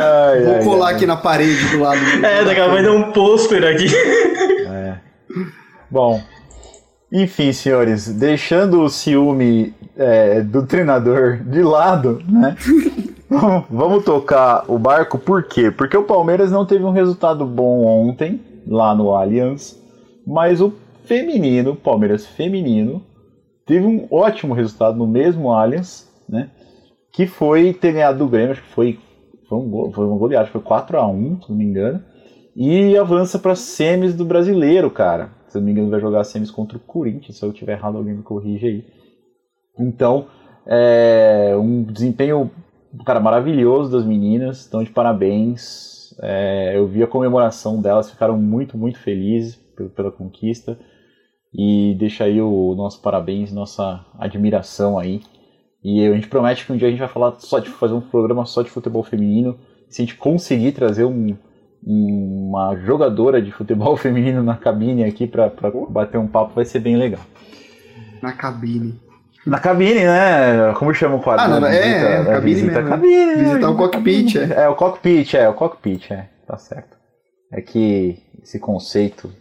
Ai, 0.03 0.45
Vou 0.45 0.55
ai, 0.55 0.65
colar 0.65 0.87
ai. 0.89 0.95
aqui 0.95 1.07
na 1.07 1.17
parede 1.17 1.65
do 1.71 1.81
lado. 1.81 1.99
do- 2.01 2.25
É, 2.27 2.45
daqui 2.45 2.61
a 2.61 2.65
pouco 2.65 2.75
vai 2.75 2.83
dar 2.83 2.93
um 2.93 3.13
pôster 3.13 3.65
aqui. 3.65 3.87
Bom, 5.91 6.21
enfim, 7.13 7.53
senhores, 7.53 8.09
deixando 8.09 8.83
o 8.83 8.89
ciúme 8.89 9.75
é, 9.97 10.41
do 10.41 10.65
treinador 10.65 11.39
de 11.45 11.63
lado, 11.63 12.23
né? 12.29 12.57
Vamos 13.71 14.05
tocar 14.05 14.65
o 14.69 14.79
barco, 14.79 15.19
por 15.19 15.43
quê? 15.45 15.71
Porque 15.71 15.97
o 15.97 16.03
Palmeiras 16.05 16.51
não 16.51 16.65
teve 16.67 16.85
um 16.85 16.93
resultado 16.93 17.45
bom 17.45 17.85
ontem, 17.85 18.41
lá 18.67 18.95
no 18.95 19.13
Allianz, 19.15 19.77
mas 20.27 20.61
o 20.61 20.73
feminino, 21.11 21.75
Palmeiras 21.75 22.25
feminino, 22.25 23.03
teve 23.67 23.85
um 23.85 24.07
ótimo 24.13 24.55
resultado 24.55 24.97
no 24.97 25.09
mesmo 25.09 25.51
Allianz, 25.51 26.09
né? 26.29 26.51
Que 27.13 27.27
foi 27.27 27.75
ter 27.75 27.95
ganhado 27.95 28.19
do 28.19 28.29
Grêmio, 28.29 28.53
acho 28.53 28.63
que 28.63 28.69
foi, 28.69 29.01
foi 29.49 29.59
um 29.59 29.69
gol, 29.69 29.91
foi 29.91 30.07
uma 30.07 30.17
goleada, 30.17 30.45
acho 30.45 30.53
que 30.53 30.59
foi 30.61 30.79
4x1, 30.79 31.43
se 31.43 31.51
não 31.51 31.59
me 31.59 31.65
engano. 31.65 32.01
E 32.55 32.97
avança 32.97 33.41
para 33.41 33.57
semis 33.57 34.15
do 34.15 34.25
brasileiro, 34.25 34.89
cara. 34.89 35.31
Se 35.49 35.59
não 35.59 35.65
me 35.65 35.73
engano, 35.73 35.91
vai 35.91 36.01
jogar 36.01 36.23
semis 36.23 36.49
contra 36.49 36.77
o 36.77 36.81
Corinthians. 36.81 37.39
Se 37.39 37.45
eu 37.45 37.53
tiver 37.53 37.73
errado, 37.73 37.99
alguém 37.99 38.15
me 38.15 38.23
corrige 38.23 38.67
aí. 38.67 38.85
Então, 39.81 40.27
é 40.65 41.57
um 41.57 41.83
desempenho, 41.83 42.53
cara, 43.05 43.19
maravilhoso 43.19 43.91
das 43.91 44.05
meninas. 44.05 44.61
Estão 44.61 44.85
de 44.85 44.91
parabéns. 44.91 46.15
É, 46.23 46.77
eu 46.77 46.87
vi 46.87 47.03
a 47.03 47.09
comemoração 47.09 47.81
delas, 47.81 48.11
ficaram 48.11 48.39
muito, 48.39 48.79
muito 48.79 49.01
felizes 49.01 49.57
pela 49.97 50.13
conquista. 50.13 50.79
E 51.53 51.97
deixa 51.99 52.25
aí 52.25 52.41
o 52.41 52.75
nosso 52.77 53.01
parabéns, 53.01 53.53
nossa 53.53 54.05
admiração 54.19 54.99
aí. 54.99 55.21
E 55.83 56.07
a 56.07 56.15
gente 56.15 56.29
promete 56.29 56.65
que 56.65 56.73
um 56.73 56.77
dia 56.77 56.89
a 56.89 56.91
gente 56.91 57.01
vai 57.01 57.09
falar 57.09 57.35
só 57.41 57.59
de 57.59 57.71
fazer 57.71 57.95
um 57.95 58.01
programa 58.01 58.45
só 58.45 58.63
de 58.63 58.71
futebol 58.71 59.03
feminino. 59.03 59.59
Se 59.89 60.03
a 60.03 60.05
gente 60.05 60.17
conseguir 60.17 60.73
trazer 60.73 61.05
um, 61.05 61.37
uma 61.83 62.77
jogadora 62.77 63.41
de 63.41 63.51
futebol 63.51 63.97
feminino 63.99 64.43
na 64.43 64.57
cabine 64.57 65.05
aqui 65.05 65.27
pra, 65.27 65.51
pra 65.51 65.71
bater 65.89 66.19
um 66.19 66.29
papo, 66.29 66.55
vai 66.55 66.65
ser 66.65 66.81
bem 66.81 66.97
legal. 66.97 67.23
Na 68.23 68.33
cabine. 68.33 69.01
Na 69.47 69.59
cabine, 69.59 70.05
né? 70.05 70.73
Como 70.75 70.93
chama 70.93 71.17
o 71.17 71.23
quadro? 71.23 71.47
Ah, 71.47 71.61
não, 71.61 71.67
é, 71.67 72.19
é, 72.19 72.25
da 72.25 72.33
cabine 72.35 72.55
visita 72.55 72.75
mesmo, 72.75 72.87
à 72.87 72.91
cabine, 72.91 73.27
né? 73.27 73.45
Visitar 73.45 73.71
o 73.71 73.77
cockpit, 73.77 74.37
é. 74.37 74.65
É, 74.65 74.69
o 74.69 74.75
cockpit, 74.75 75.35
é, 75.35 75.49
o 75.49 75.55
cockpit, 75.55 76.11
é, 76.13 76.29
tá 76.47 76.59
certo. 76.59 76.97
É 77.51 77.63
que 77.63 78.23
esse 78.43 78.61
conceito. 78.61 79.33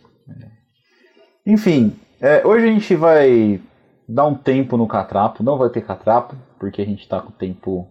Enfim, 1.50 1.96
é, 2.22 2.46
hoje 2.46 2.68
a 2.68 2.72
gente 2.72 2.96
vai 2.96 3.60
dar 4.08 4.28
um 4.28 4.36
tempo 4.36 4.78
no 4.78 4.88
catrapo, 4.88 5.42
não 5.42 5.58
vai 5.58 5.68
ter 5.72 5.82
catrapo, 5.82 6.36
porque 6.60 6.80
a 6.80 6.86
gente 6.86 7.10
tá 7.10 7.20
com 7.20 7.32
tempo 7.32 7.88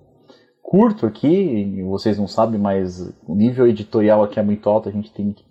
curto 0.62 1.04
aqui, 1.06 1.26
e 1.26 1.82
vocês 1.82 2.16
não 2.16 2.28
sabem, 2.28 2.60
mas 2.60 3.00
o 3.26 3.34
nível 3.34 3.66
editorial 3.66 4.22
aqui 4.22 4.38
é 4.38 4.42
muito 4.44 4.70
alto, 4.70 4.88
a 4.88 4.92
gente 4.92 5.10
tem 5.10 5.32
que, 5.32 5.44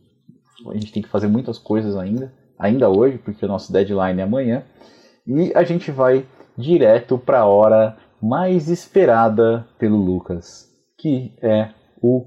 a 0.70 0.74
gente 0.76 0.94
tem 0.94 1.04
que 1.04 1.10
fazer 1.10 1.28
muitas 1.28 1.60
coisas 1.60 1.98
ainda, 1.98 2.32
ainda 2.58 2.90
hoje, 2.90 3.18
porque 3.18 3.44
o 3.44 3.48
nosso 3.50 3.74
deadline 3.74 4.22
é 4.22 4.24
amanhã. 4.24 4.64
E 5.28 5.52
a 5.54 5.64
gente 5.66 5.92
vai 5.92 6.26
direto 6.58 7.18
para 7.18 7.40
a 7.40 7.46
hora 7.46 7.98
mais 8.22 8.70
esperada 8.70 9.68
pelo 9.78 9.98
Lucas, 9.98 10.70
que 10.98 11.34
é 11.42 11.72
o 12.02 12.26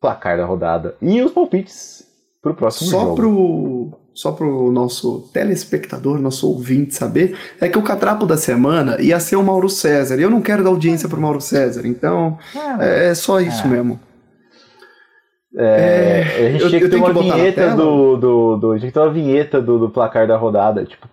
placar 0.00 0.36
da 0.36 0.44
rodada 0.44 0.96
e 1.00 1.22
os 1.22 1.30
palpites 1.30 2.04
para 2.42 2.50
o 2.50 2.56
próximo 2.56 2.90
Só 2.90 3.00
jogo. 3.00 3.14
pro, 3.14 4.05
só 4.16 4.32
pro 4.32 4.72
nosso 4.72 5.28
telespectador, 5.30 6.18
nosso 6.18 6.48
ouvinte 6.48 6.94
saber, 6.94 7.36
é 7.60 7.68
que 7.68 7.76
o 7.78 7.82
catrapo 7.82 8.24
da 8.24 8.38
semana 8.38 8.98
ia 8.98 9.20
ser 9.20 9.36
o 9.36 9.42
Mauro 9.42 9.68
César. 9.68 10.16
E 10.18 10.22
eu 10.22 10.30
não 10.30 10.40
quero 10.40 10.64
dar 10.64 10.70
audiência 10.70 11.06
pro 11.06 11.20
Mauro 11.20 11.38
César, 11.38 11.86
então 11.86 12.38
é, 12.80 13.08
é 13.10 13.14
só 13.14 13.38
isso 13.40 13.60
Ah. 13.64 13.68
mesmo. 13.68 14.00
É, 15.58 16.48
a 16.48 16.50
gente 16.50 16.68
tinha 16.68 16.80
que 16.82 16.88
ter 16.90 16.96
uma 16.96 17.14
vinheta 17.14 17.74
do, 17.74 18.16
do, 18.18 18.56
do. 18.56 18.78
Tinha 18.78 18.92
uma 18.94 19.10
vinheta 19.10 19.60
do, 19.60 19.78
do 19.78 19.88
placar 19.88 20.26
da 20.26 20.36
rodada. 20.36 20.84
Tipo. 20.84 21.08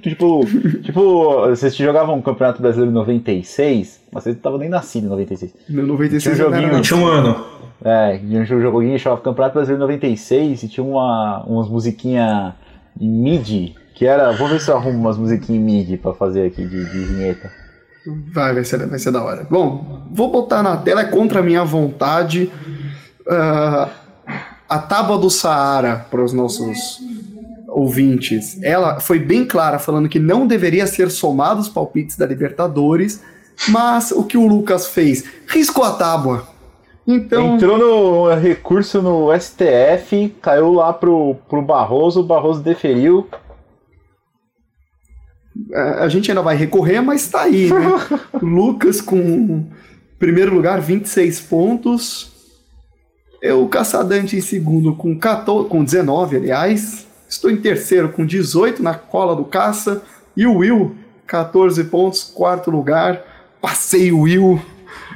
tipo, 0.00 0.40
tipo, 0.82 1.46
vocês 1.48 1.76
jogavam 1.76 2.16
um 2.16 2.20
Campeonato 2.20 2.60
Brasileiro 2.60 2.90
em 2.90 2.94
96, 2.94 4.00
mas 4.10 4.24
vocês 4.24 4.36
não 4.42 4.58
nem 4.58 4.68
nascido 4.68 5.06
em 5.06 5.10
96. 5.10 5.54
No 5.68 5.86
96 5.86 6.36
tinha 6.36 6.48
um. 6.48 6.80
Tinha 6.80 6.98
um 6.98 7.06
ano. 7.06 7.46
É, 7.84 8.18
tinha 8.18 8.40
um 8.40 8.44
joguinho 8.44 8.98
chamava 8.98 9.20
Campeonato 9.20 9.54
Brasileiro 9.54 9.80
96 9.80 10.64
e 10.64 10.68
tinha 10.68 10.84
uma, 10.84 11.44
umas 11.44 11.68
musiquinhas 11.68 12.54
em 13.00 13.08
MIDI, 13.08 13.76
que 13.94 14.04
era. 14.04 14.32
Vou 14.32 14.48
ver 14.48 14.60
se 14.60 14.68
eu 14.68 14.76
arrumo 14.76 14.98
umas 14.98 15.16
musiquinhas 15.16 15.62
em 15.62 15.64
MIDI 15.64 15.96
pra 15.96 16.12
fazer 16.12 16.46
aqui 16.46 16.66
de, 16.66 16.84
de 16.90 16.98
vinheta. 17.04 17.61
Vai, 18.32 18.54
vai 18.54 18.64
ser, 18.64 18.86
vai 18.86 18.98
ser 18.98 19.10
da 19.10 19.22
hora. 19.22 19.46
Bom, 19.48 20.02
vou 20.10 20.30
botar 20.30 20.62
na 20.62 20.76
tela, 20.76 21.02
é 21.02 21.04
contra 21.04 21.40
a 21.40 21.42
minha 21.42 21.64
vontade. 21.64 22.50
ah, 23.28 23.88
a 24.68 24.78
tábua 24.78 25.18
do 25.18 25.28
Saara 25.28 26.06
para 26.10 26.24
os 26.24 26.32
nossos 26.32 26.98
ouvintes. 27.68 28.58
Ela 28.62 29.00
foi 29.00 29.18
bem 29.18 29.44
clara, 29.44 29.78
falando 29.78 30.08
que 30.08 30.18
não 30.18 30.46
deveria 30.46 30.86
ser 30.86 31.10
somados 31.10 31.66
os 31.66 31.72
palpites 31.72 32.16
da 32.16 32.24
Libertadores, 32.24 33.22
mas 33.68 34.12
o 34.12 34.24
que 34.24 34.38
o 34.38 34.46
Lucas 34.46 34.86
fez? 34.86 35.24
Riscou 35.46 35.84
a 35.84 35.92
tábua. 35.92 36.48
Então, 37.06 37.56
Entrou 37.56 37.76
no 37.76 38.34
recurso 38.34 39.02
no 39.02 39.28
STF, 39.38 40.34
caiu 40.40 40.72
lá 40.72 40.92
pro, 40.92 41.36
pro 41.48 41.60
Barroso, 41.60 42.20
o 42.20 42.24
Barroso 42.24 42.62
deferiu. 42.62 43.26
A 45.74 46.08
gente 46.08 46.30
ainda 46.30 46.42
vai 46.42 46.56
recorrer, 46.56 47.00
mas 47.00 47.28
tá 47.28 47.42
aí, 47.42 47.70
né? 47.70 47.86
Lucas 48.40 49.00
com 49.00 49.66
primeiro 50.18 50.54
lugar, 50.54 50.80
26 50.80 51.40
pontos. 51.40 52.32
Eu, 53.40 53.66
Caçadante, 53.66 54.36
em 54.36 54.40
segundo 54.40 54.94
com, 54.94 55.18
14, 55.18 55.68
com 55.68 55.82
19, 55.82 56.36
aliás. 56.36 57.06
Estou 57.28 57.50
em 57.50 57.56
terceiro 57.56 58.10
com 58.10 58.24
18 58.24 58.82
na 58.82 58.94
cola 58.94 59.34
do 59.34 59.44
Caça. 59.44 60.02
E 60.36 60.46
o 60.46 60.58
Will, 60.58 60.94
14 61.26 61.84
pontos, 61.84 62.22
quarto 62.22 62.70
lugar. 62.70 63.22
Passei 63.60 64.12
o 64.12 64.20
Will. 64.20 64.60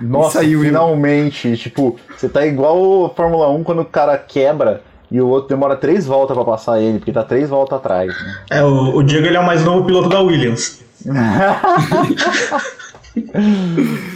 Nossa, 0.01 0.41
aí, 0.41 0.57
Will. 0.57 0.67
finalmente. 0.67 1.57
Tipo, 1.57 1.97
você 2.17 2.29
tá 2.29 2.45
igual 2.45 2.77
o 2.77 3.09
Fórmula 3.11 3.49
1 3.51 3.63
quando 3.63 3.83
o 3.83 3.85
cara 3.85 4.19
quebra 4.19 4.83
e 5.11 5.21
o 5.21 5.29
outro 5.29 5.49
demora 5.49 5.77
três 5.77 6.07
voltas 6.07 6.37
pra 6.37 6.45
passar 6.45 6.81
ele, 6.81 6.99
porque 6.99 7.13
tá 7.13 7.23
três 7.23 7.49
voltas 7.49 7.79
atrás. 7.79 8.09
né? 8.09 8.37
É, 8.51 8.63
o, 8.65 8.97
o 8.97 9.03
Diego 9.03 9.27
ele 9.27 9.37
é 9.37 9.41
o 9.41 9.47
mais 9.47 9.65
novo 9.65 9.85
piloto 9.85 10.09
da 10.09 10.21
Williams. 10.21 10.83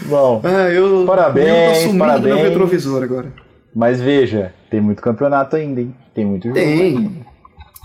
Bom, 0.07 0.41
Ah, 0.45 0.69
eu, 0.71 1.05
Parabéns, 1.07 1.79
sumindo 1.79 1.99
parabéns. 1.99 2.37
no 2.37 2.43
retrovisor 2.43 3.03
agora. 3.03 3.33
mas 3.75 4.01
veja, 4.01 4.53
tem 4.71 4.81
muito 4.81 5.01
campeonato 5.01 5.57
ainda, 5.57 5.81
hein? 5.81 5.95
Tem 6.15 6.25
muito 6.25 6.45
jogo. 6.49 6.55
Tem. 6.55 7.25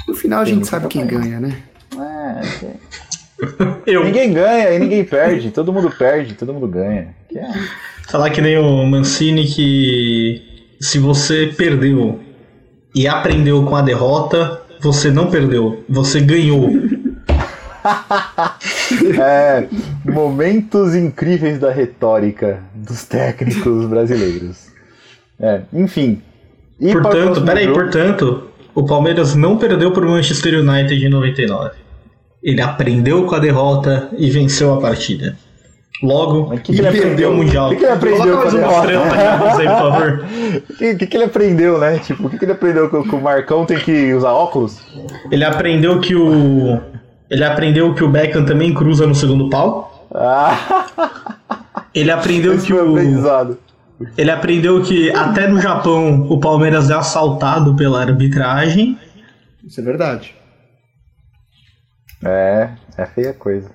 No 0.07 0.13
final 0.15 0.39
a 0.41 0.43
Tem 0.43 0.53
gente 0.53 0.61
muito 0.61 0.69
sabe 0.69 0.87
quem 0.87 1.05
ganha, 1.05 1.39
né? 1.39 1.57
É, 1.97 2.41
Eu. 3.85 4.03
Ninguém 4.03 4.33
ganha 4.33 4.71
e 4.71 4.79
ninguém 4.79 5.03
perde. 5.03 5.51
Todo 5.51 5.71
mundo 5.73 5.89
perde, 5.91 6.33
todo 6.35 6.53
mundo 6.53 6.67
ganha. 6.67 7.13
É- 7.35 7.45
Falar 8.07 8.29
que 8.29 8.39
nem 8.41 8.57
o 8.57 8.85
Mancini 8.85 9.45
que 9.45 10.41
se 10.79 10.99
você 10.99 11.53
perdeu 11.57 12.19
e 12.95 13.07
aprendeu 13.07 13.63
com 13.65 13.75
a 13.75 13.81
derrota, 13.81 14.61
você 14.81 15.11
não 15.11 15.29
perdeu, 15.29 15.83
você 15.89 16.19
ganhou. 16.21 16.69
É, 19.19 19.67
momentos 20.03 20.95
incríveis 20.95 21.59
da 21.59 21.71
retórica 21.71 22.59
dos 22.73 23.03
técnicos 23.05 23.85
brasileiros. 23.87 24.67
É, 25.39 25.61
enfim. 25.73 26.21
E 26.79 26.91
para 26.91 26.99
o 26.99 27.03
portanto, 27.03 27.45
peraí, 27.45 27.65
jogo- 27.65 27.79
portanto, 27.79 28.47
o 28.73 28.85
Palmeiras 28.85 29.35
não 29.35 29.57
perdeu 29.57 29.91
pro 29.91 30.09
Manchester 30.09 30.59
United 30.59 31.05
em 31.05 31.09
99. 31.09 31.71
Ele 32.43 32.61
aprendeu 32.61 33.25
com 33.25 33.35
a 33.35 33.39
derrota 33.39 34.09
e 34.17 34.29
venceu 34.29 34.73
a 34.73 34.79
partida. 34.81 35.37
Logo, 36.03 36.49
Mas 36.49 36.61
que 36.61 36.73
e 36.73 36.75
que 36.75 36.81
perdeu 36.81 37.01
aprendeu? 37.03 37.31
o 37.31 37.35
Mundial. 37.35 37.67
O 37.67 37.69
que 37.71 37.77
que 37.77 37.83
ele 37.85 37.91
aprendeu 37.93 38.37
com 38.41 38.49
uma 38.49 38.71
estrela 38.73 39.05
aí, 39.05 39.65
por 39.65 39.65
favor. 39.65 40.25
O 40.69 40.73
que, 40.77 40.95
que, 40.95 41.07
que 41.07 41.17
ele 41.17 41.23
aprendeu, 41.23 41.77
né? 41.79 41.99
Tipo, 41.99 42.27
o 42.27 42.29
que, 42.29 42.37
que 42.37 42.45
ele 42.45 42.51
aprendeu 42.51 42.89
que, 42.89 42.95
o- 42.97 43.03
que 43.03 43.15
o 43.15 43.21
Marcão 43.21 43.65
tem 43.65 43.77
que 43.79 44.13
usar 44.13 44.31
óculos? 44.33 44.81
Ele 45.31 45.43
aprendeu 45.45 45.99
que 46.01 46.15
o. 46.15 46.79
Ele 47.29 47.43
aprendeu 47.43 47.93
que 47.95 48.03
o 48.03 48.09
Beckham 48.09 48.45
também 48.45 48.73
cruza 48.73 49.07
no 49.07 49.15
segundo 49.15 49.49
pau. 49.49 50.07
Ah, 50.13 50.85
Ele 51.93 52.11
aprendeu 52.11 52.53
esse 52.53 52.67
que 52.67 52.73
foi 52.73 52.87
o. 52.87 52.91
aprendizado. 52.91 53.57
Ele 54.17 54.29
aprendeu 54.31 54.83
que 54.83 55.09
até 55.11 55.47
no 55.47 55.59
Japão 55.61 56.27
o 56.29 56.37
Palmeiras 56.39 56.89
é 56.89 56.93
assaltado 56.93 57.73
pela 57.75 58.01
arbitragem. 58.01 58.99
Isso 59.65 59.79
é 59.79 59.83
verdade. 59.83 60.35
É, 62.23 62.69
é 62.97 63.05
feia 63.05 63.33
coisa. 63.33 63.69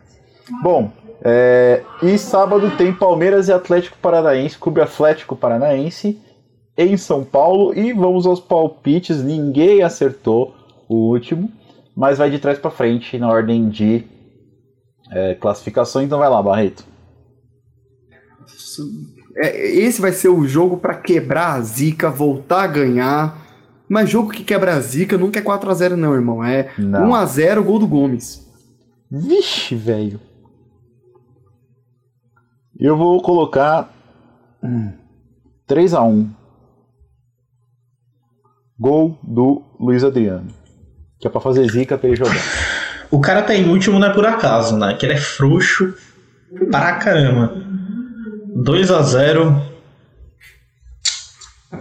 Bom, 0.62 0.92
é, 1.22 1.82
e 2.02 2.16
sábado 2.16 2.70
tem 2.76 2.92
Palmeiras 2.92 3.48
e 3.48 3.52
Atlético 3.52 3.98
Paranaense, 3.98 4.58
Clube 4.58 4.80
Atlético 4.80 5.36
Paranaense, 5.36 6.18
em 6.76 6.96
São 6.96 7.24
Paulo. 7.24 7.74
E 7.74 7.92
vamos 7.92 8.26
aos 8.26 8.40
palpites. 8.40 9.22
Ninguém 9.22 9.82
acertou 9.82 10.54
o 10.88 11.10
último, 11.10 11.50
mas 11.94 12.18
vai 12.18 12.30
de 12.30 12.38
trás 12.38 12.58
para 12.58 12.70
frente 12.70 13.18
na 13.18 13.28
ordem 13.28 13.68
de 13.68 14.04
é, 15.10 15.34
classificação. 15.34 16.02
Então 16.02 16.18
vai 16.18 16.28
lá, 16.28 16.42
Barreto. 16.42 16.84
É, 19.36 19.70
esse 19.70 20.00
vai 20.00 20.12
ser 20.12 20.28
o 20.28 20.46
jogo 20.46 20.78
para 20.78 20.94
quebrar 20.94 21.54
a 21.54 21.60
zica, 21.60 22.10
voltar 22.10 22.62
a 22.62 22.66
ganhar. 22.66 23.50
Mas 23.88 24.08
jogo 24.08 24.30
que 24.30 24.44
quebra 24.44 24.74
a 24.74 24.80
zica 24.80 25.18
nunca 25.18 25.40
é 25.40 25.42
4x0, 25.42 25.96
não, 25.96 26.14
irmão. 26.14 26.44
É 26.44 26.70
1x0 26.78 27.62
gol 27.62 27.78
do 27.78 27.88
Gomes. 27.88 28.48
Vixe, 29.10 29.74
velho. 29.74 30.20
Eu 32.80 32.96
vou 32.96 33.20
colocar 33.20 33.92
3x1. 35.68 36.30
Gol 38.78 39.18
do 39.22 39.62
Luiz 39.78 40.02
Adriano. 40.02 40.48
Que 41.18 41.26
é 41.26 41.30
pra 41.30 41.42
fazer 41.42 41.70
zica 41.70 41.98
pra 41.98 42.08
ele 42.08 42.16
jogar. 42.16 42.40
O 43.10 43.20
cara 43.20 43.42
tá 43.42 43.54
em 43.54 43.68
último 43.68 43.98
não 43.98 44.08
é 44.08 44.14
por 44.14 44.24
acaso, 44.24 44.78
né? 44.78 44.94
Que 44.94 45.04
ele 45.04 45.12
é 45.12 45.18
frouxo 45.18 45.94
pra 46.70 46.94
caramba. 46.96 47.52
2x0. 48.56 49.62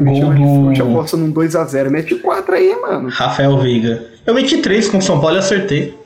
Gol 0.01 0.33
do. 0.33 0.75
Já 0.75 0.83
posso 0.83 1.15
num 1.15 1.31
2x0. 1.31 1.89
Mete 1.89 2.15
4 2.15 2.55
aí, 2.55 2.75
mano. 2.81 3.07
Rafael 3.07 3.57
Veiga. 3.59 4.05
Eu 4.25 4.33
meti 4.33 4.61
3 4.61 4.89
com 4.89 4.97
o 4.97 5.01
São 5.01 5.21
Paulo 5.21 5.37
e 5.37 5.39
acertei. 5.39 5.97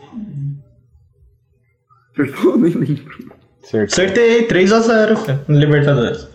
Acertou? 2.14 2.58
Nem 2.60 2.72
lembro. 2.72 3.33
Acertei, 3.64 4.48
3x0 4.48 5.40
no 5.48 5.58
Libertadores. 5.58 6.28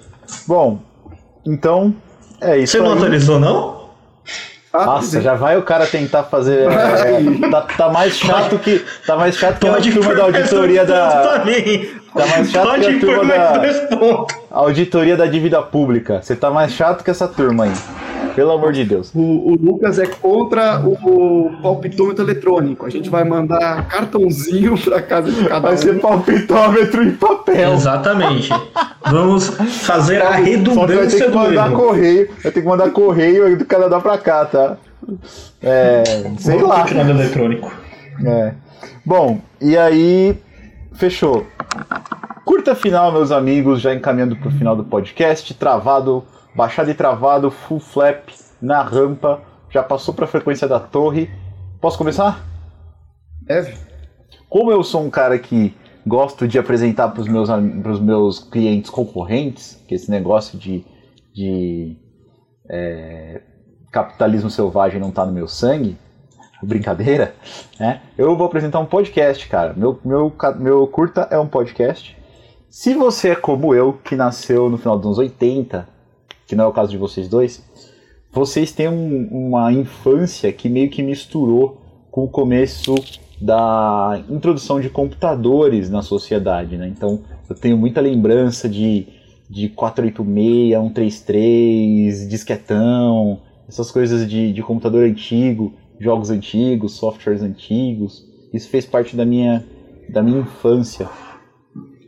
Bom, 0.47 0.81
então 1.47 1.95
é 2.41 2.59
isso. 2.59 2.73
Você 2.73 2.79
não 2.79 2.93
aí. 2.93 2.99
atualizou, 2.99 3.39
não? 3.39 3.79
Ah, 4.73 4.85
Nossa, 4.85 5.21
já 5.21 5.35
vai 5.35 5.57
o 5.57 5.63
cara 5.63 5.87
tentar 5.87 6.25
fazer. 6.25 6.69
É, 6.71 7.49
tá, 7.51 7.63
tá, 7.63 7.89
mais 7.89 8.17
chato 8.17 8.59
que. 8.59 8.85
Tá 9.07 9.17
mais 9.17 9.37
chato 9.37 9.59
que 9.59 9.67
a 9.67 9.93
turma 9.93 10.15
da 10.15 10.23
auditoria 10.25 10.85
da. 10.85 11.41
Tá 12.15 12.27
mais 12.27 12.51
chato 12.51 12.67
Pode 12.67 12.87
que 12.87 12.97
a 12.97 13.01
turma 13.01 13.25
da. 13.25 13.53
Auditoria 14.59 15.17
da 15.17 15.25
dívida 15.25 15.63
pública. 15.63 16.21
Você 16.21 16.35
tá 16.35 16.51
mais 16.51 16.73
chato 16.73 17.05
que 17.05 17.11
essa 17.13 17.29
turma 17.29 17.67
aí. 17.67 17.73
Pelo 18.35 18.51
amor 18.51 18.73
de 18.73 18.85
Deus. 18.85 19.13
O, 19.15 19.21
o 19.21 19.55
Lucas 19.55 20.01
é 20.01 20.07
contra 20.07 20.81
o 20.81 21.53
palpitômetro 21.63 22.25
eletrônico. 22.25 22.85
A 22.85 22.91
gente 22.91 23.09
vai 23.09 23.23
mandar 23.23 23.87
cartãozinho 23.87 24.77
pra 24.83 25.01
casa 25.01 25.31
de 25.31 25.45
cada 25.45 25.61
vai 25.61 25.75
um. 25.75 25.77
Vai 25.77 25.77
ser 25.77 26.01
palpitômetro 26.01 27.05
em 27.05 27.13
papel. 27.13 27.73
Exatamente. 27.73 28.51
Vamos 29.09 29.47
fazer 29.47 30.21
a 30.23 30.33
redundância 30.33 30.75
Só 30.75 30.87
vai 30.87 31.07
ter 31.07 31.25
que 31.25 31.31
mandar 31.31 31.71
correio. 31.71 32.31
Vai 32.43 32.53
ter 32.53 32.61
que 32.61 32.67
mandar 32.67 32.91
correio 32.91 33.57
do 33.57 33.65
Canadá 33.65 34.01
pra 34.01 34.19
cá, 34.19 34.45
tá? 34.45 34.77
É. 35.63 36.03
Sei 36.37 36.61
lá. 36.61 36.85
eletrônico. 36.91 37.73
É. 38.27 38.55
Bom, 39.07 39.41
e 39.61 39.79
aí. 39.79 40.37
Fechou. 40.95 41.47
Curta 42.49 42.75
final, 42.75 43.13
meus 43.13 43.31
amigos, 43.31 43.79
já 43.79 43.95
encaminhando 43.95 44.35
pro 44.35 44.51
final 44.51 44.75
do 44.75 44.83
podcast. 44.83 45.53
Travado 45.53 46.25
baixado 46.57 46.91
e 46.91 46.95
travado, 46.95 47.51
full 47.51 47.79
flap 47.79 48.31
na 48.59 48.83
rampa, 48.83 49.43
já 49.69 49.83
passou 49.83 50.15
para 50.15 50.25
a 50.25 50.29
frequência 50.29 50.67
da 50.67 50.81
torre. 50.81 51.29
Posso 51.79 51.99
começar? 51.99 52.43
Deve. 53.43 53.77
Como 54.49 54.73
eu 54.73 54.83
sou 54.83 55.05
um 55.05 55.11
cara 55.11 55.39
que 55.39 55.77
gosto 56.07 56.49
de 56.49 56.59
apresentar 56.59 57.09
para 57.09 57.21
os 57.21 57.29
meus, 57.29 57.51
pros 57.83 58.01
meus 58.01 58.39
clientes 58.39 58.89
concorrentes, 58.89 59.79
que 59.87 59.95
esse 59.95 60.11
negócio 60.11 60.59
de, 60.59 60.87
de 61.35 61.99
é, 62.67 63.43
capitalismo 63.93 64.49
selvagem 64.49 64.99
não 64.99 65.11
está 65.11 65.27
no 65.27 65.33
meu 65.33 65.49
sangue, 65.49 65.99
brincadeira, 66.63 67.35
né? 67.79 68.01
Eu 68.17 68.35
vou 68.39 68.47
apresentar 68.47 68.81
um 68.81 68.87
podcast, 68.87 69.47
cara. 69.51 69.75
Meu, 69.75 70.01
meu, 70.03 70.33
meu 70.59 70.87
curta 70.87 71.29
é 71.31 71.39
um 71.39 71.47
podcast. 71.47 72.17
Se 72.71 72.93
você 72.93 73.31
é 73.31 73.35
como 73.35 73.75
eu, 73.75 73.95
que 73.95 74.15
nasceu 74.15 74.69
no 74.69 74.77
final 74.77 74.99
dos 74.99 75.07
anos 75.07 75.19
80, 75.19 75.89
que 76.47 76.55
não 76.55 76.65
é 76.65 76.67
o 76.67 76.73
caso 76.73 76.91
de 76.91 76.99
vocês 76.99 77.27
dois, 77.27 77.65
vocês 78.31 78.73
têm 78.73 78.89
um, 78.89 79.49
uma 79.49 79.73
infância 79.73 80.53
que 80.53 80.69
meio 80.69 80.91
que 80.91 81.03
misturou 81.03 81.81
com 82.11 82.25
o 82.25 82.29
começo 82.29 82.95
da 83.41 84.23
introdução 84.29 84.81
de 84.81 84.91
computadores 84.91 85.89
na 85.89 86.03
sociedade, 86.03 86.77
né? 86.77 86.89
Então 86.89 87.21
eu 87.49 87.57
tenho 87.57 87.79
muita 87.79 88.03
lembrança 88.03 88.69
de, 88.69 89.07
de 89.49 89.71
486, 89.71 90.75
133, 90.75 92.29
disquetão, 92.29 93.41
essas 93.67 93.91
coisas 93.91 94.29
de, 94.29 94.53
de 94.53 94.63
computador 94.63 95.05
antigo, 95.05 95.73
jogos 95.99 96.29
antigos, 96.29 96.93
softwares 96.93 97.43
antigos. 97.43 98.27
Isso 98.53 98.69
fez 98.69 98.85
parte 98.85 99.17
da 99.17 99.25
minha, 99.25 99.65
da 100.09 100.23
minha 100.23 100.41
infância. 100.41 101.09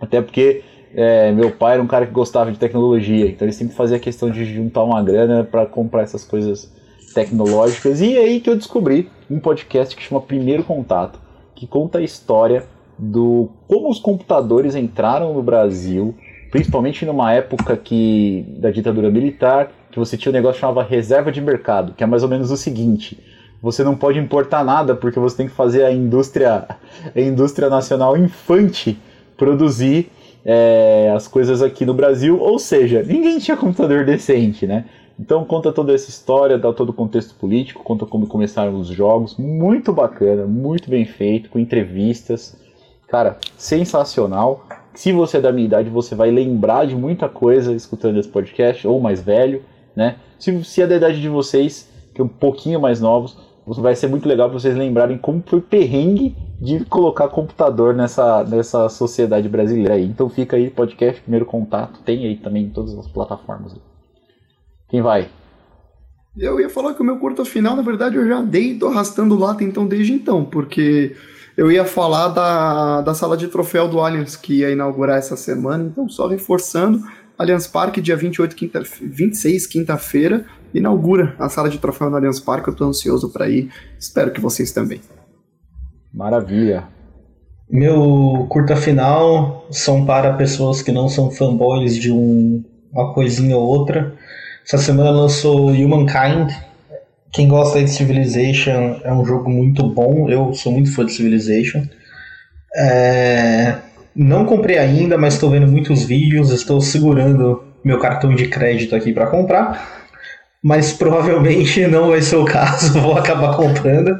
Até 0.00 0.22
porque 0.22 0.62
é, 0.94 1.30
meu 1.32 1.50
pai 1.50 1.74
era 1.74 1.82
um 1.82 1.86
cara 1.86 2.06
que 2.06 2.12
gostava 2.12 2.50
de 2.50 2.58
tecnologia, 2.58 3.26
então 3.26 3.46
ele 3.46 3.52
sempre 3.52 3.74
fazia 3.74 3.98
questão 3.98 4.30
de 4.30 4.44
juntar 4.44 4.82
uma 4.82 5.02
grana 5.02 5.44
para 5.44 5.66
comprar 5.66 6.02
essas 6.02 6.24
coisas 6.24 6.72
tecnológicas. 7.14 8.00
E 8.00 8.16
é 8.16 8.20
aí 8.20 8.40
que 8.40 8.50
eu 8.50 8.56
descobri 8.56 9.08
um 9.30 9.38
podcast 9.38 9.94
que 9.94 10.02
chama 10.02 10.20
Primeiro 10.20 10.64
Contato, 10.64 11.18
que 11.54 11.66
conta 11.66 11.98
a 11.98 12.02
história 12.02 12.64
do 12.98 13.50
como 13.66 13.88
os 13.88 13.98
computadores 13.98 14.74
entraram 14.74 15.32
no 15.32 15.42
Brasil, 15.42 16.14
principalmente 16.50 17.06
numa 17.06 17.32
época 17.32 17.76
que 17.76 18.44
da 18.58 18.70
ditadura 18.70 19.10
militar, 19.10 19.70
que 19.90 19.98
você 19.98 20.16
tinha 20.16 20.30
um 20.30 20.34
negócio 20.34 20.54
que 20.56 20.60
chamava 20.60 20.82
reserva 20.82 21.30
de 21.30 21.40
mercado, 21.40 21.94
que 21.94 22.02
é 22.02 22.06
mais 22.06 22.22
ou 22.22 22.28
menos 22.28 22.50
o 22.50 22.56
seguinte: 22.56 23.18
você 23.62 23.84
não 23.84 23.96
pode 23.96 24.18
importar 24.18 24.64
nada 24.64 24.94
porque 24.94 25.18
você 25.18 25.36
tem 25.36 25.48
que 25.48 25.54
fazer 25.54 25.84
a 25.84 25.92
indústria, 25.92 26.66
a 27.14 27.20
indústria 27.20 27.70
nacional 27.70 28.16
infante 28.16 28.98
produzir 29.40 30.10
é, 30.44 31.10
as 31.16 31.26
coisas 31.26 31.62
aqui 31.62 31.86
no 31.86 31.94
Brasil, 31.94 32.38
ou 32.38 32.58
seja, 32.58 33.02
ninguém 33.02 33.38
tinha 33.38 33.56
computador 33.56 34.04
decente, 34.04 34.66
né? 34.66 34.84
Então 35.18 35.46
conta 35.46 35.72
toda 35.72 35.94
essa 35.94 36.10
história, 36.10 36.58
dá 36.58 36.70
todo 36.74 36.90
o 36.90 36.92
contexto 36.92 37.34
político, 37.34 37.82
conta 37.82 38.04
como 38.04 38.26
começaram 38.26 38.78
os 38.78 38.88
jogos, 38.88 39.36
muito 39.38 39.94
bacana, 39.94 40.44
muito 40.44 40.90
bem 40.90 41.06
feito, 41.06 41.48
com 41.48 41.58
entrevistas, 41.58 42.54
cara, 43.08 43.38
sensacional. 43.56 44.66
Se 44.92 45.10
você 45.10 45.38
é 45.38 45.40
da 45.40 45.52
minha 45.52 45.66
idade, 45.66 45.88
você 45.88 46.14
vai 46.14 46.30
lembrar 46.30 46.86
de 46.86 46.94
muita 46.94 47.26
coisa 47.26 47.72
escutando 47.72 48.18
esse 48.18 48.28
podcast, 48.28 48.86
ou 48.86 49.00
mais 49.00 49.22
velho, 49.22 49.62
né? 49.96 50.16
Se, 50.38 50.62
se 50.64 50.82
é 50.82 50.86
da 50.86 50.96
idade 50.96 51.18
de 51.18 51.28
vocês, 51.30 51.88
que 52.14 52.20
é 52.20 52.24
um 52.24 52.28
pouquinho 52.28 52.78
mais 52.78 53.00
novos, 53.00 53.38
vai 53.66 53.94
ser 53.94 54.08
muito 54.08 54.28
legal 54.28 54.48
para 54.48 54.58
vocês 54.58 54.76
lembrarem 54.76 55.18
como 55.18 55.42
foi 55.46 55.60
perrengue 55.60 56.36
de 56.60 56.84
colocar 56.84 57.28
computador 57.28 57.94
nessa, 57.94 58.44
nessa 58.44 58.88
sociedade 58.88 59.48
brasileira 59.48 59.94
aí. 59.94 60.04
Então 60.04 60.28
fica 60.28 60.56
aí, 60.56 60.70
podcast, 60.70 61.20
primeiro 61.22 61.46
contato, 61.46 62.00
tem 62.04 62.26
aí 62.26 62.36
também 62.36 62.64
em 62.64 62.70
todas 62.70 62.96
as 62.98 63.06
plataformas. 63.06 63.74
Quem 64.88 65.00
vai? 65.00 65.28
Eu 66.36 66.60
ia 66.60 66.68
falar 66.68 66.94
que 66.94 67.02
o 67.02 67.04
meu 67.04 67.18
curto 67.18 67.44
final, 67.44 67.74
na 67.74 67.82
verdade, 67.82 68.16
eu 68.16 68.26
já 68.26 68.40
dei, 68.40 68.78
tô 68.78 68.88
arrastando 68.88 69.38
lá 69.38 69.56
então 69.60 69.86
desde 69.86 70.12
então, 70.12 70.44
porque 70.44 71.16
eu 71.56 71.70
ia 71.70 71.84
falar 71.84 72.28
da, 72.28 73.00
da 73.00 73.14
sala 73.14 73.36
de 73.36 73.48
troféu 73.48 73.88
do 73.88 74.00
Allianz 74.00 74.36
que 74.36 74.60
ia 74.60 74.70
inaugurar 74.70 75.18
essa 75.18 75.36
semana, 75.36 75.84
então 75.84 76.08
só 76.08 76.26
reforçando, 76.26 77.00
Allianz 77.36 77.66
Parque, 77.66 78.00
dia 78.00 78.16
28, 78.16 78.54
quinta, 78.54 78.82
26, 79.00 79.66
quinta-feira, 79.66 80.44
inaugura 80.74 81.34
a 81.38 81.48
sala 81.48 81.68
de 81.68 81.78
troféu 81.78 82.10
no 82.10 82.16
Allianz 82.16 82.40
Parque, 82.40 82.68
eu 82.68 82.74
tô 82.74 82.84
ansioso 82.84 83.30
para 83.30 83.48
ir, 83.48 83.70
espero 83.98 84.30
que 84.30 84.40
vocês 84.40 84.72
também. 84.72 85.00
Maravilha. 86.12 86.84
Meu 87.70 88.46
curta 88.48 88.74
final 88.74 89.66
são 89.70 90.04
para 90.04 90.32
pessoas 90.32 90.82
que 90.82 90.90
não 90.90 91.08
são 91.08 91.30
fanboys 91.30 91.94
de 91.94 92.10
um, 92.10 92.64
uma 92.92 93.14
coisinha 93.14 93.56
ou 93.56 93.62
outra. 93.62 94.12
Essa 94.66 94.78
semana 94.78 95.10
lançou 95.10 95.68
Humankind. 95.68 96.50
Quem 97.32 97.46
gosta 97.46 97.80
de 97.80 97.88
Civilization 97.88 99.00
é 99.04 99.12
um 99.12 99.24
jogo 99.24 99.48
muito 99.48 99.88
bom. 99.88 100.28
Eu 100.28 100.52
sou 100.52 100.72
muito 100.72 100.92
fã 100.92 101.04
de 101.04 101.12
Civilization. 101.12 101.84
É... 102.76 103.76
Não 104.16 104.44
comprei 104.44 104.78
ainda, 104.78 105.16
mas 105.16 105.34
estou 105.34 105.50
vendo 105.50 105.70
muitos 105.70 106.02
vídeos. 106.02 106.50
Estou 106.50 106.80
segurando 106.80 107.62
meu 107.84 108.00
cartão 108.00 108.34
de 108.34 108.48
crédito 108.48 108.96
aqui 108.96 109.12
para 109.12 109.28
comprar. 109.28 110.08
Mas 110.62 110.92
provavelmente 110.92 111.86
não 111.86 112.08
vai 112.08 112.20
ser 112.20 112.36
o 112.36 112.44
caso. 112.44 112.92
Vou 113.00 113.16
acabar 113.16 113.56
comprando. 113.56 114.18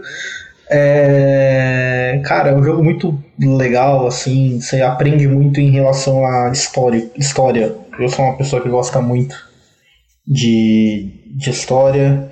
É, 0.73 2.23
cara, 2.25 2.51
é 2.51 2.55
um 2.55 2.63
jogo 2.63 2.83
muito 2.83 3.21
legal, 3.39 4.07
assim, 4.07 4.61
você 4.61 4.81
aprende 4.81 5.27
muito 5.27 5.61
em 5.61 5.71
relação 5.71 6.25
à 6.25 6.51
história. 6.53 7.11
história. 7.17 7.75
Eu 7.99 8.09
sou 8.09 8.25
uma 8.25 8.37
pessoa 8.37 8.63
que 8.63 8.69
gosta 8.69 9.01
muito 9.01 9.37
de, 10.27 11.11
de 11.27 11.51
história, 11.51 12.31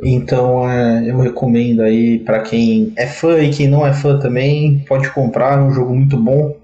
então 0.00 0.70
é, 0.70 1.10
eu 1.10 1.18
recomendo 1.18 1.82
aí 1.82 2.20
para 2.20 2.40
quem 2.40 2.92
é 2.96 3.08
fã 3.08 3.40
e 3.40 3.50
quem 3.50 3.66
não 3.66 3.84
é 3.84 3.92
fã 3.92 4.18
também, 4.20 4.84
pode 4.86 5.10
comprar, 5.10 5.58
é 5.58 5.62
um 5.62 5.72
jogo 5.72 5.92
muito 5.92 6.16
bom. 6.16 6.56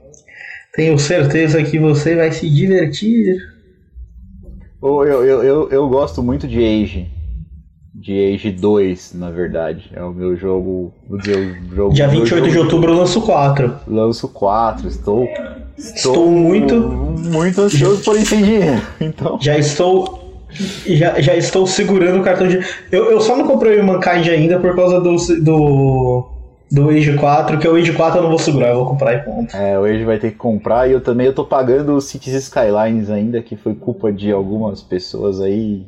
Tenho 0.75 0.97
certeza 0.97 1.63
que 1.65 1.79
você 1.79 2.15
vai 2.15 2.31
se 2.31 2.49
divertir. 2.49 3.56
Eu, 4.83 5.05
eu, 5.05 5.43
eu, 5.43 5.69
eu, 5.71 5.89
gosto 5.89 6.23
muito 6.23 6.47
de 6.47 6.59
Age. 6.59 7.09
De 7.95 8.35
Age 8.35 8.53
2, 8.53 9.15
na 9.15 9.31
verdade. 9.31 9.91
É 9.95 10.03
o 10.03 10.13
meu 10.13 10.37
jogo. 10.37 10.93
O 11.09 11.19
jogo. 11.75 11.95
Dia 11.95 12.07
meu 12.09 12.21
28 12.21 12.45
de 12.45 12.51
jogo- 12.51 12.65
outubro 12.65 12.93
eu 12.93 12.97
lanço 12.99 13.21
4. 13.23 13.75
Lanço 13.89 14.29
4. 14.29 14.87
Estou. 14.89 15.27
Estou 15.79 16.31
muito- 16.31 16.75
Muito 16.77 17.61
ansioso, 17.63 18.03
porém 18.05 18.25
sem 18.25 18.43
dinheiro. 18.43 18.81
Então. 19.01 19.39
Já 19.41 19.59
estou. 19.59 20.45
Já, 20.87 21.21
já 21.21 21.35
estou 21.37 21.67
segurando 21.67 22.21
o 22.21 22.23
cartão 22.23 22.47
de. 22.47 22.61
Eu, 22.93 23.11
eu 23.11 23.21
só 23.21 23.37
não 23.37 23.47
comprei 23.47 23.81
o 23.81 23.85
Mankind 23.85 24.29
ainda 24.29 24.59
por 24.61 24.75
causa 24.77 25.01
do. 25.01 25.17
do. 25.43 26.29
Do 26.71 26.91
Age 26.91 27.17
4, 27.17 27.59
que 27.59 27.69
o 27.69 27.77
Age 27.77 27.93
4 27.93 28.19
eu 28.19 28.23
não 28.23 28.31
vou 28.31 28.39
segurar, 28.39 28.69
eu 28.71 28.77
vou 28.77 28.87
comprar 28.87 29.15
e 29.15 29.19
ponto. 29.23 29.57
É, 29.57 29.79
hoje 29.79 30.05
vai 30.05 30.19
ter 30.19 30.33
que 30.33 30.37
comprar 30.37 30.89
e 30.89 30.93
eu 30.93 31.01
também 31.01 31.27
eu 31.27 31.33
tô 31.33 31.45
pagando 31.45 31.95
o 31.95 32.01
Cities 32.01 32.35
Skylines 32.35 33.09
ainda, 33.11 33.41
que 33.41 33.57
foi 33.57 33.75
culpa 33.75 34.13
de 34.13 34.33
algumas 34.33 34.83
pessoas 34.83 35.41
aí 35.41 35.87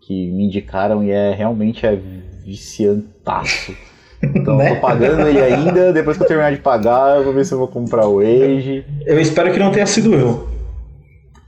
que 0.00 0.30
me 0.30 0.44
indicaram 0.46 1.04
e 1.04 1.10
é 1.10 1.34
realmente 1.34 1.86
é 1.86 1.98
viciantaço. 2.44 3.74
Então 4.22 4.54
eu 4.54 4.58
Né? 4.58 4.74
tô 4.74 4.80
pagando 4.80 5.28
ele 5.28 5.40
ainda, 5.40 5.92
depois 5.92 6.16
que 6.16 6.24
eu 6.24 6.26
terminar 6.26 6.50
de 6.50 6.58
pagar, 6.58 7.18
eu 7.18 7.24
vou 7.24 7.32
ver 7.32 7.44
se 7.44 7.52
eu 7.52 7.58
vou 7.58 7.68
comprar 7.68 8.08
o 8.08 8.18
Age. 8.18 8.84
Eu 9.06 9.20
espero 9.20 9.52
que 9.52 9.58
não 9.58 9.70
tenha 9.70 9.86
sido 9.86 10.12
eu. 10.14 10.48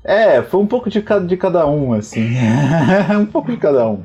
É, 0.05 0.41
foi 0.43 0.61
um 0.61 0.67
pouco 0.67 0.89
de 0.89 1.03
cada, 1.03 1.27
de 1.27 1.37
cada 1.37 1.67
um, 1.67 1.93
assim. 1.93 2.29
um 3.21 3.27
pouco 3.27 3.51
de 3.51 3.57
cada 3.57 3.89
um. 3.89 4.03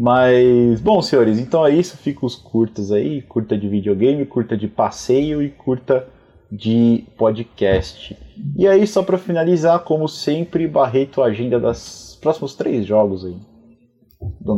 Mas, 0.00 0.80
bom, 0.80 1.02
senhores, 1.02 1.38
então 1.38 1.66
é 1.66 1.74
isso. 1.74 1.94
Fica 1.98 2.24
os 2.24 2.34
curtas 2.34 2.90
aí: 2.90 3.20
curta 3.20 3.54
de 3.54 3.68
videogame, 3.68 4.24
curta 4.24 4.56
de 4.56 4.66
passeio 4.66 5.42
e 5.42 5.50
curta 5.50 6.08
de 6.50 7.04
podcast. 7.18 8.16
E 8.56 8.66
aí, 8.66 8.86
só 8.86 9.02
pra 9.02 9.18
finalizar, 9.18 9.80
como 9.80 10.08
sempre, 10.08 10.66
Barreto, 10.66 11.22
a 11.22 11.26
agenda 11.26 11.60
dos 11.60 12.18
próximos 12.18 12.54
três 12.54 12.86
jogos 12.86 13.26
aí. 13.26 13.36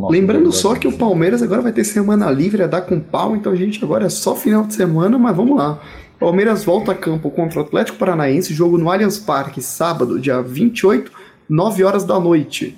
Lembrando 0.09 0.49
só 0.53 0.75
que 0.75 0.87
o. 0.87 0.97
Palmeiras 0.97 1.43
agora 1.43 1.61
vai 1.61 1.73
ter 1.73 1.83
semana 1.83 2.31
livre 2.31 2.63
a 2.63 2.67
dar 2.67 2.83
com 2.83 3.01
pau, 3.01 3.35
então 3.35 3.51
a 3.51 3.55
gente 3.57 3.83
agora 3.83 4.05
é 4.05 4.09
só 4.09 4.37
final 4.37 4.65
de 4.65 4.73
semana, 4.73 5.19
mas 5.19 5.35
vamos 5.35 5.57
lá. 5.57 5.77
Palmeiras 6.17 6.63
volta 6.63 6.93
a 6.93 6.95
campo 6.95 7.29
contra 7.29 7.59
o 7.59 7.63
Atlético 7.63 7.97
Paranaense, 7.97 8.53
jogo 8.53 8.77
no 8.77 8.89
Allianz 8.89 9.17
Parque, 9.17 9.61
sábado, 9.61 10.21
dia 10.21 10.41
28, 10.41 11.11
9 11.49 11.83
horas 11.83 12.05
da 12.05 12.17
noite. 12.17 12.77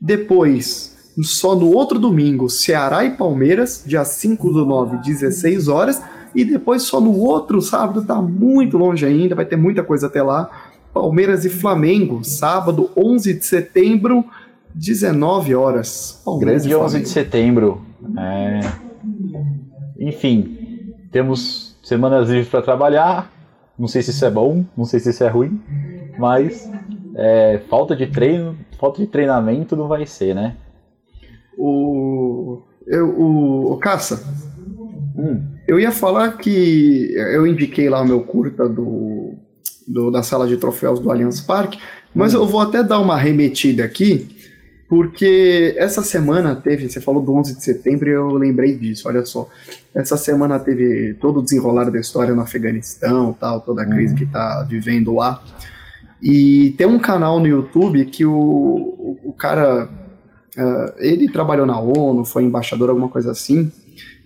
Depois, 0.00 0.95
só 1.22 1.54
no 1.54 1.72
outro 1.72 1.98
domingo, 1.98 2.48
Ceará 2.48 3.04
e 3.04 3.10
Palmeiras, 3.10 3.82
dia 3.86 4.04
5 4.04 4.52
do 4.52 4.66
9, 4.66 4.98
16 4.98 5.68
horas. 5.68 6.02
E 6.34 6.44
depois 6.44 6.82
só 6.82 7.00
no 7.00 7.18
outro 7.18 7.62
sábado, 7.62 8.04
tá 8.04 8.20
muito 8.20 8.76
longe 8.76 9.06
ainda, 9.06 9.34
vai 9.34 9.46
ter 9.46 9.56
muita 9.56 9.82
coisa 9.82 10.06
até 10.06 10.22
lá. 10.22 10.50
Palmeiras 10.92 11.44
e 11.44 11.48
Flamengo, 11.48 12.22
sábado, 12.22 12.90
11 12.96 13.34
de 13.34 13.44
setembro, 13.44 14.24
19 14.74 15.54
horas. 15.54 16.20
Palmeiras 16.24 16.66
Grande 16.66 16.74
e 16.74 16.76
11 16.76 17.00
de 17.00 17.08
setembro. 17.08 17.80
É... 18.18 18.60
Enfim, 19.98 20.94
temos 21.10 21.78
semanas 21.82 22.28
livres 22.28 22.48
para 22.48 22.60
trabalhar. 22.60 23.32
Não 23.78 23.88
sei 23.88 24.02
se 24.02 24.10
isso 24.10 24.24
é 24.24 24.30
bom, 24.30 24.64
não 24.76 24.84
sei 24.84 25.00
se 25.00 25.10
isso 25.10 25.24
é 25.24 25.28
ruim, 25.28 25.60
mas 26.18 26.70
é, 27.14 27.60
falta 27.68 27.94
de 27.94 28.06
treino, 28.06 28.56
falta 28.78 29.00
de 29.00 29.06
treinamento 29.06 29.76
não 29.76 29.86
vai 29.86 30.06
ser, 30.06 30.34
né? 30.34 30.56
O, 31.56 32.62
eu, 32.86 33.08
o, 33.08 33.72
o 33.72 33.76
Caça, 33.78 34.22
Hum, 35.18 35.40
eu 35.66 35.80
ia 35.80 35.90
falar 35.90 36.32
que 36.36 37.10
eu 37.14 37.46
indiquei 37.46 37.88
lá 37.88 38.02
o 38.02 38.06
meu 38.06 38.20
curta 38.20 38.68
do, 38.68 39.32
do- 39.88 40.10
da 40.10 40.22
sala 40.22 40.46
de 40.46 40.58
troféus 40.58 41.00
do 41.00 41.10
Allianz 41.10 41.40
Parque, 41.40 41.78
mas 42.14 42.34
eu 42.34 42.46
vou 42.46 42.60
até 42.60 42.82
dar 42.82 43.00
uma 43.00 43.16
remetida 43.16 43.82
aqui, 43.82 44.28
porque 44.90 45.74
essa 45.78 46.02
semana 46.02 46.54
teve, 46.54 46.88
você 46.90 47.00
falou 47.00 47.22
do 47.22 47.32
11 47.34 47.56
de 47.56 47.64
setembro 47.64 48.08
e 48.10 48.12
eu 48.12 48.28
lembrei 48.34 48.76
disso, 48.76 49.08
olha 49.08 49.24
só. 49.24 49.48
Essa 49.94 50.18
semana 50.18 50.58
teve 50.58 51.14
todo 51.14 51.40
o 51.40 51.42
desenrolar 51.42 51.90
da 51.90 51.98
história 51.98 52.34
no 52.34 52.42
Afeganistão, 52.42 53.32
tal, 53.32 53.62
toda 53.62 53.82
a 53.82 53.86
crise 53.86 54.14
que 54.14 54.24
está 54.24 54.62
vivendo 54.68 55.14
lá. 55.14 55.42
E 56.22 56.74
tem 56.76 56.86
um 56.86 56.98
canal 56.98 57.40
no 57.40 57.46
YouTube 57.46 58.04
que 58.04 58.24
o, 58.26 58.32
o, 58.32 59.18
o 59.24 59.32
cara, 59.32 59.88
ah, 60.56 60.94
ele 60.98 61.30
trabalhou 61.30 61.66
na 61.66 61.78
ONU, 61.78 62.24
foi 62.24 62.42
embaixador, 62.42 62.90
alguma 62.90 63.08
coisa 63.08 63.30
assim, 63.30 63.70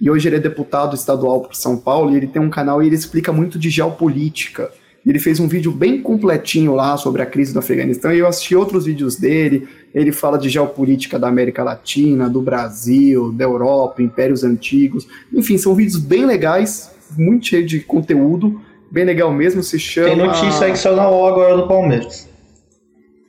e 0.00 0.10
hoje 0.10 0.28
ele 0.28 0.36
é 0.36 0.40
deputado 0.40 0.94
estadual 0.94 1.40
por 1.40 1.54
São 1.54 1.76
Paulo, 1.76 2.12
e 2.12 2.16
ele 2.16 2.26
tem 2.26 2.40
um 2.40 2.50
canal 2.50 2.82
e 2.82 2.86
ele 2.86 2.96
explica 2.96 3.32
muito 3.32 3.58
de 3.58 3.68
geopolítica. 3.68 4.70
Ele 5.06 5.18
fez 5.18 5.40
um 5.40 5.48
vídeo 5.48 5.72
bem 5.72 6.02
completinho 6.02 6.74
lá 6.74 6.96
sobre 6.96 7.22
a 7.22 7.26
crise 7.26 7.52
do 7.52 7.58
Afeganistão, 7.58 8.12
e 8.12 8.18
eu 8.18 8.26
assisti 8.26 8.54
outros 8.54 8.84
vídeos 8.84 9.16
dele. 9.16 9.66
Ele 9.94 10.12
fala 10.12 10.38
de 10.38 10.48
geopolítica 10.48 11.18
da 11.18 11.26
América 11.26 11.64
Latina, 11.64 12.28
do 12.28 12.42
Brasil, 12.42 13.32
da 13.32 13.44
Europa, 13.44 14.02
impérios 14.02 14.44
antigos. 14.44 15.08
Enfim, 15.32 15.56
são 15.56 15.74
vídeos 15.74 15.98
bem 15.98 16.26
legais, 16.26 16.90
muito 17.16 17.46
cheio 17.46 17.66
de 17.66 17.80
conteúdo, 17.80 18.60
bem 18.90 19.04
legal 19.04 19.32
mesmo. 19.32 19.62
Se 19.62 19.78
chama. 19.78 20.08
Tem 20.08 20.18
notícia 20.18 20.66
aí 20.66 20.72
que 20.72 20.78
saiu 20.78 20.96
na 20.96 21.08
UOL 21.08 21.28
agora 21.28 21.56
do 21.56 21.66
Palmeiras. 21.66 22.29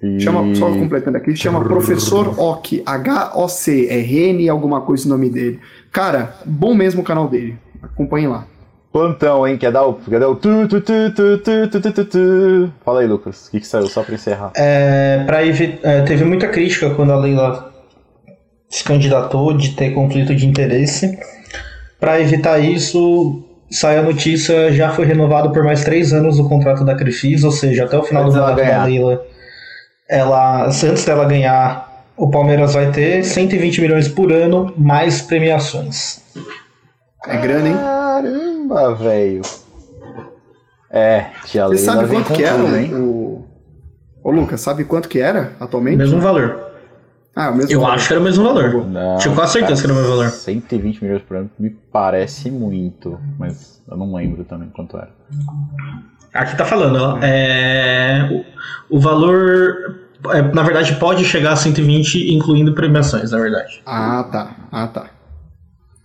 E- 0.01 0.19
Chama, 0.19 0.53
só 0.55 0.69
completando 0.71 1.17
aqui, 1.17 1.35
chama 1.35 1.63
Professor 1.63 2.39
Ock, 2.39 2.81
H-O-C, 2.85 3.87
é 3.89 3.97
Rene 3.97 4.49
alguma 4.49 4.81
coisa 4.81 5.05
o 5.05 5.09
nome 5.09 5.29
dele. 5.29 5.59
Cara, 5.91 6.35
bom 6.45 6.73
mesmo 6.73 7.01
o 7.01 7.03
canal 7.05 7.27
dele. 7.27 7.55
Acompanhe 7.81 8.27
lá. 8.27 8.45
Plantão, 8.91 9.47
hein? 9.47 9.57
Quer 9.57 9.71
dar 9.71 9.85
o, 9.85 9.93
quer 9.93 10.19
dar 10.19 10.27
o 10.27 10.35
tu, 10.35 10.67
tu, 10.67 10.81
tu, 10.81 11.11
tu, 11.15 11.37
tu, 11.37 11.67
tu, 11.69 11.81
tu, 11.81 11.91
tu, 11.93 12.05
tu. 12.05 12.73
Fala 12.83 13.01
aí, 13.01 13.07
Lucas. 13.07 13.47
O 13.47 13.51
que, 13.51 13.59
que 13.61 13.67
saiu? 13.67 13.87
Só 13.87 14.03
pra 14.03 14.15
encerrar. 14.15 14.51
É, 14.55 15.23
pra 15.25 15.45
evi- 15.45 15.79
é, 15.81 16.01
teve 16.01 16.25
muita 16.25 16.47
crítica 16.49 16.89
quando 16.89 17.11
a 17.13 17.15
Leila 17.15 17.71
se 18.69 18.83
candidatou 18.83 19.55
de 19.55 19.71
ter 19.75 19.91
conflito 19.93 20.35
de 20.35 20.45
interesse. 20.45 21.17
Para 21.99 22.19
evitar 22.19 22.59
isso, 22.59 23.43
saiu 23.69 23.99
a 23.99 24.03
notícia, 24.03 24.71
já 24.73 24.89
foi 24.91 25.05
renovado 25.05 25.51
por 25.51 25.63
mais 25.63 25.83
três 25.83 26.11
anos 26.11 26.37
o 26.39 26.49
contrato 26.49 26.83
da 26.83 26.95
Crefis, 26.95 27.43
ou 27.43 27.51
seja, 27.51 27.85
até 27.85 27.97
o 27.97 28.03
final 28.03 28.23
Antes 28.23 28.35
do 28.35 28.41
mandato 28.41 28.57
da. 28.65 28.83
Leila, 28.83 29.23
ela, 30.11 30.65
antes 30.65 31.05
dela 31.05 31.23
ganhar, 31.23 32.05
o 32.17 32.29
Palmeiras 32.29 32.73
vai 32.73 32.91
ter 32.91 33.23
120 33.23 33.79
milhões 33.79 34.09
por 34.09 34.29
ano, 34.31 34.73
mais 34.77 35.21
premiações. 35.21 36.21
É 37.25 37.37
grana, 37.37 37.69
hein? 37.69 37.75
Caramba, 37.77 38.93
velho. 38.95 39.41
É, 40.89 41.27
tia 41.45 41.65
Você 41.67 41.77
sabe 41.77 42.09
quanto 42.09 42.33
que 42.33 42.43
era 42.43 42.81
hein? 42.81 42.93
o. 42.93 43.45
Ô, 44.21 44.29
Lucas, 44.29 44.59
sabe 44.59 44.83
quanto 44.83 45.07
que 45.07 45.19
era 45.19 45.53
atualmente? 45.59 45.97
Mesmo 45.97 46.19
valor. 46.19 46.59
Ah, 47.33 47.49
o 47.49 47.55
mesmo 47.55 47.71
Eu 47.71 47.79
valor. 47.79 47.95
acho 47.95 48.07
que 48.07 48.13
era 48.13 48.19
o 48.19 48.23
mesmo 48.25 48.43
valor. 48.43 48.85
Não, 48.85 49.17
Tinha 49.17 49.33
quase 49.33 49.53
certeza 49.53 49.81
que 49.81 49.87
era 49.89 49.93
o 49.93 49.95
mesmo 50.01 50.11
valor. 50.17 50.29
120 50.29 51.01
milhões 51.01 51.21
por 51.21 51.37
ano 51.37 51.49
me 51.57 51.69
parece 51.69 52.51
muito, 52.51 53.17
mas 53.39 53.81
eu 53.89 53.95
não 53.95 54.13
lembro 54.13 54.43
também 54.43 54.67
quanto 54.69 54.97
era. 54.97 55.09
Aqui 56.33 56.55
tá 56.55 56.63
falando, 56.65 56.95
ó, 56.95 57.17
é, 57.21 58.29
o, 58.89 58.97
o 58.97 58.99
valor, 58.99 59.99
é, 60.29 60.41
na 60.41 60.63
verdade, 60.63 60.95
pode 60.95 61.25
chegar 61.25 61.53
a 61.53 61.55
120, 61.55 62.33
incluindo 62.33 62.73
premiações, 62.73 63.31
na 63.31 63.37
verdade. 63.37 63.81
Ah, 63.85 64.25
tá. 64.31 64.51
Ah, 64.71 64.87
tá. 64.87 65.05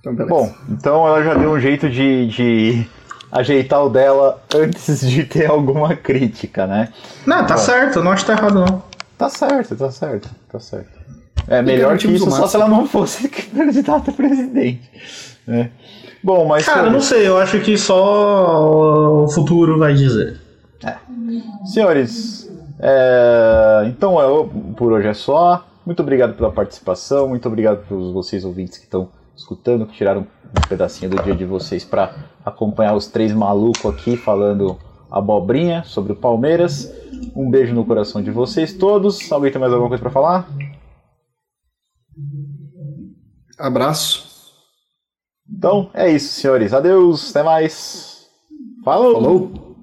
Então, 0.01 0.15
beleza. 0.15 0.35
Bom, 0.35 0.55
então 0.69 1.07
ela 1.07 1.23
já 1.23 1.35
deu 1.35 1.53
um 1.53 1.61
jeito 1.61 1.89
de, 1.89 2.27
de 2.27 2.87
ajeitar 3.31 3.85
o 3.85 3.89
dela 3.89 4.43
antes 4.55 5.09
de 5.09 5.25
ter 5.25 5.47
alguma 5.47 5.95
crítica, 5.95 6.67
né? 6.67 6.89
Não, 7.25 7.47
tá 7.47 7.55
Bom. 7.55 7.61
certo, 7.61 7.99
eu 8.01 8.05
não 8.05 8.13
acho 8.13 8.25
que 8.25 8.33
tá 8.33 8.39
errado, 8.39 8.55
não. 8.55 8.83
Tá 9.17 9.29
certo, 9.29 9.77
tá 9.77 9.91
certo, 9.91 10.29
tá 10.51 10.61
certo. 10.61 10.97
É 11.49 11.63
melhor 11.63 11.97
que 11.97 12.09
isso 12.09 12.31
só 12.31 12.47
se 12.47 12.57
ela 12.57 12.69
não 12.69 12.87
fosse 12.87 13.29
candidata 13.31 14.11
a 14.11 14.15
presidente. 14.15 14.91
né? 15.47 15.71
Bom, 16.27 16.45
mas. 16.45 16.67
Cara, 16.67 16.89
eu 16.89 16.91
não 16.91 17.01
sei, 17.01 17.29
eu 17.29 17.39
acho 17.39 17.61
que 17.61 17.79
só 17.79 19.23
o 19.23 19.29
futuro 19.29 19.79
vai 19.79 19.95
dizer. 19.95 20.41
Senhores, 21.65 22.51
é, 22.81 23.85
então 23.87 24.21
é, 24.21 24.49
por 24.77 24.93
hoje 24.93 25.07
é 25.07 25.15
só. 25.15 25.65
Muito 25.87 26.03
obrigado 26.03 26.35
pela 26.35 26.51
participação, 26.51 27.29
muito 27.29 27.47
obrigado 27.47 27.87
por 27.87 28.13
vocês 28.13 28.45
ouvintes 28.45 28.77
que 28.77 28.87
estão 28.87 29.09
escutando, 29.37 29.87
que 29.87 29.93
tiraram 29.93 30.23
um 30.23 30.69
pedacinho 30.69 31.13
do 31.13 31.23
dia 31.23 31.37
de 31.37 31.45
vocês 31.45 31.85
para 31.85 32.13
acompanhar 32.45 32.97
os 32.97 33.07
três 33.07 33.33
malucos 33.33 33.87
aqui 33.87 34.17
falando 34.17 34.77
abobrinha 35.09 35.85
sobre 35.85 36.13
o 36.13 36.17
Palmeiras. 36.17 36.93
Um 37.37 37.49
beijo 37.49 37.73
no 37.73 37.85
coração 37.85 38.21
de 38.21 38.33
vocês 38.33 38.73
todos. 38.73 39.31
Alguém 39.31 39.53
tem 39.53 39.61
mais 39.61 39.73
alguma 39.73 39.91
coisa 39.91 40.03
para 40.03 40.11
falar? 40.11 40.49
Abraço. 43.57 44.36
Então 45.49 45.91
é 45.95 46.11
isso, 46.11 46.41
senhores. 46.41 46.73
Adeus, 46.73 47.31
até 47.31 47.43
mais. 47.43 48.29
Falou! 48.85 49.15
Falou. 49.15 49.77